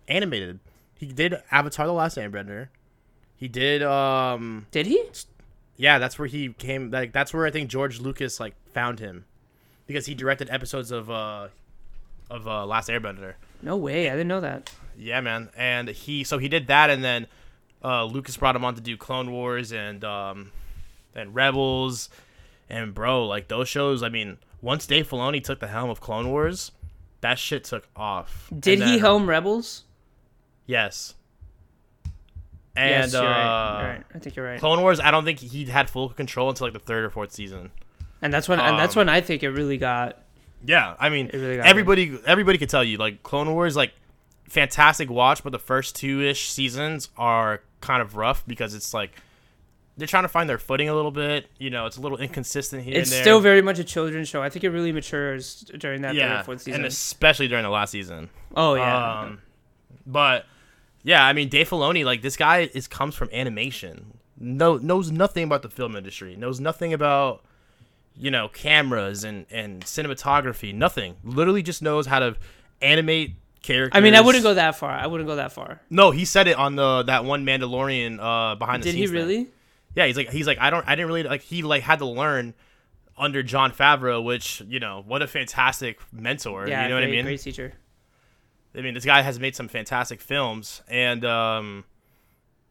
animated. 0.08 0.58
He 0.98 1.06
did 1.06 1.36
Avatar: 1.50 1.86
The 1.86 1.92
Last 1.92 2.16
Airbender. 2.16 2.68
He 3.36 3.46
did 3.46 3.82
um 3.84 4.66
did 4.72 4.86
he? 4.86 5.04
yeah, 5.76 5.98
that's 6.00 6.18
where 6.18 6.26
he 6.26 6.52
came 6.54 6.90
like 6.90 7.12
that's 7.12 7.32
where 7.32 7.46
I 7.46 7.50
think 7.52 7.70
George 7.70 8.00
Lucas 8.00 8.40
like 8.40 8.54
found 8.72 8.98
him. 8.98 9.24
Because 9.86 10.06
he 10.06 10.14
directed 10.14 10.50
episodes 10.50 10.90
of 10.90 11.08
uh 11.10 11.48
of 12.30 12.48
uh 12.48 12.66
Last 12.66 12.88
Airbender. 12.88 13.34
No 13.62 13.76
way, 13.76 14.08
I 14.08 14.12
didn't 14.12 14.28
know 14.28 14.40
that. 14.40 14.72
Yeah, 14.98 15.20
man. 15.20 15.50
And 15.56 15.88
he 15.88 16.24
so 16.24 16.38
he 16.38 16.48
did 16.48 16.66
that 16.66 16.90
and 16.90 17.04
then 17.04 17.28
uh 17.84 18.04
Lucas 18.06 18.36
brought 18.36 18.56
him 18.56 18.64
on 18.64 18.74
to 18.74 18.80
do 18.80 18.96
Clone 18.96 19.30
Wars 19.30 19.72
and 19.72 20.02
um 20.04 20.50
and 21.14 21.32
Rebels 21.32 22.08
and 22.68 22.94
bro, 22.94 23.26
like 23.26 23.48
those 23.48 23.68
shows, 23.68 24.02
I 24.02 24.08
mean, 24.08 24.38
once 24.60 24.86
Dave 24.86 25.08
Filoni 25.08 25.42
took 25.42 25.60
the 25.60 25.68
helm 25.68 25.90
of 25.90 26.00
Clone 26.00 26.28
Wars, 26.30 26.72
that 27.20 27.38
shit 27.38 27.64
took 27.64 27.86
off. 27.96 28.48
Did 28.56 28.80
And 28.80 28.88
he 28.88 28.96
then- 28.96 29.00
helm 29.00 29.28
Rebels? 29.28 29.84
Yes. 30.66 31.14
And 32.76 32.90
yes, 32.90 33.12
you're 33.12 33.22
uh 33.22 33.26
right. 33.26 33.80
You're 33.80 33.88
right. 33.90 34.04
I 34.14 34.18
think 34.18 34.36
you're 34.36 34.46
right. 34.46 34.60
Clone 34.60 34.80
Wars, 34.80 35.00
I 35.00 35.10
don't 35.10 35.24
think 35.24 35.40
he 35.40 35.64
had 35.64 35.90
full 35.90 36.10
control 36.10 36.48
until 36.48 36.66
like 36.66 36.74
the 36.74 36.78
third 36.78 37.04
or 37.04 37.10
fourth 37.10 37.32
season. 37.32 37.70
And 38.22 38.32
that's 38.32 38.48
when 38.48 38.60
and 38.60 38.78
that's 38.78 38.96
um, 38.96 39.00
when 39.00 39.08
I 39.08 39.20
think 39.20 39.42
it 39.42 39.50
really 39.50 39.78
got. 39.78 40.22
Yeah, 40.64 40.94
I 40.98 41.08
mean, 41.08 41.30
really 41.32 41.58
everybody 41.60 42.18
everybody 42.26 42.58
could 42.58 42.68
tell 42.70 42.84
you 42.84 42.96
like 42.98 43.22
Clone 43.22 43.52
Wars 43.52 43.74
like 43.76 43.92
fantastic 44.48 45.10
watch, 45.10 45.42
but 45.42 45.50
the 45.50 45.58
first 45.58 45.96
two 45.96 46.20
ish 46.22 46.50
seasons 46.50 47.08
are 47.16 47.62
kind 47.80 48.00
of 48.02 48.16
rough 48.16 48.44
because 48.46 48.74
it's 48.74 48.92
like 48.94 49.12
they're 49.98 50.06
trying 50.06 50.22
to 50.22 50.28
find 50.28 50.48
their 50.48 50.58
footing 50.58 50.88
a 50.88 50.94
little 50.94 51.10
bit. 51.10 51.50
You 51.58 51.70
know, 51.70 51.86
it's 51.86 51.96
a 51.96 52.00
little 52.00 52.18
inconsistent 52.18 52.84
here. 52.84 52.96
It's 52.96 53.10
and 53.10 53.16
there. 53.16 53.22
still 53.24 53.40
very 53.40 53.60
much 53.60 53.78
a 53.80 53.84
children's 53.84 54.28
show. 54.28 54.40
I 54.40 54.48
think 54.48 54.64
it 54.64 54.70
really 54.70 54.92
matures 54.92 55.60
during 55.76 56.02
that 56.02 56.10
third 56.10 56.18
yeah, 56.18 56.40
or 56.40 56.44
fourth 56.44 56.62
season. 56.62 56.80
and 56.80 56.86
especially 56.86 57.48
during 57.48 57.64
the 57.64 57.70
last 57.70 57.90
season. 57.90 58.30
oh 58.56 58.74
yeah. 58.74 59.20
Um, 59.22 59.42
but 60.06 60.46
yeah, 61.02 61.24
I 61.24 61.32
mean, 61.32 61.48
Dave 61.48 61.68
Filoni, 61.68 62.04
like 62.04 62.22
this 62.22 62.36
guy 62.36 62.70
is 62.72 62.86
comes 62.86 63.16
from 63.16 63.28
animation. 63.32 64.18
No, 64.38 64.76
knows 64.76 65.10
nothing 65.10 65.42
about 65.42 65.62
the 65.62 65.68
film 65.68 65.96
industry. 65.96 66.36
Knows 66.36 66.60
nothing 66.60 66.92
about 66.94 67.44
you 68.16 68.30
know 68.30 68.48
cameras 68.48 69.24
and 69.24 69.46
and 69.50 69.82
cinematography. 69.84 70.72
Nothing. 70.72 71.16
Literally 71.24 71.62
just 71.62 71.82
knows 71.82 72.06
how 72.06 72.20
to 72.20 72.36
animate 72.80 73.34
characters. 73.62 73.98
I 73.98 74.00
mean, 74.00 74.14
I 74.14 74.20
wouldn't 74.20 74.44
go 74.44 74.54
that 74.54 74.76
far. 74.76 74.92
I 74.92 75.08
wouldn't 75.08 75.28
go 75.28 75.36
that 75.36 75.52
far. 75.52 75.80
No, 75.90 76.12
he 76.12 76.24
said 76.24 76.46
it 76.46 76.56
on 76.56 76.76
the 76.76 77.02
that 77.04 77.24
one 77.24 77.44
Mandalorian 77.44 78.20
uh 78.20 78.54
behind 78.54 78.84
the 78.84 78.92
scenes. 78.92 79.10
Did 79.10 79.10
he 79.10 79.18
really? 79.18 79.44
thing. 79.44 79.52
Yeah, 79.98 80.06
he's 80.06 80.16
like 80.16 80.30
he's 80.30 80.46
like 80.46 80.58
I 80.60 80.70
don't 80.70 80.86
I 80.86 80.94
didn't 80.94 81.08
really 81.08 81.24
like 81.24 81.42
he 81.42 81.62
like 81.62 81.82
had 81.82 81.98
to 81.98 82.06
learn 82.06 82.54
under 83.16 83.42
Jon 83.42 83.72
Favreau, 83.72 84.22
which 84.22 84.62
you 84.68 84.78
know 84.78 85.02
what 85.04 85.22
a 85.22 85.26
fantastic 85.26 85.98
mentor. 86.12 86.68
Yeah, 86.68 86.84
you 86.84 86.90
know 86.90 86.94
great, 86.94 87.06
what 87.06 87.08
I 87.08 87.16
mean? 87.16 87.24
great 87.24 87.40
teacher. 87.40 87.72
I 88.76 88.80
mean, 88.80 88.94
this 88.94 89.04
guy 89.04 89.22
has 89.22 89.40
made 89.40 89.56
some 89.56 89.66
fantastic 89.66 90.20
films, 90.20 90.82
and 90.86 91.24
um, 91.24 91.84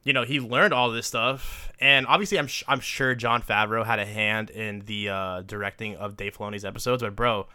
you 0.03 0.13
know, 0.13 0.23
he 0.23 0.39
learned 0.39 0.73
all 0.73 0.89
this 0.89 1.05
stuff. 1.05 1.69
And 1.82 2.07
obviously, 2.07 2.39
I'm 2.39 2.47
sh- 2.47 2.63
I'm 2.65 2.80
sure 2.80 3.13
Jon 3.13 3.41
Favreau 3.41 3.86
had 3.86 3.99
a 3.99 4.05
hand 4.05 4.49
in 4.49 4.84
the 4.86 5.09
uh, 5.09 5.41
directing 5.41 5.97
of 5.97 6.15
Dave 6.15 6.38
Filoni's 6.38 6.63
episodes. 6.63 7.03
But 7.03 7.13
bro, 7.13 7.47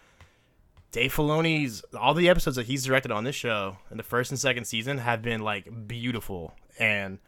Dave 0.90 1.14
Filoni's 1.14 1.82
all 1.98 2.12
the 2.12 2.28
episodes 2.28 2.56
that 2.56 2.66
he's 2.66 2.84
directed 2.84 3.10
on 3.10 3.24
this 3.24 3.36
show 3.36 3.78
in 3.90 3.96
the 3.96 4.02
first 4.02 4.30
and 4.30 4.38
second 4.38 4.66
season 4.66 4.98
have 4.98 5.22
been 5.22 5.40
like 5.40 5.88
beautiful 5.88 6.52
and 6.78 7.20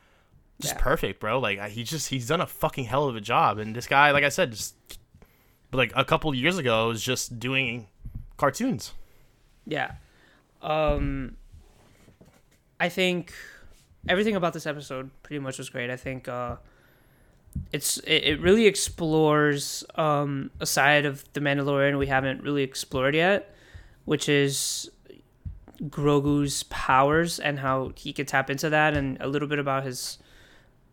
just 0.60 0.74
Yeah. 0.74 0.80
perfect, 0.80 1.20
bro. 1.20 1.38
Like 1.38 1.60
he 1.70 1.84
just 1.84 2.08
he's 2.08 2.26
done 2.28 2.40
a 2.40 2.46
fucking 2.46 2.84
hell 2.84 3.08
of 3.08 3.16
a 3.16 3.20
job. 3.20 3.58
And 3.58 3.74
this 3.74 3.86
guy, 3.86 4.10
like 4.12 4.24
I 4.24 4.28
said, 4.28 4.52
just 4.52 4.74
like 5.72 5.92
a 5.96 6.04
couple 6.04 6.32
years 6.34 6.56
ago 6.58 6.88
was 6.88 7.02
just 7.02 7.38
doing 7.40 7.88
cartoons. 8.36 8.92
Yeah. 9.66 9.92
Um 10.62 11.36
I 12.80 12.88
think 12.88 13.32
everything 14.08 14.36
about 14.36 14.52
this 14.52 14.66
episode 14.66 15.10
pretty 15.22 15.38
much 15.40 15.58
was 15.58 15.68
great. 15.70 15.90
I 15.90 15.96
think 15.96 16.28
uh 16.28 16.56
it's 17.72 17.98
it, 17.98 18.24
it 18.24 18.40
really 18.40 18.66
explores 18.66 19.84
um 19.96 20.50
a 20.60 20.66
side 20.66 21.04
of 21.04 21.24
the 21.32 21.40
Mandalorian 21.40 21.98
we 21.98 22.06
haven't 22.06 22.42
really 22.42 22.62
explored 22.62 23.14
yet, 23.14 23.54
which 24.04 24.28
is 24.28 24.90
Grogu's 25.82 26.62
powers 26.64 27.40
and 27.40 27.58
how 27.58 27.92
he 27.96 28.12
could 28.12 28.28
tap 28.28 28.48
into 28.48 28.70
that 28.70 28.96
and 28.96 29.20
a 29.20 29.26
little 29.26 29.48
bit 29.48 29.58
about 29.58 29.82
his 29.84 30.18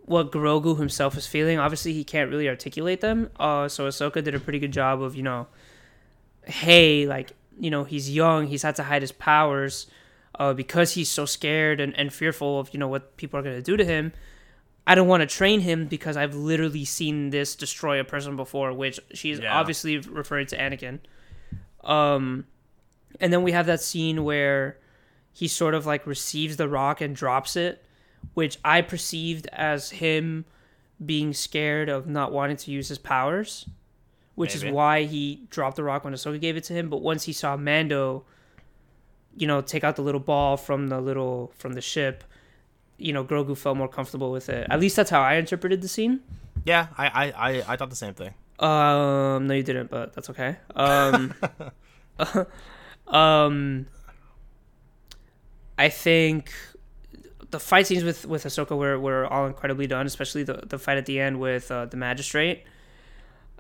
what 0.06 0.32
Grogu 0.32 0.78
himself 0.78 1.16
is 1.18 1.28
feeling. 1.28 1.60
Obviously 1.60 1.94
he 1.94 2.04
can't 2.04 2.30
really 2.30 2.50
articulate 2.50 3.02
them. 3.02 3.30
Uh 3.40 3.68
so 3.68 3.88
Ahsoka 3.88 4.24
did 4.24 4.36
a 4.36 4.40
pretty 4.40 4.60
good 4.60 4.72
job 4.74 5.02
of, 5.02 5.16
you 5.16 5.24
know, 5.24 5.48
hey, 6.46 7.06
like, 7.06 7.32
you 7.60 7.70
know, 7.70 7.84
he's 7.84 8.10
young, 8.10 8.48
he's 8.48 8.64
had 8.64 8.76
to 8.78 8.84
hide 8.84 9.02
his 9.04 9.12
powers 9.12 9.88
uh, 10.40 10.54
because 10.54 10.94
he's 10.94 11.10
so 11.10 11.26
scared 11.26 11.80
and, 11.80 11.96
and 11.98 12.12
fearful 12.14 12.60
of, 12.60 12.70
you 12.74 12.80
know, 12.80 12.88
what 12.88 13.16
people 13.18 13.40
are 13.40 13.44
going 13.44 13.56
to 13.56 13.62
do 13.62 13.78
to 13.78 13.86
him. 13.86 14.12
I 14.88 14.96
don't 14.96 15.08
want 15.08 15.22
to 15.22 15.28
train 15.28 15.60
him 15.60 15.86
because 15.86 16.18
I've 16.18 16.34
literally 16.34 16.86
seen 16.86 17.30
this 17.30 17.56
destroy 17.56 18.00
a 18.00 18.04
person 18.04 18.36
before, 18.36 18.74
which 18.74 19.00
she's 19.14 19.40
Yeah. 19.40 19.56
obviously 19.56 20.00
referring 20.00 20.48
to 20.48 20.58
Anakin. 20.58 21.00
Um, 21.84 22.46
and 23.20 23.32
then 23.32 23.44
we 23.44 23.52
have 23.52 23.68
that 23.68 23.82
scene 23.82 24.24
where 24.24 24.78
he 25.32 25.48
sort 25.48 25.76
of 25.76 25.86
like 25.86 26.08
receives 26.08 26.58
the 26.58 26.68
rock 26.68 27.02
and 27.02 27.16
drops 27.16 27.56
it, 27.56 27.84
which 28.34 28.58
I 28.64 28.82
perceived 28.82 29.48
as 29.52 29.92
him 29.92 30.46
being 31.04 31.34
scared 31.34 31.90
of 31.90 32.08
not 32.08 32.32
wanting 32.32 32.58
to 32.58 32.72
use 32.72 32.88
his 32.88 32.98
powers, 32.98 33.68
which 34.36 34.56
Maybe. 34.56 34.68
is 34.68 34.74
why 34.74 35.04
he 35.04 35.44
dropped 35.50 35.76
the 35.76 35.84
rock 35.84 36.04
when 36.04 36.14
Ahsoka 36.14 36.40
gave 36.40 36.58
it 36.58 36.64
to 36.66 36.74
him. 36.74 36.90
But 36.90 37.02
once 37.02 37.24
he 37.24 37.34
saw 37.34 37.58
Mando, 37.58 38.24
you 39.36 39.48
know, 39.48 39.62
take 39.62 39.84
out 39.84 39.96
the 39.96 40.02
little 40.02 40.20
ball 40.20 40.58
from 40.58 40.88
the 40.88 41.02
little 41.02 41.52
from 41.58 41.74
the 41.74 41.82
ship, 41.82 42.24
you 42.98 43.14
know, 43.14 43.24
Grogu 43.24 43.58
felt 43.58 43.78
more 43.78 43.88
comfortable 43.88 44.32
with 44.32 44.50
it. 44.50 44.68
At 44.70 44.80
least 44.80 44.96
that's 44.96 45.10
how 45.10 45.22
I 45.22 45.36
interpreted 45.36 45.82
the 45.82 45.88
scene. 45.88 46.22
Yeah, 46.66 46.88
I 46.98 47.08
I, 47.08 47.50
I, 47.50 47.64
I 47.70 47.76
thought 47.76 47.90
the 47.90 47.96
same 47.96 48.14
thing. 48.14 48.34
Um, 48.60 49.48
no, 49.48 49.56
you 49.56 49.64
didn't, 49.64 49.90
but 49.90 50.14
that's 50.14 50.30
okay. 50.30 50.58
Um, 50.76 51.34
um, 53.08 53.88
I 55.78 55.90
think 55.90 56.54
the 57.52 57.60
fight 57.60 57.88
scenes 57.88 58.04
with 58.04 58.26
with 58.26 58.44
Ahsoka 58.46 58.76
were, 58.78 59.00
were 59.00 59.26
all 59.28 59.46
incredibly 59.46 59.88
done, 59.88 60.06
especially 60.06 60.44
the 60.44 60.64
the 60.66 60.80
fight 60.80 60.98
at 60.98 61.06
the 61.06 61.20
end 61.20 61.40
with 61.40 61.70
uh, 61.72 61.86
the 61.86 61.98
magistrate. 61.98 62.64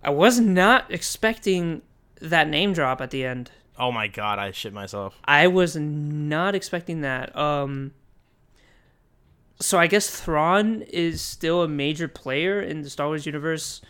I 0.04 0.10
was 0.10 0.40
not 0.40 0.92
expecting 0.92 1.84
that 2.20 2.48
name 2.48 2.74
drop 2.74 3.02
at 3.02 3.12
the 3.12 3.26
end. 3.26 3.52
Oh 3.78 3.92
my 3.92 4.08
god, 4.08 4.40
I 4.40 4.52
shit 4.52 4.74
myself. 4.74 5.20
I 5.26 5.48
was 5.48 5.76
not 5.76 6.56
expecting 6.56 7.02
that. 7.02 7.36
Um, 7.36 7.94
so 9.60 9.78
I 9.78 9.88
guess 9.88 10.10
Thrawn 10.10 10.82
is 10.84 11.22
still 11.22 11.62
a 11.62 11.68
major 11.68 12.08
player 12.08 12.60
in 12.62 12.82
the 12.82 12.90
Star 12.90 13.08
Wars 13.08 13.26
universe. 13.26 13.82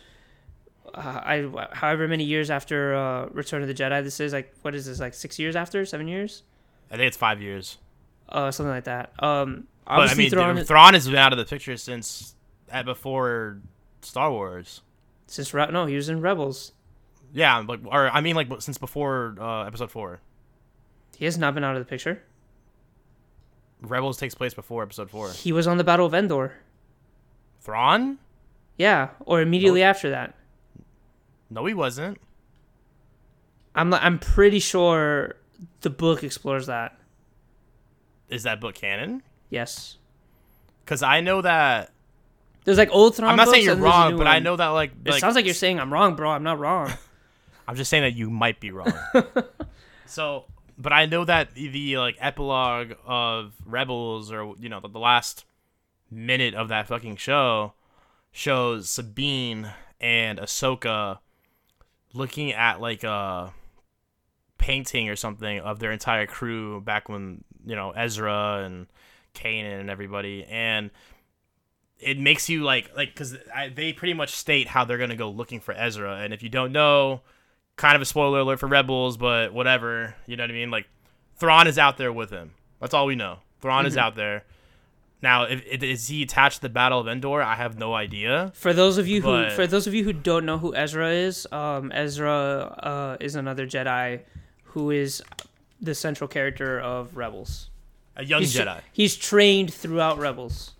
Uh, 0.94 1.00
I 1.00 1.68
however 1.72 2.06
many 2.06 2.24
years 2.24 2.50
after 2.50 2.94
uh, 2.94 3.26
Return 3.32 3.62
of 3.62 3.68
the 3.68 3.74
Jedi 3.74 4.02
this 4.04 4.20
is 4.20 4.32
like 4.34 4.52
what 4.60 4.74
is 4.74 4.84
this 4.84 5.00
like 5.00 5.14
six 5.14 5.38
years 5.38 5.56
after 5.56 5.86
seven 5.86 6.06
years 6.06 6.42
I 6.90 6.96
think 6.96 7.06
it's 7.06 7.16
five 7.16 7.40
years. 7.40 7.78
uh 8.28 8.50
something 8.50 8.70
like 8.70 8.84
that. 8.84 9.12
Um, 9.22 9.66
But 9.86 10.10
I 10.10 10.14
mean, 10.14 10.30
Thrawn 10.30 10.64
Thrawn, 10.64 10.94
has 10.94 11.06
been 11.06 11.16
out 11.16 11.32
of 11.32 11.38
the 11.38 11.44
picture 11.44 11.76
since 11.76 12.34
at 12.70 12.84
before 12.84 13.58
Star 14.02 14.30
Wars. 14.30 14.80
since 15.26 15.52
Re- 15.52 15.70
no 15.70 15.86
he 15.86 15.96
was 15.96 16.08
in 16.08 16.20
Rebels. 16.20 16.72
Yeah, 17.32 17.58
like 17.66 17.80
or 17.84 18.08
I 18.08 18.20
mean, 18.20 18.36
like 18.36 18.48
since 18.60 18.78
before 18.78 19.36
uh, 19.40 19.64
Episode 19.64 19.90
Four. 19.90 20.20
He 21.16 21.24
has 21.24 21.38
not 21.38 21.54
been 21.54 21.64
out 21.64 21.76
of 21.76 21.80
the 21.80 21.88
picture. 21.88 22.22
Rebels 23.80 24.18
takes 24.18 24.34
place 24.34 24.54
before 24.54 24.82
Episode 24.82 25.10
Four. 25.10 25.30
He 25.32 25.52
was 25.52 25.66
on 25.66 25.76
the 25.76 25.84
Battle 25.84 26.06
of 26.06 26.14
Endor. 26.14 26.54
Thrawn? 27.60 28.18
Yeah, 28.76 29.10
or 29.20 29.40
immediately 29.40 29.82
after 29.82 30.10
that. 30.10 30.34
No, 31.50 31.64
he 31.66 31.74
wasn't. 31.74 32.18
I'm 33.74 33.92
I'm 33.94 34.18
pretty 34.18 34.58
sure 34.58 35.36
the 35.80 35.90
book 35.90 36.22
explores 36.22 36.66
that. 36.66 36.98
Is 38.28 38.44
that 38.44 38.60
book 38.60 38.74
canon? 38.74 39.22
Yes. 39.52 39.98
Because 40.82 41.02
I 41.02 41.20
know 41.20 41.42
that. 41.42 41.92
There's 42.64 42.78
like 42.78 42.90
old 42.90 43.14
Thrawn 43.14 43.30
I'm 43.30 43.36
not 43.36 43.48
saying 43.48 43.64
you're 43.64 43.74
and 43.74 43.82
there's 43.82 43.94
a 43.94 43.98
wrong, 43.98 44.16
but 44.16 44.26
I 44.26 44.38
know 44.38 44.56
that 44.56 44.68
like. 44.68 44.92
It 45.04 45.14
sounds 45.14 45.34
like 45.34 45.44
you're 45.44 45.54
saying 45.54 45.78
I'm 45.78 45.92
wrong, 45.92 46.16
bro. 46.16 46.30
I'm 46.30 46.42
not 46.42 46.58
wrong. 46.58 46.90
I'm 47.68 47.76
just 47.76 47.90
saying 47.90 48.02
that 48.02 48.14
you 48.14 48.30
might 48.30 48.60
be 48.60 48.70
wrong. 48.70 48.92
so, 50.06 50.46
but 50.78 50.92
I 50.92 51.06
know 51.06 51.24
that 51.24 51.54
the, 51.54 51.68
the 51.68 51.98
like 51.98 52.16
epilogue 52.18 52.94
of 53.06 53.52
Rebels, 53.66 54.32
or 54.32 54.54
you 54.58 54.70
know, 54.70 54.80
the, 54.80 54.88
the 54.88 54.98
last 54.98 55.44
minute 56.10 56.54
of 56.54 56.68
that 56.68 56.88
fucking 56.88 57.16
show, 57.16 57.74
shows 58.30 58.88
Sabine 58.88 59.70
and 60.00 60.38
Ahsoka 60.38 61.18
looking 62.14 62.52
at 62.52 62.80
like 62.80 63.04
a 63.04 63.52
painting 64.56 65.10
or 65.10 65.16
something 65.16 65.60
of 65.60 65.78
their 65.78 65.92
entire 65.92 66.26
crew 66.26 66.80
back 66.80 67.08
when 67.08 67.44
you 67.66 67.76
know 67.76 67.90
Ezra 67.90 68.62
and 68.64 68.86
Kanan 69.34 69.80
and 69.80 69.90
everybody, 69.90 70.44
and 70.44 70.90
it 71.98 72.18
makes 72.18 72.48
you 72.48 72.62
like 72.62 72.90
like 72.96 73.10
because 73.10 73.36
they 73.74 73.92
pretty 73.92 74.14
much 74.14 74.30
state 74.30 74.66
how 74.66 74.84
they're 74.84 74.98
gonna 74.98 75.16
go 75.16 75.30
looking 75.30 75.60
for 75.60 75.72
Ezra, 75.72 76.16
and 76.16 76.32
if 76.32 76.42
you 76.42 76.48
don't 76.48 76.72
know, 76.72 77.20
kind 77.76 77.96
of 77.96 78.02
a 78.02 78.06
spoiler 78.06 78.40
alert 78.40 78.60
for 78.60 78.66
Rebels, 78.66 79.16
but 79.16 79.52
whatever, 79.52 80.14
you 80.26 80.36
know 80.36 80.42
what 80.42 80.50
I 80.50 80.54
mean? 80.54 80.70
Like 80.70 80.86
Thrawn 81.36 81.66
is 81.66 81.78
out 81.78 81.96
there 81.96 82.12
with 82.12 82.30
him. 82.30 82.52
That's 82.80 82.94
all 82.94 83.06
we 83.06 83.16
know. 83.16 83.38
Thrawn 83.60 83.86
is 83.86 83.96
out 83.96 84.16
there. 84.16 84.44
Now, 85.22 85.44
if, 85.44 85.64
if 85.66 85.82
is 85.84 86.08
he 86.08 86.24
attached 86.24 86.56
to 86.56 86.62
the 86.62 86.68
Battle 86.68 86.98
of 86.98 87.06
Endor? 87.06 87.42
I 87.42 87.54
have 87.54 87.78
no 87.78 87.94
idea. 87.94 88.50
For 88.56 88.72
those 88.72 88.98
of 88.98 89.06
you 89.06 89.22
who 89.22 89.50
for 89.50 89.68
those 89.68 89.86
of 89.86 89.94
you 89.94 90.02
who 90.02 90.12
don't 90.12 90.44
know 90.44 90.58
who 90.58 90.74
Ezra 90.74 91.10
is, 91.10 91.46
um, 91.52 91.92
Ezra 91.92 92.34
uh, 92.82 93.16
is 93.20 93.36
another 93.36 93.66
Jedi 93.66 94.22
who 94.64 94.90
is 94.90 95.22
the 95.80 95.94
central 95.94 96.26
character 96.26 96.80
of 96.80 97.16
Rebels. 97.16 97.70
A 98.16 98.24
young 98.24 98.40
He's, 98.40 98.54
Jedi. 98.54 98.80
he's 98.92 99.16
trained 99.16 99.72
throughout 99.72 100.18
Rebels. 100.18 100.72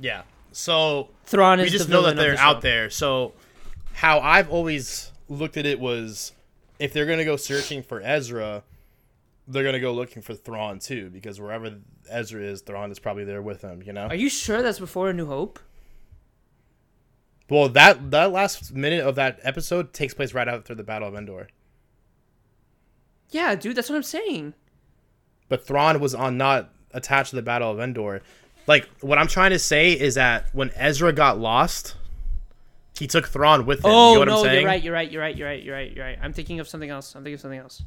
Yeah. 0.00 0.22
So 0.50 1.10
Thrawn 1.24 1.60
is 1.60 1.66
we 1.66 1.70
just 1.70 1.88
the 1.88 1.92
know 1.92 2.02
that 2.02 2.16
they're 2.16 2.36
out 2.38 2.56
show. 2.56 2.60
there. 2.60 2.90
So 2.90 3.32
how 3.94 4.20
I've 4.20 4.50
always 4.50 5.10
looked 5.28 5.56
at 5.56 5.64
it 5.64 5.78
was 5.78 6.32
if 6.78 6.92
they're 6.92 7.06
gonna 7.06 7.24
go 7.24 7.36
searching 7.36 7.82
for 7.82 8.00
Ezra, 8.02 8.62
they're 9.46 9.64
gonna 9.64 9.80
go 9.80 9.92
looking 9.92 10.22
for 10.22 10.34
Thrawn 10.34 10.78
too, 10.80 11.08
because 11.10 11.40
wherever 11.40 11.72
Ezra 12.10 12.42
is, 12.42 12.60
Thrawn 12.62 12.90
is 12.90 12.98
probably 12.98 13.24
there 13.24 13.40
with 13.42 13.62
him. 13.62 13.82
You 13.82 13.92
know. 13.92 14.06
Are 14.08 14.14
you 14.14 14.28
sure 14.28 14.60
that's 14.62 14.78
before 14.80 15.10
A 15.10 15.12
New 15.12 15.26
Hope? 15.26 15.58
Well, 17.48 17.68
that 17.70 18.10
that 18.10 18.32
last 18.32 18.74
minute 18.74 19.04
of 19.04 19.14
that 19.14 19.38
episode 19.42 19.92
takes 19.92 20.14
place 20.14 20.34
right 20.34 20.48
after 20.48 20.74
the 20.74 20.82
Battle 20.84 21.08
of 21.08 21.14
Endor. 21.14 21.48
Yeah, 23.30 23.54
dude, 23.54 23.76
that's 23.76 23.88
what 23.88 23.96
I'm 23.96 24.02
saying. 24.02 24.54
But 25.52 25.66
Thrawn 25.66 26.00
was 26.00 26.14
on 26.14 26.38
not 26.38 26.70
attached 26.94 27.28
to 27.28 27.36
the 27.36 27.42
Battle 27.42 27.70
of 27.70 27.78
Endor. 27.78 28.22
Like 28.66 28.88
what 29.02 29.18
I'm 29.18 29.26
trying 29.26 29.50
to 29.50 29.58
say 29.58 29.92
is 29.92 30.14
that 30.14 30.46
when 30.54 30.70
Ezra 30.76 31.12
got 31.12 31.38
lost, 31.38 31.94
he 32.98 33.06
took 33.06 33.28
Thrawn 33.28 33.66
with 33.66 33.80
him. 33.80 33.90
Oh 33.90 34.12
you 34.12 34.14
know 34.14 34.18
what 34.20 34.28
no, 34.28 34.38
I'm 34.38 34.44
saying? 34.44 34.60
you're 34.62 34.66
right. 34.66 34.82
You're 34.82 34.94
right. 34.94 35.10
You're 35.12 35.20
right. 35.20 35.36
You're 35.36 35.46
right. 35.46 35.62
You're 35.62 35.74
right. 35.74 35.92
You're 35.92 36.04
right. 36.06 36.18
I'm 36.22 36.32
thinking 36.32 36.58
of 36.58 36.68
something 36.68 36.88
else. 36.88 37.14
I'm 37.14 37.22
thinking 37.22 37.34
of 37.34 37.40
something 37.42 37.58
else. 37.58 37.82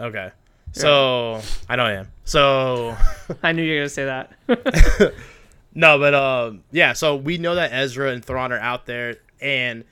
Okay. 0.00 0.32
So 0.72 1.40
I 1.68 1.76
know 1.76 1.84
I 1.84 1.92
am. 1.92 2.08
So 2.24 2.96
I 3.44 3.52
knew 3.52 3.62
you 3.62 3.74
were 3.74 3.78
gonna 3.82 3.88
say 3.90 4.06
that. 4.06 4.32
no, 5.76 6.00
but 6.00 6.14
um, 6.14 6.64
yeah. 6.72 6.94
So 6.94 7.14
we 7.14 7.38
know 7.38 7.54
that 7.54 7.72
Ezra 7.72 8.10
and 8.10 8.24
Thrawn 8.24 8.50
are 8.50 8.58
out 8.58 8.86
there, 8.86 9.18
and 9.40 9.84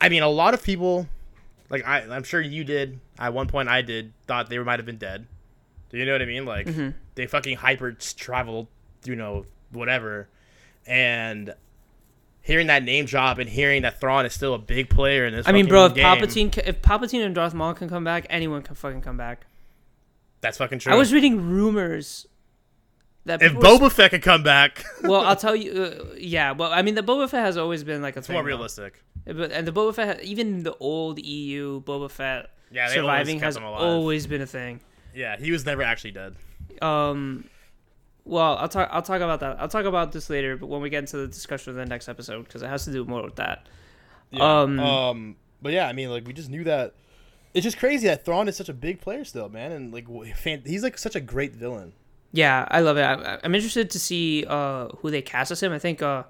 I 0.00 0.08
mean, 0.08 0.22
a 0.22 0.30
lot 0.30 0.54
of 0.54 0.62
people, 0.62 1.06
like 1.68 1.86
I, 1.86 1.98
I'm 2.04 2.22
sure 2.22 2.40
you 2.40 2.64
did 2.64 3.00
at 3.18 3.34
one 3.34 3.48
point. 3.48 3.68
I 3.68 3.82
did 3.82 4.14
thought 4.26 4.48
they 4.48 4.56
might 4.60 4.78
have 4.78 4.86
been 4.86 4.96
dead. 4.96 5.26
Do 5.90 5.98
you 5.98 6.06
know 6.06 6.12
what 6.12 6.22
I 6.22 6.26
mean? 6.26 6.44
Like 6.44 6.66
Mm-hmm. 6.66 6.90
they 7.16 7.26
fucking 7.26 7.56
hyper 7.58 7.92
traveled, 7.92 8.68
you 9.04 9.16
know, 9.16 9.44
whatever, 9.72 10.28
and 10.86 11.54
hearing 12.42 12.68
that 12.68 12.82
name 12.82 13.04
drop 13.04 13.38
and 13.38 13.48
hearing 13.48 13.82
that 13.82 14.00
Thrawn 14.00 14.24
is 14.26 14.32
still 14.32 14.54
a 14.54 14.58
big 14.58 14.88
player 14.88 15.26
in 15.26 15.34
this. 15.34 15.46
I 15.48 15.52
mean, 15.52 15.66
bro, 15.66 15.86
if 15.86 15.94
game, 15.94 16.04
Palpatine, 16.04 16.56
if 16.66 16.80
Palpatine 16.82 17.24
and 17.24 17.34
Darth 17.34 17.54
Maul 17.54 17.74
can 17.74 17.88
come 17.88 18.04
back, 18.04 18.26
anyone 18.30 18.62
can 18.62 18.74
fucking 18.74 19.02
come 19.02 19.16
back. 19.16 19.46
that's 20.40 20.58
fucking 20.58 20.78
true. 20.78 20.92
I 20.92 20.96
was 20.96 21.12
reading 21.12 21.48
rumors 21.50 22.26
that 23.26 23.42
if 23.42 23.52
Boba 23.52 23.92
Fett 23.92 24.10
could 24.12 24.22
come 24.22 24.42
back, 24.42 24.84
well, 25.02 25.20
I'll 25.20 25.36
tell 25.46 25.54
you, 25.54 25.82
uh, 25.82 26.14
yeah. 26.16 26.52
Well, 26.52 26.72
I 26.72 26.82
mean, 26.82 26.94
the 26.94 27.02
Boba 27.02 27.28
Fett 27.28 27.44
has 27.44 27.56
always 27.56 27.84
been 27.84 28.00
like 28.00 28.16
a 28.16 28.20
it's 28.20 28.28
thing. 28.28 28.34
more 28.34 28.44
realistic. 28.44 29.02
But 29.26 29.52
and 29.52 29.66
the 29.66 29.72
Boba 29.72 29.94
Fett, 29.94 30.22
even 30.24 30.62
the 30.62 30.74
old 30.78 31.18
EU 31.24 31.82
Boba 31.82 32.10
Fett 32.10 32.50
Yeah, 32.70 32.88
surviving 32.88 33.38
has 33.40 33.56
always 33.58 34.26
been 34.26 34.40
a 34.40 34.46
thing. 34.46 34.80
Yeah, 35.14 35.36
he 35.38 35.50
was 35.52 35.64
never 35.66 35.82
actually 35.82 36.12
dead. 36.12 36.36
Um, 36.82 37.44
well, 38.24 38.56
I'll 38.58 38.68
talk. 38.68 38.88
I'll 38.92 39.02
talk 39.02 39.20
about 39.20 39.40
that. 39.40 39.60
I'll 39.60 39.68
talk 39.68 39.84
about 39.84 40.12
this 40.12 40.30
later, 40.30 40.56
but 40.56 40.66
when 40.68 40.80
we 40.80 40.90
get 40.90 41.00
into 41.00 41.16
the 41.16 41.26
discussion 41.26 41.70
of 41.70 41.76
the 41.76 41.86
next 41.86 42.08
episode, 42.08 42.44
because 42.44 42.62
it 42.62 42.68
has 42.68 42.84
to 42.84 42.92
do 42.92 43.04
more 43.04 43.22
with 43.22 43.36
that. 43.36 43.66
Yeah. 44.30 44.60
Um, 44.60 44.78
Um, 44.80 45.36
but 45.62 45.72
yeah, 45.72 45.88
I 45.88 45.92
mean, 45.92 46.10
like 46.10 46.26
we 46.26 46.32
just 46.32 46.50
knew 46.50 46.64
that. 46.64 46.94
It's 47.52 47.64
just 47.64 47.78
crazy 47.78 48.06
that 48.06 48.24
Thrawn 48.24 48.46
is 48.48 48.56
such 48.56 48.68
a 48.68 48.72
big 48.72 49.00
player 49.00 49.24
still, 49.24 49.48
man, 49.48 49.72
and 49.72 49.92
like 49.92 50.06
fan- 50.36 50.62
he's 50.64 50.84
like 50.84 50.96
such 50.96 51.16
a 51.16 51.20
great 51.20 51.54
villain. 51.54 51.92
Yeah, 52.32 52.64
I 52.70 52.80
love 52.80 52.96
it. 52.96 53.02
I, 53.02 53.40
I'm 53.42 53.54
interested 53.54 53.90
to 53.90 53.98
see 53.98 54.44
uh, 54.46 54.88
who 54.98 55.10
they 55.10 55.20
cast 55.22 55.50
as 55.50 55.60
him. 55.60 55.72
I 55.72 55.80
think 55.80 56.00
uh, 56.00 56.22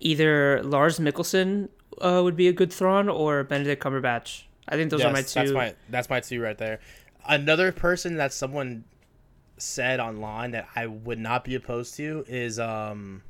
either 0.00 0.60
Lars 0.64 0.98
Mikkelsen 0.98 1.68
uh, 2.00 2.20
would 2.24 2.34
be 2.34 2.48
a 2.48 2.52
good 2.52 2.72
Thrawn 2.72 3.08
or 3.08 3.44
Benedict 3.44 3.80
Cumberbatch. 3.82 4.42
I 4.68 4.76
think 4.76 4.90
those 4.90 5.04
are 5.04 5.12
my 5.12 5.22
two. 5.22 5.40
That's 5.40 5.52
my 5.52 5.74
that's 5.88 6.10
my 6.10 6.20
two 6.20 6.40
right 6.42 6.58
there. 6.58 6.80
Another 7.30 7.70
person 7.72 8.16
that 8.16 8.32
someone 8.32 8.84
said 9.56 10.00
online 10.00 10.50
that 10.50 10.68
I 10.74 10.86
would 10.86 11.18
not 11.18 11.44
be 11.44 11.54
opposed 11.54 11.94
to 11.96 12.24
is 12.28 12.58
um 12.58 13.22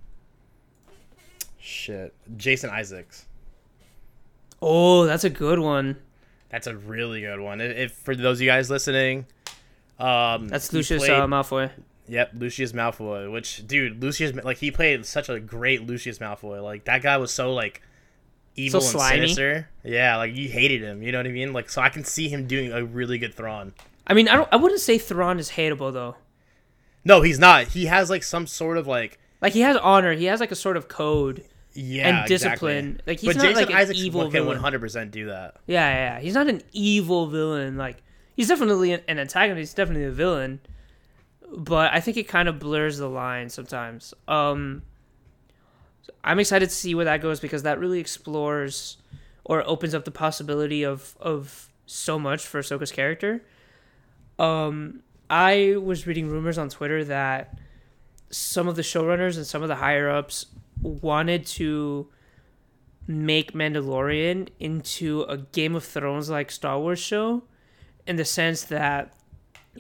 shit 1.61 2.15
Jason 2.37 2.71
Isaacs. 2.71 3.27
Oh, 4.63 5.05
that's 5.05 5.25
a 5.25 5.31
good 5.31 5.59
one. 5.59 5.97
That's 6.51 6.67
a 6.67 6.77
really 6.77 7.21
good 7.21 7.41
one. 7.41 7.61
If, 7.61 7.77
if 7.77 7.93
for 7.93 8.15
those 8.17 8.39
of 8.39 8.43
you 8.43 8.49
guys 8.49 8.71
listening, 8.71 9.27
um, 9.99 10.49
That's 10.49 10.73
Lucius 10.73 11.01
played- 11.05 11.11
uh, 11.13 11.27
Malfoy. 11.27 11.71
Yep, 12.09 12.33
Lucius 12.39 12.73
Malfoy. 12.73 13.31
Which, 13.31 13.65
dude, 13.69 14.03
Lucius 14.03 14.35
like 14.43 14.57
he 14.57 14.73
played 14.73 15.07
such 15.07 15.29
a 15.29 15.39
great 15.39 15.87
Lucius 15.87 16.19
Malfoy. 16.19 16.61
Like 16.63 16.85
that 16.87 17.03
guy 17.03 17.17
was 17.19 17.31
so 17.31 17.53
like 17.55 17.83
evil 18.57 18.81
So 18.81 18.99
and 18.99 19.09
sinister. 19.09 19.69
Yeah, 19.85 20.17
like 20.17 20.35
you 20.35 20.49
hated 20.49 20.83
him. 20.83 21.03
You 21.05 21.13
know 21.13 21.19
what 21.19 21.27
I 21.29 21.31
mean? 21.31 21.53
Like 21.53 21.71
so, 21.71 21.81
I 21.81 21.89
can 21.89 22.05
see 22.05 22.29
him 22.29 22.49
doing 22.49 22.73
a 22.73 22.85
really 22.85 23.19
good 23.19 23.35
Thrawn. 23.35 23.75
I 24.11 24.15
mean, 24.15 24.29
I 24.29 24.35
don't. 24.35 24.49
I 24.53 24.57
wouldn't 24.57 24.81
say 24.81 24.99
Thrawn 24.99 25.39
is 25.39 25.51
hateable 25.53 25.93
though. 25.93 26.17
No, 27.05 27.23
he's 27.23 27.39
not. 27.39 27.69
He 27.69 27.87
has 27.87 28.11
like 28.11 28.23
some 28.25 28.47
sort 28.47 28.77
of 28.77 28.87
like 28.87 29.19
Like 29.41 29.53
he 29.53 29.61
has 29.61 29.77
honor. 29.77 30.13
He 30.15 30.25
has 30.25 30.41
like 30.41 30.51
a 30.51 30.57
sort 30.57 30.77
of 30.77 30.89
code. 30.89 31.45
yeah 31.73 32.09
And 32.21 32.29
discipline. 32.29 32.87
exactly. 32.87 33.13
Like, 33.13 33.21
he's 33.21 33.29
but 33.29 33.37
not, 33.37 33.43
Jason 33.45 33.63
like, 33.63 33.71
an 33.71 33.77
Isaacs 33.77 33.99
evil 34.01 34.23
can 34.23 34.31
villain. 34.33 34.49
one 34.49 34.57
hundred 34.59 34.81
percent 34.81 35.13
do 35.13 35.27
that. 35.27 35.57
Yeah, 35.67 35.89
yeah, 35.89 36.15
yeah. 36.17 36.21
He's 36.21 36.35
not 36.35 36.49
an 36.49 36.61
evil 36.73 37.29
villain. 37.29 37.77
Like 37.77 38.03
he's 38.35 38.49
definitely 38.49 38.93
an, 38.93 39.01
an 39.07 39.19
antagonist. 39.21 39.61
He's 39.61 39.75
definitely 39.75 40.05
a 40.05 40.11
villain. 40.11 40.61
But 41.57 41.93
I 41.95 42.01
think 42.01 42.17
it 42.17 42.29
kind 42.29 42.49
of 42.49 42.59
blurs 42.59 42.99
the 42.99 43.09
line 43.09 43.49
sometimes. 43.49 44.13
Um, 44.29 44.83
I'm 46.25 46.39
excited 46.39 46.69
to 46.69 46.75
see 46.75 46.95
where 46.95 47.05
that 47.07 47.23
goes 47.23 47.41
because 47.41 47.63
that 47.63 47.79
really 47.79 48.01
explores 48.01 48.97
or 49.45 49.67
opens 49.67 49.95
up 49.95 50.05
the 50.05 50.11
possibility 50.11 50.83
of 50.85 51.17
of 51.21 51.71
so 51.87 52.19
much 52.19 52.47
for 52.47 52.61
Ahsoka's 52.61 52.93
character. 52.93 53.43
Um, 54.41 55.01
I 55.29 55.77
was 55.81 56.07
reading 56.07 56.29
rumors 56.29 56.59
on 56.59 56.69
Twitter 56.71 57.05
that 57.05 57.59
some 58.31 58.69
of 58.69 58.77
the 58.77 58.83
showrunners 58.83 59.37
and 59.37 59.47
some 59.47 59.63
of 59.63 59.69
the 59.69 59.77
higher 59.77 60.09
ups 60.11 60.47
wanted 60.83 61.45
to 61.47 62.09
make 63.07 63.53
Mandalorian 63.53 64.49
into 64.59 65.23
a 65.23 65.37
Game 65.37 65.75
of 65.75 65.85
Thrones 65.85 66.31
like 66.31 66.51
Star 66.51 66.79
Wars 66.79 66.99
show 66.99 67.43
in 68.07 68.17
the 68.17 68.25
sense 68.25 68.63
that 68.65 69.13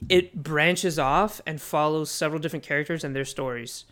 it 0.08 0.42
branches 0.42 0.98
off 0.98 1.40
and 1.46 1.60
follows 1.60 2.10
several 2.10 2.40
different 2.40 2.64
characters 2.64 3.02
and 3.04 3.14
their 3.14 3.24
stories. 3.24 3.84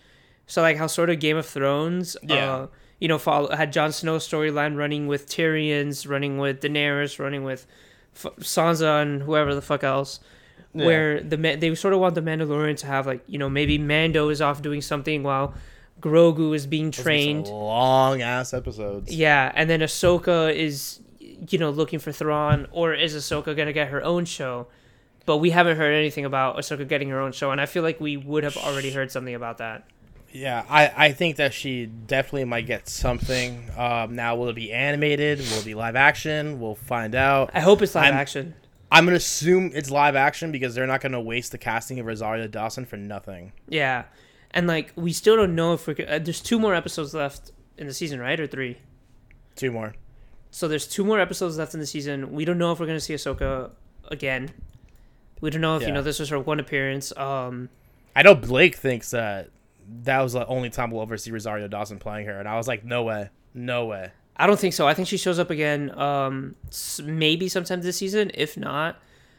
So 0.47 0.63
like 0.63 0.77
how 0.77 0.87
sort 0.87 1.11
of 1.11 1.21
Game 1.21 1.37
of 1.37 1.47
Thrones, 1.47 2.17
Yeah. 2.23 2.53
uh, 2.55 2.67
you 3.01 3.07
know, 3.09 3.19
follow 3.19 3.55
had 3.55 3.73
Jon 3.73 3.93
Snow's 3.93 4.27
storyline 4.29 4.77
running 4.77 5.07
with 5.07 5.29
Tyrion's, 5.29 6.07
running 6.07 6.39
with 6.39 6.61
Daenerys, 6.61 7.19
running 7.19 7.45
with 7.45 7.67
F- 8.17 8.35
Sansa 8.41 9.03
and 9.03 9.23
whoever 9.23 9.55
the 9.55 9.63
fuck 9.63 9.85
else. 9.85 10.19
Where 10.73 11.21
the 11.23 11.37
they 11.37 11.75
sort 11.75 11.95
of 11.95 12.01
want 12.01 12.15
the 12.15 12.21
Mandalorian 12.23 12.77
to 12.79 12.87
have 12.87 13.07
like 13.07 13.23
you 13.27 13.39
know 13.39 13.49
maybe 13.49 13.79
Mando 13.79 14.29
is 14.29 14.41
off 14.43 14.63
doing 14.63 14.81
something 14.83 15.23
while 15.23 15.55
Grogu 16.01 16.55
is 16.55 16.67
being 16.67 16.91
trained. 16.91 17.49
long 17.49 18.23
ass 18.23 18.53
episodes. 18.55 19.13
Yeah, 19.15 19.51
and 19.55 19.69
then 19.69 19.81
Ahsoka 19.81 20.55
is, 20.55 21.01
you 21.19 21.59
know, 21.59 21.71
looking 21.71 21.99
for 21.99 22.13
Thrawn, 22.13 22.69
or 22.71 22.95
is 22.95 23.15
Ahsoka 23.17 23.57
gonna 23.57 23.73
get 23.73 23.89
her 23.89 24.03
own 24.05 24.25
show? 24.25 24.69
But 25.27 25.39
we 25.39 25.51
haven't 25.51 25.77
heard 25.77 25.93
anything 25.93 26.25
about 26.25 26.57
Ahsoka 26.57 26.87
getting 26.87 27.09
her 27.11 27.21
own 27.21 27.33
show, 27.33 27.51
and 27.51 27.61
I 27.61 27.67
feel 27.67 27.83
like 27.83 28.01
we 28.01 28.17
would 28.17 28.45
have 28.45 28.57
already 28.57 28.93
heard 28.93 29.11
something 29.11 29.35
about 29.35 29.59
that. 29.59 29.87
Yeah, 30.31 30.65
I, 30.69 30.93
I 31.09 31.13
think 31.13 31.37
that 31.37 31.55
she 31.55 31.87
definitely 31.87 32.45
might 32.45 32.67
get 32.67 32.89
something. 32.89 33.69
Um, 33.77 34.15
now, 34.15 34.37
will 34.37 34.49
it 34.51 34.55
be 34.57 34.73
animated? 34.73 35.39
Will 35.39 35.59
it 35.59 35.65
be 35.65 35.75
live 35.75 35.97
action? 35.97 36.61
We'll 36.61 36.75
find 36.77 37.15
out. 37.15 37.51
I 37.55 37.61
hope 37.61 37.81
it's 37.83 37.95
live 37.95 38.05
I'm- 38.05 38.15
action. 38.15 38.55
I'm 38.91 39.05
gonna 39.05 39.17
assume 39.17 39.71
it's 39.75 39.91
live 39.91 40.17
action 40.17 40.51
because 40.53 40.75
they're 40.75 40.87
not 40.87 41.01
gonna 41.01 41.21
waste 41.21 41.53
the 41.53 41.59
casting 41.59 41.99
of 41.99 42.07
Rosario 42.07 42.47
Dawson 42.49 42.85
for 42.87 42.97
nothing. 42.97 43.53
Yeah, 43.69 44.05
and 44.53 44.67
like 44.67 44.93
we 44.97 45.13
still 45.13 45.37
don't 45.37 45.55
know 45.55 45.75
if 45.75 45.87
we're. 45.87 45.95
go- 45.95 46.05
Uh, 46.05 46.19
there's 46.19 46.41
two 46.41 46.59
more 46.59 46.75
episodes 46.75 47.13
left 47.15 47.53
in 47.77 47.87
the 47.87 47.95
season, 47.95 48.19
right, 48.21 48.39
or 48.41 48.47
three? 48.47 48.79
Two 49.57 49.71
more. 49.73 49.95
So 50.51 50.67
there's 50.69 50.87
two 50.87 51.05
more 51.05 51.21
episodes 51.21 51.59
left 51.59 51.75
in 51.75 51.81
the 51.81 51.87
season. 51.87 52.33
We 52.33 52.45
don't 52.47 52.57
know 52.59 52.73
if 52.73 52.81
we're 52.81 52.87
gonna 52.87 53.01
see 53.01 53.15
Ahsoka 53.15 53.71
again. 54.09 54.51
We 55.41 55.51
don't 55.51 55.61
know 55.61 55.77
if 55.77 55.83
you 55.83 55.93
know 55.95 56.03
this 56.03 56.19
was 56.19 56.31
her 56.31 56.39
one 56.41 56.59
appearance. 56.59 57.15
Um, 57.17 57.69
I 58.17 58.23
know 58.23 58.35
Blake 58.35 58.75
thinks 58.75 59.11
that 59.11 59.51
that 60.05 60.21
was 60.21 60.33
the 60.33 60.47
only 60.47 60.71
time 60.71 60.91
we'll 60.91 61.03
ever 61.03 61.17
see 61.17 61.31
Rosario 61.31 61.69
Dawson 61.69 61.99
playing 61.99 62.27
her, 62.27 62.39
and 62.39 62.49
I 62.49 62.57
was 62.57 62.67
like, 62.67 62.85
no 62.85 63.03
way, 63.05 63.29
no 63.55 63.85
way. 63.87 64.11
I 64.39 64.47
don't 64.47 64.59
think 64.59 64.75
so. 64.75 64.87
I 64.87 64.95
think 64.95 65.09
she 65.09 65.17
shows 65.17 65.39
up 65.39 65.51
again, 65.51 65.91
um, 65.99 66.55
maybe 67.03 67.49
sometime 67.49 67.81
this 67.83 67.97
season. 67.97 68.31
If 68.35 68.57
not, 68.57 68.97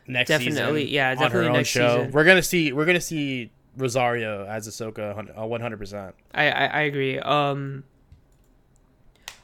Next 0.08 0.28
Definitely, 0.30 0.82
season, 0.82 0.94
yeah, 0.96 1.14
definitely 1.16 1.52
next 1.54 1.70
show. 1.70 1.98
season. 1.98 2.12
We're 2.12 2.24
gonna 2.24 2.42
see, 2.42 2.74
we're 2.74 2.86
gonna 2.86 3.00
see 3.00 3.52
Rosario 3.78 4.46
as 4.46 4.68
Ahsoka, 4.68 5.38
one 5.48 5.62
hundred 5.62 5.78
percent. 5.78 6.16
I, 6.34 6.50
I, 6.50 6.82
agree. 6.82 7.20
Um, 7.20 7.84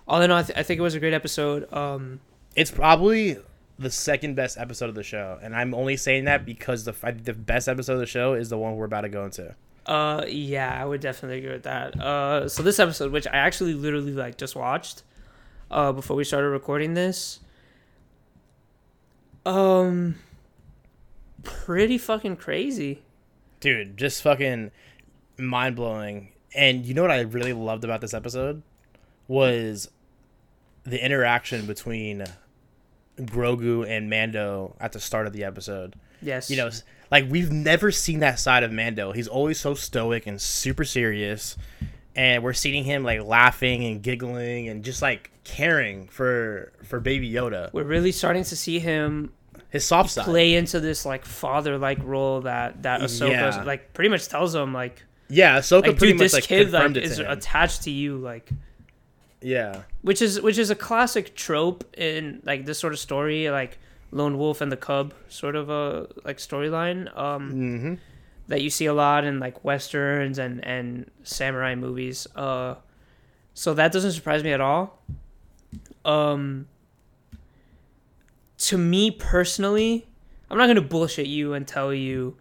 all 0.07 0.21
in 0.21 0.31
all, 0.31 0.39
I, 0.39 0.43
th- 0.43 0.57
I 0.57 0.63
think 0.63 0.79
it 0.79 0.81
was 0.81 0.95
a 0.95 0.99
great 0.99 1.13
episode. 1.13 1.71
Um, 1.71 2.19
It's 2.55 2.71
probably 2.71 3.37
the 3.77 3.91
second 3.91 4.35
best 4.35 4.57
episode 4.57 4.89
of 4.89 4.95
the 4.95 5.03
show, 5.03 5.37
and 5.41 5.55
I'm 5.55 5.73
only 5.75 5.97
saying 5.97 6.25
that 6.25 6.45
because 6.45 6.83
the 6.85 6.95
I 7.03 7.11
the 7.11 7.33
best 7.33 7.67
episode 7.69 7.93
of 7.93 7.99
the 7.99 8.05
show 8.07 8.33
is 8.33 8.49
the 8.49 8.57
one 8.57 8.75
we're 8.75 8.85
about 8.85 9.01
to 9.01 9.09
go 9.09 9.23
into. 9.23 9.55
uh, 9.85 10.25
yeah, 10.27 10.75
I 10.81 10.83
would 10.83 10.99
definitely 11.01 11.37
agree 11.39 11.51
with 11.51 11.63
that. 11.63 11.99
Uh, 11.99 12.49
so 12.49 12.63
this 12.63 12.79
episode, 12.79 13.11
which 13.11 13.27
I 13.27 13.37
actually 13.37 13.75
literally 13.75 14.13
like 14.13 14.37
just 14.37 14.55
watched, 14.55 15.03
uh, 15.71 15.91
before 15.91 16.15
we 16.15 16.23
started 16.23 16.49
recording 16.49 16.93
this, 16.93 17.39
um, 19.45 20.15
pretty 21.43 21.97
fucking 21.97 22.35
crazy. 22.37 23.03
dude 23.59 23.97
just 23.97 24.21
fucking 24.21 24.71
mind 25.37 25.75
blowing 25.75 26.29
and 26.55 26.85
you 26.85 26.93
know 26.93 27.01
what 27.01 27.11
i 27.11 27.21
really 27.21 27.53
loved 27.53 27.83
about 27.83 28.01
this 28.01 28.13
episode? 28.13 28.61
Was 29.27 29.89
the 30.83 31.03
interaction 31.03 31.65
between 31.65 32.23
grogu 33.19 33.87
and 33.87 34.09
mando 34.09 34.75
at 34.79 34.91
the 34.91 34.99
start 34.99 35.25
of 35.25 35.33
the 35.33 35.43
episode. 35.43 35.95
Yes, 36.21 36.49
you 36.49 36.57
know 36.57 36.69
like 37.11 37.25
we've 37.29 37.51
never 37.51 37.91
seen 37.91 38.19
that 38.19 38.39
side 38.39 38.63
of 38.63 38.71
mando. 38.71 39.11
He's 39.11 39.27
always 39.27 39.59
so 39.59 39.73
stoic 39.73 40.27
and 40.27 40.41
super 40.41 40.83
serious 40.83 41.57
and 42.15 42.43
we're 42.43 42.53
seeing 42.53 42.83
him 42.83 43.03
like 43.03 43.21
laughing 43.23 43.83
and 43.85 44.01
giggling 44.01 44.69
and 44.69 44.83
just 44.83 45.01
like 45.01 45.31
caring 45.43 46.07
for 46.07 46.71
for 46.83 46.99
baby 46.99 47.31
yoda 47.31 47.71
we're 47.73 47.83
really 47.83 48.11
starting 48.11 48.43
to 48.43 48.55
see 48.55 48.79
him 48.79 49.31
his 49.69 49.85
soft 49.85 50.09
side 50.09 50.25
play 50.25 50.55
into 50.55 50.79
this 50.79 51.05
like 51.05 51.25
father 51.25 51.77
like 51.77 51.99
role 52.03 52.41
that 52.41 52.81
that 52.83 53.01
Ahsoka 53.01 53.29
Yeah. 53.31 53.63
like 53.63 53.93
pretty 53.93 54.09
much 54.09 54.27
tells 54.27 54.55
him 54.55 54.73
like 54.73 55.03
yeah 55.29 55.59
Ahsoka 55.59 55.87
like 55.87 55.97
pretty 55.97 56.13
dude 56.13 56.17
much 56.19 56.25
this 56.25 56.33
like 56.33 56.43
kid 56.45 56.71
like 56.71 56.95
is 56.97 57.19
him. 57.19 57.27
attached 57.29 57.83
to 57.83 57.91
you 57.91 58.17
like 58.17 58.49
yeah 59.41 59.83
which 60.01 60.21
is 60.21 60.41
which 60.41 60.57
is 60.57 60.69
a 60.69 60.75
classic 60.75 61.35
trope 61.35 61.83
in 61.97 62.41
like 62.45 62.65
this 62.65 62.79
sort 62.79 62.93
of 62.93 62.99
story 62.99 63.49
like 63.49 63.77
lone 64.11 64.37
wolf 64.37 64.61
and 64.61 64.71
the 64.71 64.77
cub 64.77 65.13
sort 65.27 65.55
of 65.55 65.69
a 65.69 66.07
like 66.23 66.37
storyline 66.37 67.15
um 67.17 67.51
mm-hmm. 67.51 67.93
That 68.47 68.61
you 68.61 68.69
see 68.69 68.85
a 68.85 68.93
lot 68.93 69.23
in 69.23 69.39
like 69.39 69.63
westerns 69.63 70.37
and 70.37 70.63
and 70.65 71.09
samurai 71.23 71.75
movies 71.75 72.27
uh 72.35 72.75
so 73.53 73.73
that 73.73 73.91
doesn't 73.93 74.11
surprise 74.11 74.43
me 74.43 74.51
at 74.51 74.59
all. 74.59 75.01
Um 76.03 76.67
to 78.57 78.77
me 78.77 79.11
personally 79.11 80.07
i'm 80.49 80.57
not 80.57 80.67
gonna 80.67 80.81
bullshit 80.81 81.27
you 81.27 81.53
and 81.53 81.67
tell 81.67 81.93
you 81.93 82.37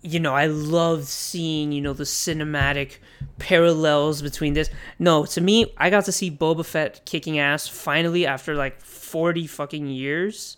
you 0.00 0.18
know 0.18 0.34
i 0.34 0.46
love 0.46 1.04
seeing 1.04 1.70
you 1.70 1.80
know 1.80 1.92
the 1.92 2.04
cinematic 2.04 2.98
parallels 3.38 4.20
between 4.22 4.54
this. 4.54 4.70
No 4.98 5.24
to 5.26 5.40
me 5.40 5.72
i 5.76 5.90
got 5.90 6.06
to 6.06 6.12
see 6.12 6.30
boba 6.30 6.64
fett 6.64 7.04
kicking 7.04 7.38
ass 7.38 7.68
finally 7.68 8.26
after 8.26 8.54
like 8.54 8.80
40 8.80 9.46
fucking 9.46 9.88
years. 9.88 10.56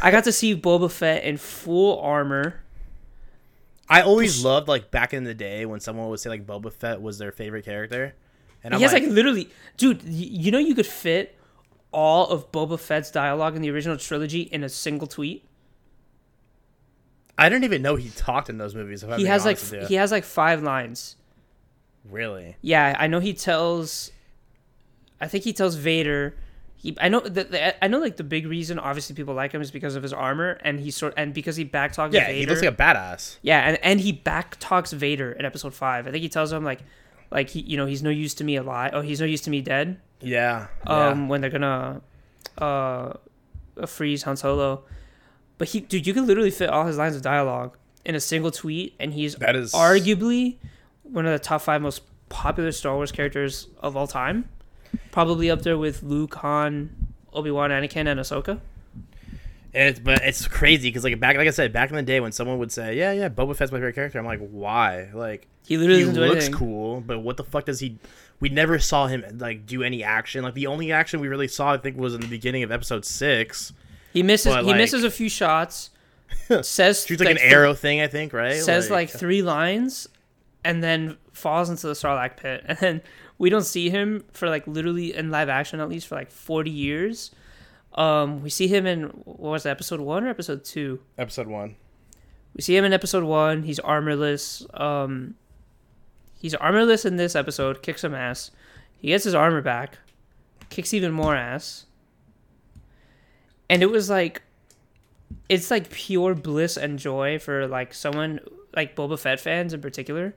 I 0.00 0.10
got 0.10 0.24
to 0.24 0.32
see 0.32 0.54
boba 0.56 0.90
fett 0.90 1.24
in 1.24 1.36
full 1.36 2.00
armor 2.00 2.61
I 3.92 4.02
always 4.02 4.44
loved 4.44 4.68
like 4.68 4.90
back 4.90 5.12
in 5.14 5.24
the 5.24 5.34
day 5.34 5.66
when 5.66 5.80
someone 5.80 6.08
would 6.08 6.20
say 6.20 6.30
like 6.30 6.46
Boba 6.46 6.72
Fett 6.72 7.00
was 7.02 7.18
their 7.18 7.32
favorite 7.32 7.64
character, 7.64 8.14
and 8.64 8.72
I'm 8.74 8.78
he 8.80 8.84
has 8.84 8.92
like, 8.92 9.02
like, 9.04 9.12
literally, 9.12 9.48
dude. 9.76 10.02
y- 10.04 10.08
You 10.10 10.50
know 10.50 10.58
you 10.58 10.74
could 10.74 10.86
fit 10.86 11.36
all 11.92 12.28
of 12.28 12.50
Boba 12.52 12.78
Fett's 12.78 13.10
dialogue 13.10 13.54
in 13.56 13.62
the 13.62 13.70
original 13.70 13.96
trilogy 13.98 14.42
in 14.42 14.64
a 14.64 14.68
single 14.68 15.06
tweet. 15.06 15.44
I 17.38 17.48
didn't 17.48 17.64
even 17.64 17.82
know 17.82 17.96
he 17.96 18.10
talked 18.10 18.48
in 18.48 18.58
those 18.58 18.74
movies. 18.74 19.02
He 19.16 19.24
has 19.26 19.44
like 19.44 19.58
he 19.88 19.94
has 19.96 20.12
like 20.12 20.24
five 20.24 20.62
lines. 20.62 21.16
really. 22.08 22.56
Yeah, 22.62 22.96
I 22.98 23.06
know 23.06 23.20
he 23.20 23.34
tells. 23.34 24.10
I 25.20 25.28
think 25.28 25.44
he 25.44 25.52
tells 25.52 25.76
Vader. 25.76 26.34
He, 26.82 26.96
I 27.00 27.08
know 27.08 27.20
that 27.20 27.78
I 27.80 27.86
know 27.86 27.98
like 28.00 28.16
the 28.16 28.24
big 28.24 28.44
reason 28.46 28.78
obviously 28.80 29.14
people 29.14 29.34
like 29.34 29.52
him 29.52 29.62
is 29.62 29.70
because 29.70 29.94
of 29.94 30.02
his 30.02 30.12
armor 30.12 30.58
and 30.62 30.80
he 30.80 30.90
sort 30.90 31.14
and 31.16 31.32
because 31.32 31.54
he 31.54 31.64
backtalks 31.64 32.12
Yeah, 32.12 32.26
Vader. 32.26 32.38
he 32.40 32.46
looks 32.46 32.60
like 32.60 32.72
a 32.72 32.76
badass. 32.76 33.36
yeah, 33.42 33.60
and 33.60 33.78
and 33.84 34.00
he 34.00 34.12
backtalks 34.12 34.92
Vader 34.92 35.30
in 35.30 35.44
episode 35.44 35.74
five. 35.74 36.08
I 36.08 36.10
think 36.10 36.22
he 36.22 36.28
tells 36.28 36.52
him 36.52 36.64
like, 36.64 36.80
like 37.30 37.50
he 37.50 37.60
you 37.60 37.76
know 37.76 37.86
he's 37.86 38.02
no 38.02 38.10
use 38.10 38.34
to 38.34 38.44
me 38.44 38.56
alive. 38.56 38.90
Oh, 38.94 39.00
he's 39.00 39.20
no 39.20 39.26
use 39.26 39.42
to 39.42 39.50
me 39.50 39.60
dead. 39.60 40.00
Yeah. 40.20 40.66
Um, 40.86 41.28
when 41.28 41.40
they're 41.40 41.50
gonna, 41.50 42.00
uh, 42.58 43.12
freeze 43.86 44.24
Han 44.24 44.36
Solo, 44.36 44.84
but 45.58 45.68
he 45.68 45.80
dude, 45.80 46.04
you 46.06 46.12
can 46.14 46.26
literally 46.26 46.50
fit 46.50 46.68
all 46.68 46.86
his 46.86 46.98
lines 46.98 47.14
of 47.16 47.22
dialogue 47.22 47.76
in 48.04 48.14
a 48.16 48.20
single 48.20 48.50
tweet, 48.50 48.94
and 48.98 49.12
he's 49.14 49.36
That 49.36 49.54
is- 49.56 49.72
arguably 49.72 50.56
one 51.04 51.26
of 51.26 51.32
the 51.32 51.38
top 51.38 51.62
five 51.62 51.80
most 51.80 52.02
popular 52.28 52.72
Star 52.72 52.94
Wars 52.96 53.12
characters 53.12 53.68
of 53.80 53.96
all 53.96 54.06
time. 54.08 54.48
Probably 55.10 55.50
up 55.50 55.62
there 55.62 55.76
with 55.78 56.02
Luke, 56.02 56.34
Han, 56.36 56.90
Obi 57.32 57.50
Wan, 57.50 57.70
Anakin, 57.70 58.06
and 58.08 58.18
Ahsoka. 58.20 58.60
And 59.74 59.88
it's, 59.88 59.98
but 59.98 60.20
it's 60.22 60.46
crazy 60.46 60.88
because 60.90 61.02
like 61.02 61.18
back 61.18 61.36
like 61.38 61.48
I 61.48 61.50
said 61.50 61.72
back 61.72 61.88
in 61.88 61.96
the 61.96 62.02
day 62.02 62.20
when 62.20 62.30
someone 62.30 62.58
would 62.58 62.70
say 62.70 62.94
yeah 62.94 63.10
yeah 63.12 63.30
Boba 63.30 63.56
Fett's 63.56 63.72
my 63.72 63.78
favorite 63.78 63.94
character 63.94 64.18
I'm 64.18 64.26
like 64.26 64.46
why 64.50 65.08
like 65.14 65.46
He 65.66 65.78
literally 65.78 66.00
he 66.04 66.10
looks 66.10 66.44
anything. 66.44 66.52
cool 66.52 67.00
but 67.00 67.20
what 67.20 67.38
the 67.38 67.44
fuck 67.44 67.64
does 67.64 67.80
he 67.80 67.96
we 68.38 68.50
never 68.50 68.78
saw 68.78 69.06
him 69.06 69.24
like 69.38 69.64
do 69.64 69.82
any 69.82 70.04
action 70.04 70.42
like 70.44 70.52
the 70.52 70.66
only 70.66 70.92
action 70.92 71.20
we 71.20 71.28
really 71.28 71.48
saw 71.48 71.72
I 71.72 71.78
think 71.78 71.96
was 71.96 72.12
in 72.14 72.20
the 72.20 72.26
beginning 72.26 72.62
of 72.64 72.70
episode 72.70 73.06
six 73.06 73.72
He 74.12 74.22
misses. 74.22 74.52
But, 74.52 74.64
he 74.64 74.72
like- 74.72 74.76
misses 74.76 75.04
a 75.04 75.10
few 75.10 75.30
shots. 75.30 75.88
says 76.60 77.06
shoots 77.06 77.20
like, 77.22 77.30
an 77.30 77.36
th- 77.38 77.50
arrow 77.52 77.72
thing 77.72 78.02
I 78.02 78.08
think 78.08 78.34
right 78.34 78.56
says 78.60 78.90
like 78.90 79.08
three 79.08 79.40
lines 79.40 80.06
and 80.64 80.84
then 80.84 81.16
falls 81.32 81.70
into 81.70 81.86
the 81.86 81.94
Sarlacc 81.94 82.36
pit. 82.36 82.62
And 82.68 82.76
then 82.78 83.00
we 83.42 83.50
don't 83.50 83.64
see 83.64 83.90
him 83.90 84.22
for 84.32 84.48
like 84.48 84.64
literally 84.68 85.16
in 85.16 85.32
live 85.32 85.48
action 85.48 85.80
at 85.80 85.88
least 85.88 86.06
for 86.06 86.14
like 86.14 86.30
40 86.30 86.70
years. 86.70 87.32
Um, 87.94 88.40
we 88.40 88.50
see 88.50 88.68
him 88.68 88.86
in 88.86 89.02
what 89.24 89.50
was 89.50 89.66
it, 89.66 89.70
episode 89.70 89.98
one 89.98 90.22
or 90.22 90.28
episode 90.28 90.64
two? 90.64 91.00
episode 91.18 91.48
one 91.48 91.74
We 92.54 92.62
see 92.62 92.76
him 92.76 92.84
in 92.84 92.92
episode 92.92 93.24
one. 93.24 93.64
He's 93.64 93.80
armorless. 93.80 94.64
Um, 94.74 95.34
he's 96.38 96.54
armorless 96.54 97.04
in 97.04 97.16
this 97.16 97.34
episode. 97.34 97.82
Kicks 97.82 98.02
some 98.02 98.14
ass. 98.14 98.52
He 98.96 99.08
gets 99.08 99.24
his 99.24 99.34
armor 99.34 99.60
back. 99.60 99.98
Kicks 100.70 100.94
even 100.94 101.10
more 101.10 101.34
ass. 101.34 101.86
And 103.68 103.82
it 103.82 103.90
was 103.90 104.08
like, 104.08 104.42
it's 105.48 105.68
like 105.68 105.90
pure 105.90 106.36
bliss 106.36 106.76
and 106.76 106.96
joy 106.96 107.40
for 107.40 107.66
like 107.66 107.92
someone 107.92 108.38
like 108.72 108.94
Boba 108.94 109.18
Fett 109.18 109.40
fans 109.40 109.72
in 109.72 109.80
particular, 109.80 110.36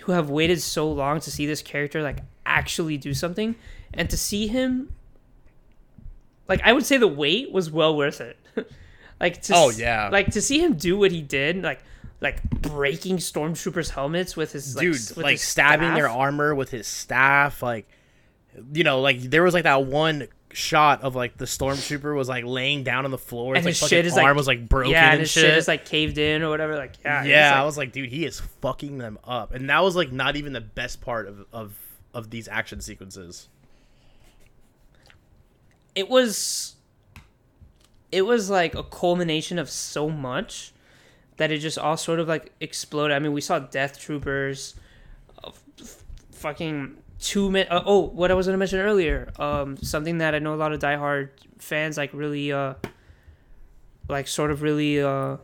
who 0.00 0.12
have 0.12 0.30
waited 0.30 0.60
so 0.62 0.90
long 0.90 1.20
to 1.20 1.30
see 1.30 1.46
this 1.46 1.62
character 1.62 2.02
like 2.02 2.18
actually 2.44 2.96
do 2.98 3.12
something, 3.14 3.56
and 3.94 4.08
to 4.10 4.16
see 4.16 4.46
him. 4.46 4.92
Like 6.48 6.60
I 6.64 6.72
would 6.72 6.86
say, 6.86 6.96
the 6.96 7.08
wait 7.08 7.50
was 7.52 7.70
well 7.70 7.96
worth 7.96 8.20
it. 8.20 8.38
like 9.20 9.42
to 9.42 9.54
Oh, 9.54 9.68
s- 9.70 9.78
yeah. 9.78 10.08
like 10.12 10.30
to 10.32 10.40
see 10.40 10.60
him 10.60 10.74
do 10.74 10.96
what 10.98 11.10
he 11.10 11.22
did, 11.22 11.62
like 11.62 11.80
like 12.20 12.48
breaking 12.50 13.16
stormtroopers' 13.18 13.90
helmets 13.90 14.36
with 14.36 14.52
his 14.52 14.74
like, 14.76 14.82
dude 14.82 14.92
with 14.92 15.16
like 15.18 15.32
his 15.32 15.42
stabbing 15.42 15.92
their 15.94 16.08
armor 16.08 16.54
with 16.54 16.70
his 16.70 16.86
staff 16.86 17.62
like 17.62 17.86
you 18.72 18.84
know 18.84 19.02
like 19.02 19.20
there 19.20 19.42
was 19.42 19.52
like 19.52 19.64
that 19.64 19.84
one 19.84 20.26
shot 20.56 21.02
of 21.02 21.14
like 21.14 21.36
the 21.36 21.44
stormtrooper 21.44 22.16
was 22.16 22.28
like 22.30 22.42
laying 22.44 22.82
down 22.82 23.04
on 23.04 23.10
the 23.10 23.18
floor 23.18 23.54
And 23.54 23.66
his 23.66 23.82
like, 23.82 23.90
shit 23.90 24.06
is, 24.06 24.14
like- 24.16 24.24
arm 24.24 24.36
was 24.38 24.46
like 24.46 24.68
broken 24.68 24.90
yeah, 24.92 25.04
and 25.04 25.12
and 25.12 25.20
his 25.20 25.30
shit, 25.30 25.42
shit 25.42 25.58
is 25.58 25.68
like 25.68 25.84
caved 25.84 26.16
in 26.16 26.42
or 26.42 26.48
whatever. 26.48 26.76
Like 26.76 26.94
yeah, 27.04 27.18
it 27.18 27.22
was, 27.24 27.28
yeah 27.28 27.50
like- 27.50 27.60
i 27.60 27.64
was 27.64 27.76
like 27.76 27.92
dude 27.92 28.08
he 28.08 28.24
is 28.24 28.40
fucking 28.62 28.96
them 28.96 29.18
up 29.24 29.52
and 29.52 29.68
that 29.68 29.82
was 29.82 29.94
like 29.96 30.12
not 30.12 30.34
even 30.34 30.54
the 30.54 30.60
best 30.62 31.02
part 31.02 31.28
of 31.28 31.44
of 31.52 31.74
of 32.14 32.30
these 32.30 32.48
action 32.48 32.80
sequences 32.80 33.48
it 35.94 36.08
was 36.08 36.76
it 38.12 38.22
was 38.22 38.48
like 38.50 38.74
a 38.74 38.82
culmination 38.82 39.58
of 39.58 39.68
so 39.68 40.08
much 40.08 40.72
that 41.36 41.50
it 41.50 41.58
just 41.58 41.78
all 41.78 41.96
sort 41.98 42.18
of 42.18 42.28
like 42.28 42.52
exploded. 42.60 43.14
I 43.14 43.18
mean, 43.18 43.32
we 43.32 43.40
saw 43.42 43.58
Death 43.58 43.98
Troopers, 43.98 44.74
uh, 45.44 45.50
f- 45.80 46.02
fucking 46.32 46.96
two 47.26 47.50
minute. 47.50 47.70
Uh, 47.70 47.82
oh, 47.84 48.00
what 48.00 48.30
I 48.30 48.34
was 48.34 48.46
gonna 48.46 48.58
mention 48.58 48.78
earlier, 48.78 49.32
um, 49.38 49.76
something 49.78 50.18
that 50.18 50.34
I 50.34 50.38
know 50.38 50.54
a 50.54 50.56
lot 50.56 50.72
of 50.72 50.78
diehard 50.78 51.30
fans 51.58 51.96
like 51.96 52.10
really, 52.12 52.52
uh, 52.52 52.74
like 54.08 54.28
sort 54.28 54.50
of 54.50 54.62
really, 54.62 55.02
uh, 55.02 55.38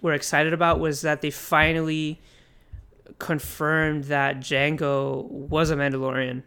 were 0.00 0.14
excited 0.14 0.52
about 0.52 0.80
was 0.80 1.02
that 1.02 1.20
they 1.20 1.30
finally 1.30 2.20
confirmed 3.18 4.04
that 4.04 4.38
Jango 4.38 5.24
was 5.28 5.70
a 5.70 5.76
Mandalorian 5.76 6.42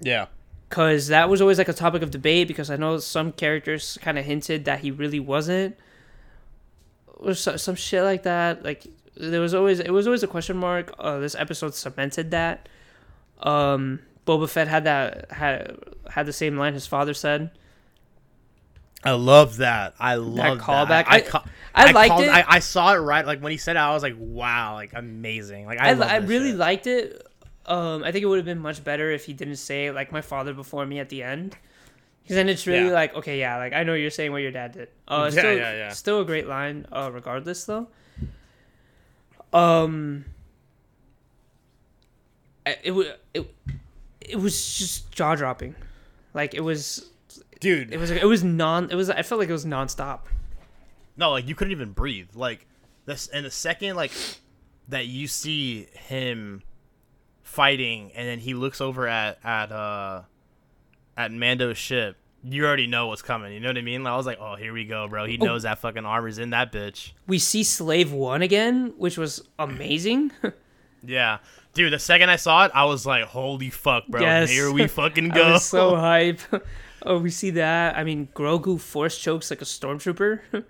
yeah 0.00 0.26
because 0.68 1.06
that 1.08 1.28
was 1.30 1.40
always 1.40 1.56
like 1.56 1.68
a 1.68 1.72
topic 1.72 2.02
of 2.02 2.10
debate 2.10 2.48
because 2.48 2.70
I 2.70 2.76
know 2.76 2.98
some 2.98 3.32
characters 3.32 3.96
kind 4.02 4.18
of 4.18 4.24
hinted 4.24 4.64
that 4.64 4.80
he 4.80 4.90
really 4.90 5.20
wasn't 5.20 5.76
or 7.06 7.32
so, 7.32 7.56
some 7.56 7.74
shit 7.74 8.02
like 8.02 8.24
that 8.24 8.64
like 8.64 8.86
there 9.16 9.40
was 9.40 9.54
always 9.54 9.80
it 9.80 9.90
was 9.92 10.06
always 10.06 10.22
a 10.22 10.26
question 10.26 10.56
mark 10.56 10.92
uh, 10.98 11.18
this 11.18 11.34
episode 11.34 11.74
cemented 11.74 12.30
that 12.32 12.68
um 13.40 14.00
Boba 14.26 14.48
Fett 14.48 14.68
had 14.68 14.84
that 14.84 15.30
had 15.32 15.78
had 16.10 16.26
the 16.26 16.32
same 16.32 16.56
line 16.56 16.74
his 16.74 16.86
father 16.86 17.14
said 17.14 17.50
I 19.06 19.10
love 19.12 19.58
that. 19.58 19.94
I 20.00 20.14
love 20.14 20.58
that 20.58 20.64
callback. 20.66 20.88
that. 20.88 21.06
I- 21.10 21.20
ca- 21.20 21.44
I 21.74 21.90
liked 21.92 22.10
called- 22.12 22.24
it. 22.24 22.30
I, 22.30 22.44
I 22.48 22.58
saw 22.60 22.94
it 22.94 22.98
right. 22.98 23.26
Like 23.26 23.40
when 23.42 23.52
he 23.52 23.58
said 23.58 23.76
it, 23.76 23.80
I 23.80 23.92
was 23.92 24.02
like, 24.02 24.14
"Wow, 24.16 24.74
like 24.74 24.92
amazing!" 24.94 25.66
Like 25.66 25.78
I, 25.78 25.90
I, 25.90 26.14
I 26.14 26.16
really 26.18 26.50
shit. 26.50 26.56
liked 26.58 26.86
it 26.86 27.20
um 27.66 28.02
I 28.04 28.12
think 28.12 28.22
it 28.22 28.26
would 28.26 28.36
have 28.38 28.44
been 28.46 28.58
much 28.60 28.84
better 28.84 29.10
if 29.10 29.24
he 29.24 29.32
didn't 29.32 29.56
say 29.56 29.90
like 29.90 30.12
my 30.12 30.20
father 30.20 30.52
before 30.54 30.84
me 30.86 30.98
at 31.00 31.08
the 31.08 31.22
end 31.22 31.56
because 32.22 32.36
then 32.36 32.48
it's 32.50 32.66
really 32.66 32.86
Yeah. 32.88 32.92
like 32.92 33.14
okay 33.14 33.38
yeah 33.38 33.56
like 33.56 33.72
I 33.72 33.84
know 33.84 33.94
you're 33.94 34.10
saying 34.10 34.32
what 34.32 34.42
your 34.42 34.50
dad 34.52 34.72
did 34.72 34.88
uh 35.08 35.30
Yeah, 35.32 35.40
still, 35.40 35.56
yeah, 35.56 35.72
yeah. 35.74 35.88
still 35.88 36.20
a 36.20 36.24
great 36.26 36.46
line 36.46 36.84
uh 36.92 37.10
regardless 37.10 37.64
though 37.64 37.88
um 39.54 40.24
it 42.84 42.92
was 42.92 43.06
it, 43.32 43.54
it 44.20 44.36
was 44.36 44.74
just 44.76 45.10
jaw 45.12 45.34
dropping 45.34 45.74
like 46.32 46.54
it 46.54 46.60
was 46.60 47.10
dude. 47.60 47.92
it 47.92 47.98
was 47.98 48.10
it 48.10 48.24
was 48.26 48.42
non 48.44 48.90
it 48.90 48.94
was 48.94 49.08
I 49.10 49.22
felt 49.22 49.38
like 49.38 49.48
it 49.48 49.52
was 49.52 49.64
nonstop 49.64 50.20
No, 51.16 51.30
like 51.30 51.46
you 51.46 51.54
couldn't 51.54 51.72
even 51.72 51.92
breathe. 51.92 52.30
Like 52.34 52.66
this, 53.06 53.28
and 53.28 53.46
the 53.46 53.50
second 53.50 53.96
like 53.96 54.12
that 54.88 55.06
you 55.06 55.28
see 55.28 55.86
him 55.92 56.62
fighting, 57.42 58.10
and 58.14 58.26
then 58.26 58.40
he 58.40 58.54
looks 58.54 58.80
over 58.80 59.06
at 59.06 59.38
at 59.44 59.70
uh 59.70 60.22
at 61.16 61.30
Mando's 61.30 61.78
ship. 61.78 62.16
You 62.46 62.66
already 62.66 62.86
know 62.86 63.06
what's 63.06 63.22
coming. 63.22 63.52
You 63.54 63.60
know 63.60 63.68
what 63.68 63.78
I 63.78 63.82
mean? 63.82 64.06
I 64.06 64.16
was 64.16 64.26
like, 64.26 64.38
oh, 64.38 64.54
here 64.54 64.72
we 64.72 64.84
go, 64.84 65.08
bro. 65.08 65.24
He 65.24 65.38
oh. 65.40 65.44
knows 65.44 65.62
that 65.62 65.78
fucking 65.78 66.04
armor's 66.04 66.38
in 66.38 66.50
that 66.50 66.72
bitch. 66.72 67.12
we 67.26 67.38
see 67.38 67.64
Slave 67.64 68.12
One 68.12 68.42
again 68.42 68.92
which 68.98 69.16
was 69.16 69.42
amazing 69.58 70.30
Yeah, 71.06 71.38
dude. 71.74 71.92
The 71.92 71.98
second 71.98 72.30
I 72.30 72.36
saw 72.36 72.64
it, 72.64 72.72
I 72.74 72.84
was 72.84 73.06
like, 73.06 73.24
holy 73.24 73.70
fuck, 73.70 74.06
bro. 74.08 74.20
Yes. 74.20 74.50
Here 74.50 74.72
we 74.72 74.86
fucking 74.86 75.30
I 75.32 75.34
go. 75.34 75.52
was 75.52 75.64
so 75.64 75.96
hype. 75.96 76.40
oh, 77.04 77.18
we 77.18 77.30
see 77.30 77.50
that. 77.50 77.96
I 77.96 78.04
mean, 78.04 78.28
Grogu 78.34 78.80
force 78.80 79.18
chokes 79.18 79.50
like 79.50 79.62
a 79.62 79.66
stormtrooper. 79.66 80.64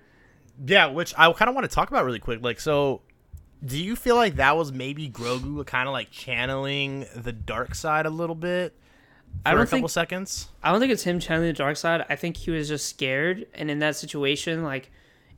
Yeah, 0.67 0.87
which 0.87 1.15
I 1.17 1.33
kind 1.33 1.49
of 1.49 1.55
want 1.55 1.69
to 1.69 1.75
talk 1.75 1.91
about 1.91 2.05
really 2.05 2.19
quick. 2.19 2.43
Like, 2.43 2.61
so 2.61 3.03
do 3.65 3.83
you 3.83 3.97
feel 3.97 4.17
like 4.17 4.37
that 4.37 4.57
was 4.57 4.73
maybe 4.73 5.09
Grogu 5.09 5.65
kind 5.67 5.89
of 5.89 5.93
like 5.93 6.11
channeling 6.11 7.07
the 7.15 7.33
dark 7.33 7.75
side 7.75 8.07
a 8.07 8.11
little 8.11 8.35
bit 8.37 8.77
I 9.47 9.51
don't 9.53 9.61
a 9.61 9.65
couple 9.65 9.79
think- 9.81 9.91
seconds? 9.91 10.49
I 10.63 10.71
don't 10.71 10.81
think 10.81 10.93
it's 10.93 11.03
him 11.05 11.19
channeling 11.21 11.49
the 11.49 11.53
dark 11.55 11.77
side. 11.77 12.05
I 12.09 12.17
think 12.17 12.37
he 12.37 12.51
was 12.51 12.69
just 12.69 12.87
scared, 12.89 13.47
and 13.55 13.71
in 13.71 13.79
that 13.81 13.97
situation, 13.97 14.63
like 14.63 14.91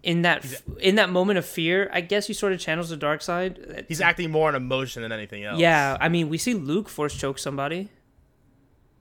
in 0.02 0.22
that 0.22 0.44
in 0.80 0.94
that 0.96 1.10
moment 1.10 1.38
of 1.38 1.44
fear, 1.44 1.90
I 1.92 2.00
guess 2.00 2.26
he 2.28 2.32
sort 2.32 2.52
of 2.52 2.60
channels 2.60 2.88
the 2.90 2.96
dark 2.96 3.22
side. 3.22 3.84
He's 3.88 4.00
acting 4.00 4.30
more 4.30 4.48
on 4.48 4.54
emotion 4.54 5.02
than 5.02 5.10
anything 5.12 5.44
else. 5.44 5.58
yeah. 5.58 5.96
I 6.00 6.08
mean, 6.08 6.28
we 6.28 6.38
see 6.38 6.54
Luke 6.54 6.88
force 6.88 7.14
choke 7.16 7.38
somebody. 7.38 7.90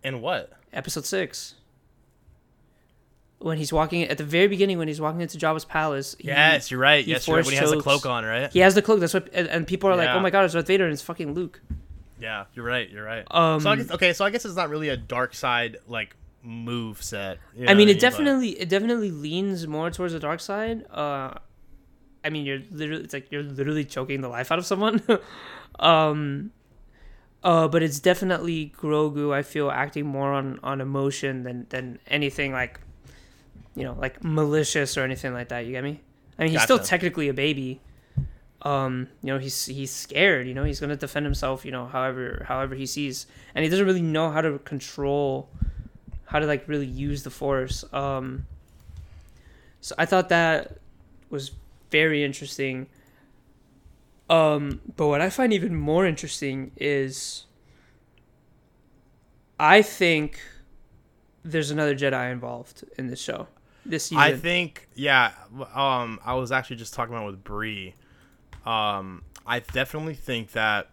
And 0.03 0.21
what? 0.21 0.51
Episode 0.73 1.05
six. 1.05 1.55
When 3.39 3.57
he's 3.57 3.73
walking 3.73 4.03
at 4.03 4.17
the 4.17 4.23
very 4.23 4.47
beginning, 4.47 4.77
when 4.77 4.87
he's 4.87 5.01
walking 5.01 5.21
into 5.21 5.37
Jabba's 5.37 5.65
palace. 5.65 6.15
he- 6.17 6.27
Yes, 6.29 6.71
you're 6.71 6.79
right. 6.79 7.03
he 7.05 7.11
Yes, 7.11 7.27
you're 7.27 7.35
right. 7.35 7.45
When 7.45 7.53
he 7.53 7.59
has 7.59 7.69
the 7.71 7.81
cloak 7.81 8.05
on, 8.05 8.23
right? 8.23 8.51
He 8.51 8.59
has 8.59 8.73
the 8.75 8.81
cloak. 8.81 8.99
That's 9.01 9.13
what, 9.13 9.29
and, 9.33 9.47
and 9.47 9.67
people 9.67 9.89
are 9.89 9.95
like, 9.95 10.09
"Oh 10.09 10.19
my 10.19 10.29
god, 10.29 10.45
it's 10.45 10.53
Darth 10.53 10.67
Vader!" 10.67 10.85
and 10.85 10.93
it's 10.93 11.01
fucking 11.01 11.33
Luke. 11.33 11.61
Yeah, 12.20 12.45
you're 12.53 12.66
right. 12.66 12.89
You're 12.89 13.03
right. 13.03 13.26
Um, 13.30 13.59
so 13.59 13.70
I 13.72 13.76
guess, 13.76 13.91
okay, 13.91 14.13
so 14.13 14.26
I 14.26 14.30
guess 14.30 14.45
it's 14.45 14.55
not 14.55 14.70
really 14.70 14.89
a 14.89 14.97
dark 14.97 15.34
side 15.34 15.78
like 15.88 16.16
move 16.41 17.03
set. 17.03 17.39
you 17.55 17.66
know 17.66 17.72
I 17.72 17.76
mean, 17.76 17.89
it 17.89 17.95
but- 17.95 18.01
definitely 18.01 18.49
it 18.59 18.70
definitely 18.70 19.11
leans 19.11 19.68
more 19.68 19.89
towards 19.91 20.13
the 20.13 20.20
dark 20.20 20.39
side. 20.39 20.86
Uh, 20.91 21.34
I 22.24 22.30
mean, 22.30 22.45
you're 22.45 22.61
literally 22.72 23.03
it's 23.03 23.13
like 23.13 23.32
you're 23.32 23.43
literally 23.43 23.86
choking 23.86 24.22
the 24.22 24.30
life 24.30 24.51
out 24.51 24.59
of 24.59 24.66
someone. 24.66 25.01
um, 25.80 26.51
uh, 27.43 27.68
but 27.68 27.84
it's 27.84 27.99
definitely 27.99 28.74
Grogu. 28.78 29.34
I 29.34 29.43
feel 29.43 29.70
acting 29.70 30.05
more 30.05 30.34
on 30.34 30.59
on 30.63 30.82
emotion 30.82 31.43
than 31.43 31.68
than 31.70 31.99
anything 32.07 32.51
like 32.51 32.80
you 33.76 33.84
know, 33.84 33.95
like 33.99 34.24
malicious 34.24 34.97
or 34.97 35.03
anything 35.03 35.34
like 35.34 35.49
that. 35.49 35.66
You 35.66 35.74
get 35.74 35.84
me? 35.84 36.01
I 36.39 36.43
mean, 36.43 36.51
he's 36.53 36.63
still 36.63 36.80
technically 36.80 37.28
a 37.30 37.34
baby. 37.34 37.82
Um, 38.66 39.07
you 39.22 39.32
know, 39.32 39.39
he's 39.39 39.68
he's 39.68 39.91
scared. 39.91 40.47
You 40.47 40.53
know, 40.53 40.63
he's 40.63 40.80
gonna 40.80 40.97
defend 40.97 41.26
himself. 41.26 41.63
You 41.63 41.72
know, 41.72 41.86
however 41.86 42.43
however 42.47 42.76
he 42.76 42.86
sees, 42.86 43.28
and 43.53 43.63
he 43.63 43.70
doesn't 43.70 43.86
really 43.86 44.01
know 44.01 44.32
how 44.32 44.41
to 44.41 44.57
control, 44.59 45.49
how 46.26 46.39
to 46.39 46.47
like 46.47 46.68
really 46.68 46.88
use 46.88 47.24
the 47.24 47.30
force. 47.30 47.86
Um, 47.93 48.47
so 49.82 49.95
I 49.97 50.05
thought 50.05 50.30
that 50.30 50.80
was 51.30 51.51
very 51.91 52.24
interesting. 52.24 52.88
Um, 54.30 54.82
but 54.95 55.07
what 55.07 55.22
I 55.22 55.30
find 55.30 55.53
even 55.53 55.76
more 55.76 56.07
interesting 56.07 56.72
is 56.76 57.45
I 59.59 59.84
think 59.84 60.41
there's 61.43 61.70
another 61.70 61.95
Jedi 61.95 62.32
involved 62.32 62.84
in 62.97 63.07
this 63.07 63.22
show. 63.22 63.47
This 63.86 64.05
season. 64.05 64.18
I 64.18 64.34
think, 64.34 64.89
yeah. 64.95 65.34
Um, 65.76 66.20
I 66.26 66.34
was 66.34 66.51
actually 66.51 66.78
just 66.78 66.95
talking 66.95 67.13
about 67.13 67.28
with 67.28 67.43
Bree. 67.43 67.93
Um, 68.66 69.24
I 69.45 69.59
definitely 69.59 70.16
think 70.16 70.51
that. 70.53 70.89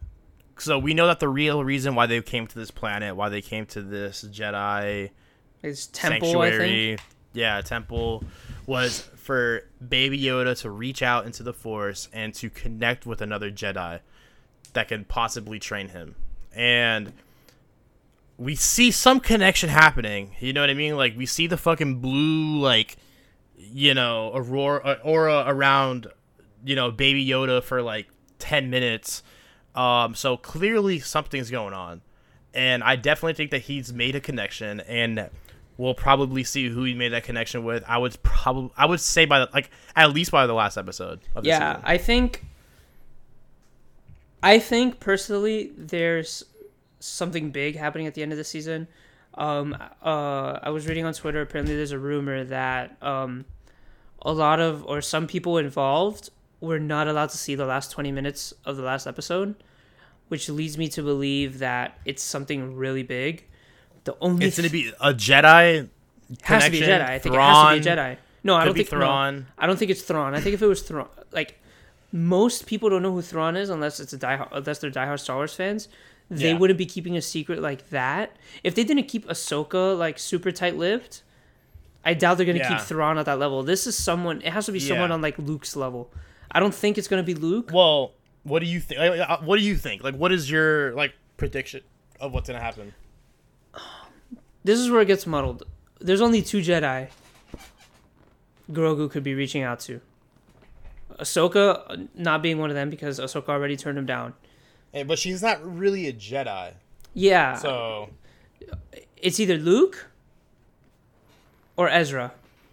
So 0.59 0.79
we 0.79 0.95
know 0.95 1.07
that 1.07 1.19
the 1.19 1.29
real 1.29 1.65
reason 1.65 1.95
why 1.95 2.07
they 2.07 2.21
came 2.21 2.47
to 2.47 2.55
this 2.55 2.71
planet, 2.71 3.17
why 3.17 3.29
they 3.29 3.41
came 3.43 3.67
to 3.67 3.83
this 3.83 4.23
Jedi 4.23 5.11
it's 5.63 5.87
Temple, 5.87 6.41
I 6.41 6.51
sanctuary, 6.51 6.97
think. 6.97 7.01
yeah, 7.33 7.61
temple, 7.61 8.25
was 8.67 9.01
for 9.17 9.63
Baby 9.87 10.21
Yoda 10.21 10.61
to 10.61 10.71
reach 10.71 11.03
out 11.03 11.25
into 11.25 11.43
the 11.43 11.53
Force 11.53 12.09
and 12.13 12.35
to 12.35 12.51
connect 12.51 13.07
with 13.07 13.21
another 13.23 13.51
Jedi 13.51 14.01
that 14.73 14.89
could 14.89 15.09
possibly 15.09 15.59
train 15.59 15.89
him, 15.89 16.17
and 16.55 17.13
we 18.39 18.57
see 18.57 18.91
some 18.91 19.21
connection 19.21 19.69
happening. 19.69 20.35
You 20.41 20.53
know 20.53 20.61
what 20.61 20.71
I 20.71 20.75
mean? 20.75 20.97
Like 20.97 21.17
we 21.17 21.27
see 21.27 21.47
the 21.47 21.57
fucking 21.57 22.01
blue, 22.01 22.59
like 22.59 22.97
you 23.57 23.95
know, 23.95 24.33
aurora 24.35 24.99
aura 25.05 25.45
around, 25.47 26.09
you 26.65 26.77
know, 26.77 26.91
Baby 26.91 27.27
Yoda 27.27 27.63
for 27.63 27.83
like 27.83 28.09
ten 28.39 28.71
minutes. 28.71 29.23
Um, 29.75 30.15
so 30.15 30.37
clearly 30.37 30.99
something's 30.99 31.51
going 31.51 31.75
on, 31.75 32.03
and 32.53 32.83
I 32.83 32.97
definitely 32.97 33.35
think 33.35 33.51
that 33.53 33.63
he's 33.63 33.93
made 33.93 34.15
a 34.15 34.21
connection, 34.21 34.81
and 34.81 35.31
we'll 35.77 35.95
probably 35.95 36.45
see 36.45 36.69
who 36.69 36.85
he 36.85 36.95
made 36.95 37.11
that 37.11 37.25
connection 37.25 37.65
with. 37.65 37.83
I 37.89 37.99
would 37.99 38.23
probably, 38.23 38.71
I 38.77 38.87
would 38.87 39.01
say 39.01 39.25
by 39.25 39.41
the, 39.41 39.49
like 39.53 39.71
at 39.97 40.13
least 40.13 40.31
by 40.31 40.47
the 40.47 40.53
last 40.53 40.77
episode. 40.77 41.21
Of 41.35 41.45
the 41.45 41.51
Yeah. 41.51 41.81
I 41.83 41.99
think. 41.99 42.45
I 44.45 44.59
think 44.59 44.99
personally, 44.99 45.71
there's 45.77 46.45
something 46.99 47.51
big 47.51 47.77
happening 47.77 48.07
at 48.09 48.15
the 48.15 48.23
end 48.23 48.33
of 48.33 48.39
the 48.39 48.45
season. 48.45 48.89
Um, 49.35 49.77
uh, 50.05 50.59
I 50.63 50.71
was 50.71 50.87
reading 50.89 51.05
on 51.05 51.15
Twitter. 51.15 51.41
Apparently, 51.41 51.77
there's 51.77 51.93
a 51.93 51.99
rumor 51.99 52.45
that 52.45 52.97
um, 53.01 53.45
a 54.21 54.33
lot 54.33 54.61
of 54.61 54.85
or 54.85 55.01
some 55.01 55.27
people 55.27 55.59
involved 55.59 56.31
were 56.63 56.79
not 56.79 57.09
allowed 57.09 57.29
to 57.31 57.37
see 57.37 57.55
the 57.55 57.67
last 57.67 57.91
20 57.91 58.11
minutes 58.13 58.55
of 58.65 58.77
the 58.77 58.83
last 58.83 59.07
episode, 59.07 59.55
which 60.29 60.49
leads 60.49 60.79
me 60.79 60.89
to 60.89 61.03
believe 61.03 61.59
that 61.59 61.99
it's 62.07 62.23
something 62.23 62.75
really 62.77 63.03
big. 63.03 63.45
The 64.05 64.17
only 64.21 64.47
it's 64.47 64.57
gonna 64.57 64.71
be 64.71 64.91
a 65.01 65.13
Jedi. 65.13 65.89
has 66.43 66.65
to 66.65 66.71
be 66.71 66.83
a 66.83 66.87
Jedi. 66.89 67.03
I 67.03 67.19
think 67.19 67.35
it 67.35 67.39
has 67.41 67.85
to 67.85 67.85
be 67.85 67.91
a 67.91 67.97
Jedi. 67.97 68.17
No, 68.45 68.55
I 68.55 68.65
don't 68.65 68.75
think 68.75 68.91
no. 68.91 68.99
Thrawn. 68.99 69.47
I 69.59 69.67
don't 69.67 69.77
think 69.77 69.91
it's 69.91 70.03
Thrawn. 70.03 70.35
I 70.35 70.41
think 70.41 70.55
if 70.55 70.63
it 70.63 70.67
was 70.67 70.83
Thrawn, 70.83 71.09
like 71.33 71.61
most 72.13 72.67
people 72.67 72.89
don't 72.91 73.03
know 73.03 73.13
who 73.13 73.23
Thrawn 73.23 73.57
is 73.57 73.69
unless 73.69 74.01
it's 74.01 74.13
a 74.13 74.17
die 74.19 74.47
unless 74.53 74.79
they're 74.79 74.91
diehard 74.91 75.21
Star 75.21 75.37
Wars 75.37 75.55
fans. 75.55 75.89
They 76.31 76.53
Yeah. 76.53 76.59
wouldn't 76.59 76.79
be 76.79 76.87
keeping 76.87 77.17
a 77.17 77.23
secret 77.23 77.61
like 77.61 77.91
that. 77.91 78.37
If 78.65 78.75
they 78.75 78.85
didn't 78.85 79.05
keep 79.05 79.27
Ahsoka 79.29 79.97
like 79.99 80.19
super 80.19 80.51
tight 80.51 80.77
lipped, 80.77 81.23
I 82.05 82.15
doubt 82.15 82.37
they're 82.37 82.47
gonna 82.47 82.59
Yeah. 82.61 82.69
keep 82.79 82.81
Thrawn 82.87 83.19
at 83.19 83.27
that 83.27 83.39
level. 83.39 83.63
This 83.63 83.87
is 83.87 83.97
someone. 83.99 84.41
It 84.43 84.53
has 84.53 84.67
to 84.67 84.73
be 84.73 84.81
someone 84.81 85.11
Yeah. 85.11 85.15
on 85.15 85.23
like 85.23 85.39
Luke's 85.39 85.77
level. 85.77 86.11
I 86.53 86.61
don't 86.61 86.75
think 86.75 86.99
it's 86.99 87.09
gonna 87.09 87.23
be 87.23 87.35
Luke. 87.35 87.71
Well, 87.73 88.13
what 88.45 88.61
do 88.61 88.67
you 88.67 88.81
think? 88.81 89.01
What 89.43 89.59
do 89.59 89.63
you 89.63 89.77
think? 89.77 90.05
Like, 90.05 90.15
what 90.15 90.33
is 90.33 90.51
your 90.51 90.93
like 90.95 91.15
prediction 91.37 91.83
of 92.21 92.33
what's 92.33 92.49
gonna 92.49 92.61
happen? 92.61 92.95
This 94.65 94.79
is 94.79 94.91
where 94.91 95.01
it 95.01 95.07
gets 95.07 95.27
muddled. 95.27 95.65
There's 96.01 96.21
only 96.21 96.43
two 96.43 96.59
Jedi. 96.59 97.09
Grogu 98.71 99.11
could 99.11 99.25
be 99.25 99.35
reaching 99.35 99.63
out 99.63 99.81
to. 99.81 100.01
Ahsoka 101.19 101.83
uh, 101.89 101.97
not 102.15 102.43
being 102.43 102.59
one 102.59 102.71
of 102.71 102.77
them 102.77 102.91
because 102.91 103.19
Ahsoka 103.19 103.49
already 103.49 103.77
turned 103.77 103.99
him 103.99 104.07
down. 104.07 104.35
Hey, 104.93 105.03
but 105.03 105.19
she's 105.19 105.43
not 105.43 105.61
really 105.65 106.07
a 106.07 106.13
Jedi, 106.13 106.75
Yeah, 107.15 107.55
so 107.57 108.11
it's 109.17 109.41
either 109.41 109.57
Luke 109.57 110.07
or 111.77 111.89
Ezra, 111.89 112.33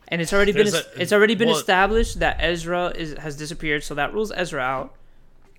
and 0.10 0.22
it's 0.22 0.34
already 0.34 0.52
been 0.52 0.64
There's 0.66 0.76
es- 0.76 0.96
a- 0.98 1.02
it's 1.02 1.14
already 1.14 1.36
been 1.36 1.48
well- 1.50 1.58
established 1.58 2.20
that 2.20 2.38
Ezra 2.40 2.88
is 2.96 3.14
has 3.18 3.36
disappeared, 3.38 3.84
so 3.84 3.96
that 3.96 4.14
rules 4.14 4.32
Ezra 4.32 4.62
out. 4.62 4.96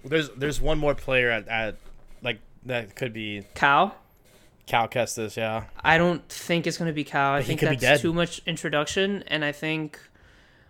there's 0.05 0.29
there's 0.31 0.61
one 0.61 0.79
more 0.79 0.95
player 0.95 1.31
at, 1.31 1.49
at 1.49 1.77
like 2.23 2.41
that 2.67 2.95
could 2.97 3.13
be 3.13 3.43
Cal, 3.55 3.97
Cal 4.67 4.89
Kestis, 4.89 5.37
yeah. 5.37 5.65
I 5.83 5.99
don't 5.99 6.27
think 6.29 6.67
it's 6.67 6.77
gonna 6.79 6.93
be 6.93 7.05
Cal. 7.05 7.33
I 7.35 7.39
But 7.41 7.47
think 7.47 7.61
that's 7.61 7.81
dead. 7.81 8.01
too 8.01 8.13
much 8.13 8.41
introduction, 8.47 9.25
and 9.29 9.45
I 9.45 9.53
think 9.53 9.99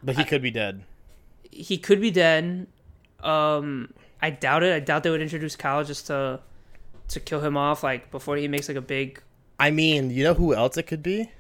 But 0.03 0.17
he 0.17 0.25
could 0.25 0.43
be 0.43 0.51
dead. 0.51 0.83
he 1.51 1.77
could 1.79 2.01
be 2.01 2.11
dead. 2.11 2.67
Um, 3.23 3.93
I 4.23 4.31
doubt 4.31 4.63
it. 4.63 4.73
I 4.75 4.81
doubt 4.81 5.03
they 5.03 5.11
would 5.11 5.21
introduce 5.23 5.57
Cal 5.57 5.85
just 5.85 6.07
to 6.09 6.41
to 7.09 7.21
kill 7.21 7.41
him 7.41 7.57
off, 7.57 7.83
like 7.83 8.11
before 8.11 8.37
he 8.37 8.47
makes 8.49 8.69
like 8.69 8.77
a 8.77 8.81
big. 8.83 9.21
I 9.59 9.71
mean, 9.71 10.11
you 10.11 10.25
know 10.25 10.35
who 10.35 10.55
else 10.55 10.77
it 10.79 10.85
could 10.85 11.03
be? 11.03 11.31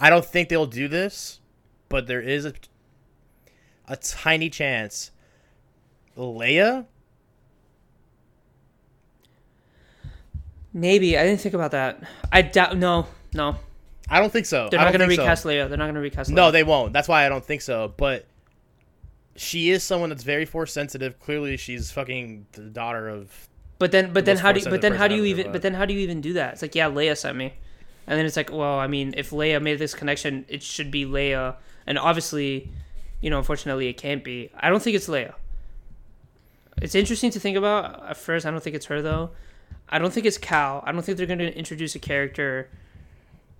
I 0.00 0.10
don't 0.10 0.24
think 0.24 0.48
they'll 0.48 0.66
do 0.66 0.88
this, 0.88 1.40
but 1.88 2.06
there 2.06 2.20
is 2.20 2.44
a 2.44 2.52
a 3.86 3.96
tiny 3.96 4.50
chance. 4.50 5.10
Leia? 6.16 6.86
Maybe 10.72 11.16
I 11.16 11.24
didn't 11.24 11.40
think 11.40 11.54
about 11.54 11.70
that. 11.72 12.02
I 12.30 12.42
doubt. 12.42 12.76
No, 12.76 13.06
no, 13.32 13.56
I 14.08 14.20
don't 14.20 14.32
think 14.32 14.46
so. 14.46 14.68
they're 14.70 14.78
not 14.78 14.92
gonna 14.92 15.06
think 15.06 15.18
so. 15.18 15.22
recast 15.22 15.44
Leia. 15.44 15.68
They're 15.68 15.78
not 15.78 15.86
gonna 15.86 16.00
recast. 16.00 16.30
Leia. 16.30 16.34
No, 16.34 16.50
they 16.50 16.62
won't. 16.62 16.92
That's 16.92 17.08
why 17.08 17.26
I 17.26 17.28
don't 17.28 17.44
think 17.44 17.62
so. 17.62 17.92
But 17.96 18.26
she 19.36 19.70
is 19.70 19.82
someone 19.82 20.10
that's 20.10 20.22
very 20.22 20.44
force 20.44 20.72
sensitive. 20.72 21.18
Clearly, 21.20 21.56
she's 21.56 21.90
fucking 21.90 22.46
the 22.52 22.62
daughter 22.62 23.08
of. 23.08 23.48
But 23.78 23.92
then, 23.92 24.12
but 24.12 24.24
then 24.24 24.36
how 24.36 24.52
do 24.52 24.60
you, 24.60 24.68
but 24.68 24.80
then 24.82 24.92
how 24.92 25.06
do 25.08 25.14
you 25.14 25.24
even 25.24 25.52
but 25.52 25.62
then 25.62 25.74
how 25.74 25.84
do 25.84 25.94
you 25.94 26.00
even 26.00 26.20
do 26.20 26.32
that? 26.34 26.54
It's 26.54 26.62
like 26.62 26.74
yeah, 26.74 26.90
Leia 26.90 27.16
sent 27.16 27.36
me, 27.36 27.54
and 28.08 28.18
then 28.18 28.24
it's 28.24 28.36
like 28.36 28.50
well, 28.50 28.78
I 28.78 28.86
mean, 28.86 29.14
if 29.16 29.30
Leia 29.30 29.62
made 29.62 29.78
this 29.78 29.94
connection, 29.94 30.46
it 30.48 30.62
should 30.62 30.90
be 30.90 31.04
Leia, 31.04 31.56
and 31.86 31.98
obviously, 31.98 32.70
you 33.20 33.28
know, 33.28 33.36
unfortunately, 33.38 33.88
it 33.88 33.98
can't 33.98 34.24
be. 34.24 34.50
I 34.58 34.70
don't 34.70 34.82
think 34.82 34.96
it's 34.96 35.08
Leia. 35.08 35.34
It's 36.80 36.94
interesting 36.94 37.30
to 37.32 37.40
think 37.40 37.56
about. 37.56 38.08
At 38.08 38.16
first, 38.16 38.46
I 38.46 38.50
don't 38.50 38.62
think 38.62 38.74
it's 38.74 38.86
her 38.86 39.02
though. 39.02 39.30
I 39.90 39.98
don't 39.98 40.12
think 40.12 40.24
it's 40.24 40.38
Cal. 40.38 40.82
I 40.86 40.92
don't 40.92 41.02
think 41.02 41.18
they're 41.18 41.26
going 41.26 41.38
to 41.38 41.54
introduce 41.56 41.94
a 41.94 41.98
character. 41.98 42.70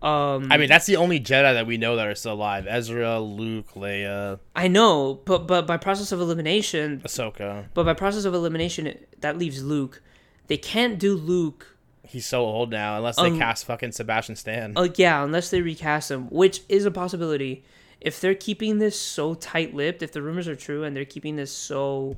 Um, 0.01 0.51
I 0.51 0.57
mean, 0.57 0.68
that's 0.68 0.86
the 0.86 0.96
only 0.96 1.20
Jedi 1.20 1.55
that 1.55 1.66
we 1.66 1.76
know 1.76 1.96
that 1.96 2.07
are 2.07 2.14
still 2.14 2.32
alive: 2.32 2.66
Ezra, 2.66 3.20
Luke, 3.20 3.74
Leia, 3.74 4.38
I 4.57 4.68
know, 4.68 5.20
but 5.26 5.46
but 5.46 5.66
by 5.66 5.76
process 5.76 6.11
of 6.11 6.20
elimination, 6.20 7.03
Ahsoka. 7.05 7.66
but 7.74 7.84
by 7.84 7.92
process 7.92 8.24
of 8.24 8.32
elimination, 8.32 8.96
that 9.20 9.36
leaves 9.36 9.62
Luke. 9.62 10.01
They 10.46 10.57
can't 10.57 10.99
do 10.99 11.14
Luke 11.14 11.76
He's 12.09 12.25
so 12.25 12.41
old 12.41 12.71
now, 12.71 12.97
unless 12.97 13.17
they 13.17 13.27
Um, 13.29 13.39
cast 13.39 13.67
fucking 13.67 13.93
Sebastian 13.93 14.35
Stan. 14.35 14.73
Uh, 14.77 14.89
yeah, 14.97 15.23
unless 15.23 15.51
they 15.51 15.61
recast 15.61 16.11
him, 16.11 16.25
which 16.31 16.63
is 16.69 16.87
a 16.87 16.91
possibility. 16.91 17.65
If 18.01 18.19
they're 18.19 18.35
keeping 18.35 18.79
this 18.79 18.99
so 18.99 19.35
tight 19.35 19.75
lipped, 19.75 20.03
if 20.03 20.13
the 20.13 20.23
rumors 20.23 20.49
are 20.49 20.57
true 20.57 20.85
and 20.85 20.97
they're 20.97 21.05
keeping 21.05 21.37
this 21.37 21.53
so, 21.53 22.17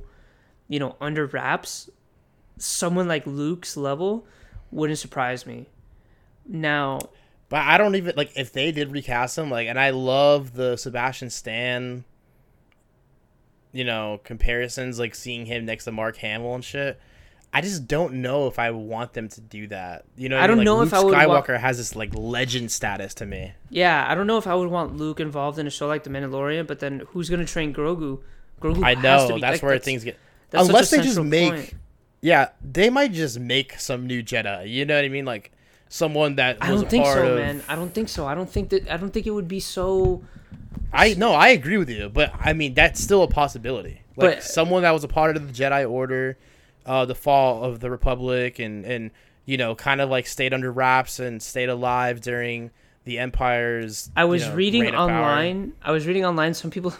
you 0.69 0.79
know, 0.79 0.95
under 1.01 1.25
wraps, 1.25 1.89
someone 2.57 3.09
like 3.09 3.27
Luke's 3.27 3.75
level 3.75 4.25
wouldn't 4.71 4.97
surprise 4.99 5.45
me. 5.45 5.67
Now, 6.47 6.99
But 7.49 7.61
I 7.67 7.77
don't 7.77 7.95
even 7.95 8.13
like 8.15 8.31
if 8.37 8.53
they 8.53 8.71
did 8.71 8.91
recast 8.93 9.37
him. 9.37 9.49
Like, 9.51 9.67
and 9.67 9.77
I 9.77 9.89
love 9.89 10.53
the 10.53 10.77
Sebastian 10.77 11.29
Stan, 11.29 12.05
you 13.73 13.83
know, 13.83 14.21
comparisons. 14.23 14.99
Like 14.99 15.15
seeing 15.15 15.45
him 15.47 15.65
next 15.65 15.83
to 15.83 15.91
Mark 15.91 16.15
Hamill 16.17 16.55
and 16.55 16.63
shit. 16.63 16.97
I 17.53 17.59
just 17.61 17.85
don't 17.87 18.15
know 18.15 18.47
if 18.47 18.59
I 18.59 18.71
want 18.71 19.11
them 19.13 19.27
to 19.27 19.41
do 19.41 19.67
that. 19.67 20.05
You 20.15 20.29
know, 20.29 20.39
I 20.39 20.47
don't 20.47 20.59
mean? 20.59 20.65
know 20.65 20.77
like, 20.77 20.87
if 20.87 20.93
Luke 20.93 21.15
I 21.15 21.27
would 21.27 21.27
wa- 21.29 21.41
Skywalker 21.41 21.59
has 21.59 21.77
this 21.77 21.95
like 21.95 22.11
legend 22.15 22.71
status 22.71 23.13
to 23.15 23.25
me. 23.25 23.51
yeah, 23.69 24.05
I 24.09 24.15
don't 24.15 24.27
know 24.27 24.37
if 24.37 24.47
I 24.47 24.55
would 24.55 24.69
want 24.69 24.95
Luke 24.95 25.19
involved 25.19 25.59
in 25.59 25.67
a 25.67 25.69
show 25.69 25.87
like 25.87 26.03
The 26.03 26.09
Mandalorian, 26.09 26.65
but 26.67 26.79
then 26.79 27.03
who's 27.09 27.29
gonna 27.29 27.45
train 27.45 27.73
Grogu? 27.73 28.21
Grogu 28.61 28.83
I 28.83 28.93
has 28.95 29.03
know 29.03 29.27
to 29.29 29.33
be, 29.35 29.41
that's 29.41 29.61
like, 29.61 29.63
where 29.69 29.79
things 29.79 30.03
get. 30.03 30.17
that's 30.49 30.63
such 30.65 30.69
a 30.69 30.73
Unless 30.75 30.89
they 30.91 31.01
just 31.01 31.19
make, 31.19 31.51
point. 31.51 31.73
yeah, 32.21 32.49
they 32.63 32.89
might 32.89 33.11
just 33.11 33.39
make 33.39 33.77
some 33.79 34.07
new 34.07 34.23
Jedi. 34.23 34.69
You 34.69 34.85
know 34.85 34.95
what 34.95 35.03
I 35.03 35.09
mean? 35.09 35.25
Like 35.25 35.51
someone 35.89 36.35
that 36.35 36.57
I 36.61 36.69
don't 36.69 36.89
think 36.89 37.03
part 37.03 37.17
so, 37.17 37.33
of, 37.33 37.37
man. 37.39 37.61
I 37.67 37.75
don't 37.75 37.93
think 37.93 38.07
so. 38.07 38.25
I 38.25 38.33
don't 38.35 38.49
think 38.49 38.69
that. 38.69 38.89
I 38.89 38.95
don't 38.97 39.11
think 39.11 39.27
it 39.27 39.31
would 39.31 39.47
be 39.49 39.59
so. 39.59 40.23
I 40.93 41.15
no, 41.15 41.33
I 41.33 41.49
agree 41.49 41.77
with 41.77 41.89
you, 41.89 42.07
but 42.07 42.31
I 42.39 42.53
mean 42.53 42.73
that's 42.75 43.01
still 43.01 43.23
a 43.23 43.27
possibility. 43.27 44.01
Like 44.15 44.35
But- 44.37 44.43
someone 44.43 44.83
that 44.83 44.91
was 44.91 45.03
a 45.03 45.07
part 45.09 45.35
of 45.35 45.47
the 45.47 45.53
Jedi 45.53 45.89
Order, 45.89 46.37
uh, 46.85 47.05
the 47.05 47.15
fall 47.15 47.63
of 47.63 47.79
the 47.79 47.89
Republic, 47.89 48.59
and 48.59 48.85
and 48.85 49.11
you 49.45 49.57
know 49.57 49.75
kind 49.75 50.01
of 50.01 50.09
like 50.09 50.27
stayed 50.27 50.53
under 50.53 50.71
wraps 50.71 51.19
and 51.19 51.41
stayed 51.41 51.69
alive 51.69 52.21
during 52.21 52.71
the 53.03 53.19
Empire's. 53.19 54.11
I 54.15 54.23
you 54.23 54.29
was 54.29 54.47
know, 54.47 54.55
reading 54.55 54.81
reign 54.81 54.95
of 54.95 55.09
power. 55.09 55.21
online. 55.21 55.73
I 55.81 55.91
was 55.91 56.07
reading 56.07 56.25
online. 56.25 56.53
Some 56.53 56.71
people, 56.71 56.93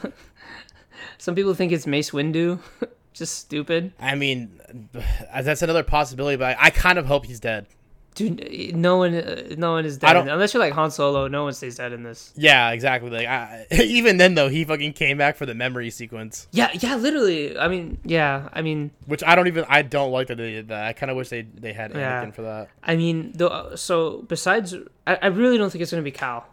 some 1.17 1.35
people 1.35 1.53
think 1.53 1.71
it's 1.71 1.87
Mace 1.87 2.11
Windu. 2.11 2.59
Just 3.13 3.35
stupid, 3.39 3.91
I 3.99 4.15
mean, 4.15 4.61
that's 5.41 5.61
another 5.61 5.83
possibility, 5.83 6.37
but 6.37 6.57
I, 6.57 6.67
I 6.67 6.69
kind 6.69 6.97
of 6.97 7.05
hope 7.07 7.25
he's 7.25 7.41
dead. 7.41 7.67
Dude. 8.15 8.75
No 8.75 8.97
one, 8.97 9.13
uh, 9.15 9.55
no 9.57 9.71
one 9.73 9.85
is 9.85 9.97
dead 9.97 10.15
unless 10.15 10.53
you're 10.53 10.61
like 10.61 10.73
Han 10.73 10.91
Solo. 10.91 11.27
No 11.27 11.43
one 11.45 11.53
stays 11.53 11.77
dead 11.77 11.93
in 11.93 12.03
this. 12.03 12.33
Yeah, 12.35 12.71
exactly. 12.71 13.09
Like 13.09 13.27
I, 13.27 13.65
even 13.71 14.17
then 14.17 14.35
though, 14.35 14.49
he 14.49 14.63
fucking 14.65 14.93
came 14.93 15.17
back 15.17 15.35
for 15.37 15.45
the 15.45 15.53
memory 15.55 15.89
sequence, 15.89 16.47
Yeah, 16.51 16.69
yeah, 16.73 16.95
literally. 16.95 17.57
I 17.57 17.67
mean, 17.67 17.97
yeah. 18.03 18.49
I 18.53 18.61
mean, 18.61 18.91
which 19.05 19.23
I 19.23 19.35
don't 19.35 19.47
even. 19.47 19.65
I 19.69 19.81
don't 19.81 20.11
like 20.11 20.27
that 20.27 20.35
they 20.37 20.51
did 20.51 20.67
that. 20.69 20.85
I 20.85 20.93
kind 20.93 21.09
of 21.09 21.17
wish 21.17 21.29
they 21.29 21.41
they 21.43 21.73
had 21.73 21.91
Yeah. 21.95 22.29
For 22.31 22.41
that. 22.43 22.69
I 22.83 22.95
mean, 22.95 23.31
the 23.33 23.75
so 23.75 24.23
besides, 24.27 24.75
I, 25.07 25.15
I 25.21 25.27
really 25.27 25.57
don't 25.57 25.69
think 25.69 25.81
it's 25.81 25.91
gonna 25.91 26.03
be 26.03 26.11
Cal. 26.11 26.45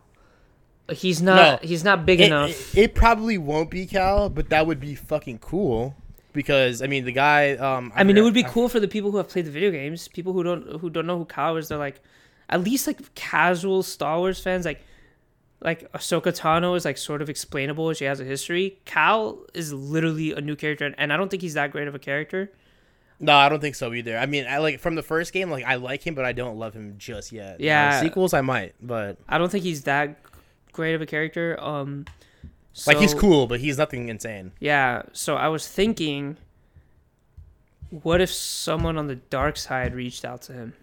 He's 0.90 1.20
not. 1.20 1.62
No. 1.62 1.68
He's 1.68 1.84
not 1.84 2.06
big 2.06 2.20
It, 2.20 2.26
enough. 2.28 2.76
it, 2.76 2.78
it 2.78 2.94
probably 2.94 3.36
won't 3.36 3.70
be 3.70 3.84
Cal, 3.86 4.30
but 4.30 4.48
that 4.50 4.66
would 4.66 4.80
be 4.80 4.94
fucking 4.94 5.38
cool. 5.38 5.94
Because 6.38 6.82
I 6.82 6.86
mean, 6.86 7.04
the 7.04 7.10
guy. 7.10 7.56
Um, 7.56 7.92
I 7.96 8.04
mean, 8.04 8.16
it 8.16 8.22
would 8.22 8.32
be 8.32 8.44
cool 8.44 8.68
for 8.68 8.78
the 8.78 8.86
people 8.86 9.10
who 9.10 9.16
have 9.16 9.28
played 9.28 9.44
the 9.44 9.50
video 9.50 9.72
games. 9.72 10.06
People 10.06 10.32
who 10.32 10.44
don't 10.44 10.80
who 10.80 10.88
don't 10.88 11.04
know 11.04 11.18
who 11.18 11.24
Cal 11.24 11.56
is, 11.56 11.66
they're 11.66 11.78
like, 11.78 12.00
at 12.48 12.62
least 12.62 12.86
like 12.86 13.12
casual 13.16 13.82
Star 13.82 14.18
Wars 14.18 14.38
fans, 14.38 14.64
like 14.64 14.80
like 15.60 15.90
Ahsoka 15.90 16.32
Tano 16.32 16.76
is 16.76 16.84
like 16.84 16.96
sort 16.96 17.22
of 17.22 17.28
explainable. 17.28 17.92
She 17.92 18.04
has 18.04 18.20
a 18.20 18.24
history. 18.24 18.78
Cal 18.84 19.40
is 19.52 19.72
literally 19.72 20.30
a 20.30 20.40
new 20.40 20.54
character, 20.54 20.94
and 20.96 21.12
I 21.12 21.16
don't 21.16 21.28
think 21.28 21.42
he's 21.42 21.54
that 21.54 21.72
great 21.72 21.88
of 21.88 21.96
a 21.96 21.98
character. 21.98 22.52
No, 23.18 23.34
I 23.34 23.48
don't 23.48 23.58
think 23.58 23.74
so 23.74 23.92
either. 23.92 24.16
I 24.16 24.26
mean, 24.26 24.46
I 24.46 24.58
like 24.58 24.78
from 24.78 24.94
the 24.94 25.02
first 25.02 25.32
game, 25.32 25.50
like 25.50 25.64
I 25.64 25.74
like 25.74 26.06
him, 26.06 26.14
but 26.14 26.24
I 26.24 26.30
don't 26.30 26.56
love 26.56 26.72
him 26.72 26.94
just 26.98 27.32
yet. 27.32 27.58
Yeah. 27.58 27.94
Like, 27.94 28.04
sequels 28.04 28.32
I 28.32 28.42
might, 28.42 28.76
but 28.80 29.18
I 29.28 29.38
don't 29.38 29.50
think 29.50 29.64
he's 29.64 29.82
that 29.82 30.20
great 30.70 30.94
of 30.94 31.02
a 31.02 31.06
character. 31.06 31.58
Um, 31.58 32.04
like 32.86 32.98
he's 32.98 33.14
cool, 33.14 33.46
but 33.46 33.60
he's 33.60 33.78
nothing 33.78 34.08
insane. 34.08 34.52
Yeah, 34.60 35.02
so 35.12 35.36
I 35.36 35.48
was 35.48 35.66
thinking, 35.66 36.36
what 37.90 38.20
if 38.20 38.30
someone 38.30 38.96
on 38.98 39.06
the 39.06 39.16
dark 39.16 39.56
side 39.56 39.94
reached 39.94 40.24
out 40.24 40.42
to 40.42 40.52
him? 40.52 40.74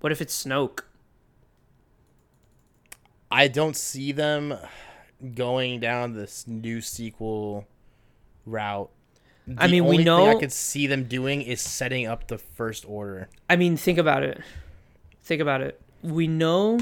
What 0.00 0.12
if 0.12 0.20
it's 0.20 0.44
Snoke? 0.44 0.80
I 3.30 3.48
don't 3.48 3.76
see 3.76 4.12
them 4.12 4.56
going 5.34 5.80
down 5.80 6.14
this 6.14 6.46
new 6.46 6.80
sequel 6.80 7.66
route. 8.46 8.90
I 9.56 9.66
The 9.66 9.72
mean, 9.72 9.84
we 9.86 9.98
know 9.98 10.26
thing 10.26 10.36
I 10.36 10.40
could 10.40 10.52
see 10.52 10.86
them 10.86 11.04
doing 11.04 11.42
is 11.42 11.60
setting 11.60 12.06
up 12.06 12.28
the 12.28 12.38
first 12.38 12.84
order. 12.86 13.28
I 13.48 13.56
mean, 13.56 13.76
think 13.76 13.98
about 13.98 14.22
it. 14.22 14.40
Think 15.22 15.40
about 15.40 15.62
it. 15.62 15.80
We 16.02 16.26
know 16.26 16.78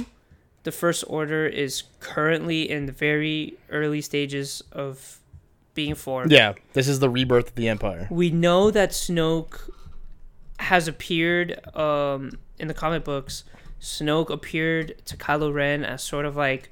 the 0.67 0.73
First 0.73 1.05
Order 1.07 1.47
is 1.47 1.85
currently 2.01 2.69
in 2.69 2.87
the 2.87 2.93
very 2.93 3.55
early 3.71 4.01
stages 4.01 4.63
of 4.73 5.21
being 5.75 5.95
formed. 5.95 6.33
Yeah, 6.33 6.55
this 6.73 6.89
is 6.89 6.99
the 6.99 7.09
rebirth 7.09 7.49
of 7.51 7.55
the 7.55 7.69
Empire. 7.69 8.09
We 8.11 8.31
know 8.31 8.71
that 8.73 8.91
Snoke 8.91 9.71
has 10.59 10.89
appeared 10.89 11.49
um, 11.77 12.33
in 12.59 12.67
the 12.69 12.75
comic 12.75 13.05
books. 13.05 13.45
Snoke 13.81 14.31
appeared 14.31 14.95
to 15.07 15.17
Kylo 15.17 15.53
Ren 15.55 15.85
as 15.85 16.03
sort 16.03 16.27
of 16.27 16.35
like 16.37 16.71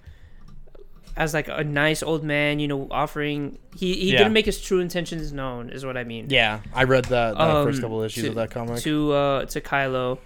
as 1.16 1.32
like 1.32 1.46
a 1.46 1.62
nice 1.62 2.02
old 2.02 2.24
man, 2.24 2.58
you 2.58 2.66
know, 2.66 2.88
offering 2.90 3.58
he 3.76 3.94
he 3.94 4.12
Yeah. 4.12 4.18
didn't 4.18 4.32
make 4.32 4.46
his 4.46 4.60
true 4.60 4.80
intentions 4.80 5.32
known, 5.32 5.70
is 5.70 5.86
what 5.86 5.96
I 5.96 6.02
mean. 6.04 6.26
Yeah, 6.30 6.60
I 6.74 6.82
read 6.84 7.04
the, 7.04 7.34
the 7.38 7.62
first 7.64 7.76
Um, 7.78 7.82
couple 7.82 8.02
issues 8.02 8.24
to- 8.24 8.30
of 8.30 8.34
that 8.36 8.50
comic. 8.50 8.80
to 8.82 9.12
uh 9.12 9.44
to 9.46 9.60
Kylo. 9.60 10.18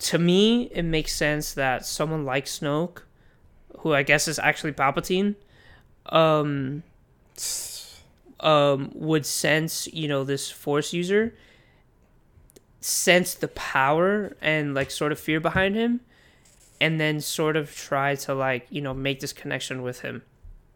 To 0.00 0.18
me, 0.18 0.64
it 0.72 0.82
makes 0.82 1.14
sense 1.14 1.52
that 1.54 1.84
someone 1.84 2.24
like 2.24 2.46
Snoke, 2.46 3.02
who 3.78 3.92
I 3.92 4.02
guess 4.02 4.28
is 4.28 4.38
actually 4.38 4.72
Palpatine, 4.72 5.34
um, 6.06 6.82
um, 8.40 8.90
would 8.94 9.26
sense 9.26 9.86
you 9.92 10.08
know 10.08 10.24
this 10.24 10.50
Force 10.50 10.92
user, 10.92 11.34
sense 12.80 13.34
the 13.34 13.48
power 13.48 14.36
and 14.40 14.74
like 14.74 14.90
sort 14.90 15.12
of 15.12 15.20
fear 15.20 15.38
behind 15.40 15.74
him, 15.74 16.00
and 16.80 16.98
then 17.00 17.20
sort 17.20 17.56
of 17.56 17.74
try 17.74 18.14
to 18.16 18.34
like 18.34 18.66
you 18.70 18.80
know 18.80 18.94
make 18.94 19.20
this 19.20 19.32
connection 19.32 19.82
with 19.82 20.00
him. 20.00 20.22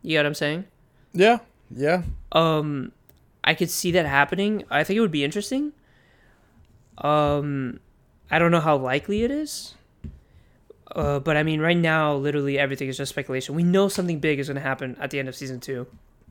You 0.03 0.11
get 0.11 0.19
what 0.21 0.27
I'm 0.27 0.35
saying? 0.35 0.65
yeah, 1.15 1.39
yeah. 1.75 2.03
um 2.33 2.93
i 3.43 3.55
could 3.55 3.71
see 3.71 3.91
that 3.93 4.05
happening 4.07 4.65
i 4.71 4.83
think 4.85 4.97
it 4.97 5.01
would 5.01 5.11
be 5.11 5.25
interesting 5.25 5.73
um 6.99 7.79
i 8.35 8.39
don't 8.39 8.51
know 8.51 8.61
how 8.61 8.77
likely 8.77 9.23
it 9.23 9.31
is 9.31 9.75
uh, 10.95 11.19
but 11.19 11.37
I 11.37 11.43
mean, 11.43 11.61
right 11.61 11.77
now, 11.77 12.15
literally 12.15 12.59
everything 12.59 12.89
is 12.89 12.97
just 12.97 13.11
speculation. 13.11 13.55
We 13.55 13.65
know 13.65 13.89
something 13.89 14.21
big 14.21 14.39
is 14.39 14.49
going 14.49 14.57
to 14.57 14.61
happen 14.61 14.97
at 15.01 15.11
the 15.11 15.19
end 15.19 15.29
of 15.29 15.35
season 15.35 15.59
two. 15.59 15.87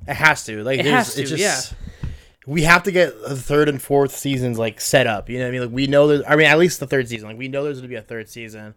It 0.07 0.13
has 0.13 0.45
to. 0.45 0.63
Like 0.63 0.79
It 0.79 0.85
has 0.85 1.15
to, 1.15 1.21
It's 1.21 1.31
just, 1.31 1.41
yeah. 1.41 2.09
We 2.45 2.61
have 2.63 2.83
to 2.83 2.91
get 2.91 3.13
the 3.27 3.35
third 3.35 3.67
and 3.67 3.81
fourth 3.81 4.15
seasons 4.15 4.57
like 4.59 4.79
set 4.79 5.07
up. 5.07 5.29
You 5.29 5.39
know 5.39 5.45
what 5.45 5.49
I 5.49 5.51
mean? 5.51 5.61
Like 5.61 5.71
we 5.71 5.87
know 5.87 6.07
there's. 6.07 6.23
I 6.27 6.35
mean, 6.35 6.47
at 6.47 6.57
least 6.59 6.79
the 6.79 6.87
third 6.87 7.07
season. 7.09 7.27
Like 7.29 7.37
we 7.37 7.47
know 7.47 7.63
there's 7.63 7.79
gonna 7.79 7.87
be 7.89 7.95
a 7.95 8.01
third 8.01 8.29
season. 8.29 8.75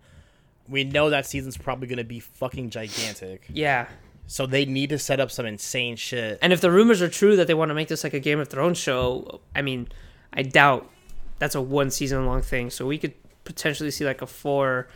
We 0.68 0.82
know 0.84 1.10
that 1.10 1.26
season's 1.26 1.56
probably 1.56 1.88
gonna 1.88 2.04
be 2.04 2.20
fucking 2.20 2.70
gigantic. 2.70 3.44
Yeah, 3.52 3.86
So 4.26 4.46
they 4.46 4.64
need 4.64 4.90
to 4.90 4.98
set 4.98 5.20
up 5.20 5.30
some 5.30 5.46
insane 5.46 5.96
shit. 5.96 6.38
and 6.42 6.52
if 6.52 6.60
the 6.60 6.70
rumors 6.70 7.02
are 7.02 7.08
true 7.08 7.36
that 7.36 7.46
they 7.46 7.54
want 7.54 7.68
to 7.70 7.74
make 7.74 7.88
this 7.88 8.02
like 8.02 8.14
a 8.14 8.20
Game 8.20 8.40
of 8.40 8.48
Thrones 8.48 8.78
show, 8.78 9.40
I 9.54 9.62
mean, 9.62 9.88
I 10.32 10.42
doubt 10.42 10.90
that's 11.38 11.54
a 11.54 11.60
one 11.60 11.90
season 11.90 12.26
long 12.26 12.42
thing. 12.42 12.70
So 12.70 12.86
we 12.86 12.98
could 12.98 13.14
potentially 13.44 13.90
see 13.90 14.04
like 14.04 14.22
a 14.22 14.26
four, 14.26 14.88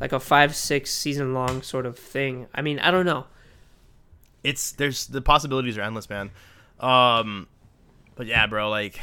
like 0.00 0.12
a 0.12 0.20
five 0.20 0.54
six 0.54 0.90
season 0.92 1.34
long 1.34 1.62
sort 1.62 1.86
of 1.86 1.98
thing. 1.98 2.46
I 2.54 2.62
mean, 2.62 2.78
I 2.78 2.90
don't 2.90 3.06
know. 3.06 3.26
it's 4.44 4.72
there's 4.72 5.06
the 5.06 5.20
possibilities 5.20 5.76
are 5.78 5.82
endless, 5.82 6.08
man. 6.08 6.30
Um, 6.80 7.48
but 8.14 8.26
yeah, 8.26 8.46
bro, 8.46 8.70
like 8.70 8.98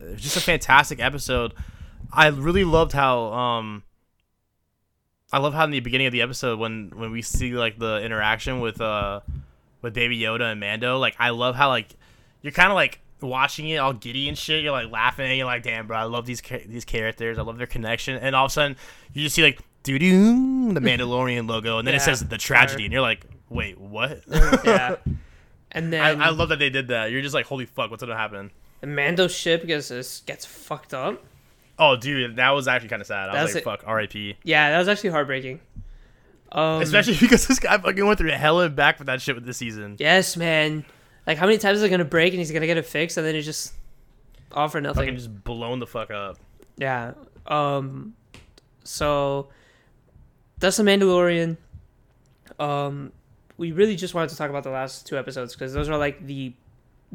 it 0.00 0.12
was 0.12 0.22
just 0.22 0.36
a 0.36 0.40
fantastic 0.40 1.00
episode. 1.00 1.54
I 2.12 2.28
really 2.28 2.64
loved 2.64 2.92
how 2.92 3.32
um, 3.32 3.84
I 5.32 5.38
love 5.38 5.54
how 5.54 5.64
in 5.64 5.70
the 5.70 5.80
beginning 5.80 6.08
of 6.08 6.12
the 6.12 6.22
episode 6.22 6.58
when 6.58 6.92
when 6.94 7.12
we 7.12 7.22
see 7.22 7.52
like 7.52 7.78
the 7.78 8.02
interaction 8.02 8.60
with 8.60 8.80
uh 8.80 9.20
with 9.82 9.94
Baby 9.94 10.18
Yoda 10.18 10.50
and 10.50 10.60
Mando, 10.60 10.98
like 10.98 11.14
I 11.18 11.30
love 11.30 11.54
how 11.54 11.68
like 11.68 11.94
you're 12.42 12.52
kind 12.52 12.70
of 12.70 12.74
like 12.74 13.00
watching 13.22 13.68
it 13.68 13.76
all 13.78 13.92
giddy 13.92 14.28
and 14.28 14.36
shit. 14.38 14.62
You're 14.62 14.72
like 14.72 14.90
laughing. 14.90 15.36
You're 15.38 15.46
like, 15.46 15.62
damn, 15.62 15.86
bro, 15.86 15.96
I 15.96 16.04
love 16.04 16.26
these 16.26 16.40
cha- 16.40 16.58
these 16.66 16.84
characters. 16.84 17.38
I 17.38 17.42
love 17.42 17.58
their 17.58 17.66
connection. 17.66 18.16
And 18.16 18.34
all 18.36 18.46
of 18.46 18.50
a 18.50 18.52
sudden, 18.52 18.76
you 19.12 19.22
just 19.22 19.34
see 19.34 19.42
like 19.42 19.60
doo 19.82 19.98
doo 19.98 20.72
the 20.72 20.80
Mandalorian 20.80 21.48
logo, 21.48 21.78
and 21.78 21.86
then 21.86 21.94
it 21.94 22.00
says 22.02 22.20
the 22.26 22.38
tragedy, 22.38 22.84
and 22.84 22.92
you're 22.92 23.02
like, 23.02 23.24
wait, 23.48 23.78
what? 23.80 24.22
Yeah, 24.64 24.96
and 25.72 25.92
then 25.92 26.20
I 26.20 26.30
love 26.30 26.48
that 26.50 26.58
they 26.58 26.70
did 26.70 26.88
that. 26.88 27.10
You're 27.10 27.22
just 27.22 27.34
like, 27.34 27.46
holy 27.46 27.66
fuck, 27.66 27.90
what's 27.90 28.02
gonna 28.02 28.16
happen? 28.16 28.50
the 28.80 28.86
Mando 28.86 29.28
ship 29.28 29.66
gets 29.66 30.20
gets 30.22 30.46
fucked 30.46 30.94
up. 30.94 31.22
Oh, 31.78 31.96
dude, 31.96 32.36
that 32.36 32.50
was 32.50 32.68
actually 32.68 32.90
kind 32.90 33.00
of 33.00 33.06
sad. 33.06 33.30
I 33.30 33.32
That's 33.34 33.46
was 33.46 33.54
like, 33.54 33.62
it. 33.62 33.64
fuck, 33.64 33.82
R.I.P. 33.86 34.36
Yeah, 34.44 34.70
that 34.70 34.78
was 34.78 34.86
actually 34.88 35.10
heartbreaking. 35.10 35.60
Um, 36.52 36.82
Especially 36.82 37.16
because 37.18 37.46
this 37.46 37.58
guy 37.58 37.78
fucking 37.78 38.04
went 38.04 38.18
through 38.18 38.32
hell 38.32 38.60
and 38.60 38.74
back 38.76 38.98
for 38.98 39.04
that 39.04 39.22
shit 39.22 39.34
with 39.34 39.46
this 39.46 39.56
season. 39.56 39.96
yes, 39.98 40.36
man. 40.36 40.84
Like 41.30 41.38
how 41.38 41.46
many 41.46 41.58
times 41.58 41.78
is 41.78 41.84
it 41.84 41.90
gonna 41.90 42.04
break 42.04 42.32
and 42.32 42.40
he's 42.40 42.50
gonna 42.50 42.66
get 42.66 42.76
it 42.76 42.84
fixed 42.84 43.16
and 43.16 43.24
then 43.24 43.36
it 43.36 43.42
just 43.42 43.72
all 44.50 44.66
for 44.66 44.80
nothing. 44.80 45.02
Fucking 45.02 45.14
just 45.14 45.44
blown 45.44 45.78
the 45.78 45.86
fuck 45.86 46.10
up. 46.10 46.38
Yeah. 46.76 47.12
Um 47.46 48.16
so 48.82 49.48
that's 50.58 50.76
the 50.78 50.82
Mandalorian. 50.82 51.56
Um 52.58 53.12
we 53.58 53.70
really 53.70 53.94
just 53.94 54.12
wanted 54.12 54.30
to 54.30 54.36
talk 54.36 54.50
about 54.50 54.64
the 54.64 54.70
last 54.70 55.06
two 55.06 55.16
episodes 55.16 55.54
because 55.54 55.72
those 55.72 55.88
are 55.88 55.96
like 55.96 56.26
the 56.26 56.52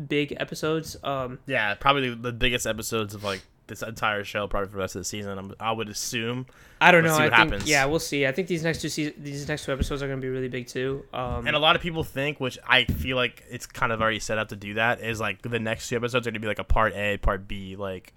big 0.07 0.33
episodes. 0.39 0.95
Um 1.03 1.39
Yeah, 1.45 1.73
probably 1.73 2.15
the 2.15 2.31
biggest 2.31 2.65
episodes 2.65 3.15
of 3.15 3.25
like 3.25 3.41
this 3.67 3.81
entire 3.81 4.23
show, 4.23 4.47
probably 4.47 4.67
for 4.67 4.73
the 4.73 4.79
rest 4.79 4.95
of 4.95 5.01
the 5.01 5.05
season. 5.05 5.37
I'm, 5.37 5.53
I 5.59 5.71
would 5.71 5.89
assume. 5.89 6.45
I 6.79 6.91
don't 6.91 7.03
Let's 7.03 7.13
know. 7.13 7.17
see 7.17 7.23
I 7.23 7.25
what 7.29 7.37
think 7.37 7.51
happens. 7.51 7.69
yeah, 7.69 7.85
we'll 7.85 7.99
see. 7.99 8.27
I 8.27 8.31
think 8.31 8.47
these 8.47 8.63
next 8.63 8.81
two 8.81 8.89
se- 8.89 9.15
these 9.17 9.47
next 9.47 9.65
two 9.65 9.71
episodes 9.73 10.03
are 10.03 10.07
going 10.07 10.19
to 10.19 10.25
be 10.25 10.29
really 10.29 10.49
big 10.49 10.67
too. 10.67 11.03
Um 11.13 11.47
And 11.47 11.55
a 11.55 11.59
lot 11.59 11.75
of 11.75 11.81
people 11.81 12.03
think, 12.03 12.39
which 12.39 12.57
I 12.67 12.85
feel 12.85 13.15
like 13.17 13.43
it's 13.49 13.65
kind 13.65 13.91
of 13.91 14.01
already 14.01 14.19
set 14.19 14.37
up 14.37 14.49
to 14.49 14.55
do 14.55 14.75
that, 14.75 15.01
is 15.01 15.19
like 15.19 15.41
the 15.41 15.59
next 15.59 15.89
two 15.89 15.95
episodes 15.95 16.27
are 16.27 16.29
going 16.31 16.35
to 16.35 16.39
be 16.39 16.47
like 16.47 16.59
a 16.59 16.63
part 16.63 16.93
A, 16.93 17.17
part 17.17 17.47
B, 17.47 17.75
like 17.75 18.13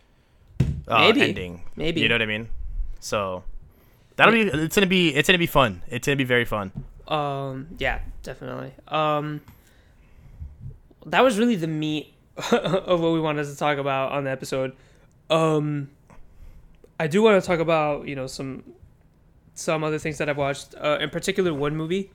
uh, 0.86 0.98
Maybe. 1.00 1.22
ending. 1.22 1.62
Maybe. 1.76 2.00
you 2.00 2.08
know 2.08 2.14
what 2.16 2.22
I 2.22 2.26
mean. 2.26 2.48
So 3.00 3.44
that'll 4.16 4.32
be. 4.34 4.42
It's 4.42 4.74
gonna 4.74 4.86
be. 4.86 5.14
It's 5.14 5.28
gonna 5.28 5.38
be 5.38 5.46
fun. 5.46 5.82
It's 5.88 6.06
gonna 6.06 6.16
be 6.16 6.24
very 6.24 6.44
fun. 6.44 6.72
Um, 7.06 7.68
yeah, 7.78 8.00
definitely. 8.22 8.72
Um, 8.88 9.40
that 11.06 11.22
was 11.22 11.38
really 11.38 11.56
the 11.56 11.66
meat 11.66 12.12
of 12.52 13.00
what 13.00 13.12
we 13.12 13.20
wanted 13.20 13.44
to 13.46 13.56
talk 13.56 13.78
about 13.78 14.12
on 14.12 14.24
the 14.24 14.30
episode. 14.30 14.74
Um, 15.30 15.90
I 16.98 17.06
do 17.06 17.22
want 17.22 17.40
to 17.42 17.46
talk 17.46 17.60
about 17.60 18.08
you 18.08 18.16
know 18.16 18.26
some 18.26 18.64
some 19.54 19.84
other 19.84 19.98
things 19.98 20.18
that 20.18 20.28
I've 20.28 20.36
watched. 20.38 20.74
Uh, 20.76 20.98
in 21.00 21.10
particular, 21.10 21.52
one 21.52 21.76
movie 21.76 22.10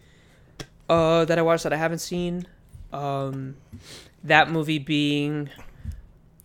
uh, 0.89 1.25
that 1.25 1.37
I 1.37 1.41
watched 1.41 1.63
that 1.63 1.73
I 1.73 1.77
haven't 1.77 1.99
seen. 1.99 2.47
Um, 2.91 3.55
that 4.23 4.49
movie 4.49 4.79
being 4.79 5.49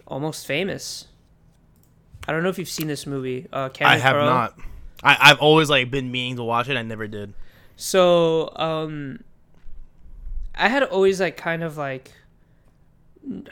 almost 0.07 0.47
famous. 0.47 1.07
I 2.27 2.33
don't 2.33 2.43
know 2.43 2.49
if 2.49 2.59
you've 2.59 2.69
seen 2.69 2.89
this 2.89 3.07
movie. 3.07 3.47
Uh, 3.53 3.69
Cameron 3.71 3.97
I 3.97 3.99
have 4.01 4.15
Crowe. 4.15 4.25
not. 4.27 4.59
I, 5.03 5.17
I've 5.31 5.39
always 5.39 5.71
like 5.71 5.91
been 5.91 6.11
meaning 6.11 6.37
to 6.37 6.45
watch 6.45 6.69
it. 6.69 6.77
I 6.77 6.83
never 6.83 7.07
did. 7.07 7.33
So, 7.77 8.53
um, 8.57 9.23
I 10.55 10.69
had 10.69 10.83
always 10.83 11.21
like 11.21 11.37
kind 11.37 11.63
of 11.63 11.77
like 11.77 12.13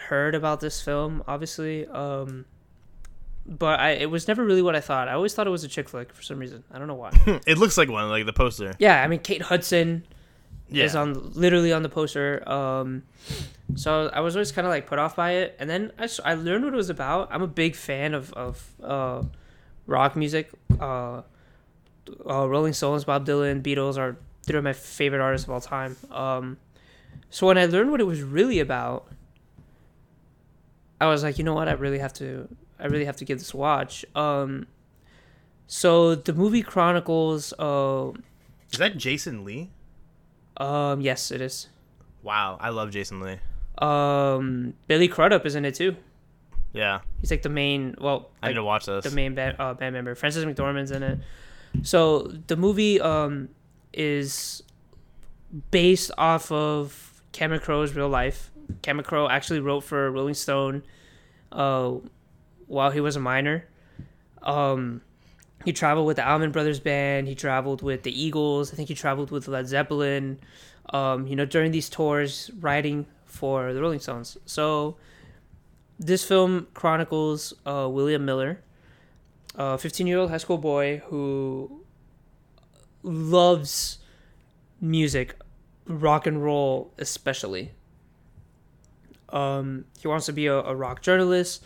heard 0.09 0.35
about 0.35 0.61
this 0.61 0.83
film, 0.83 1.23
obviously, 1.29 1.87
um, 1.87 2.45
but 3.49 3.81
I 3.81 3.91
it 3.93 4.11
was 4.11 4.27
never 4.29 4.45
really 4.45 4.63
what 4.63 4.75
I 4.77 4.81
thought. 4.81 5.09
I 5.09 5.13
always 5.13 5.35
thought 5.35 5.47
it 5.47 5.51
was 5.51 5.65
a 5.65 5.69
chick 5.69 5.89
flick 5.89 6.13
for 6.13 6.23
some 6.23 6.39
reason. 6.39 6.65
I 6.73 6.79
don't 6.79 6.89
know 6.89 6.95
why. 6.95 7.11
It 7.47 7.59
looks 7.59 7.77
like 7.79 7.89
one, 7.89 8.09
like 8.09 8.27
the 8.27 8.33
poster. 8.33 8.75
yeah, 8.79 9.03
I 9.03 9.09
mean 9.09 9.21
Kate 9.21 9.43
Hudson 9.43 10.05
Yeah. 10.69 10.85
is 10.85 10.97
on 10.97 11.33
literally 11.35 11.73
on 11.73 11.83
the 11.83 11.89
poster. 11.89 12.43
Um, 12.49 13.03
so 13.75 14.11
I 14.13 14.21
was 14.21 14.37
always 14.37 14.53
kind 14.53 14.67
of 14.67 14.71
like 14.71 14.87
put 14.87 14.99
off 14.99 15.15
by 15.17 15.33
it, 15.33 15.57
and 15.59 15.69
then 15.71 15.93
I, 15.99 16.09
I 16.25 16.35
learned 16.35 16.65
what 16.65 16.75
it 16.75 16.77
was 16.77 16.91
about. 16.91 17.29
I'm 17.33 17.43
a 17.43 17.47
big 17.49 17.75
fan 17.77 18.15
of 18.15 18.33
of 18.35 18.65
uh, 18.83 19.23
rock 19.87 20.17
music. 20.17 20.51
Uh, 20.81 21.23
uh, 22.29 22.49
Rolling 22.49 22.73
Stones, 22.73 23.05
Bob 23.05 23.27
Dylan, 23.27 23.63
Beatles 23.63 23.99
are 23.99 24.17
three 24.45 24.59
of 24.59 24.65
my 24.65 24.73
favorite 24.73 25.21
artists 25.21 25.47
of 25.47 25.53
all 25.53 25.61
time. 25.61 25.97
Um, 26.13 26.57
so 27.31 27.47
when 27.49 27.59
I 27.59 27.67
learned 27.67 27.91
what 27.91 28.01
it 28.01 28.05
was 28.07 28.23
really 28.23 28.61
about, 28.61 29.09
I 31.01 31.07
was 31.07 31.23
like, 31.23 31.39
you 31.39 31.45
know 31.45 31.55
what, 31.55 31.69
I 31.69 31.73
really 31.73 31.99
have 31.99 32.13
to, 32.15 32.49
I 32.79 32.87
really 32.87 33.05
have 33.05 33.17
to 33.17 33.25
give 33.25 33.39
this 33.39 33.53
a 33.53 33.57
watch. 33.57 34.05
Um, 34.15 34.67
so 35.67 36.15
the 36.15 36.33
movie 36.33 36.63
chronicles, 36.63 37.53
uh, 37.59 38.13
Is 38.73 38.79
that 38.79 38.97
Jason 38.97 39.45
Lee? 39.45 39.71
um, 40.59 41.01
yes, 41.01 41.31
it 41.31 41.41
is. 41.41 41.69
Wow, 42.23 42.57
I 42.61 42.71
love 42.71 42.91
Jason 42.91 43.21
Lee. 43.21 43.39
Um, 43.79 44.73
Billy 44.87 45.07
Crudup 45.09 45.45
is 45.45 45.55
in 45.55 45.65
it 45.65 45.75
too. 45.75 45.97
Yeah, 46.73 47.01
He's 47.21 47.31
like 47.31 47.43
the 47.43 47.49
main, 47.49 47.95
well, 47.99 48.31
I 48.43 48.49
need 48.49 48.55
to 48.55 48.65
watch 48.65 48.87
this. 48.87 49.05
the 49.05 49.11
main 49.11 49.35
band, 49.35 49.57
uh, 49.59 49.75
band 49.75 49.95
member. 49.95 50.15
Frances 50.15 50.45
McDormand's 50.45 50.91
in 50.91 51.03
it. 51.03 51.19
So 51.83 52.33
the 52.47 52.57
movie 52.57 53.01
um 53.01 53.49
is 53.93 54.63
based 55.71 56.11
off 56.19 56.51
of 56.53 57.23
Cameron 57.33 57.61
Crowe's 57.61 57.95
real 57.95 58.09
life. 58.09 58.51
Cameron 58.83 59.31
actually 59.31 59.61
wrote 59.61 59.81
for 59.81 60.11
Rolling 60.11 60.35
Stone 60.35 60.83
uh, 61.53 61.95
while 62.67 62.91
he 62.91 63.01
was 63.01 63.17
a 63.17 63.21
minor. 63.21 63.67
Um, 64.43 65.03
he 65.65 65.73
traveled 65.73 66.07
with 66.07 66.17
the 66.17 66.29
Allman 66.29 66.53
Brothers 66.53 66.81
Band. 66.81 67.27
He 67.27 67.35
traveled 67.35 67.83
with 67.83 68.03
the 68.03 68.23
Eagles. 68.23 68.73
I 68.73 68.77
think 68.77 68.89
he 68.89 68.95
traveled 68.95 69.31
with 69.31 69.49
Led 69.49 69.67
Zeppelin. 69.67 70.39
Um, 70.91 71.27
you 71.27 71.35
know, 71.35 71.45
during 71.45 71.73
these 71.73 71.89
tours, 71.89 72.51
writing 72.61 73.07
for 73.25 73.73
the 73.73 73.81
Rolling 73.81 73.99
Stones. 73.99 74.39
So 74.47 74.97
this 75.99 76.25
film 76.25 76.69
chronicles 76.75 77.55
uh, 77.67 77.89
William 77.91 78.25
Miller, 78.25 78.63
a 79.57 79.79
15 79.79 80.07
year 80.07 80.19
old 80.19 80.31
high 80.31 80.37
school 80.39 80.59
boy 80.59 81.03
who 81.07 81.83
loves 83.03 83.99
music, 84.81 85.37
rock 85.87 86.27
and 86.27 86.43
roll 86.43 86.93
especially. 86.99 87.73
Um, 89.31 89.85
he 90.01 90.09
wants 90.09 90.27
to 90.27 90.33
be 90.33 90.47
a, 90.47 90.55
a 90.57 90.75
rock 90.75 91.03
journalist. 91.03 91.65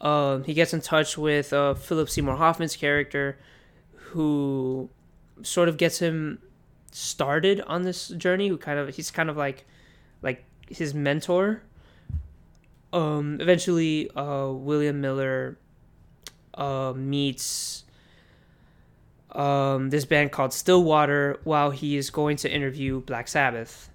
Um, 0.00 0.44
he 0.44 0.54
gets 0.54 0.74
in 0.74 0.80
touch 0.80 1.16
with 1.16 1.52
uh, 1.52 1.74
Philip 1.74 2.10
Seymour 2.10 2.36
Hoffman's 2.36 2.76
character, 2.76 3.38
who 3.94 4.90
sort 5.42 5.68
of 5.68 5.76
gets 5.76 5.98
him 6.00 6.40
started 6.90 7.60
on 7.62 7.82
this 7.82 8.08
journey. 8.08 8.48
Who 8.48 8.58
kind 8.58 8.78
of 8.78 8.94
he's 8.96 9.10
kind 9.10 9.30
of 9.30 9.36
like 9.36 9.64
like 10.22 10.44
his 10.68 10.94
mentor. 10.94 11.62
Um, 12.92 13.38
eventually, 13.40 14.10
uh, 14.10 14.48
William 14.52 15.00
Miller 15.00 15.56
uh, 16.54 16.92
meets 16.94 17.84
um, 19.32 19.90
this 19.90 20.04
band 20.04 20.32
called 20.32 20.52
Stillwater 20.52 21.38
while 21.44 21.70
he 21.70 21.96
is 21.96 22.10
going 22.10 22.36
to 22.38 22.50
interview 22.50 23.00
Black 23.00 23.28
Sabbath. 23.28 23.88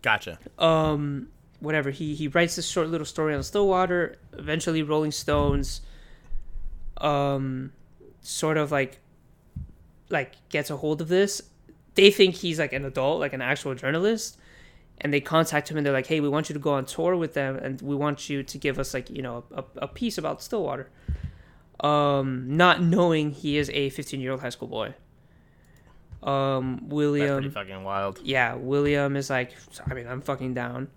Gotcha. 0.00 0.38
Um, 0.58 1.28
whatever 1.62 1.90
he 1.90 2.14
he 2.14 2.28
writes 2.28 2.56
this 2.56 2.66
short 2.66 2.88
little 2.88 3.06
story 3.06 3.34
on 3.34 3.42
Stillwater. 3.42 4.16
Eventually, 4.32 4.82
Rolling 4.82 5.12
Stones, 5.12 5.80
um, 6.98 7.72
sort 8.20 8.56
of 8.56 8.72
like 8.72 8.98
like 10.10 10.48
gets 10.48 10.70
a 10.70 10.76
hold 10.76 11.00
of 11.00 11.08
this. 11.08 11.40
They 11.94 12.10
think 12.10 12.34
he's 12.34 12.58
like 12.58 12.72
an 12.72 12.84
adult, 12.84 13.20
like 13.20 13.32
an 13.32 13.40
actual 13.42 13.74
journalist, 13.74 14.38
and 15.00 15.12
they 15.12 15.20
contact 15.20 15.70
him 15.70 15.76
and 15.76 15.86
they're 15.86 15.92
like, 15.92 16.06
"Hey, 16.06 16.20
we 16.20 16.28
want 16.28 16.48
you 16.48 16.54
to 16.54 16.60
go 16.60 16.72
on 16.74 16.84
tour 16.84 17.16
with 17.16 17.34
them, 17.34 17.56
and 17.56 17.80
we 17.80 17.94
want 17.94 18.28
you 18.28 18.42
to 18.42 18.58
give 18.58 18.78
us 18.78 18.92
like 18.92 19.08
you 19.08 19.22
know 19.22 19.44
a, 19.54 19.64
a 19.76 19.88
piece 19.88 20.18
about 20.18 20.42
Stillwater." 20.42 20.90
Um, 21.80 22.56
not 22.56 22.80
knowing 22.80 23.32
he 23.32 23.56
is 23.56 23.68
a 23.70 23.90
15 23.90 24.20
year 24.20 24.32
old 24.32 24.40
high 24.40 24.50
school 24.50 24.68
boy. 24.68 24.94
Um, 26.22 26.78
That's 26.82 26.92
William 26.92 27.34
pretty 27.38 27.48
fucking 27.50 27.82
wild. 27.82 28.20
yeah, 28.22 28.54
William 28.54 29.16
is 29.16 29.28
like, 29.28 29.52
I 29.90 29.94
mean, 29.94 30.06
I'm 30.06 30.20
fucking 30.20 30.54
down. 30.54 30.88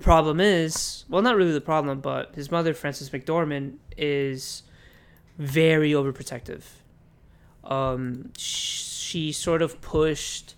The 0.00 0.04
problem 0.04 0.40
is, 0.40 1.04
well, 1.10 1.20
not 1.20 1.36
really 1.36 1.52
the 1.52 1.60
problem, 1.60 2.00
but 2.00 2.34
his 2.34 2.50
mother, 2.50 2.72
Frances 2.72 3.10
McDormand, 3.10 3.74
is 3.98 4.62
very 5.36 5.90
overprotective. 5.92 6.62
Um, 7.64 8.30
sh- 8.38 8.80
she 8.80 9.30
sort 9.32 9.60
of 9.60 9.82
pushed 9.82 10.54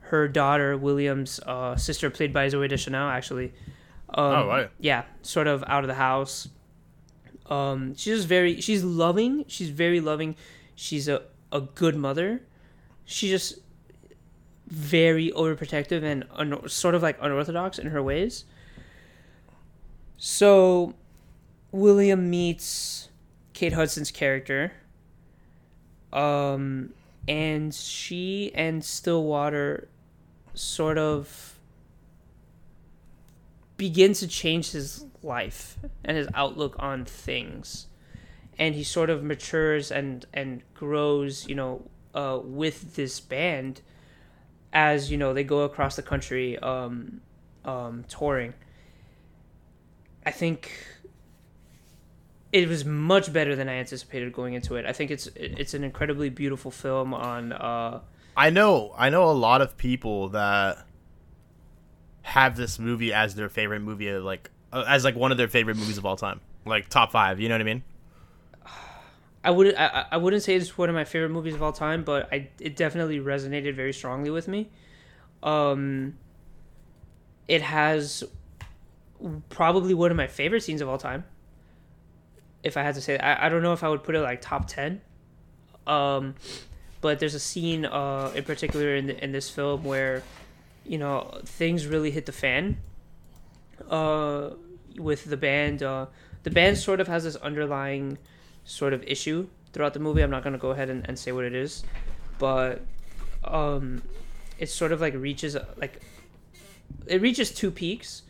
her 0.00 0.26
daughter, 0.26 0.76
William's 0.76 1.38
uh, 1.46 1.76
sister, 1.76 2.10
played 2.10 2.32
by 2.32 2.48
Zooey 2.48 2.68
Deschanel, 2.68 3.08
actually. 3.08 3.52
Um, 4.08 4.24
Oh, 4.24 4.46
right. 4.48 4.70
Yeah, 4.80 5.04
sort 5.22 5.46
of 5.46 5.62
out 5.68 5.84
of 5.84 5.88
the 5.88 5.94
house. 5.94 6.48
Um, 7.48 7.94
she's 7.94 8.16
just 8.16 8.28
very, 8.28 8.60
she's 8.60 8.82
loving. 8.82 9.44
She's 9.46 9.70
very 9.70 10.00
loving. 10.00 10.34
She's 10.74 11.06
a, 11.06 11.22
a 11.52 11.60
good 11.60 11.94
mother. 11.94 12.42
She's 13.04 13.30
just 13.30 13.60
very 14.66 15.30
overprotective 15.30 16.02
and 16.02 16.24
un- 16.34 16.68
sort 16.68 16.96
of 16.96 17.02
like 17.02 17.16
unorthodox 17.20 17.78
in 17.78 17.86
her 17.86 18.02
ways. 18.02 18.44
So, 20.16 20.94
William 21.72 22.30
meets 22.30 23.08
Kate 23.52 23.72
Hudson's 23.72 24.10
character, 24.10 24.72
um, 26.12 26.92
and 27.26 27.74
she 27.74 28.52
and 28.54 28.84
Stillwater 28.84 29.88
sort 30.54 30.98
of 30.98 31.58
begin 33.76 34.12
to 34.12 34.28
change 34.28 34.70
his 34.70 35.06
life 35.22 35.76
and 36.04 36.16
his 36.16 36.28
outlook 36.34 36.76
on 36.78 37.04
things. 37.04 37.86
And 38.58 38.74
he 38.74 38.84
sort 38.84 39.10
of 39.10 39.24
matures 39.24 39.90
and 39.90 40.24
and 40.32 40.62
grows 40.74 41.48
you 41.48 41.54
know 41.54 41.82
uh, 42.14 42.38
with 42.42 42.94
this 42.96 43.18
band 43.18 43.80
as 44.72 45.10
you 45.10 45.16
know 45.16 45.32
they 45.32 45.44
go 45.44 45.62
across 45.62 45.96
the 45.96 46.02
country 46.02 46.58
um, 46.58 47.20
um, 47.64 48.04
touring 48.08 48.54
i 50.26 50.30
think 50.30 50.72
it 52.52 52.68
was 52.68 52.84
much 52.84 53.32
better 53.32 53.56
than 53.56 53.68
i 53.68 53.74
anticipated 53.74 54.32
going 54.32 54.54
into 54.54 54.76
it 54.76 54.86
i 54.86 54.92
think 54.92 55.10
it's 55.10 55.28
it's 55.36 55.74
an 55.74 55.84
incredibly 55.84 56.28
beautiful 56.28 56.70
film 56.70 57.14
on 57.14 57.52
uh, 57.52 58.00
I 58.36 58.50
know. 58.50 58.94
I 58.96 59.10
know 59.10 59.24
a 59.24 59.32
lot 59.32 59.60
of 59.60 59.76
people 59.76 60.30
that 60.30 60.86
have 62.22 62.56
this 62.56 62.78
movie 62.78 63.12
as 63.12 63.34
their 63.34 63.48
favorite 63.48 63.80
movie, 63.80 64.10
uh, 64.10 64.20
like 64.20 64.50
uh, 64.72 64.84
as 64.88 65.04
like 65.04 65.16
one 65.16 65.32
of 65.32 65.38
their 65.38 65.48
favorite 65.48 65.76
movies 65.76 65.98
of 65.98 66.06
all 66.06 66.16
time, 66.16 66.40
like 66.64 66.88
top 66.88 67.12
five. 67.12 67.40
You 67.40 67.48
know 67.48 67.54
what 67.54 67.60
I 67.60 67.64
mean? 67.64 67.82
I 69.44 69.50
wouldn't 69.50 69.76
I, 69.78 70.06
I 70.12 70.16
wouldn't 70.16 70.42
say 70.42 70.54
it's 70.54 70.78
one 70.78 70.88
of 70.88 70.94
my 70.94 71.04
favorite 71.04 71.30
movies 71.30 71.54
of 71.54 71.62
all 71.62 71.72
time, 71.72 72.04
but 72.04 72.32
I 72.32 72.48
it 72.60 72.76
definitely 72.76 73.18
resonated 73.18 73.74
very 73.74 73.92
strongly 73.92 74.30
with 74.30 74.48
me. 74.48 74.70
Um 75.42 76.16
it 77.48 77.60
has 77.60 78.24
probably 79.48 79.94
one 79.94 80.10
of 80.10 80.16
my 80.16 80.26
favorite 80.26 80.62
scenes 80.62 80.80
of 80.80 80.88
all 80.88 80.98
time. 80.98 81.24
If 82.62 82.76
I 82.76 82.82
had 82.82 82.94
to 82.94 83.00
say 83.00 83.18
I, 83.18 83.46
I 83.46 83.48
don't 83.48 83.62
know 83.62 83.72
if 83.72 83.82
I 83.82 83.88
would 83.88 84.02
put 84.02 84.14
it 84.14 84.20
like 84.20 84.40
top 84.40 84.68
10. 84.68 85.00
Um 85.86 86.34
but 87.00 87.18
there's 87.18 87.34
a 87.34 87.40
scene 87.40 87.84
uh 87.84 88.32
in 88.34 88.44
particular 88.44 88.94
in 88.94 89.06
the, 89.08 89.24
in 89.24 89.32
this 89.32 89.50
film 89.50 89.84
where 89.84 90.22
you 90.86 90.98
know 90.98 91.40
things 91.44 91.86
really 91.86 92.10
hit 92.10 92.26
the 92.26 92.32
fan 92.32 92.76
uh 93.90 94.50
with 94.96 95.24
the 95.24 95.36
band 95.36 95.82
uh 95.82 96.06
the 96.44 96.50
band 96.50 96.78
sort 96.78 97.00
of 97.00 97.08
has 97.08 97.24
this 97.24 97.36
underlying 97.36 98.18
sort 98.64 98.92
of 98.92 99.02
issue 99.04 99.48
throughout 99.72 99.94
the 99.94 100.00
movie. 100.00 100.22
I'm 100.22 100.30
not 100.30 100.42
gonna 100.42 100.58
go 100.58 100.70
ahead 100.70 100.90
and, 100.90 101.06
and 101.08 101.18
say 101.18 101.32
what 101.32 101.44
it 101.44 101.54
is, 101.54 101.84
but 102.38 102.82
um, 103.44 104.02
it 104.58 104.68
sort 104.68 104.92
of 104.92 105.00
like 105.00 105.14
reaches 105.14 105.56
like 105.76 106.00
it 107.06 107.20
reaches 107.20 107.50
two 107.50 107.70
peaks. 107.70 108.22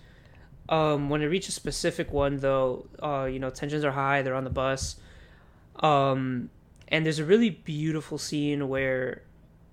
Um, 0.73 1.11
when 1.11 1.21
it 1.21 1.27
reaches 1.27 1.51
a 1.51 1.53
specific 1.53 2.13
one, 2.13 2.39
though, 2.39 2.87
uh, 3.03 3.29
you 3.31 3.39
know 3.39 3.51
tensions 3.51 3.85
are 3.85 3.91
high. 3.93 4.23
They're 4.23 4.35
on 4.35 4.45
the 4.45 4.51
bus, 4.65 4.97
um, 5.81 6.49
and 6.89 7.05
there's 7.05 7.19
a 7.19 7.25
really 7.27 7.51
beautiful 7.51 8.17
scene 8.17 8.69
where 8.69 9.23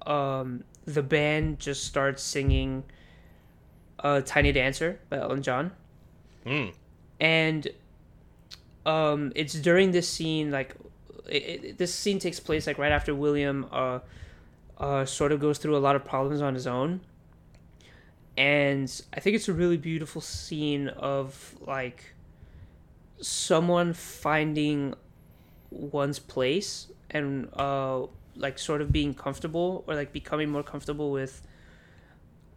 um, 0.06 0.64
the 0.84 1.02
band 1.02 1.60
just 1.60 1.86
starts 1.86 2.22
singing 2.22 2.84
uh, 4.04 4.22
"Tiny 4.26 4.52
Dancer" 4.52 5.00
by 5.10 5.18
Elton 5.20 5.42
John, 5.42 5.72
Mm. 6.46 6.74
and 7.22 7.68
um, 8.86 9.32
it's 9.36 9.54
during 9.54 9.92
this 9.92 10.08
scene 10.10 10.52
like 10.52 10.76
it, 11.30 11.64
it, 11.64 11.78
this 11.78 11.94
scene 11.96 12.20
takes 12.20 12.40
place 12.42 12.68
like 12.68 12.78
right 12.78 12.92
after 12.92 13.16
William 13.16 13.68
uh, 13.72 14.00
uh, 14.78 15.06
sort 15.06 15.32
of 15.32 15.40
goes 15.40 15.60
through 15.60 15.78
a 15.78 15.84
lot 15.88 15.96
of 15.96 16.04
problems 16.04 16.42
on 16.42 16.54
his 16.56 16.68
own, 16.68 17.00
and 18.40 19.02
I 19.14 19.20
think 19.20 19.36
it's 19.36 19.49
a 19.49 19.53
really 19.53 19.76
beautiful 19.76 20.22
scene 20.22 20.88
of 20.88 21.57
like 21.60 22.16
someone 23.20 23.91
finding 23.91 24.95
one's 25.70 26.20
place 26.20 26.88
and 27.11 27.49
uh 27.53 28.06
like 28.38 28.57
sort 28.57 28.82
of 28.82 28.94
being 28.94 29.14
comfortable 29.14 29.84
or 29.88 29.94
like 29.94 30.14
becoming 30.14 30.49
more 30.49 30.64
comfortable 30.64 31.11
with 31.11 31.45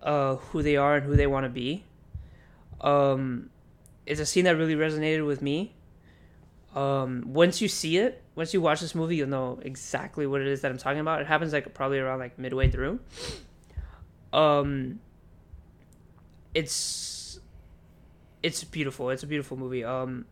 uh 0.02 0.36
who 0.36 0.62
they 0.62 0.76
are 0.76 0.96
and 0.96 1.04
who 1.04 1.16
they 1.16 1.26
want 1.26 1.44
to 1.44 1.50
be. 1.50 1.84
Um 2.80 3.50
it's 4.06 4.20
a 4.20 4.26
scene 4.26 4.44
that 4.44 4.56
really 4.56 4.76
resonated 4.76 5.26
with 5.26 5.42
me. 5.42 5.74
Um 6.76 7.24
once 7.26 7.60
you 7.60 7.66
see 7.66 7.96
it 7.96 8.22
once 8.36 8.54
you 8.54 8.60
watch 8.60 8.80
this 8.80 8.94
movie 8.94 9.16
you'll 9.16 9.28
know 9.28 9.58
exactly 9.62 10.28
what 10.28 10.40
it 10.40 10.46
is 10.46 10.60
that 10.60 10.70
i'm 10.70 10.78
talking 10.78 11.00
about. 11.00 11.20
It 11.20 11.26
happens 11.26 11.52
like 11.52 11.74
probably 11.74 11.98
around 11.98 12.20
like 12.20 12.38
midway 12.38 12.70
through. 12.70 13.00
Um 14.32 15.00
it's 16.54 17.38
it's 18.42 18.64
beautiful 18.64 19.10
it's 19.10 19.22
a 19.22 19.26
beautiful 19.26 19.56
movie 19.56 19.84
um 19.84 20.24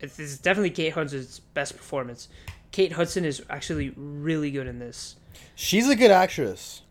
it's, 0.00 0.18
it's 0.18 0.38
definitely 0.38 0.70
kate 0.70 0.92
hudson's 0.92 1.40
best 1.54 1.76
performance 1.76 2.28
kate 2.70 2.92
hudson 2.92 3.24
is 3.24 3.42
actually 3.50 3.92
really 3.96 4.50
good 4.50 4.66
in 4.66 4.78
this 4.78 5.16
She's 5.54 5.88
a 5.88 5.94
good 5.94 6.10
actress. 6.10 6.82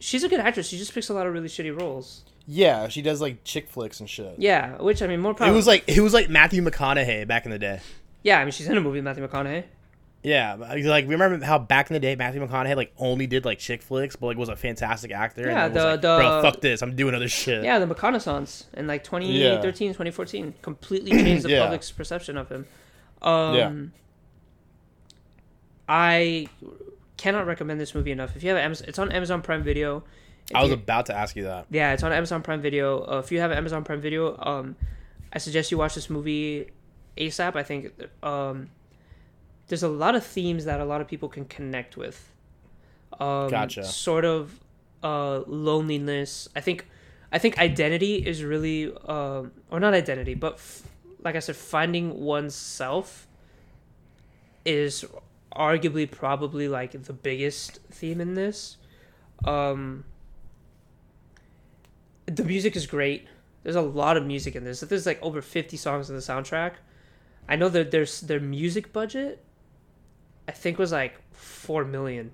she's 0.00 0.22
a 0.24 0.28
good 0.28 0.40
actress 0.40 0.68
she 0.68 0.76
just 0.78 0.92
picks 0.92 1.08
a 1.08 1.14
lot 1.14 1.26
of 1.26 1.32
really 1.32 1.48
shitty 1.48 1.78
roles 1.78 2.24
Yeah, 2.46 2.88
she 2.88 3.00
does 3.02 3.20
like 3.20 3.44
chick 3.44 3.68
flicks 3.68 4.00
and 4.00 4.08
shit. 4.08 4.34
yeah 4.38 4.76
which 4.80 5.00
i 5.02 5.06
mean 5.06 5.20
more 5.20 5.34
Probably. 5.34 5.52
It 5.52 5.56
was 5.56 5.66
like 5.66 5.84
it 5.88 6.00
was 6.00 6.12
like 6.14 6.28
Matthew 6.28 6.62
McConaughey 6.62 7.26
back 7.26 7.44
in 7.44 7.50
the 7.50 7.58
day. 7.58 7.80
yeah 8.22 8.40
i 8.40 8.44
mean 8.44 8.52
she's 8.52 8.68
in 8.68 8.76
a 8.76 8.80
movie 8.80 8.98
with 8.98 9.04
matthew 9.04 9.26
mcconaughey 9.26 9.64
Yeah, 10.22 10.54
like 10.56 11.06
remember 11.06 11.44
how 11.46 11.58
back 11.60 11.90
in 11.90 11.94
the 11.94 12.00
day 12.00 12.16
Matthew 12.16 12.44
McConaughey 12.44 12.74
like 12.74 12.92
only 12.98 13.26
did 13.28 13.44
like 13.44 13.58
chick 13.60 13.82
flicks, 13.82 14.16
but 14.16 14.26
like 14.26 14.36
was 14.36 14.48
a 14.48 14.56
fantastic 14.56 15.12
actor. 15.12 15.42
Yeah, 15.42 15.66
and 15.66 15.74
then 15.76 15.84
was 15.86 16.00
the- 16.00 16.08
like, 16.08 16.18
the- 16.18 16.18
bro, 16.18 16.42
fuck 16.42 16.60
this, 16.60 16.82
I'm 16.82 16.96
doing 16.96 17.14
other 17.14 17.28
shit. 17.28 17.62
Yeah, 17.62 17.78
the 17.78 17.86
McConaissance 17.86 18.64
in 18.74 18.86
like 18.88 19.04
2013, 19.04 19.90
2014 19.90 20.54
completely 20.60 21.12
changed 21.12 21.44
the 21.44 21.50
Yeah. 21.52 21.62
public's 21.62 21.92
perception 21.92 22.36
of 22.36 22.48
him. 22.48 22.66
Um, 23.22 23.54
Yeah. 23.54 23.72
I 25.88 26.48
cannot 27.16 27.46
recommend 27.46 27.80
this 27.80 27.94
movie 27.94 28.10
enough. 28.12 28.36
If 28.36 28.42
you 28.42 28.50
have 28.50 28.58
Amazon, 28.58 28.88
it's 28.88 28.98
on 28.98 29.10
Amazon 29.12 29.42
Prime 29.42 29.62
Video. 29.62 30.04
If 30.50 30.56
I 30.56 30.60
was 30.62 30.68
you- 30.70 30.74
about 30.74 31.06
to 31.06 31.14
ask 31.14 31.36
you 31.36 31.44
that. 31.44 31.66
yeah, 31.70 31.92
it's 31.92 32.02
on 32.02 32.12
Amazon 32.12 32.42
Prime 32.42 32.60
Video. 32.60 33.00
Uh, 33.04 33.18
if 33.24 33.32
you 33.32 33.40
have 33.40 33.52
Amazon 33.52 33.84
Prime 33.84 34.00
Video, 34.00 34.36
um, 34.40 34.76
I 35.32 35.38
suggest 35.38 35.70
you 35.70 35.78
watch 35.78 35.94
this 35.94 36.10
movie 36.10 36.70
ASAP. 37.16 37.54
I 37.56 37.62
think 37.62 37.92
um, 38.22 38.70
there's 39.68 39.82
a 39.82 39.88
lot 39.88 40.14
of 40.14 40.24
themes 40.24 40.64
that 40.64 40.80
a 40.80 40.84
lot 40.84 41.00
of 41.00 41.08
people 41.08 41.28
can 41.28 41.44
connect 41.44 41.96
with. 41.96 42.32
Um, 43.20 43.48
Gotcha. 43.48 43.84
Sort 43.84 44.24
of 44.24 44.58
uh, 45.02 45.40
loneliness. 45.46 46.48
I 46.56 46.60
think, 46.60 46.86
I 47.30 47.38
think 47.38 47.58
identity 47.58 48.16
is 48.16 48.42
really, 48.42 48.92
um, 49.06 49.52
or 49.70 49.78
not 49.78 49.94
identity, 49.94 50.34
but 50.34 50.54
f- 50.54 50.82
like 51.22 51.36
I 51.36 51.40
said, 51.40 51.56
finding 51.56 52.20
oneself 52.20 53.26
is 54.64 55.04
arguably 55.54 56.10
probably 56.10 56.68
like 56.68 57.02
the 57.02 57.12
biggest 57.12 57.80
theme 57.90 58.20
in 58.20 58.34
this. 58.34 58.76
Um, 59.44 60.04
the 62.26 62.44
music 62.44 62.76
is 62.76 62.86
great. 62.86 63.26
There's 63.62 63.76
a 63.76 63.82
lot 63.82 64.16
of 64.16 64.24
music 64.24 64.56
in 64.56 64.64
this. 64.64 64.80
There's 64.80 65.06
like 65.06 65.22
over 65.22 65.42
50 65.42 65.76
songs 65.76 66.08
in 66.08 66.16
the 66.16 66.22
soundtrack. 66.22 66.74
I 67.48 67.56
know 67.56 67.68
that 67.70 67.90
there's 67.90 68.20
their 68.20 68.40
music 68.40 68.92
budget 68.92 69.42
I 70.48 70.52
think 70.52 70.78
was 70.78 70.90
like 70.90 71.20
4 71.32 71.84
million, 71.84 72.32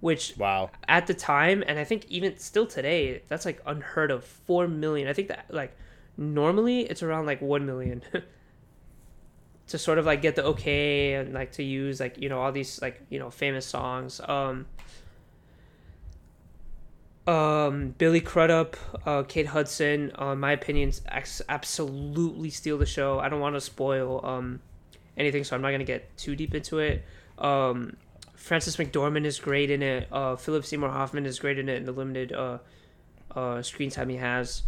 which 0.00 0.36
Wow. 0.36 0.70
at 0.86 1.06
the 1.08 1.14
time 1.14 1.64
and 1.66 1.78
I 1.78 1.84
think 1.84 2.04
even 2.08 2.38
still 2.38 2.66
today 2.66 3.22
that's 3.28 3.44
like 3.44 3.60
unheard 3.66 4.10
of 4.12 4.24
4 4.24 4.68
million. 4.68 5.08
I 5.08 5.14
think 5.14 5.28
that 5.28 5.46
like 5.50 5.74
normally 6.16 6.82
it's 6.82 7.02
around 7.02 7.26
like 7.26 7.40
1 7.40 7.66
million. 7.66 8.02
to 9.68 9.78
sort 9.78 9.98
of 9.98 10.04
like 10.04 10.20
get 10.20 10.36
the 10.36 10.44
okay 10.44 11.14
and 11.14 11.32
like 11.32 11.52
to 11.52 11.62
use 11.62 11.98
like 11.98 12.18
you 12.18 12.28
know 12.28 12.40
all 12.40 12.52
these 12.52 12.82
like 12.82 13.00
you 13.08 13.18
know 13.18 13.30
famous 13.30 13.64
songs 13.64 14.20
um 14.28 14.66
um 17.26 17.94
billy 17.96 18.20
crudup 18.20 18.76
uh 19.06 19.22
kate 19.22 19.46
hudson 19.46 20.10
uh, 20.16 20.34
my 20.34 20.52
opinions 20.52 21.00
ex- 21.08 21.40
absolutely 21.48 22.50
steal 22.50 22.76
the 22.76 22.84
show 22.84 23.18
i 23.20 23.28
don't 23.28 23.40
want 23.40 23.54
to 23.54 23.60
spoil 23.60 24.20
um 24.24 24.60
anything 25.16 25.44
so 25.44 25.54
i'm 25.54 25.62
not 25.62 25.70
gonna 25.70 25.84
get 25.84 26.14
too 26.18 26.34
deep 26.34 26.54
into 26.54 26.78
it 26.78 27.04
um 27.38 27.96
frances 28.34 28.76
mcdormand 28.76 29.24
is 29.24 29.38
great 29.38 29.70
in 29.70 29.82
it 29.82 30.08
uh 30.12 30.36
philip 30.36 30.64
seymour 30.64 30.90
hoffman 30.90 31.26
is 31.26 31.38
great 31.38 31.58
in 31.58 31.68
it 31.68 31.76
in 31.76 31.84
the 31.84 31.92
limited 31.92 32.32
uh 32.32 32.58
uh 33.34 33.62
screen 33.62 33.90
time 33.90 34.08
he 34.08 34.16
has 34.16 34.62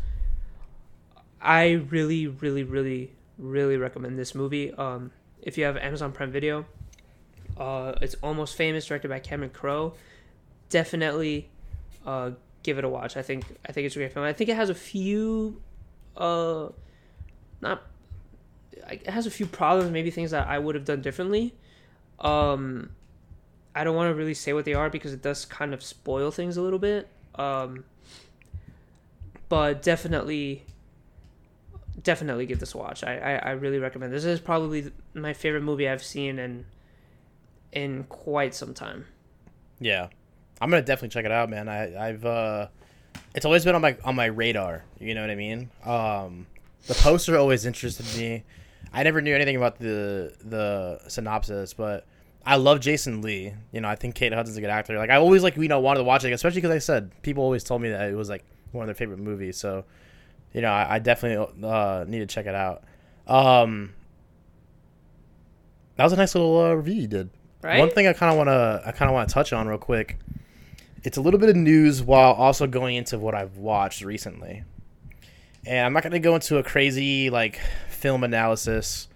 i 1.40 1.72
really 1.90 2.26
really 2.26 2.62
really 2.62 3.10
really 3.38 3.76
recommend 3.76 4.18
this 4.18 4.34
movie 4.34 4.72
um 4.74 5.10
if 5.42 5.58
you 5.58 5.64
have 5.64 5.76
amazon 5.76 6.12
prime 6.12 6.30
video 6.30 6.64
uh 7.58 7.92
it's 8.00 8.14
almost 8.22 8.56
famous 8.56 8.86
directed 8.86 9.08
by 9.08 9.18
cameron 9.18 9.50
crowe 9.50 9.92
definitely 10.68 11.48
uh, 12.04 12.32
give 12.62 12.78
it 12.78 12.84
a 12.84 12.88
watch. 12.88 13.16
I 13.16 13.22
think 13.22 13.44
I 13.66 13.72
think 13.72 13.86
it's 13.86 13.96
a 13.96 13.98
great 13.98 14.12
film. 14.12 14.24
I 14.24 14.32
think 14.32 14.50
it 14.50 14.56
has 14.56 14.70
a 14.70 14.74
few, 14.74 15.60
uh, 16.16 16.68
not, 17.60 17.82
it 18.72 19.06
has 19.06 19.26
a 19.26 19.30
few 19.30 19.46
problems. 19.46 19.92
Maybe 19.92 20.10
things 20.10 20.32
that 20.32 20.48
I 20.48 20.58
would 20.58 20.74
have 20.74 20.84
done 20.84 21.00
differently. 21.00 21.54
Um, 22.20 22.90
I 23.74 23.84
don't 23.84 23.96
want 23.96 24.10
to 24.10 24.14
really 24.14 24.34
say 24.34 24.52
what 24.52 24.64
they 24.64 24.74
are 24.74 24.88
because 24.88 25.12
it 25.12 25.22
does 25.22 25.44
kind 25.44 25.74
of 25.74 25.82
spoil 25.82 26.30
things 26.30 26.56
a 26.56 26.62
little 26.62 26.78
bit. 26.78 27.08
Um, 27.34 27.84
but 29.48 29.82
definitely, 29.82 30.64
definitely 32.02 32.46
give 32.46 32.60
this 32.60 32.74
a 32.74 32.78
watch. 32.78 33.02
I, 33.02 33.18
I, 33.18 33.32
I 33.34 33.50
really 33.52 33.78
recommend. 33.78 34.12
This 34.12 34.24
is 34.24 34.40
probably 34.40 34.92
my 35.14 35.32
favorite 35.32 35.62
movie 35.62 35.88
I've 35.88 36.02
seen 36.02 36.38
in 36.38 36.66
in 37.72 38.04
quite 38.04 38.54
some 38.54 38.72
time. 38.72 39.06
Yeah, 39.80 40.08
I'm 40.60 40.70
gonna 40.70 40.82
definitely 40.82 41.08
check 41.08 41.24
it 41.24 41.32
out, 41.32 41.50
man. 41.50 41.68
I, 41.68 42.08
I've 42.08 42.24
uh, 42.24 42.68
it's 43.34 43.44
always 43.44 43.64
been 43.64 43.74
on 43.74 43.82
my 43.82 43.96
on 44.04 44.14
my 44.14 44.26
radar. 44.26 44.84
You 45.00 45.14
know 45.14 45.20
what 45.20 45.30
I 45.30 45.34
mean? 45.34 45.70
Um, 45.84 46.46
the 46.86 46.94
poster 46.94 47.36
always 47.36 47.66
interested 47.66 48.06
me. 48.16 48.44
I 48.94 49.02
never 49.02 49.20
knew 49.20 49.34
anything 49.34 49.56
about 49.56 49.78
the 49.78 50.34
the 50.44 51.00
synopsis, 51.08 51.74
but 51.74 52.06
I 52.46 52.56
love 52.56 52.80
Jason 52.80 53.22
Lee. 53.22 53.52
You 53.72 53.80
know, 53.80 53.88
I 53.88 53.96
think 53.96 54.14
Kate 54.14 54.32
Hudson's 54.32 54.56
a 54.56 54.60
good 54.60 54.70
actor. 54.70 54.96
Like 54.96 55.10
I 55.10 55.16
always 55.16 55.42
like 55.42 55.56
you 55.56 55.68
know 55.68 55.80
wanted 55.80 55.98
to 55.98 56.04
watch 56.04 56.24
it, 56.24 56.32
especially 56.32 56.60
because 56.60 56.74
I 56.74 56.78
said 56.78 57.10
people 57.22 57.42
always 57.42 57.64
told 57.64 57.82
me 57.82 57.90
that 57.90 58.08
it 58.08 58.14
was 58.14 58.28
like 58.28 58.44
one 58.72 58.84
of 58.84 58.86
their 58.86 58.94
favorite 58.94 59.18
movies. 59.18 59.56
So, 59.56 59.84
you 60.52 60.60
know, 60.60 60.70
I, 60.70 60.96
I 60.96 60.98
definitely 60.98 61.66
uh, 61.66 62.04
need 62.06 62.20
to 62.20 62.26
check 62.26 62.46
it 62.46 62.54
out. 62.54 62.84
Um, 63.26 63.94
that 65.96 66.04
was 66.04 66.12
a 66.12 66.16
nice 66.16 66.34
little 66.34 66.60
uh, 66.60 66.74
review 66.74 67.02
you 67.02 67.06
did. 67.06 67.30
Right? 67.62 67.78
One 67.78 67.90
thing 67.90 68.06
I 68.06 68.12
kind 68.12 68.30
of 68.30 68.36
want 68.36 68.48
to 68.48 68.82
I 68.86 68.92
kind 68.92 69.08
of 69.08 69.14
want 69.14 69.28
to 69.28 69.34
touch 69.34 69.52
on 69.52 69.66
real 69.66 69.78
quick. 69.78 70.18
It's 71.02 71.16
a 71.16 71.20
little 71.20 71.40
bit 71.40 71.50
of 71.50 71.56
news 71.56 72.02
while 72.02 72.32
also 72.32 72.66
going 72.66 72.96
into 72.96 73.18
what 73.18 73.34
I've 73.34 73.56
watched 73.56 74.02
recently. 74.02 74.64
And 75.66 75.86
I'm 75.86 75.92
not 75.94 76.02
going 76.02 76.12
to 76.12 76.18
go 76.18 76.34
into 76.34 76.58
a 76.58 76.62
crazy 76.62 77.30
like 77.30 77.58
film 78.04 78.22
analysis, 78.22 79.08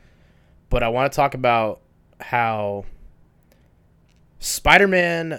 but 0.70 0.82
I 0.82 0.88
want 0.88 1.12
to 1.12 1.14
talk 1.14 1.34
about 1.34 1.82
how 2.20 2.86
Spider-Man 4.38 5.38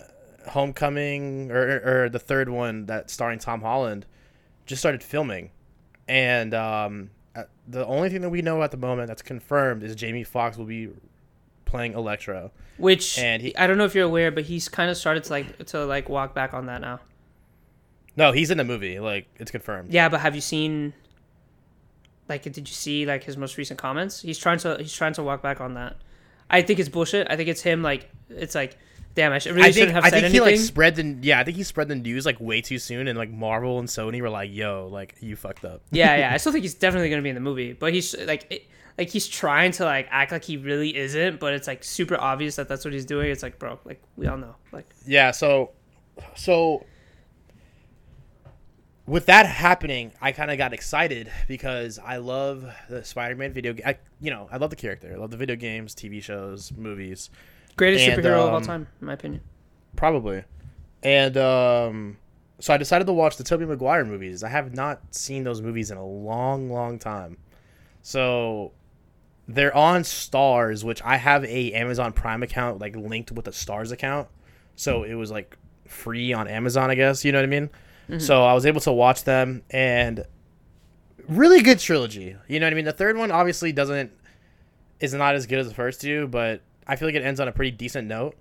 Homecoming 0.50 1.50
or, 1.50 2.04
or 2.04 2.10
the 2.10 2.20
third 2.20 2.50
one 2.50 2.86
that 2.86 3.10
starring 3.10 3.40
Tom 3.40 3.62
Holland 3.62 4.06
just 4.68 4.82
started 4.84 5.02
filming. 5.02 5.50
And 6.08 6.54
um, 6.54 7.10
uh, 7.36 7.46
the 7.68 7.84
only 7.88 8.10
thing 8.10 8.22
that 8.22 8.30
we 8.30 8.44
know 8.44 8.62
at 8.62 8.70
the 8.70 8.78
moment 8.78 9.08
that's 9.08 9.24
confirmed 9.24 9.82
is 9.82 9.96
Jamie 9.96 10.24
Foxx 10.24 10.56
will 10.56 10.66
be 10.66 10.90
playing 11.66 11.94
Electro. 11.94 12.52
Which 12.78 13.18
And 13.18 13.42
he- 13.42 13.58
I 13.58 13.66
don't 13.66 13.80
know 13.80 13.86
if 13.86 13.96
you're 13.96 14.06
aware, 14.06 14.30
but 14.30 14.44
he's 14.44 14.70
kind 14.70 14.92
of 14.92 14.98
started 14.98 15.24
to 15.24 15.32
like 15.32 15.66
to 15.66 15.86
like 15.86 16.08
walk 16.08 16.36
back 16.36 16.54
on 16.54 16.68
that 16.68 16.82
now. 16.82 17.00
No, 18.16 18.32
he's 18.32 18.52
in 18.52 18.60
the 18.60 18.64
movie. 18.64 19.00
Like 19.00 19.26
it's 19.38 19.50
confirmed. 19.50 19.92
Yeah, 19.92 20.08
but 20.08 20.20
have 20.20 20.36
you 20.36 20.42
seen? 20.42 20.94
Like, 22.30 22.44
did 22.44 22.58
you 22.58 22.66
see 22.66 23.06
like 23.06 23.24
his 23.24 23.36
most 23.36 23.58
recent 23.58 23.80
comments? 23.80 24.22
He's 24.22 24.38
trying 24.38 24.60
to 24.60 24.78
he's 24.80 24.94
trying 24.94 25.14
to 25.14 25.24
walk 25.24 25.42
back 25.42 25.60
on 25.60 25.74
that. 25.74 25.98
I 26.50 26.62
think 26.62 26.80
it's 26.80 26.90
bullshit. 26.90 27.28
I 27.30 27.36
think 27.36 27.50
it's 27.50 27.62
him. 27.62 27.84
Like, 27.84 28.10
it's 28.30 28.56
like, 28.56 28.78
damn, 29.16 29.32
I 29.32 29.40
should, 29.40 29.54
really 29.54 29.68
I 29.68 29.72
think 29.72 29.90
shouldn't 29.90 29.96
have 29.96 30.06
I 30.06 30.10
said 30.10 30.22
think 30.22 30.34
he 30.34 30.40
like 30.40 30.58
spread 30.58 30.96
the 30.96 31.18
yeah 31.22 31.40
I 31.40 31.44
think 31.44 31.58
he 31.58 31.64
spread 31.64 31.88
the 31.88 31.96
news 31.96 32.26
like 32.26 32.40
way 32.40 32.62
too 32.62 32.80
soon 32.80 33.08
and 33.08 33.18
like 33.18 33.30
Marvel 33.30 33.80
and 33.80 33.88
Sony 33.88 34.22
were 34.22 34.30
like 34.30 34.50
yo 34.52 34.88
like 34.92 35.16
you 35.20 35.36
fucked 35.36 35.66
up. 35.66 35.82
yeah, 35.92 36.16
yeah. 36.16 36.34
I 36.34 36.38
still 36.42 36.52
think 36.52 36.64
he's 36.64 36.76
definitely 36.76 37.10
gonna 37.10 37.22
be 37.22 37.30
in 37.30 37.36
the 37.36 37.42
movie, 37.42 37.74
but 37.74 37.94
he's 37.94 38.16
like, 38.18 38.48
it, 38.50 38.68
like 38.98 39.10
he's 39.10 39.28
trying 39.28 39.72
to 39.74 39.86
like 39.86 40.08
act 40.12 40.32
like 40.32 40.44
he 40.44 40.58
really 40.58 40.96
isn't, 40.96 41.40
but 41.40 41.54
it's 41.54 41.68
like 41.68 41.84
super 41.84 42.20
obvious 42.20 42.58
that 42.58 42.68
that's 42.68 42.84
what 42.84 42.94
he's 42.94 43.06
doing. 43.06 43.32
It's 43.32 43.44
like, 43.44 43.58
bro, 43.58 43.80
like 43.86 44.02
we 44.18 44.28
all 44.28 44.38
know, 44.38 44.56
like 44.72 44.90
Yeah, 45.06 45.32
so 45.32 45.72
so 46.36 46.86
with 49.10 49.26
that 49.26 49.48
happening, 49.48 50.11
I 50.22 50.31
kind 50.31 50.52
of 50.52 50.57
got 50.57 50.72
excited 50.72 51.31
because 51.48 51.98
I 51.98 52.18
love 52.18 52.65
the 52.90 53.03
Spider-Man 53.03 53.53
video. 53.53 53.73
ga- 53.73 53.84
I, 53.86 53.98
you 54.22 54.30
know, 54.30 54.48
I 54.52 54.57
love 54.57 54.69
the 54.69 54.76
character. 54.76 55.11
I 55.11 55.18
love 55.18 55.31
the 55.31 55.38
video 55.38 55.56
games, 55.56 55.95
TV 55.95 56.22
shows, 56.22 56.72
movies. 56.72 57.31
Greatest 57.76 58.07
And, 58.07 58.22
superhero 58.22 58.40
of 58.40 58.49
all 58.49 58.56
um, 58.57 58.64
time, 58.64 58.88
in 59.02 59.07
my 59.07 59.14
opinion. 59.14 59.41
Probably. 59.95 60.44
And 61.02 61.38
um, 61.38 62.18
so 62.60 62.73
I 62.73 62.77
decided 62.77 63.07
to 63.07 63.14
watch 63.14 63.38
the 63.38 63.44
Tobey 63.44 63.65
Maguire 63.65 64.06
movies. 64.06 64.44
I 64.44 64.49
have 64.49 64.76
not 64.76 65.02
seen 65.15 65.44
those 65.44 65.61
movies 65.61 65.90
in 65.90 65.98
a 65.98 66.06
long, 66.06 66.69
long 66.69 66.99
time. 66.99 67.38
So 68.03 68.73
they're 69.48 69.76
on 69.76 70.03
Starz, 70.03 70.84
which 70.84 71.02
I 71.03 71.18
have 71.18 71.44
a 71.45 71.73
Amazon 71.73 72.14
Prime 72.14 72.44
account 72.44 72.80
like 72.80 72.95
linked 72.95 73.31
with 73.31 73.48
a 73.48 73.52
Starz 73.52 73.91
account. 73.91 74.27
So 74.76 75.03
it 75.03 75.15
was 75.15 75.31
like 75.31 75.57
free 75.88 76.31
on 76.31 76.48
Amazon, 76.48 76.91
I 76.91 76.95
guess. 76.95 77.26
You 77.26 77.31
know 77.31 77.40
what 77.40 77.45
I 77.45 77.48
mean? 77.48 77.69
So 78.18 78.44
I 78.44 78.53
was 78.53 78.65
able 78.65 78.81
to 78.81 78.91
watch 78.91 79.23
them 79.23 79.61
and 79.69 80.26
really 81.27 81.61
good 81.61 81.77
trilogy. 81.80 82.36
You 82.48 82.60
know 82.60 82.65
what 82.65 82.73
I 82.73 82.76
mean? 82.76 82.86
The 82.86 82.91
third 82.91 83.18
one 83.18 83.30
obviously 83.31 83.72
doesn't 83.72 84.11
is 84.99 85.14
not 85.14 85.36
as 85.36 85.45
good 85.45 85.60
as 85.60 85.68
the 85.68 85.76
first 85.76 86.02
two, 86.02 86.27
but 86.27 86.61
I 86.88 86.95
feel 86.95 87.07
like 87.07 87.15
it 87.15 87.23
ends 87.23 87.40
on 87.40 87.48
a 87.48 87.52
pretty 87.52 87.72
decent 87.72 88.07
note. 88.07 88.36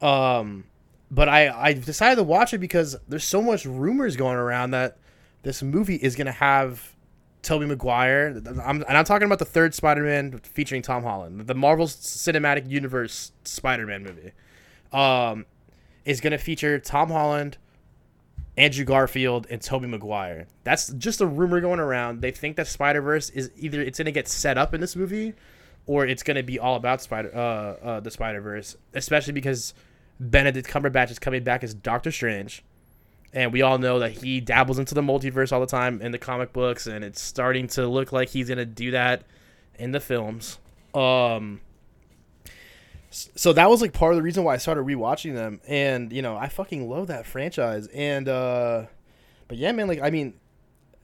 Um, 0.00 0.64
but 1.10 1.28
I 1.28 1.48
I 1.48 1.72
decided 1.74 2.16
to 2.16 2.24
watch 2.24 2.52
it 2.52 2.58
because 2.58 2.96
there's 3.06 3.24
so 3.24 3.40
much 3.40 3.64
rumors 3.64 4.16
going 4.16 4.36
around 4.36 4.72
that 4.72 4.98
this 5.42 5.62
movie 5.62 5.96
is 5.96 6.16
gonna 6.16 6.32
have 6.32 6.94
Tobey 7.42 7.66
Maguire. 7.66 8.40
I'm, 8.64 8.82
and 8.82 8.98
I'm 8.98 9.04
talking 9.04 9.26
about 9.26 9.38
the 9.38 9.44
third 9.44 9.74
Spider-Man 9.74 10.40
featuring 10.42 10.82
Tom 10.82 11.02
Holland, 11.02 11.46
the 11.46 11.54
Marvel 11.54 11.86
Cinematic 11.86 12.68
Universe 12.68 13.32
Spider-Man 13.44 14.02
movie. 14.02 14.32
Um, 14.92 15.46
is 16.04 16.20
gonna 16.20 16.38
feature 16.38 16.78
Tom 16.78 17.10
Holland, 17.10 17.58
Andrew 18.56 18.84
Garfield, 18.84 19.46
and 19.50 19.62
Tobey 19.62 19.86
Maguire. 19.86 20.46
That's 20.64 20.88
just 20.92 21.20
a 21.20 21.26
rumor 21.26 21.60
going 21.60 21.80
around. 21.80 22.20
They 22.20 22.32
think 22.32 22.56
that 22.56 22.66
Spider 22.66 23.00
Verse 23.00 23.30
is 23.30 23.50
either 23.56 23.80
it's 23.80 23.98
gonna 23.98 24.12
get 24.12 24.28
set 24.28 24.58
up 24.58 24.74
in 24.74 24.80
this 24.80 24.94
movie, 24.94 25.34
or 25.86 26.06
it's 26.06 26.22
gonna 26.22 26.42
be 26.42 26.58
all 26.58 26.76
about 26.76 27.00
Spider 27.00 27.34
uh, 27.34 27.38
uh 27.86 28.00
the 28.00 28.10
Spider 28.10 28.40
Verse. 28.40 28.76
Especially 28.92 29.32
because 29.32 29.72
Benedict 30.20 30.68
Cumberbatch 30.68 31.10
is 31.10 31.18
coming 31.18 31.42
back 31.42 31.64
as 31.64 31.72
Doctor 31.72 32.12
Strange, 32.12 32.62
and 33.32 33.52
we 33.52 33.62
all 33.62 33.78
know 33.78 33.98
that 34.00 34.12
he 34.12 34.40
dabbles 34.40 34.78
into 34.78 34.94
the 34.94 35.02
multiverse 35.02 35.50
all 35.50 35.60
the 35.60 35.66
time 35.66 36.02
in 36.02 36.12
the 36.12 36.18
comic 36.18 36.52
books, 36.52 36.86
and 36.86 37.02
it's 37.04 37.22
starting 37.22 37.66
to 37.68 37.86
look 37.86 38.12
like 38.12 38.28
he's 38.28 38.50
gonna 38.50 38.66
do 38.66 38.90
that 38.90 39.24
in 39.78 39.92
the 39.92 40.00
films. 40.00 40.58
Um. 40.94 41.60
So 43.12 43.52
that 43.52 43.68
was 43.68 43.82
like 43.82 43.92
part 43.92 44.12
of 44.12 44.16
the 44.16 44.22
reason 44.22 44.42
why 44.42 44.54
I 44.54 44.56
started 44.56 44.84
rewatching 44.86 45.34
them, 45.34 45.60
and 45.68 46.12
you 46.12 46.22
know 46.22 46.36
I 46.36 46.48
fucking 46.48 46.88
love 46.88 47.08
that 47.08 47.26
franchise, 47.26 47.86
and 47.88 48.28
uh, 48.28 48.86
but 49.48 49.58
yeah, 49.58 49.70
man, 49.72 49.86
like 49.86 50.00
I 50.00 50.10
mean, 50.10 50.34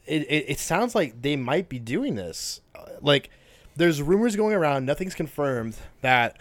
it, 0.06 0.22
it, 0.22 0.44
it 0.48 0.58
sounds 0.58 0.94
like 0.94 1.20
they 1.20 1.36
might 1.36 1.68
be 1.68 1.78
doing 1.78 2.14
this. 2.14 2.60
Uh, 2.74 2.86
Like, 3.02 3.30
there's 3.76 4.00
rumors 4.02 4.36
going 4.36 4.54
around, 4.54 4.86
nothing's 4.86 5.14
confirmed 5.14 5.76
that 6.00 6.38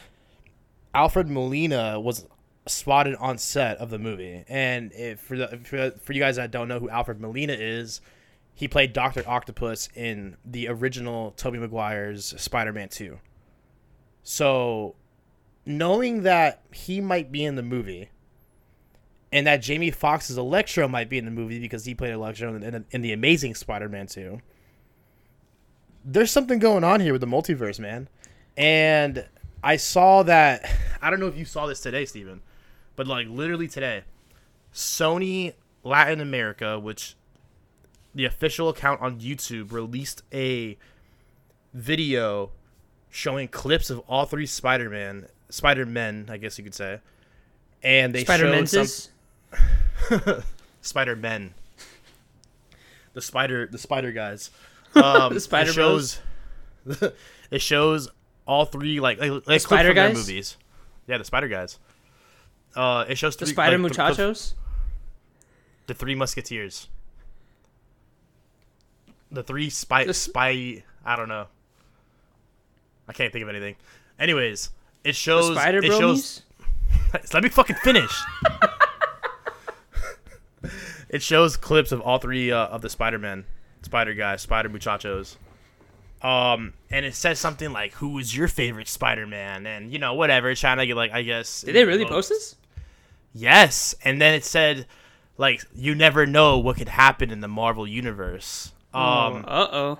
Alfred 0.94 1.30
Molina 1.30 1.99
was 1.99 2.26
spotted 2.65 3.15
on 3.15 3.38
set 3.38 3.77
of 3.77 3.89
the 3.89 3.99
movie. 3.99 4.45
And 4.48 4.91
if, 4.94 5.19
for 5.19 5.38
the 5.38 5.60
for, 5.64 5.91
for 5.99 6.14
you 6.14 6.19
guys 6.22 6.38
that 6.38 6.49
don't 6.49 6.68
know 6.68 6.80
who 6.80 6.89
Alfred 6.89 7.19
Molina 7.19 7.53
is, 7.53 7.99
he 8.56 8.68
played 8.68 8.94
Doctor 8.94 9.23
Octopus 9.27 9.89
in 9.95 10.38
the 10.45 10.68
original 10.69 11.31
Tobey 11.31 11.60
Maguire's 11.60 12.34
Spider-Man 12.41 12.89
2. 12.89 13.19
So, 14.23 14.95
knowing 15.68 16.23
that 16.23 16.61
he 16.72 17.02
might 17.02 17.31
be 17.31 17.44
in 17.44 17.56
the 17.56 17.61
movie 17.61 18.10
and 19.31 19.45
that 19.45 19.57
Jamie 19.57 19.91
Foxx's 19.91 20.38
Electro 20.38 20.88
might 20.88 21.10
be 21.10 21.18
in 21.18 21.26
the 21.26 21.31
movie 21.31 21.60
because 21.60 21.84
he 21.84 21.94
played 21.94 22.14
Electro 22.14 22.56
in, 22.56 22.64
in, 22.64 22.85
in 22.91 23.02
the 23.02 23.11
Amazing 23.11 23.53
Spider-Man 23.53 24.07
2. 24.07 24.39
There's 26.06 26.31
something 26.31 26.60
going 26.60 26.85
on 26.85 27.02
here 27.02 27.11
with 27.11 27.19
the 27.19 27.27
multiverse, 27.27 27.80
man. 27.80 28.07
And 28.56 29.27
I 29.61 29.76
saw 29.76 30.23
that 30.23 30.68
I 31.02 31.10
don't 31.10 31.19
know 31.19 31.27
if 31.27 31.38
you 31.38 31.45
saw 31.45 31.68
this 31.68 31.81
today, 31.81 32.06
Steven, 32.06 32.41
but 32.95 33.06
like 33.06 33.27
literally 33.27 33.68
today, 33.68 34.03
Sony 34.73 35.53
Latin 35.84 36.22
America, 36.22 36.80
which 36.80 37.15
the 38.15 38.23
official 38.23 38.69
account 38.69 39.02
on 39.02 39.19
YouTube 39.19 39.73
released 39.73 40.23
a 40.34 40.77
video 41.73 42.52
showing 43.10 43.49
clips 43.49 43.89
of 43.89 43.99
all 44.07 44.26
three 44.26 44.45
Spider-Man, 44.45 45.27
Spider-Men, 45.49 46.28
I 46.30 46.38
guess 46.38 46.57
you 46.57 46.64
could 46.64 46.76
say. 46.76 46.99
And 47.84 48.14
they 48.14 48.24
Spider 48.24 48.65
showed 48.65 48.88
some 48.88 50.44
Spider 50.82 51.15
Men. 51.15 51.53
The 53.14 53.22
spider 53.22 53.65
the 53.65 53.80
spider 53.80 54.11
guys. 54.11 54.52
Um 54.95 55.34
The 55.34 55.40
Spider 55.40 55.72
it 55.72 55.74
shows 55.74 56.19
it 57.52 57.61
shows 57.61 58.10
all 58.45 58.65
three 58.65 58.99
like 58.99 59.19
like, 59.19 59.48
like 59.48 59.61
Spider 59.61 59.94
Guys? 59.94 60.15
movies. 60.15 60.56
Yeah, 61.07 61.18
the 61.18 61.24
spider 61.24 61.48
guys. 61.48 61.80
Uh 62.76 63.06
it 63.10 63.18
shows 63.18 63.36
The 63.36 63.48
Spider 63.48 63.78
like, 63.80 63.91
the 63.91 64.03
Muchachos. 64.03 64.53
The, 65.88 65.94
three 65.94 66.14
musketeers. 66.15 66.90
The 69.32 69.41
three 69.41 69.69
spy 69.72 70.03
The 70.06 70.14
spy 70.14 70.84
I 71.03 71.15
don't 71.15 71.30
know. 71.30 71.48
I 73.07 73.14
can't 73.14 73.34
think 73.34 73.41
of 73.44 73.49
anything. 73.49 73.78
Anyways, 74.19 74.69
it 75.07 75.15
shows 75.15 75.49
The 75.49 75.55
Spider 75.55 75.79
it 75.79 75.85
shows 75.85 76.41
let 77.34 77.43
me 77.43 77.49
fucking 77.49 77.75
finish. 77.77 78.11
it 81.09 81.21
shows 81.21 81.57
clips 81.57 81.91
of 81.91 82.01
all 82.01 82.19
three 82.19 82.51
uh, 82.51 82.67
of 82.67 82.81
the 82.81 82.89
Spider-Man, 82.89 83.45
Spider 83.81 84.13
guys, 84.13 84.41
Spider 84.41 84.69
muchachos. 84.69 85.38
Um, 86.21 86.73
and 86.89 87.05
it 87.05 87.13
says 87.13 87.39
something 87.39 87.71
like, 87.71 87.93
"Who 87.93 88.17
is 88.17 88.35
your 88.35 88.47
favorite 88.47 88.88
Spider-Man?" 88.88 89.67
And 89.67 89.91
you 89.91 89.99
know, 89.99 90.15
whatever, 90.15 90.53
trying 90.55 90.77
to 90.77 90.88
get 90.88 90.95
like, 90.95 91.11
I 91.11 91.21
guess. 91.21 91.61
Did 91.61 91.75
they 91.75 91.85
really 91.85 92.05
post 92.05 92.29
this? 92.29 92.55
Yes, 93.34 93.93
and 94.03 94.19
then 94.19 94.34
it 94.34 94.43
said, 94.43 94.88
like, 95.38 95.63
you 95.75 95.93
never 95.93 96.25
know 96.25 96.57
what 96.57 96.77
could 96.77 96.89
happen 96.89 97.29
in 97.29 97.39
the 97.39 97.47
Marvel 97.47 97.88
universe. 97.88 98.71
Um, 98.93 99.45
uh 99.47 99.67
oh. 99.71 99.99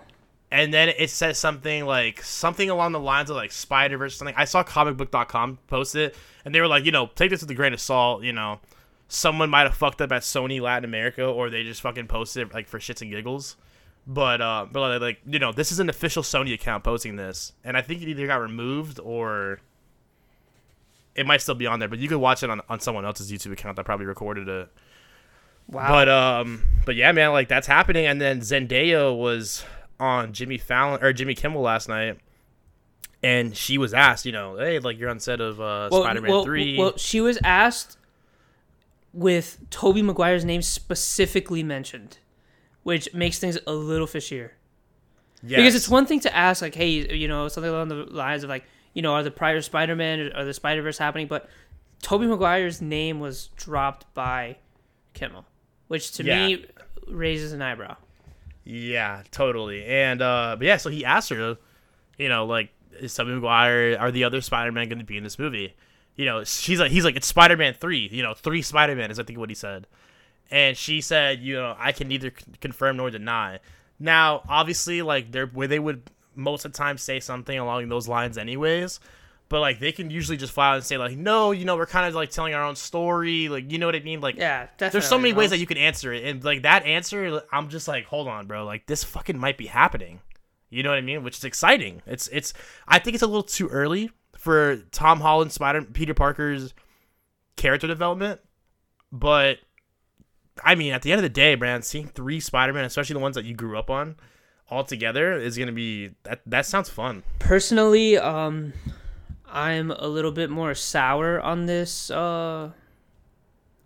And 0.52 0.74
then 0.74 0.90
it 0.90 1.10
says 1.10 1.38
something 1.38 1.86
like 1.86 2.22
something 2.22 2.70
along 2.70 2.94
the 2.94 3.00
lines 3.00 3.30
of 3.30 3.36
like 3.36 3.52
Spider 3.52 3.98
Verse 3.98 4.16
something. 4.16 4.36
I 4.38 4.46
saw 4.46 4.64
comicbook.com 4.64 5.60
post 5.68 5.96
it, 5.96 6.16
and 6.46 6.56
they 6.56 6.62
were 6.62 6.68
like, 6.68 6.86
you 6.86 6.92
know, 6.92 7.08
take 7.16 7.30
this 7.30 7.42
with 7.42 7.52
a 7.52 7.56
grain 7.56 7.74
of 7.74 7.82
salt. 7.82 8.24
You 8.24 8.34
know, 8.34 8.60
someone 9.08 9.50
might 9.50 9.64
have 9.64 9.76
fucked 9.76 10.02
up 10.02 10.12
at 10.12 10.22
Sony 10.22 10.62
Latin 10.62 10.86
America, 10.86 11.26
or 11.26 11.50
they 11.50 11.64
just 11.64 11.82
fucking 11.82 12.08
posted 12.08 12.48
it 12.48 12.54
like 12.54 12.68
for 12.68 12.80
shits 12.80 13.02
and 13.02 13.12
giggles. 13.12 13.58
But 14.06 14.40
uh, 14.40 14.68
but 14.72 15.02
like 15.02 15.20
you 15.26 15.40
know, 15.40 15.52
this 15.52 15.72
is 15.72 15.80
an 15.80 15.90
official 15.90 16.24
Sony 16.24 16.54
account 16.54 16.84
posting 16.84 17.18
this, 17.18 17.52
and 17.66 17.76
I 17.76 17.82
think 17.82 18.02
it 18.02 18.08
either 18.08 18.26
got 18.26 18.38
removed 18.38 19.02
or 19.04 19.60
it 21.14 21.26
might 21.26 21.42
still 21.42 21.56
be 21.56 21.68
on 21.68 21.80
there. 21.80 21.90
But 21.90 22.00
you 22.00 22.08
could 22.08 22.20
watch 22.20 22.42
it 22.42 22.50
on 22.50 22.62
on 22.70 22.80
someone 22.80 23.04
else's 23.04 23.30
YouTube 23.30 23.52
account 23.52 23.76
that 23.76 23.84
probably 23.84 24.06
recorded 24.06 24.48
it. 24.48 24.70
Wow. 25.68 25.90
But 25.90 26.08
um, 26.08 26.64
but 26.86 26.96
yeah, 26.96 27.12
man, 27.12 27.32
like 27.32 27.50
that's 27.50 27.68
happening. 27.68 28.06
And 28.06 28.22
then 28.22 28.40
Zendaya 28.40 29.16
was 29.18 29.66
on 30.00 30.34
Jimmy 30.34 30.58
Fallon 30.58 31.04
or 31.04 31.14
Jimmy 31.14 31.36
Kimmel 31.36 31.62
last 31.62 31.90
night, 31.90 32.18
and 33.24 33.56
she 33.56 33.78
was 33.78 33.94
asked, 33.94 34.26
you 34.26 34.32
know, 34.32 34.58
hey, 34.58 34.80
like 34.80 35.00
you're 35.00 35.10
on 35.10 35.20
set 35.20 35.42
of 35.42 35.60
uh, 35.60 35.90
well, 35.92 36.04
Spider-Man 36.04 36.32
well, 36.32 36.44
three. 36.44 36.78
Well, 36.78 36.98
she 36.98 37.22
was 37.22 37.40
asked 37.44 37.98
with 39.14 39.58
Tobey 39.70 40.02
Maguire's 40.04 40.46
name 40.46 40.62
specifically 40.62 41.64
mentioned, 41.64 42.20
which 42.84 43.12
makes 43.14 43.40
things 43.40 43.58
a 43.66 43.74
little 43.74 44.06
fishier. 44.06 44.52
yes. 45.42 45.58
Because 45.58 45.76
it's 45.76 45.90
one 45.90 46.06
thing 46.06 46.20
to 46.22 46.36
ask, 46.36 46.62
like, 46.62 46.76
hey, 46.76 47.16
you 47.16 47.28
know, 47.28 47.48
something 47.48 47.72
along 47.72 47.88
the 47.88 47.96
lines 47.96 48.44
of 48.44 48.50
like, 48.50 48.66
you 48.94 49.02
know, 49.02 49.14
are 49.14 49.24
the 49.24 49.32
prior 49.32 49.62
Spider-Man 49.62 50.32
or 50.36 50.46
the 50.46 50.54
Spider-Verse 50.54 50.98
happening? 50.98 51.28
But 51.28 51.50
Tobey 52.02 52.28
Maguire's 52.28 52.82
name 52.82 53.20
was 53.20 53.50
dropped 53.56 54.12
by 54.14 54.58
Kimmel, 55.14 55.46
which 55.88 56.12
to 56.14 56.24
me 56.24 56.66
raises 57.08 57.54
an 57.54 57.62
eyebrow. 57.62 57.98
Yeah, 58.70 59.24
totally. 59.32 59.86
And 59.86 60.22
uh, 60.22 60.58
but 60.60 60.66
yeah, 60.66 60.76
so 60.76 60.90
he 60.90 61.06
asked 61.06 61.30
her, 61.30 61.58
you 62.18 62.28
know, 62.28 62.46
like, 62.46 62.70
is 63.00 63.14
Tobey 63.14 63.32
Maguire, 63.32 63.96
are 63.98 64.12
the 64.12 64.26
other 64.26 64.42
Spider-Man 64.42 64.90
going 64.90 65.00
to 65.00 65.06
be 65.06 65.16
in 65.16 65.24
this 65.24 65.40
movie? 65.40 65.74
You 66.18 66.26
know, 66.26 66.44
she's 66.44 66.78
like, 66.78 66.92
he's 66.92 67.06
like, 67.06 67.16
it's 67.16 67.28
Spider-Man 67.28 67.76
three. 67.76 68.10
You 68.12 68.24
know, 68.24 68.34
three 68.34 68.62
Spider-Man 68.62 69.10
is 69.10 69.20
I 69.20 69.24
think 69.24 69.40
what 69.40 69.48
he 69.48 69.56
said. 69.56 69.88
And 70.52 70.76
she 70.76 71.00
said, 71.00 71.40
you 71.40 71.56
know, 71.56 71.78
I 71.80 71.94
can 71.94 72.10
neither 72.10 72.34
confirm 72.60 72.98
nor 72.98 73.10
deny. 73.10 73.60
Now, 74.00 74.42
obviously, 74.50 75.02
like, 75.02 75.32
they're 75.32 75.48
where 75.48 75.70
they 75.70 75.80
would 75.80 76.02
most 76.36 76.66
of 76.66 76.74
the 76.74 76.78
time 76.78 76.98
say 76.98 77.22
something 77.22 77.58
along 77.58 77.88
those 77.88 78.10
lines, 78.10 78.38
anyways. 78.38 79.00
But 79.50 79.62
like, 79.62 79.80
they 79.80 79.92
can 79.94 80.10
usually 80.10 80.36
just 80.38 80.52
fly 80.52 80.72
out 80.72 80.76
and 80.76 80.84
say 80.84 80.98
like, 80.98 81.16
no, 81.18 81.52
you 81.52 81.64
know, 81.64 81.78
we're 81.78 81.86
kind 81.86 82.06
of 82.08 82.14
like 82.16 82.32
telling 82.32 82.54
our 82.54 82.64
own 82.64 82.76
story. 82.76 83.48
Like, 83.48 83.72
you 83.72 83.78
know 83.78 83.86
what 83.86 83.96
I 83.96 84.02
mean? 84.02 84.20
Like, 84.20 84.36
Yeah, 84.36 84.64
definitely. 84.78 84.90
there's 84.92 85.08
so 85.08 85.18
many 85.18 85.34
ways 85.34 85.52
that 85.52 85.60
you 85.60 85.66
can 85.66 85.78
answer 85.78 86.12
it, 86.12 86.26
and 86.26 86.44
like 86.44 86.64
that 86.64 86.86
answer, 86.86 87.42
I'm 87.52 87.70
just 87.70 87.88
like, 87.88 88.06
hold 88.06 88.28
on, 88.28 88.48
bro. 88.48 88.66
Like 88.66 88.88
this 88.88 89.04
fucking 89.04 89.38
might 89.38 89.58
be 89.58 89.68
happening. 89.68 90.20
You 90.70 90.84
know 90.84 90.90
what 90.90 90.98
I 90.98 91.02
mean? 91.02 91.24
Which 91.24 91.38
is 91.38 91.44
exciting. 91.46 92.02
It's 92.06 92.28
it's. 92.28 92.54
I 92.88 93.00
think 93.00 93.14
it's 93.16 93.24
a 93.24 93.28
little 93.28 93.42
too 93.44 93.70
early 93.70 94.12
for 94.38 94.78
Tom 94.92 95.22
Holland, 95.22 95.54
Spider, 95.54 95.82
Peter 95.84 96.14
Parker's 96.14 96.74
character 97.56 97.88
development, 97.88 98.42
but 99.12 99.60
I 100.64 100.76
mean, 100.76 100.92
at 100.92 101.02
the 101.04 101.12
end 101.12 101.20
of 101.20 101.24
the 101.24 101.30
day, 101.30 101.56
man, 101.56 101.82
seeing 101.84 102.08
three 102.08 102.40
Spider-Man, 102.40 102.84
especially 102.84 103.14
the 103.14 103.20
ones 103.20 103.36
that 103.36 103.46
you 103.46 103.54
grew 103.56 103.78
up 103.78 103.90
on, 103.90 104.16
all 104.70 104.84
together 104.84 105.34
is 105.38 105.58
gonna 105.58 105.72
be 105.72 106.12
that. 106.24 106.42
That 106.46 106.66
sounds 106.66 106.90
fun. 106.90 107.24
personally 107.40 108.18
um 108.18 108.74
I'm 109.58 109.90
a 109.92 110.08
little 110.08 110.32
bit 110.32 110.50
more 110.50 110.76
sour 110.76 111.42
on 111.42 111.66
this 111.66 112.12
uh 112.12 112.72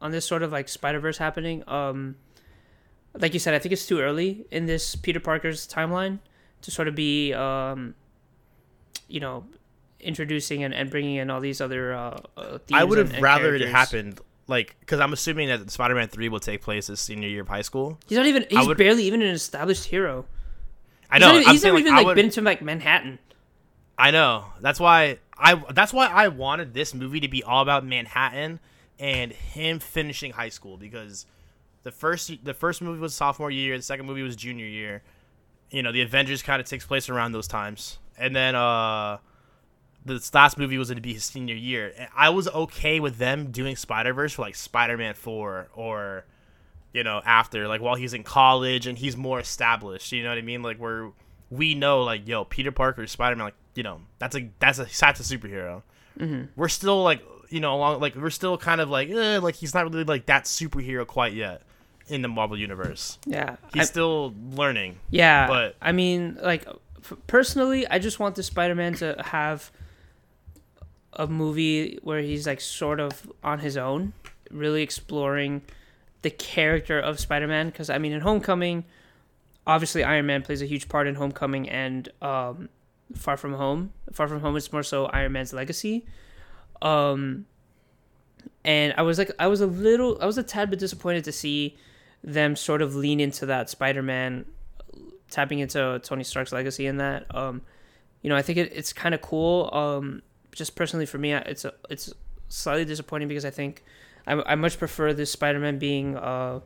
on 0.01 0.11
this 0.11 0.25
sort 0.25 0.43
of 0.43 0.51
like 0.51 0.67
Spider 0.67 0.99
Verse 0.99 1.17
happening. 1.17 1.63
Um 1.67 2.15
like 3.17 3.33
you 3.33 3.39
said, 3.39 3.53
I 3.53 3.59
think 3.59 3.71
it's 3.73 3.85
too 3.85 3.99
early 3.99 4.45
in 4.51 4.65
this 4.65 4.95
Peter 4.95 5.19
Parker's 5.19 5.67
timeline 5.67 6.19
to 6.63 6.71
sort 6.71 6.87
of 6.87 6.95
be 6.95 7.33
um 7.33 7.95
you 9.07 9.19
know 9.19 9.45
introducing 9.99 10.63
and, 10.63 10.73
and 10.73 10.89
bringing 10.89 11.15
in 11.15 11.29
all 11.29 11.39
these 11.39 11.61
other 11.61 11.93
uh, 11.93 12.19
uh 12.37 12.57
I 12.73 12.83
would 12.83 12.97
have 12.97 13.21
rather 13.21 13.53
it 13.55 13.61
happened 13.69 14.19
like 14.47 14.75
because 14.79 14.99
I'm 14.99 15.13
assuming 15.13 15.47
that 15.49 15.69
Spider-Man 15.71 16.07
Three 16.09 16.27
will 16.27 16.39
take 16.39 16.61
place 16.61 16.87
his 16.87 16.99
senior 16.99 17.29
year 17.29 17.41
of 17.43 17.47
high 17.47 17.61
school. 17.61 17.97
He's 18.07 18.17
not 18.17 18.25
even 18.27 18.45
he's 18.49 18.67
would- 18.67 18.77
barely 18.77 19.03
even 19.03 19.21
an 19.21 19.29
established 19.29 19.85
hero. 19.85 20.25
I 21.09 21.15
He's 21.17 21.21
know. 21.21 21.27
not 21.33 21.41
even, 21.41 21.51
he's 21.51 21.61
saying, 21.61 21.73
never 21.73 21.75
like, 21.75 21.85
even 21.85 21.95
like 21.97 22.05
would- 22.07 22.15
been 22.15 22.29
to 22.31 22.41
like 22.41 22.61
Manhattan. 22.61 23.19
I 23.97 24.09
know. 24.11 24.45
That's 24.61 24.79
why 24.79 25.19
I. 25.41 25.55
That's 25.73 25.91
why 25.91 26.07
I 26.07 26.27
wanted 26.27 26.73
this 26.73 26.93
movie 26.93 27.19
to 27.19 27.27
be 27.27 27.43
all 27.43 27.61
about 27.61 27.85
Manhattan 27.85 28.59
and 28.99 29.31
him 29.31 29.79
finishing 29.79 30.31
high 30.31 30.49
school 30.49 30.77
because 30.77 31.25
the 31.83 31.91
first 31.91 32.31
the 32.45 32.53
first 32.53 32.81
movie 32.81 32.99
was 32.99 33.13
sophomore 33.13 33.51
year, 33.51 33.75
the 33.75 33.83
second 33.83 34.05
movie 34.05 34.21
was 34.21 34.35
junior 34.35 34.65
year. 34.65 35.01
You 35.71 35.81
know, 35.83 35.91
the 35.91 36.01
Avengers 36.01 36.43
kind 36.43 36.61
of 36.61 36.67
takes 36.67 36.85
place 36.85 37.09
around 37.09 37.31
those 37.31 37.47
times, 37.47 37.97
and 38.17 38.35
then 38.35 38.55
uh, 38.55 39.17
this 40.05 40.33
last 40.33 40.57
movie 40.57 40.77
was 40.77 40.89
going 40.89 40.97
to 40.97 41.01
be 41.01 41.13
his 41.13 41.23
senior 41.23 41.55
year. 41.55 41.93
And 41.97 42.09
I 42.15 42.29
was 42.29 42.47
okay 42.47 42.99
with 42.99 43.17
them 43.17 43.51
doing 43.51 43.75
Spider 43.75 44.13
Verse 44.13 44.33
for 44.33 44.43
like 44.43 44.55
Spider 44.55 44.97
Man 44.97 45.13
Four 45.13 45.69
or 45.73 46.25
you 46.93 47.03
know 47.03 47.21
after 47.25 47.67
like 47.67 47.81
while 47.81 47.95
he's 47.95 48.13
in 48.13 48.23
college 48.23 48.85
and 48.85 48.97
he's 48.97 49.17
more 49.17 49.39
established. 49.39 50.11
You 50.11 50.23
know 50.23 50.29
what 50.29 50.37
I 50.37 50.41
mean? 50.41 50.61
Like 50.61 50.77
where 50.77 51.11
we 51.49 51.73
know 51.73 52.03
like 52.03 52.27
yo 52.27 52.45
Peter 52.45 52.71
Parker 52.71 53.07
Spider 53.07 53.35
Man 53.35 53.45
like 53.45 53.55
you 53.75 53.83
know 53.83 54.01
that's 54.19 54.35
a 54.35 54.49
that's 54.59 54.79
a 54.79 54.85
that's 54.99 55.19
a 55.19 55.37
superhero. 55.37 55.81
Mm-hmm. 56.19 56.45
We're 56.55 56.67
still 56.69 57.03
like 57.03 57.21
you 57.49 57.59
know 57.59 57.75
along 57.75 57.99
like 58.01 58.15
we're 58.15 58.29
still 58.29 58.57
kind 58.57 58.81
of 58.81 58.89
like 58.89 59.09
eh, 59.09 59.39
like 59.39 59.55
he's 59.55 59.73
not 59.73 59.89
really 59.91 60.03
like 60.03 60.25
that 60.27 60.45
superhero 60.45 61.05
quite 61.07 61.33
yet 61.33 61.61
in 62.07 62.21
the 62.21 62.27
Marvel 62.27 62.57
universe. 62.57 63.17
Yeah, 63.25 63.55
He's 63.73 63.83
I- 63.83 63.85
still 63.85 64.33
learning. 64.51 64.97
Yeah, 65.09 65.47
But- 65.47 65.75
I 65.81 65.91
mean, 65.93 66.37
like 66.41 66.67
f- 66.67 67.13
personally, 67.27 67.87
I 67.87 67.99
just 67.99 68.19
want 68.19 68.35
the 68.35 68.43
Spider-Man 68.43 68.95
to 68.95 69.15
have 69.27 69.71
a 71.13 71.27
movie 71.27 71.99
where 72.03 72.21
he's 72.21 72.47
like 72.47 72.61
sort 72.61 72.99
of 72.99 73.31
on 73.43 73.59
his 73.59 73.77
own, 73.77 74.13
really 74.49 74.81
exploring 74.81 75.61
the 76.21 76.29
character 76.29 76.99
of 76.99 77.19
Spider-Man. 77.19 77.67
Because 77.67 77.89
I 77.89 77.97
mean, 77.97 78.11
in 78.11 78.21
Homecoming, 78.21 78.85
obviously 79.67 80.03
Iron 80.03 80.25
Man 80.25 80.41
plays 80.41 80.61
a 80.61 80.65
huge 80.65 80.89
part 80.89 81.07
in 81.07 81.15
Homecoming 81.15 81.69
and 81.69 82.09
um, 82.21 82.69
Far 83.13 83.37
From 83.37 83.53
Home. 83.53 83.93
Far 84.11 84.27
From 84.27 84.41
Home 84.41 84.55
is 84.55 84.71
more 84.71 84.83
so 84.83 85.05
Iron 85.07 85.31
Man's 85.31 85.53
legacy. 85.53 86.05
Um, 86.81 87.45
and 88.63 88.93
I 88.97 89.01
was 89.01 89.17
like, 89.17 89.31
I 89.39 89.47
was 89.47 89.61
a 89.61 89.67
little, 89.67 90.17
I 90.21 90.25
was 90.25 90.37
a 90.37 90.43
tad 90.43 90.69
bit 90.69 90.79
disappointed 90.79 91.23
to 91.25 91.31
see 91.31 91.77
them 92.23 92.55
sort 92.55 92.81
of 92.81 92.95
lean 92.95 93.19
into 93.19 93.45
that 93.47 93.69
Spider-Man 93.69 94.45
tapping 95.29 95.59
into 95.59 95.99
Tony 96.03 96.23
Stark's 96.23 96.51
legacy 96.51 96.85
in 96.85 96.97
that. 96.97 97.33
Um, 97.35 97.61
you 98.21 98.29
know, 98.29 98.35
I 98.35 98.41
think 98.41 98.57
it, 98.57 98.71
it's 98.73 98.93
kind 98.93 99.15
of 99.15 99.21
cool. 99.21 99.69
Um, 99.73 100.21
just 100.53 100.75
personally 100.75 101.05
for 101.05 101.17
me, 101.17 101.33
it's 101.33 101.65
a, 101.65 101.73
it's 101.89 102.13
slightly 102.49 102.85
disappointing 102.85 103.27
because 103.27 103.45
I 103.45 103.49
think 103.49 103.83
I, 104.27 104.33
I 104.33 104.55
much 104.55 104.77
prefer 104.77 105.13
this 105.13 105.31
Spider-Man 105.31 105.79
being 105.79 106.15
uh, 106.17 106.59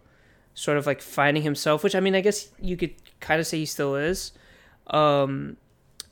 sort 0.54 0.78
of 0.78 0.86
like 0.86 1.02
finding 1.02 1.44
himself, 1.44 1.84
which 1.84 1.96
I 1.96 2.00
mean, 2.00 2.16
I 2.16 2.22
guess 2.22 2.50
you 2.60 2.76
could 2.76 2.94
kind 3.20 3.40
of 3.40 3.48
say 3.48 3.60
he 3.60 3.66
still 3.66 3.96
is. 3.96 4.32
Um, 4.88 5.58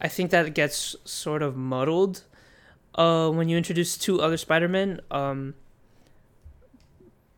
I 0.02 0.08
think 0.08 0.32
that 0.32 0.54
gets 0.54 0.96
sort 1.06 1.42
of 1.42 1.56
muddled 1.56 2.24
uh, 2.96 3.30
when 3.30 3.50
you 3.50 3.58
introduce 3.58 3.98
two 3.98 4.22
other 4.22 4.38
Spider-Men. 4.38 5.02
Um, 5.12 5.56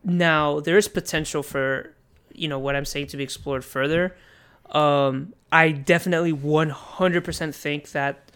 now 0.04 0.60
there 0.60 0.76
is 0.76 0.88
potential 0.88 1.42
for 1.42 1.92
you 2.32 2.48
know 2.48 2.58
what 2.58 2.76
I'm 2.76 2.84
saying 2.84 3.08
to 3.08 3.16
be 3.16 3.24
explored 3.24 3.64
further. 3.64 4.16
Um, 4.70 5.34
I 5.50 5.70
definitely 5.70 6.32
100% 6.32 7.54
think 7.54 7.92
that 7.92 8.30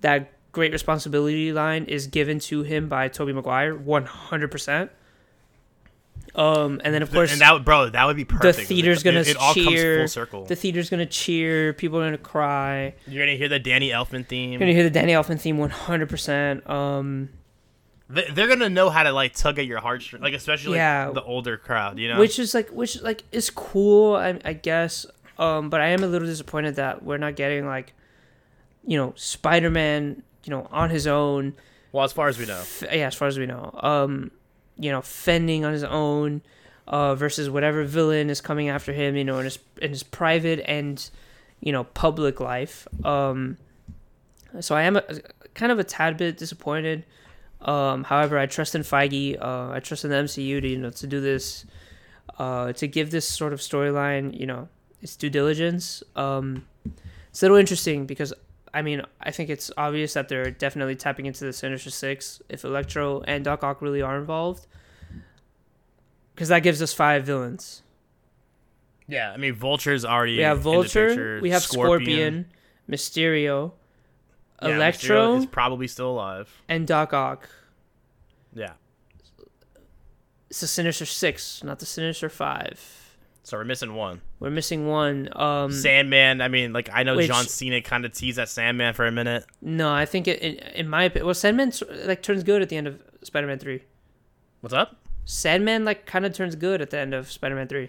that 0.00 0.32
great 0.52 0.72
responsibility 0.72 1.52
line 1.52 1.84
is 1.84 2.06
given 2.06 2.38
to 2.40 2.62
him 2.62 2.88
by 2.88 3.08
Tobey 3.08 3.32
Maguire 3.32 3.76
100%. 3.76 4.90
Um, 6.36 6.80
and 6.84 6.92
then 6.94 7.02
of 7.02 7.10
course 7.10 7.32
and 7.32 7.40
that 7.40 7.52
would- 7.54 7.64
bro, 7.64 7.88
that 7.88 8.04
would 8.04 8.14
be 8.16 8.26
perfect. 8.26 8.58
the 8.58 8.64
theater's 8.64 9.02
gonna 9.02 9.20
it, 9.20 9.28
it 9.28 9.36
all 9.38 9.54
comes 9.54 9.66
cheer. 9.66 9.98
full 10.00 10.08
circle. 10.08 10.44
The 10.44 10.54
theater's 10.54 10.90
gonna 10.90 11.06
cheer. 11.06 11.72
People 11.72 11.98
are 12.00 12.04
gonna 12.06 12.18
cry. 12.18 12.94
You're 13.06 13.24
gonna 13.24 13.38
hear 13.38 13.48
the 13.48 13.58
Danny 13.58 13.88
Elfman 13.88 14.26
theme. 14.26 14.50
You're 14.52 14.58
gonna 14.60 14.72
hear 14.74 14.82
the 14.82 14.90
Danny 14.90 15.12
Elfman 15.14 15.40
theme 15.40 15.56
100%. 15.58 16.68
Um, 16.68 17.30
They- 18.10 18.28
They're 18.30 18.46
gonna 18.48 18.68
know 18.68 18.90
how 18.90 19.02
to 19.02 19.12
like 19.12 19.34
tug 19.34 19.58
at 19.58 19.64
your 19.66 19.80
heartstrings, 19.80 20.22
like 20.22 20.34
especially 20.34 20.76
Yeah. 20.76 21.10
the 21.10 21.22
older 21.22 21.56
crowd. 21.56 21.98
You 21.98 22.08
know, 22.10 22.18
which 22.20 22.38
is 22.38 22.52
like 22.54 22.68
which 22.68 23.00
like 23.02 23.24
is 23.32 23.48
cool 23.50 24.14
I, 24.16 24.38
I 24.44 24.52
guess 24.52 25.06
um 25.38 25.68
but 25.70 25.80
i 25.82 25.88
am 25.88 26.02
a 26.02 26.06
little 26.06 26.26
disappointed 26.28 26.76
that 26.76 27.02
we're 27.02 27.18
not 27.18 27.34
getting 27.36 27.66
like 27.66 27.92
you 28.86 28.96
know 28.96 29.12
spider-man 29.16 30.22
you 30.44 30.50
know 30.50 30.66
on 30.70 30.88
his 30.90 31.06
own 31.06 31.54
well, 31.92 32.04
as 32.04 32.12
far 32.12 32.28
as 32.28 32.38
we 32.38 32.46
know, 32.46 32.58
f- 32.60 32.84
yeah 32.92 33.06
as 33.08 33.14
far 33.14 33.26
as 33.28 33.38
we 33.38 33.44
know 33.46 33.70
um 33.82 34.30
you 34.78 34.90
know 34.90 35.00
fending 35.00 35.64
on 35.64 35.72
his 35.72 35.84
own 35.84 36.42
uh 36.86 37.14
versus 37.14 37.48
whatever 37.50 37.84
villain 37.84 38.30
is 38.30 38.40
coming 38.40 38.68
after 38.68 38.92
him 38.92 39.16
you 39.16 39.24
know 39.24 39.38
in 39.38 39.44
his 39.44 39.58
in 39.80 39.90
his 39.90 40.02
private 40.02 40.60
and 40.66 41.10
you 41.60 41.72
know 41.72 41.84
public 41.84 42.40
life. 42.40 42.86
Um 43.04 43.56
so 44.60 44.74
i 44.74 44.82
am 44.82 44.96
a, 44.96 45.02
kind 45.54 45.72
of 45.72 45.78
a 45.78 45.84
tad 45.84 46.16
bit 46.16 46.38
disappointed. 46.38 47.04
Um 47.60 48.04
however 48.04 48.38
i 48.38 48.46
trust 48.46 48.74
in 48.74 48.82
feige. 48.82 49.40
Uh 49.40 49.70
i 49.72 49.80
trust 49.80 50.04
in 50.04 50.10
the 50.10 50.16
mcu 50.16 50.60
to 50.60 50.68
you 50.68 50.78
know 50.78 50.90
to 50.90 51.06
do 51.06 51.20
this 51.20 51.66
uh, 52.38 52.72
to 52.74 52.86
give 52.86 53.10
this 53.10 53.26
sort 53.26 53.52
of 53.52 53.60
storyline, 53.60 54.38
you 54.38 54.46
know, 54.46 54.68
its 55.00 55.16
due 55.16 55.30
diligence. 55.30 56.02
Um, 56.14 56.66
it's 57.30 57.42
a 57.42 57.44
little 57.46 57.56
interesting 57.56 58.06
because, 58.06 58.32
I 58.76 58.82
mean, 58.82 59.02
I 59.20 59.30
think 59.30 59.48
it's 59.48 59.70
obvious 59.76 60.12
that 60.14 60.28
they're 60.28 60.50
definitely 60.50 60.96
tapping 60.96 61.26
into 61.26 61.44
the 61.44 61.52
Sinister 61.52 61.90
Six 61.90 62.42
if 62.48 62.64
Electro 62.64 63.22
and 63.22 63.44
Doc 63.44 63.64
Ock 63.64 63.80
really 63.80 64.02
are 64.02 64.18
involved. 64.18 64.66
Because 66.34 66.48
that 66.48 66.60
gives 66.62 66.82
us 66.82 66.92
five 66.92 67.24
villains. 67.24 67.82
yeah. 69.08 69.32
I 69.32 69.38
mean, 69.38 69.54
Vulture's 69.54 70.04
already 70.04 70.36
We 70.36 70.42
have 70.42 70.60
Vulture, 70.60 71.08
picture, 71.08 71.38
we 71.40 71.50
have 71.50 71.62
Scorpion, 71.62 72.46
Mysterio, 72.90 73.72
Yeah, 74.62 74.76
Electro, 74.76 75.36
Mysterio 75.36 75.38
is 75.38 75.46
probably 75.46 75.88
still 75.88 76.10
alive. 76.10 76.50
and 76.68 76.86
Doc 76.86 77.14
Ock. 77.14 77.48
Yeah. 78.52 78.72
It's 80.50 80.60
the 80.60 80.66
Sinister 80.66 81.06
Six, 81.06 81.64
not 81.64 81.78
the 81.78 81.86
Sinister 81.86 82.28
Five. 82.28 83.05
So 83.46 83.56
we're 83.56 83.62
missing 83.62 83.94
one. 83.94 84.22
We're 84.40 84.50
missing 84.50 84.88
one. 84.88 85.28
Um, 85.36 85.70
Sandman. 85.70 86.40
I 86.40 86.48
mean, 86.48 86.72
like 86.72 86.90
I 86.92 87.04
know 87.04 87.14
Which- 87.14 87.28
John 87.28 87.46
Cena 87.46 87.80
kind 87.80 88.04
of 88.04 88.10
teased 88.10 88.40
at 88.40 88.48
Sandman 88.48 88.92
for 88.92 89.06
a 89.06 89.12
minute. 89.12 89.46
no, 89.62 89.92
I 89.92 90.04
think 90.04 90.26
it, 90.26 90.40
in, 90.40 90.54
in 90.74 90.88
my 90.88 91.04
opinion, 91.04 91.26
well, 91.26 91.34
Sandman 91.34 91.72
like 92.06 92.24
turns 92.24 92.42
good 92.42 92.60
at 92.60 92.70
the 92.70 92.76
end 92.76 92.88
of 92.88 93.00
Spider-Man 93.22 93.60
Three. 93.60 93.84
What's 94.62 94.74
up? 94.74 94.96
Sandman 95.26 95.84
like 95.84 96.06
kind 96.06 96.26
of 96.26 96.32
turns 96.34 96.56
good 96.56 96.82
at 96.82 96.90
the 96.90 96.98
end 96.98 97.14
of 97.14 97.30
Spider-Man 97.30 97.68
Three. 97.68 97.88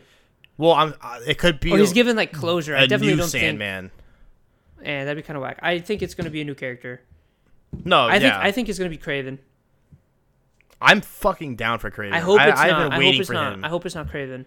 Well, 0.59 0.73
I'm. 0.73 0.93
Uh, 1.01 1.21
it 1.25 1.39
could 1.39 1.59
be. 1.59 1.71
Or 1.71 1.79
he's 1.79 1.91
given 1.91 2.15
like 2.15 2.31
closure. 2.34 2.75
I 2.75 2.81
definitely 2.85 3.13
new 3.13 3.21
don't 3.21 3.29
Sandman. 3.29 3.89
think. 4.77 4.88
Eh, 4.88 5.05
that'd 5.05 5.17
be 5.17 5.25
kind 5.25 5.38
of 5.38 5.41
whack. 5.41 5.57
I 5.63 5.79
think 5.79 6.03
it's 6.03 6.13
gonna 6.13 6.29
be 6.29 6.41
a 6.41 6.45
new 6.45 6.53
character. 6.53 7.01
No, 7.84 8.01
I 8.01 8.13
yeah. 8.17 8.19
think 8.19 8.34
I 8.35 8.51
think 8.51 8.69
it's 8.69 8.77
gonna 8.77 8.91
be 8.91 8.97
Kraven. 8.99 9.39
I'm 10.79 11.01
fucking 11.01 11.55
down 11.55 11.79
for 11.79 11.89
Kraven. 11.89 12.13
I 12.13 12.19
hope 12.19 12.39
it's 12.41 12.59
I've 12.59 12.69
not. 12.69 12.84
been 12.84 12.93
I 12.93 12.97
waiting 12.99 13.13
hope 13.13 13.19
it's 13.21 13.27
for 13.29 13.34
not. 13.34 13.53
him. 13.53 13.65
I 13.65 13.69
hope 13.69 13.85
it's 13.88 13.95
not 13.95 14.07
Kraven. 14.11 14.45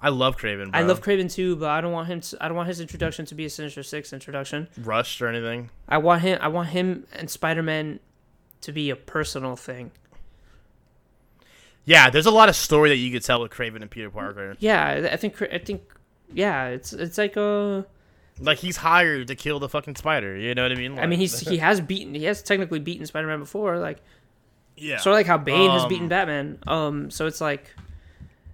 I 0.00 0.10
love 0.10 0.36
Kraven. 0.36 0.70
Bro. 0.70 0.78
I 0.78 0.82
love 0.82 1.02
Kraven 1.02 1.32
too, 1.32 1.56
but 1.56 1.70
I 1.70 1.80
don't 1.80 1.92
want 1.92 2.08
him. 2.08 2.20
To, 2.20 2.38
I 2.40 2.48
don't 2.48 2.56
want 2.56 2.68
his 2.68 2.80
introduction 2.80 3.26
to 3.26 3.34
be 3.34 3.44
a 3.44 3.50
Sinister 3.50 3.82
Six 3.82 4.12
introduction. 4.12 4.68
Rushed 4.78 5.20
or 5.20 5.26
anything. 5.28 5.70
I 5.88 5.98
want 5.98 6.22
him. 6.22 6.38
I 6.40 6.48
want 6.48 6.68
him 6.68 7.06
and 7.12 7.28
Spider 7.28 7.62
Man 7.62 7.98
to 8.60 8.72
be 8.72 8.90
a 8.90 8.96
personal 8.96 9.56
thing. 9.56 9.90
Yeah, 11.84 12.10
there's 12.10 12.26
a 12.26 12.30
lot 12.30 12.48
of 12.48 12.54
story 12.56 12.90
that 12.90 12.96
you 12.96 13.10
could 13.10 13.24
tell 13.24 13.40
with 13.40 13.50
Kraven 13.50 13.80
and 13.80 13.90
Peter 13.90 14.10
Parker. 14.10 14.56
Yeah, 14.58 15.08
I- 15.12 15.16
think. 15.16 15.40
I 15.42 15.58
think. 15.58 15.82
Yeah, 16.32 16.66
it's 16.68 16.92
it's 16.92 17.18
like 17.18 17.36
a. 17.36 17.86
Like 18.40 18.58
he's 18.58 18.76
hired 18.76 19.26
to 19.28 19.34
kill 19.34 19.58
the 19.58 19.68
fucking 19.68 19.96
spider. 19.96 20.36
You 20.36 20.54
know 20.54 20.62
what 20.62 20.70
I 20.70 20.76
mean? 20.76 20.96
I 20.98 21.06
mean, 21.06 21.18
he's 21.18 21.40
he 21.40 21.56
has 21.68 21.80
beaten. 21.80 22.14
He 22.14 22.24
has 22.24 22.42
technically 22.42 22.78
beaten 22.78 23.04
Spider 23.06 23.26
Man 23.26 23.40
before. 23.40 23.78
Like 23.78 23.98
yeah. 24.76 24.98
sort 24.98 25.14
of 25.14 25.18
like 25.18 25.26
how 25.26 25.38
Bane 25.38 25.70
has 25.70 25.82
Um, 25.82 25.88
beaten 25.88 26.08
Batman. 26.08 26.58
Um, 26.66 27.10
so 27.10 27.26
it's 27.26 27.40
like, 27.40 27.74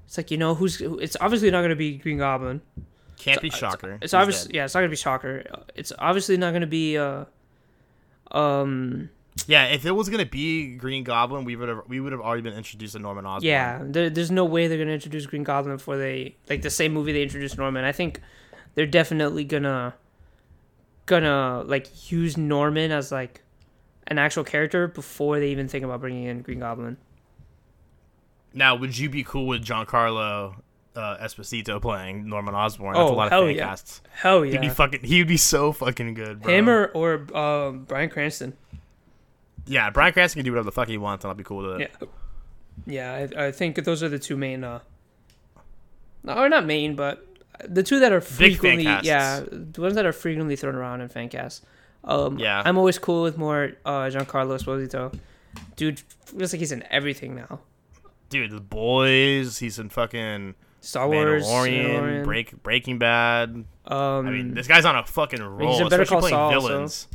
it's 0.07 0.17
like 0.17 0.31
you 0.31 0.37
know 0.37 0.55
who's. 0.55 0.81
It's 0.81 1.17
obviously 1.21 1.51
not 1.51 1.63
gonna 1.63 1.77
be 1.77 1.97
Green 1.99 2.19
Goblin. 2.19 2.61
Can't 3.17 3.41
be 3.41 3.51
Shocker. 3.51 3.93
It's 4.03 4.13
He's 4.13 4.15
obviously 4.15 4.49
dead. 4.49 4.57
yeah, 4.57 4.65
it's 4.65 4.75
not 4.75 4.81
gonna 4.81 4.91
be 4.91 4.97
Shocker. 4.97 5.45
It's 5.75 5.93
obviously 5.99 6.37
not 6.37 6.53
gonna 6.53 6.67
be 6.67 6.99
uh, 6.99 7.25
um, 8.33 9.09
Yeah, 9.47 9.67
if 9.67 9.87
it 9.87 9.93
was 9.93 10.09
gonna 10.09 10.27
be 10.27 10.75
Green 10.77 11.05
Goblin, 11.05 11.45
we 11.45 11.57
would 11.57 11.69
have 11.69 11.83
we 11.89 12.01
would 12.01 12.13
have 12.13 12.21
already 12.21 12.43
been 12.43 12.55
introduced 12.55 12.95
to 12.95 12.99
Norman 12.99 13.25
Osborn. 13.25 13.49
yeah. 13.49 13.81
There, 13.83 14.11
there's 14.11 14.31
no 14.31 14.45
way 14.45 14.67
they're 14.67 14.79
gonna 14.79 14.91
introduce 14.91 15.27
Green 15.27 15.45
Goblin 15.45 15.77
before 15.77 15.97
they 15.97 16.37
like 16.49 16.63
the 16.63 16.71
same 16.71 16.93
movie 16.93 17.13
they 17.13 17.23
introduced 17.23 17.57
Norman. 17.57 17.85
I 17.85 17.93
think 17.93 18.21
they're 18.75 18.87
definitely 18.87 19.45
gonna 19.45 19.95
gonna 21.07 21.63
like 21.67 22.11
use 22.11 22.37
Norman 22.37 22.91
as 22.91 23.13
like 23.13 23.43
an 24.07 24.19
actual 24.19 24.45
character 24.45 24.89
before 24.89 25.39
they 25.39 25.49
even 25.49 25.69
think 25.69 25.85
about 25.85 26.01
bringing 26.01 26.25
in 26.25 26.43
Green 26.43 26.59
Goblin. 26.61 26.97
Now, 28.55 28.77
would 28.77 28.97
you 28.97 29.11
be 29.11 29.25
cool 29.25 29.47
with 29.49 29.65
Giancarlo 29.65 30.55
uh, 30.97 31.17
Esposito 31.19 31.83
playing 31.83 32.29
Norman 32.29 32.55
Osborn? 32.55 32.95
That's 32.95 33.11
Oh, 33.11 33.13
a 33.13 33.17
lot 33.17 33.31
hell 33.31 33.43
of 33.43 33.49
fan 33.49 33.57
yeah. 33.57 33.67
casts. 33.67 34.01
Hell 34.13 34.43
He'd 34.43 34.61
be 34.61 34.69
fucking. 34.69 35.01
He'd 35.03 35.27
be 35.27 35.37
so 35.37 35.73
fucking 35.73 36.15
good, 36.15 36.41
bro. 36.43 36.53
him 36.55 36.69
or 36.71 36.87
or 36.95 37.37
um, 37.37 37.85
Bryan 37.85 38.09
Cranston. 38.11 38.57
yeah, 39.67 39.91
Bryan 39.91 40.13
Cranston 40.13 40.39
can 40.41 40.45
do 40.45 40.53
whatever 40.53 40.67
the 40.67 40.73
fuck 40.73 40.89
he 40.89 40.99
wants, 40.99 41.25
and 41.25 41.31
I'll 41.31 41.35
be 41.37 41.43
cool 41.45 41.67
with 41.69 41.81
it. 41.81 41.91
Yeah, 42.87 43.27
yeah. 43.27 43.41
I, 43.43 43.47
I 43.47 43.53
think 43.53 43.83
those 43.85 44.03
are 44.03 44.09
the 44.09 44.19
two 44.21 44.37
main. 44.37 44.63
Uh, 44.63 44.81
no, 46.23 46.35
or 46.35 46.49
not 46.49 46.65
main, 46.65 46.95
but 46.95 47.27
the 47.69 47.83
two 47.83 47.99
that 48.01 48.13
are 48.13 48.21
frequently. 48.21 48.85
Yeah, 49.03 49.43
the 49.51 49.81
ones 49.81 49.95
that 49.97 50.07
are 50.07 50.13
frequently 50.13 50.57
thrown 50.57 50.75
around 50.77 51.01
in 51.01 51.09
fan 51.09 51.29
casts. 51.29 51.63
Um, 52.05 52.39
Yeah. 52.39 52.63
I'm 52.65 52.77
always 52.79 52.99
cool 52.99 53.23
with 53.23 53.37
more 53.39 53.73
uh, 53.85 54.03
Giancarlo 54.11 54.59
Esposito. 54.59 55.13
Dude 55.77 56.01
feels 56.27 56.53
like 56.53 56.61
he's 56.61 56.73
in 56.73 56.85
everything 56.91 57.35
now. 57.35 57.61
Dude, 58.29 58.51
the 58.51 58.61
boys. 58.61 59.59
He's 59.59 59.79
in 59.79 59.89
fucking 59.91 60.55
Star 60.81 61.09
Wars, 61.09 61.45
Mandalorian. 61.47 62.25
Break 62.25 62.63
Breaking 62.63 62.99
Bad. 62.99 63.51
Um, 63.87 64.27
I 64.27 64.31
mean, 64.31 64.55
this 64.55 64.67
guy's 64.67 64.85
on 64.85 64.97
a 64.97 65.05
fucking 65.05 65.43
roll, 65.43 65.73
he's 65.73 65.81
in 65.81 65.89
Better 65.89 66.05
Call 66.07 66.21
playing 66.21 66.33
Saul, 66.35 66.51
villains. 66.51 67.09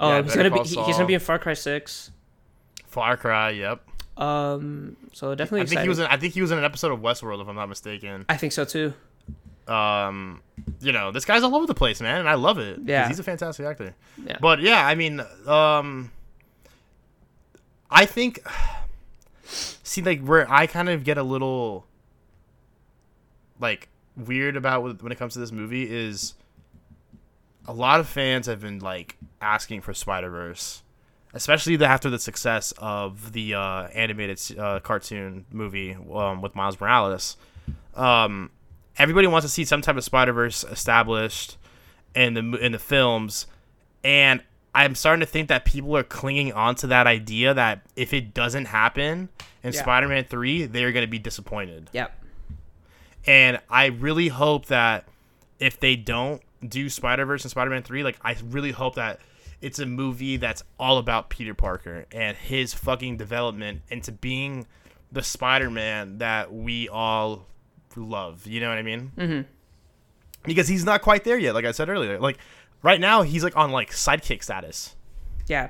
um, 0.00 0.10
yeah, 0.10 0.22
he's 0.22 0.34
Better 0.34 0.50
gonna 0.50 0.62
be 0.64 0.74
Call 0.74 0.84
he- 0.84 0.86
he's 0.88 0.96
gonna 0.96 1.06
be 1.06 1.14
in 1.14 1.20
Far 1.20 1.38
Cry 1.38 1.54
Six. 1.54 2.10
Far 2.86 3.16
Cry. 3.16 3.50
Yep. 3.50 3.82
Um, 4.16 4.96
so 5.12 5.34
definitely 5.34 5.60
I 5.62 5.66
think 5.66 5.82
he 5.82 5.88
was. 5.88 5.98
In, 6.00 6.06
I 6.06 6.16
think 6.16 6.34
he 6.34 6.40
was 6.40 6.50
in 6.50 6.58
an 6.58 6.64
episode 6.64 6.90
of 6.90 7.00
Westworld, 7.00 7.40
if 7.40 7.48
I'm 7.48 7.54
not 7.54 7.68
mistaken. 7.68 8.24
I 8.28 8.36
think 8.36 8.52
so 8.52 8.64
too. 8.64 8.92
Um, 9.72 10.40
you 10.80 10.92
know, 10.92 11.12
this 11.12 11.24
guy's 11.26 11.42
all 11.42 11.54
over 11.54 11.66
the 11.66 11.74
place, 11.74 12.00
man, 12.00 12.20
and 12.20 12.28
I 12.28 12.34
love 12.34 12.58
it. 12.58 12.80
Yeah. 12.84 13.06
he's 13.06 13.18
a 13.18 13.22
fantastic 13.22 13.66
actor. 13.66 13.94
Yeah. 14.26 14.38
But 14.40 14.60
yeah, 14.60 14.84
I 14.86 14.94
mean, 14.94 15.20
um, 15.46 16.10
I 17.90 18.06
think, 18.06 18.40
see, 19.48 20.02
like 20.02 20.22
where 20.22 20.50
I 20.50 20.66
kind 20.66 20.88
of 20.88 21.04
get 21.04 21.18
a 21.18 21.22
little, 21.22 21.86
like, 23.58 23.88
weird 24.16 24.56
about 24.56 25.02
when 25.02 25.12
it 25.12 25.18
comes 25.18 25.32
to 25.34 25.38
this 25.38 25.52
movie 25.52 25.88
is, 25.88 26.34
a 27.66 27.72
lot 27.72 28.00
of 28.00 28.08
fans 28.08 28.46
have 28.46 28.62
been 28.62 28.78
like 28.78 29.16
asking 29.42 29.82
for 29.82 29.92
Spider 29.92 30.30
Verse, 30.30 30.82
especially 31.34 31.76
the, 31.76 31.84
after 31.84 32.08
the 32.08 32.18
success 32.18 32.72
of 32.78 33.32
the 33.32 33.52
uh, 33.52 33.88
animated 33.88 34.58
uh, 34.58 34.80
cartoon 34.80 35.44
movie 35.52 35.94
um, 36.12 36.40
with 36.40 36.54
Miles 36.54 36.80
Morales. 36.80 37.36
Um, 37.94 38.50
everybody 38.96 39.26
wants 39.26 39.46
to 39.46 39.50
see 39.50 39.66
some 39.66 39.82
type 39.82 39.96
of 39.96 40.04
Spider 40.04 40.32
Verse 40.32 40.64
established 40.64 41.58
in 42.14 42.32
the 42.32 42.40
in 42.64 42.72
the 42.72 42.78
films, 42.78 43.46
and 44.02 44.42
I'm 44.74 44.94
starting 44.94 45.20
to 45.20 45.26
think 45.26 45.48
that 45.48 45.64
people 45.64 45.96
are 45.96 46.02
clinging 46.02 46.52
on 46.52 46.74
to 46.76 46.86
that 46.88 47.06
idea 47.06 47.54
that 47.54 47.80
if 47.96 48.12
it 48.12 48.34
doesn't 48.34 48.66
happen 48.66 49.28
in 49.62 49.72
Yeah. 49.72 49.80
Spider-Man 49.80 50.24
Three, 50.24 50.66
they're 50.66 50.92
gonna 50.92 51.06
be 51.06 51.18
disappointed. 51.18 51.90
Yep. 51.92 52.24
And 53.26 53.60
I 53.68 53.86
really 53.86 54.28
hope 54.28 54.66
that 54.66 55.08
if 55.58 55.80
they 55.80 55.96
don't 55.96 56.40
do 56.66 56.88
Spider 56.88 57.24
Verse 57.26 57.44
and 57.44 57.50
Spider 57.50 57.70
Man 57.70 57.82
Three, 57.82 58.02
like 58.02 58.18
I 58.22 58.36
really 58.50 58.70
hope 58.72 58.94
that 58.94 59.20
it's 59.60 59.78
a 59.78 59.86
movie 59.86 60.36
that's 60.36 60.62
all 60.78 60.98
about 60.98 61.30
Peter 61.30 61.54
Parker 61.54 62.06
and 62.12 62.36
his 62.36 62.74
fucking 62.74 63.16
development 63.16 63.82
into 63.88 64.12
being 64.12 64.66
the 65.10 65.22
Spider 65.22 65.70
Man 65.70 66.18
that 66.18 66.52
we 66.52 66.88
all 66.88 67.46
love. 67.96 68.46
You 68.46 68.60
know 68.60 68.68
what 68.68 68.78
I 68.78 68.82
mean? 68.82 69.12
Mm-hmm. 69.16 69.40
Because 70.44 70.68
he's 70.68 70.84
not 70.84 71.02
quite 71.02 71.24
there 71.24 71.36
yet. 71.38 71.54
Like 71.54 71.64
I 71.64 71.72
said 71.72 71.88
earlier, 71.88 72.18
like 72.20 72.38
right 72.82 73.00
now 73.00 73.22
he's 73.22 73.44
like 73.44 73.56
on 73.56 73.70
like 73.70 73.90
sidekick 73.90 74.42
status. 74.42 74.96
Yeah. 75.46 75.68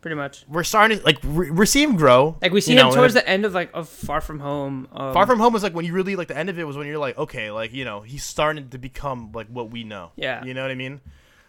Pretty 0.00 0.14
much. 0.14 0.44
We're 0.48 0.62
starting 0.62 0.98
to 0.98 1.04
like 1.04 1.22
we're, 1.24 1.52
we're 1.52 1.66
seeing 1.66 1.90
him 1.90 1.96
grow. 1.96 2.36
Like 2.40 2.52
we 2.52 2.60
see 2.60 2.72
him 2.72 2.88
know, 2.88 2.94
towards 2.94 3.14
the 3.14 3.28
end 3.28 3.44
of 3.44 3.52
like 3.52 3.70
of 3.74 3.88
Far 3.88 4.20
From 4.20 4.38
Home. 4.38 4.86
Um, 4.92 5.12
Far 5.12 5.26
From 5.26 5.40
Home 5.40 5.52
was 5.52 5.62
like 5.62 5.74
when 5.74 5.84
you 5.84 5.92
really 5.92 6.14
like 6.14 6.28
the 6.28 6.36
end 6.36 6.48
of 6.48 6.58
it 6.58 6.64
was 6.64 6.76
when 6.76 6.86
you're 6.86 6.98
like, 6.98 7.18
okay, 7.18 7.50
like 7.50 7.72
you 7.72 7.84
know, 7.84 8.02
he's 8.02 8.22
starting 8.22 8.68
to 8.68 8.78
become 8.78 9.32
like 9.32 9.48
what 9.48 9.70
we 9.70 9.82
know. 9.82 10.12
Yeah. 10.14 10.44
You 10.44 10.54
know 10.54 10.62
what 10.62 10.70
I 10.70 10.76
mean? 10.76 11.00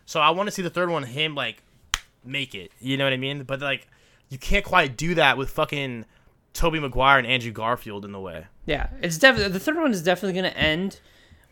So 0.06 0.20
I 0.20 0.32
want 0.32 0.48
to 0.48 0.52
see 0.52 0.64
the 0.64 0.72
third 0.72 0.90
one, 0.90 1.04
him 1.04 1.36
like 1.36 1.62
make 2.26 2.56
it. 2.56 2.72
You 2.80 2.98
know 2.98 3.04
what 3.04 3.14
I 3.14 3.18
mean? 3.18 3.44
But 3.44 3.62
like, 3.62 3.88
you 4.30 4.40
can't 4.40 4.66
quite 4.66 4.98
do 4.98 5.14
that 5.16 5.38
with 5.38 5.52
fucking 5.52 6.06
Tobey 6.54 6.80
Maguire 6.80 7.20
and 7.20 7.28
Andrew 7.28 7.52
Garfield 7.52 8.04
in 8.04 8.12
the 8.12 8.20
way. 8.20 8.48
Yeah, 8.66 8.88
it's 9.02 9.20
definitely 9.20 9.54
the 9.54 9.60
third 9.60 9.78
one 9.78 9.92
is 9.92 10.02
definitely 10.02 10.34
gonna 10.34 10.56
end 10.56 11.00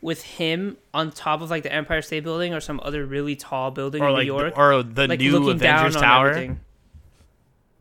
with 0.01 0.23
him 0.23 0.77
on 0.93 1.11
top 1.11 1.41
of 1.41 1.49
like 1.49 1.63
the 1.63 1.73
Empire 1.73 2.01
State 2.01 2.23
Building 2.23 2.53
or 2.53 2.59
some 2.59 2.79
other 2.83 3.05
really 3.05 3.35
tall 3.35 3.71
building 3.71 4.01
Or 4.01 4.09
in 4.09 4.13
like, 4.13 4.27
New 4.27 4.33
York, 4.33 4.55
the, 4.55 4.61
or 4.61 4.83
the 4.83 5.07
like 5.07 5.19
new 5.19 5.49
Avengers 5.49 5.95
Tower 5.95 6.57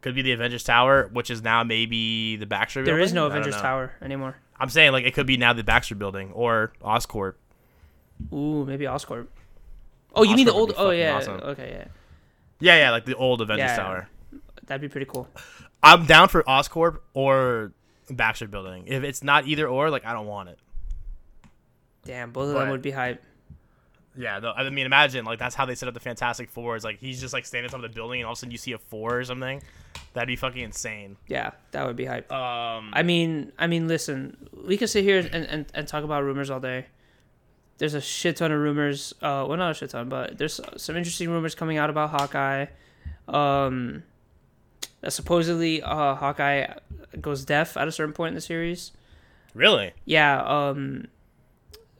could 0.01 0.14
be 0.14 0.22
the 0.22 0.32
Avengers 0.32 0.62
Tower, 0.64 1.10
which 1.12 1.30
is 1.30 1.43
now 1.43 1.64
maybe 1.64 2.36
the 2.36 2.47
Baxter. 2.47 2.80
Building. 2.80 2.94
There 2.94 3.02
is 3.02 3.12
no 3.12 3.26
Avengers. 3.26 3.56
Tower 3.56 3.93
anymore. 4.01 4.36
I'm 4.59 4.68
saying 4.68 4.93
like 4.93 5.05
it 5.05 5.14
could 5.14 5.26
be 5.26 5.36
now 5.36 5.52
the 5.52 5.64
Baxter 5.64 5.94
Building 5.94 6.32
or 6.32 6.72
Oscorp. 6.80 7.34
Ooh, 8.32 8.64
maybe 8.64 8.84
Oscorp. 8.84 9.26
Oh, 10.14 10.22
you 10.22 10.36
mean 10.36 10.47
the 10.47 10.52
old? 10.52 10.72
Oh 10.76 10.90
yeah. 10.90 11.16
awesome. 11.16 11.40
Okay, 11.40 11.76
yeah. 11.78 11.88
Yeah, 12.59 12.76
yeah, 12.78 12.90
like 12.90 13.05
the 13.05 13.14
old 13.14 13.40
Avengers 13.43 13.70
Yeah. 13.70 13.76
Tower. 13.76 14.09
That'd 14.66 14.80
be 14.80 14.88
pretty 14.88 15.06
cool. 15.06 15.28
I'm 15.82 16.06
down 16.06 16.28
for 16.28 16.43
Oscorp 16.44 17.01
or 17.12 17.72
Baxter 18.09 18.48
Building. 18.48 18.84
If 18.86 19.05
it's 19.05 19.22
not 19.22 19.47
either 19.47 19.68
or, 19.68 19.90
like 19.90 20.06
I 20.06 20.12
don't 20.12 20.26
want 20.26 20.48
it. 20.48 20.59
Damn, 22.07 22.31
both 22.31 22.49
of 22.49 22.55
But- 22.55 22.61
them 22.61 22.70
would 22.70 22.83
be 22.83 22.91
hype. 22.93 23.23
Yeah, 24.19 24.39
no, 24.39 24.51
I 24.53 24.70
mean, 24.70 24.87
imagine 24.87 25.27
like 25.27 25.39
that's 25.39 25.55
how 25.55 25.66
they 25.66 25.74
set 25.74 25.89
up 25.89 25.95
the 25.95 26.01
Fantastic 26.01 26.49
Four. 26.49 26.74
Is 26.74 26.85
like 26.85 26.99
he's 26.99 27.20
just 27.20 27.35
like 27.35 27.45
standing 27.45 27.66
on 27.66 27.70
top 27.81 27.85
of 27.85 27.93
the 27.93 27.95
building, 27.95 28.20
and 28.20 28.27
all 28.27 28.33
of 28.33 28.39
a 28.39 28.41
sudden 28.41 28.51
you 28.51 28.57
see 28.57 28.73
a 28.73 28.78
four 28.78 29.19
or 29.19 29.24
something. 29.24 29.62
That'd 30.15 30.27
be 30.27 30.37
fucking 30.37 30.62
insane. 30.62 31.19
Yeah, 31.28 31.51
that 31.73 31.87
would 31.87 31.97
be 31.97 32.07
hype. 32.07 32.33
Um, 32.33 32.91
I 32.95 33.03
mean, 33.03 33.53
I 33.59 33.66
mean, 33.66 33.89
listen, 33.89 34.49
we 34.66 34.78
could 34.78 34.89
sit 34.89 35.05
here 35.05 35.19
and, 35.19 35.45
and, 35.45 35.66
and 35.74 35.87
talk 35.87 36.03
about 36.03 36.24
rumors 36.24 36.49
all 36.49 36.61
day. 36.61 36.87
There's 37.77 37.93
a 37.93 38.01
shit 38.01 38.37
ton 38.37 38.51
of 38.53 38.59
rumors. 38.59 39.12
Uh, 39.20 39.45
well, 39.47 39.59
not 39.59 39.73
a 39.73 39.74
shit 39.74 39.91
ton, 39.91 40.09
but 40.09 40.39
there's 40.39 40.61
some 40.78 40.97
interesting 40.97 41.28
rumors 41.28 41.55
coming 41.55 41.77
out 41.77 41.91
about 41.91 42.09
Hawkeye. 42.09 42.66
Um, 43.28 44.03
that 45.03 45.11
supposedly 45.12 45.83
uh, 45.83 46.15
Hawkeye 46.15 46.69
goes 47.20 47.45
deaf 47.45 47.77
at 47.77 47.87
a 47.87 47.93
certain 47.93 48.15
point 48.15 48.28
in 48.28 48.35
the 48.35 48.41
series. 48.41 48.93
really? 49.53 49.93
Yeah. 50.07 50.41
Um, 50.43 51.09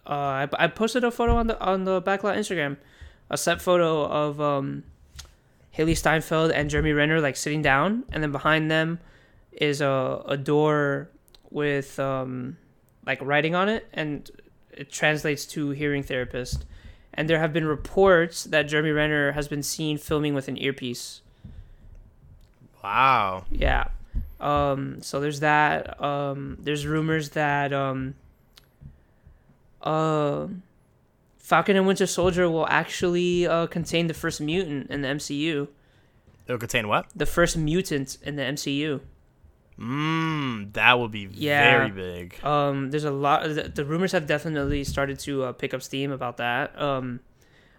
uh, 0.07 0.47
I, 0.47 0.49
I 0.59 0.66
posted 0.69 1.05
a 1.05 1.11
photo 1.11 1.37
on 1.37 1.47
the 1.49 1.61
on 1.61 1.85
the 1.85 2.01
backlot 2.01 2.37
Instagram, 2.37 2.77
a 3.31 3.37
set 3.37 3.61
photo 3.61 4.05
of 4.05 4.41
um, 4.41 4.85
Hailee 5.77 5.97
Steinfeld 5.97 6.53
and 6.53 6.70
Jeremy 6.70 6.93
Renner 6.93 7.20
like 7.20 7.37
sitting 7.37 7.62
down, 7.62 8.05
and 8.12 8.23
then 8.23 8.33
behind 8.33 8.70
them 8.70 9.01
is 9.53 9.81
a 9.81 10.23
a 10.27 10.37
door 10.37 11.09
with 11.51 11.99
um, 11.99 12.57
like 13.05 13.20
writing 13.23 13.55
on 13.55 13.69
it, 13.69 13.89
and 13.93 14.31
it 14.73 14.93
translates 14.93 15.45
to 15.47 15.70
hearing 15.70 16.03
therapist. 16.03 16.65
And 17.15 17.31
there 17.31 17.39
have 17.39 17.53
been 17.53 17.65
reports 17.65 18.45
that 18.45 18.65
Jeremy 18.65 18.91
Renner 18.91 19.33
has 19.33 19.49
been 19.49 19.62
seen 19.62 19.97
filming 19.97 20.35
with 20.35 20.49
an 20.49 20.59
earpiece. 20.59 21.23
Wow. 22.85 23.47
Yeah. 23.51 23.89
Um, 24.39 25.01
so 25.01 25.19
there's 25.19 25.41
that. 25.41 26.01
Um, 26.01 26.59
there's 26.61 26.87
rumors 26.87 27.31
that 27.31 27.73
um, 27.73 28.15
uh, 29.82 30.47
Falcon 31.39 31.77
and 31.77 31.86
Winter 31.86 32.07
Soldier 32.07 32.48
will 32.51 32.66
actually 32.69 33.47
uh, 33.47 33.66
contain 33.66 34.07
the 34.09 34.15
first 34.15 34.40
mutant 34.40 34.90
in 34.90 35.03
the 35.03 35.09
MCU. 35.09 35.69
It'll 36.47 36.59
contain 36.59 36.89
what? 36.89 37.07
The 37.15 37.27
first 37.27 37.57
mutant 37.57 38.19
in 38.23 38.36
the 38.36 38.43
MCU. 38.43 39.01
Mmm, 39.78 40.73
that 40.73 40.98
would 40.98 41.11
be 41.11 41.28
Yeah. 41.32 41.78
very 41.78 41.90
big. 41.90 42.43
Um, 42.44 42.90
there's 42.90 43.05
a 43.05 43.11
lot. 43.11 43.43
The, 43.43 43.70
the 43.74 43.85
rumors 43.85 44.12
have 44.12 44.27
definitely 44.27 44.85
started 44.85 45.19
to 45.20 45.44
uh, 45.44 45.53
pick 45.53 45.74
up 45.74 45.82
steam 45.82 46.11
about 46.12 46.39
that. 46.39 46.81
Um, 46.81 47.20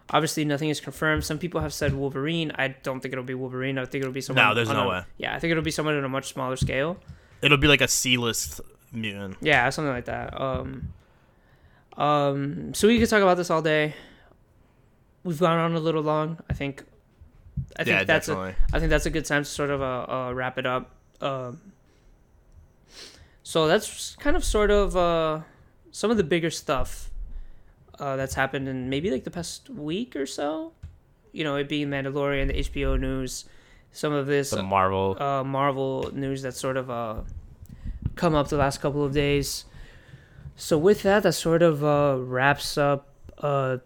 obviously 0.10 0.45
nothing 0.45 0.69
is 0.69 0.80
confirmed. 0.80 1.24
Some 1.26 1.40
people 1.40 1.61
have 1.61 1.74
said 1.74 1.94
Wolverine. 1.95 2.52
I 2.56 2.68
don't 2.69 2.99
think 2.99 3.14
it'll 3.14 3.24
be 3.24 3.34
Wolverine. 3.34 3.78
I 3.80 3.86
think 3.86 4.03
it'll 4.03 4.14
be 4.14 4.22
someone. 4.22 4.45
No, 4.45 4.53
there's 4.53 4.69
no 4.69 4.86
a- 4.86 4.90
way. 4.90 5.02
Yeah, 5.18 5.36
I 5.36 5.40
think 5.40 5.52
it'll 5.52 5.64
be 5.64 5.72
someone 5.72 5.95
on 5.98 6.03
a 6.03 6.10
much 6.10 6.28
smaller 6.32 6.56
scale. 6.56 6.98
It'll 7.41 7.57
be 7.57 7.68
like 7.68 7.82
a 7.82 7.88
C-list 7.88 8.61
mutant. 8.91 9.38
Yeah, 9.41 9.68
something 9.72 9.91
like 9.94 10.06
that. 10.06 10.40
Um, 10.40 10.94
um, 11.98 12.74
so 12.74 12.88
we 12.88 12.99
could 12.99 13.10
talk 13.10 13.22
about 13.22 13.38
this 13.38 13.49
all 13.49 13.61
day. 13.61 13.94
We've 15.24 15.40
gone 15.40 15.57
on 15.57 15.76
a 15.76 15.80
little 15.80 16.03
long. 16.03 16.38
I 16.49 16.53
think. 16.53 16.84
I 17.76 17.84
think 17.84 17.98
Yeah, 17.98 18.03
that's 18.03 18.28
definitely. 18.28 18.52
a. 18.52 18.76
I 18.76 18.80
think 18.80 18.90
that's 18.90 19.06
a 19.06 19.10
good 19.10 19.26
time 19.26 19.44
to 19.44 19.49
sort 19.49 19.69
of 19.69 19.82
uh, 19.82 20.06
uh 20.10 20.34
wrap 20.34 20.57
it 20.57 20.65
up. 20.65 20.91
Um. 21.22 21.60
So 23.44 23.68
that's 23.68 24.15
kind 24.18 24.36
of 24.36 24.44
sort 24.44 24.72
of 24.72 24.95
uh, 24.98 25.41
some 25.91 26.11
of 26.11 26.18
the 26.18 26.24
bigger 26.24 26.49
stuff 26.49 27.10
uh, 27.99 28.15
that's 28.15 28.36
happened 28.36 28.68
in 28.68 28.90
maybe 28.90 29.10
like 29.10 29.24
the 29.24 29.32
past 29.32 29.69
week 29.69 30.15
or 30.15 30.26
so. 30.26 30.74
You 31.32 31.44
know, 31.44 31.56
it 31.56 31.69
being 31.69 31.88
Mandalorian, 31.88 32.48
the 32.48 32.53
HBO 32.53 32.99
news, 32.99 33.45
some 33.91 34.11
of 34.11 34.28
this 34.28 34.49
The 34.52 34.64
Marvel. 34.64 35.22
uh, 35.22 35.44
Marvel 35.44 36.10
news 36.14 36.41
that's 36.41 36.60
sort 36.60 36.78
of 36.78 36.90
uh, 36.90 37.22
come 38.15 38.36
up 38.36 38.49
the 38.49 38.57
last 38.57 38.82
couple 38.82 39.03
of 39.03 39.14
days. 39.14 39.65
So 40.60 40.76
with 40.76 41.04
that, 41.04 41.22
that 41.22 41.34
sort 41.34 41.62
of 41.62 41.84
uh, 41.84 42.18
wraps 42.20 42.80
up 42.80 43.08
uh, 43.38 43.78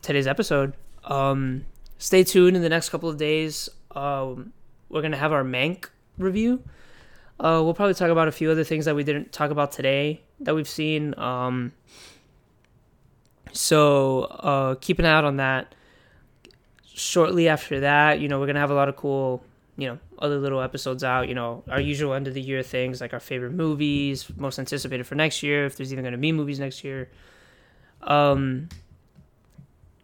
today's 0.00 0.26
episode. 0.26 0.72
Um, 1.04 1.66
stay 1.98 2.24
tuned 2.24 2.56
in 2.56 2.62
the 2.62 2.70
next 2.70 2.88
couple 2.88 3.10
of 3.10 3.18
days. 3.18 3.68
um, 3.94 4.52
we're 4.88 5.02
gonna 5.02 5.18
have 5.18 5.32
our 5.32 5.44
Mank 5.44 5.90
review. 6.16 6.62
Uh, 7.38 7.60
we'll 7.62 7.74
probably 7.74 7.92
talk 7.92 8.08
about 8.08 8.28
a 8.28 8.32
few 8.32 8.50
other 8.50 8.64
things 8.64 8.86
that 8.86 8.94
we 8.96 9.04
didn't 9.04 9.30
talk 9.30 9.50
about 9.50 9.72
today 9.72 10.22
that 10.40 10.54
we've 10.54 10.68
seen. 10.68 11.14
Um, 11.18 11.72
so 13.52 14.22
uh, 14.22 14.74
keep 14.76 14.98
an 14.98 15.04
eye 15.04 15.12
out 15.12 15.24
on 15.24 15.36
that. 15.36 15.74
Shortly 16.94 17.46
after 17.46 17.80
that, 17.80 18.20
you 18.20 18.28
know, 18.28 18.40
we're 18.40 18.46
gonna 18.46 18.60
have 18.60 18.70
a 18.70 18.74
lot 18.74 18.88
of 18.88 18.96
cool, 18.96 19.44
you 19.76 19.88
know, 19.88 19.98
other 20.18 20.38
little 20.38 20.60
episodes 20.60 21.04
out. 21.04 21.28
You 21.28 21.34
know, 21.34 21.62
our 21.68 21.80
usual 21.80 22.14
end 22.14 22.26
of 22.26 22.34
the 22.34 22.40
year 22.40 22.62
things 22.62 23.00
like 23.00 23.12
our 23.12 23.20
favorite 23.20 23.52
movies, 23.52 24.26
most 24.36 24.58
anticipated 24.58 25.06
for 25.06 25.14
next 25.14 25.42
year, 25.42 25.66
if 25.66 25.76
there's 25.76 25.92
even 25.92 26.04
gonna 26.04 26.18
be 26.18 26.32
movies 26.32 26.58
next 26.58 26.84
year. 26.84 27.10
Um, 28.02 28.68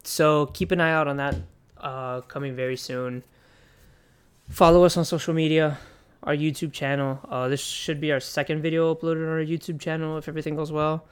so 0.02 0.46
keep 0.46 0.72
an 0.72 0.80
eye 0.80 0.92
out 0.92 1.08
on 1.08 1.16
that 1.18 1.36
uh, 1.78 2.20
coming 2.22 2.54
very 2.54 2.76
soon. 2.76 3.22
Follow 4.48 4.84
us 4.84 4.96
on 4.96 5.04
social 5.04 5.32
media, 5.32 5.78
our 6.22 6.34
YouTube 6.34 6.72
channel. 6.72 7.20
Uh, 7.28 7.48
this 7.48 7.60
should 7.60 8.00
be 8.00 8.12
our 8.12 8.20
second 8.20 8.62
video 8.62 8.94
uploaded 8.94 9.24
on 9.26 9.28
our 9.28 9.44
YouTube 9.44 9.80
channel 9.80 10.18
if 10.18 10.28
everything 10.28 10.56
goes 10.56 10.72
well. 10.72 11.06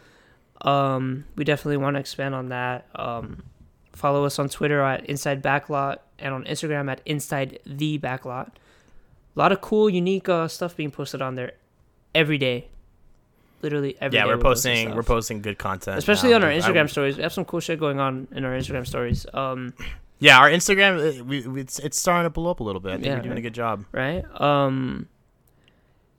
Um, 0.62 1.24
we 1.36 1.44
definitely 1.44 1.78
want 1.78 1.94
to 1.96 2.00
expand 2.00 2.34
on 2.34 2.50
that. 2.50 2.86
Um, 2.94 3.44
follow 3.92 4.24
us 4.24 4.38
on 4.38 4.48
Twitter 4.48 4.80
at 4.82 5.06
Inside 5.06 5.42
Backlot 5.42 5.98
and 6.18 6.34
on 6.34 6.44
Instagram 6.44 6.90
at 6.90 7.00
Inside 7.06 7.58
the 7.66 7.98
Backlot. 7.98 8.48
A 8.48 9.38
lot 9.38 9.52
of 9.52 9.60
cool, 9.60 9.88
unique 9.88 10.28
uh, 10.28 10.48
stuff 10.48 10.76
being 10.76 10.90
posted 10.90 11.22
on 11.22 11.34
there 11.34 11.52
every 12.14 12.38
day. 12.38 12.68
Literally 13.62 13.96
every 14.00 14.16
yeah, 14.18 14.24
day 14.24 14.28
we're 14.30 14.38
posting 14.38 14.74
posting 14.86 14.94
we're 14.96 15.02
posting 15.02 15.42
good 15.42 15.58
content, 15.58 15.98
especially 15.98 16.30
now. 16.30 16.36
on 16.36 16.44
our 16.44 16.50
I- 16.50 16.58
Instagram 16.58 16.88
stories. 16.88 17.16
We 17.16 17.22
have 17.22 17.32
some 17.32 17.44
cool 17.44 17.60
shit 17.60 17.78
going 17.78 18.00
on 18.00 18.26
in 18.32 18.44
our 18.44 18.52
Instagram 18.52 18.86
stories. 18.86 19.26
Um, 19.34 19.74
yeah, 20.18 20.38
our 20.38 20.48
Instagram 20.50 21.20
uh, 21.20 21.24
we, 21.24 21.46
we, 21.46 21.60
it's 21.60 21.78
it's 21.78 21.98
starting 22.00 22.24
to 22.24 22.30
blow 22.30 22.50
up 22.50 22.60
a 22.60 22.62
little 22.62 22.80
bit. 22.80 22.92
I 22.92 22.94
think 22.94 23.06
Yeah, 23.06 23.16
we're 23.16 23.22
doing 23.22 23.38
a 23.38 23.42
good 23.42 23.54
job. 23.54 23.84
right? 23.92 24.24
Um, 24.40 25.08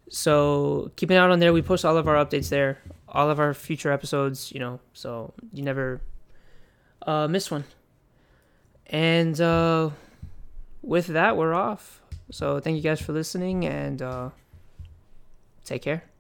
so 0.10 0.92
keep 0.96 1.10
an 1.10 1.18
eye 1.18 1.20
out 1.20 1.32
on 1.32 1.40
there. 1.40 1.54
We 1.54 1.62
post 1.62 1.86
all 1.86 1.98
of 1.98 2.08
our 2.08 2.16
updates 2.24 2.50
there, 2.50 2.80
all 3.08 3.30
of 3.30 3.40
our 3.40 3.54
future 3.54 3.92
episodes. 3.92 4.52
You 4.52 4.60
know, 4.60 4.80
so 4.94 5.34
you 5.52 5.64
never 5.64 6.02
uh, 7.06 7.28
miss 7.28 7.50
one. 7.52 7.64
And 8.88 9.40
uh, 9.40 9.92
with 10.82 11.08
that, 11.08 11.38
we're 11.38 11.54
off. 11.54 12.02
So 12.32 12.60
thank 12.60 12.78
you 12.78 12.82
guys 12.82 13.02
for 13.02 13.14
listening, 13.14 13.66
and 13.66 14.02
uh, 14.02 14.30
take 15.66 15.82
care. 15.82 16.11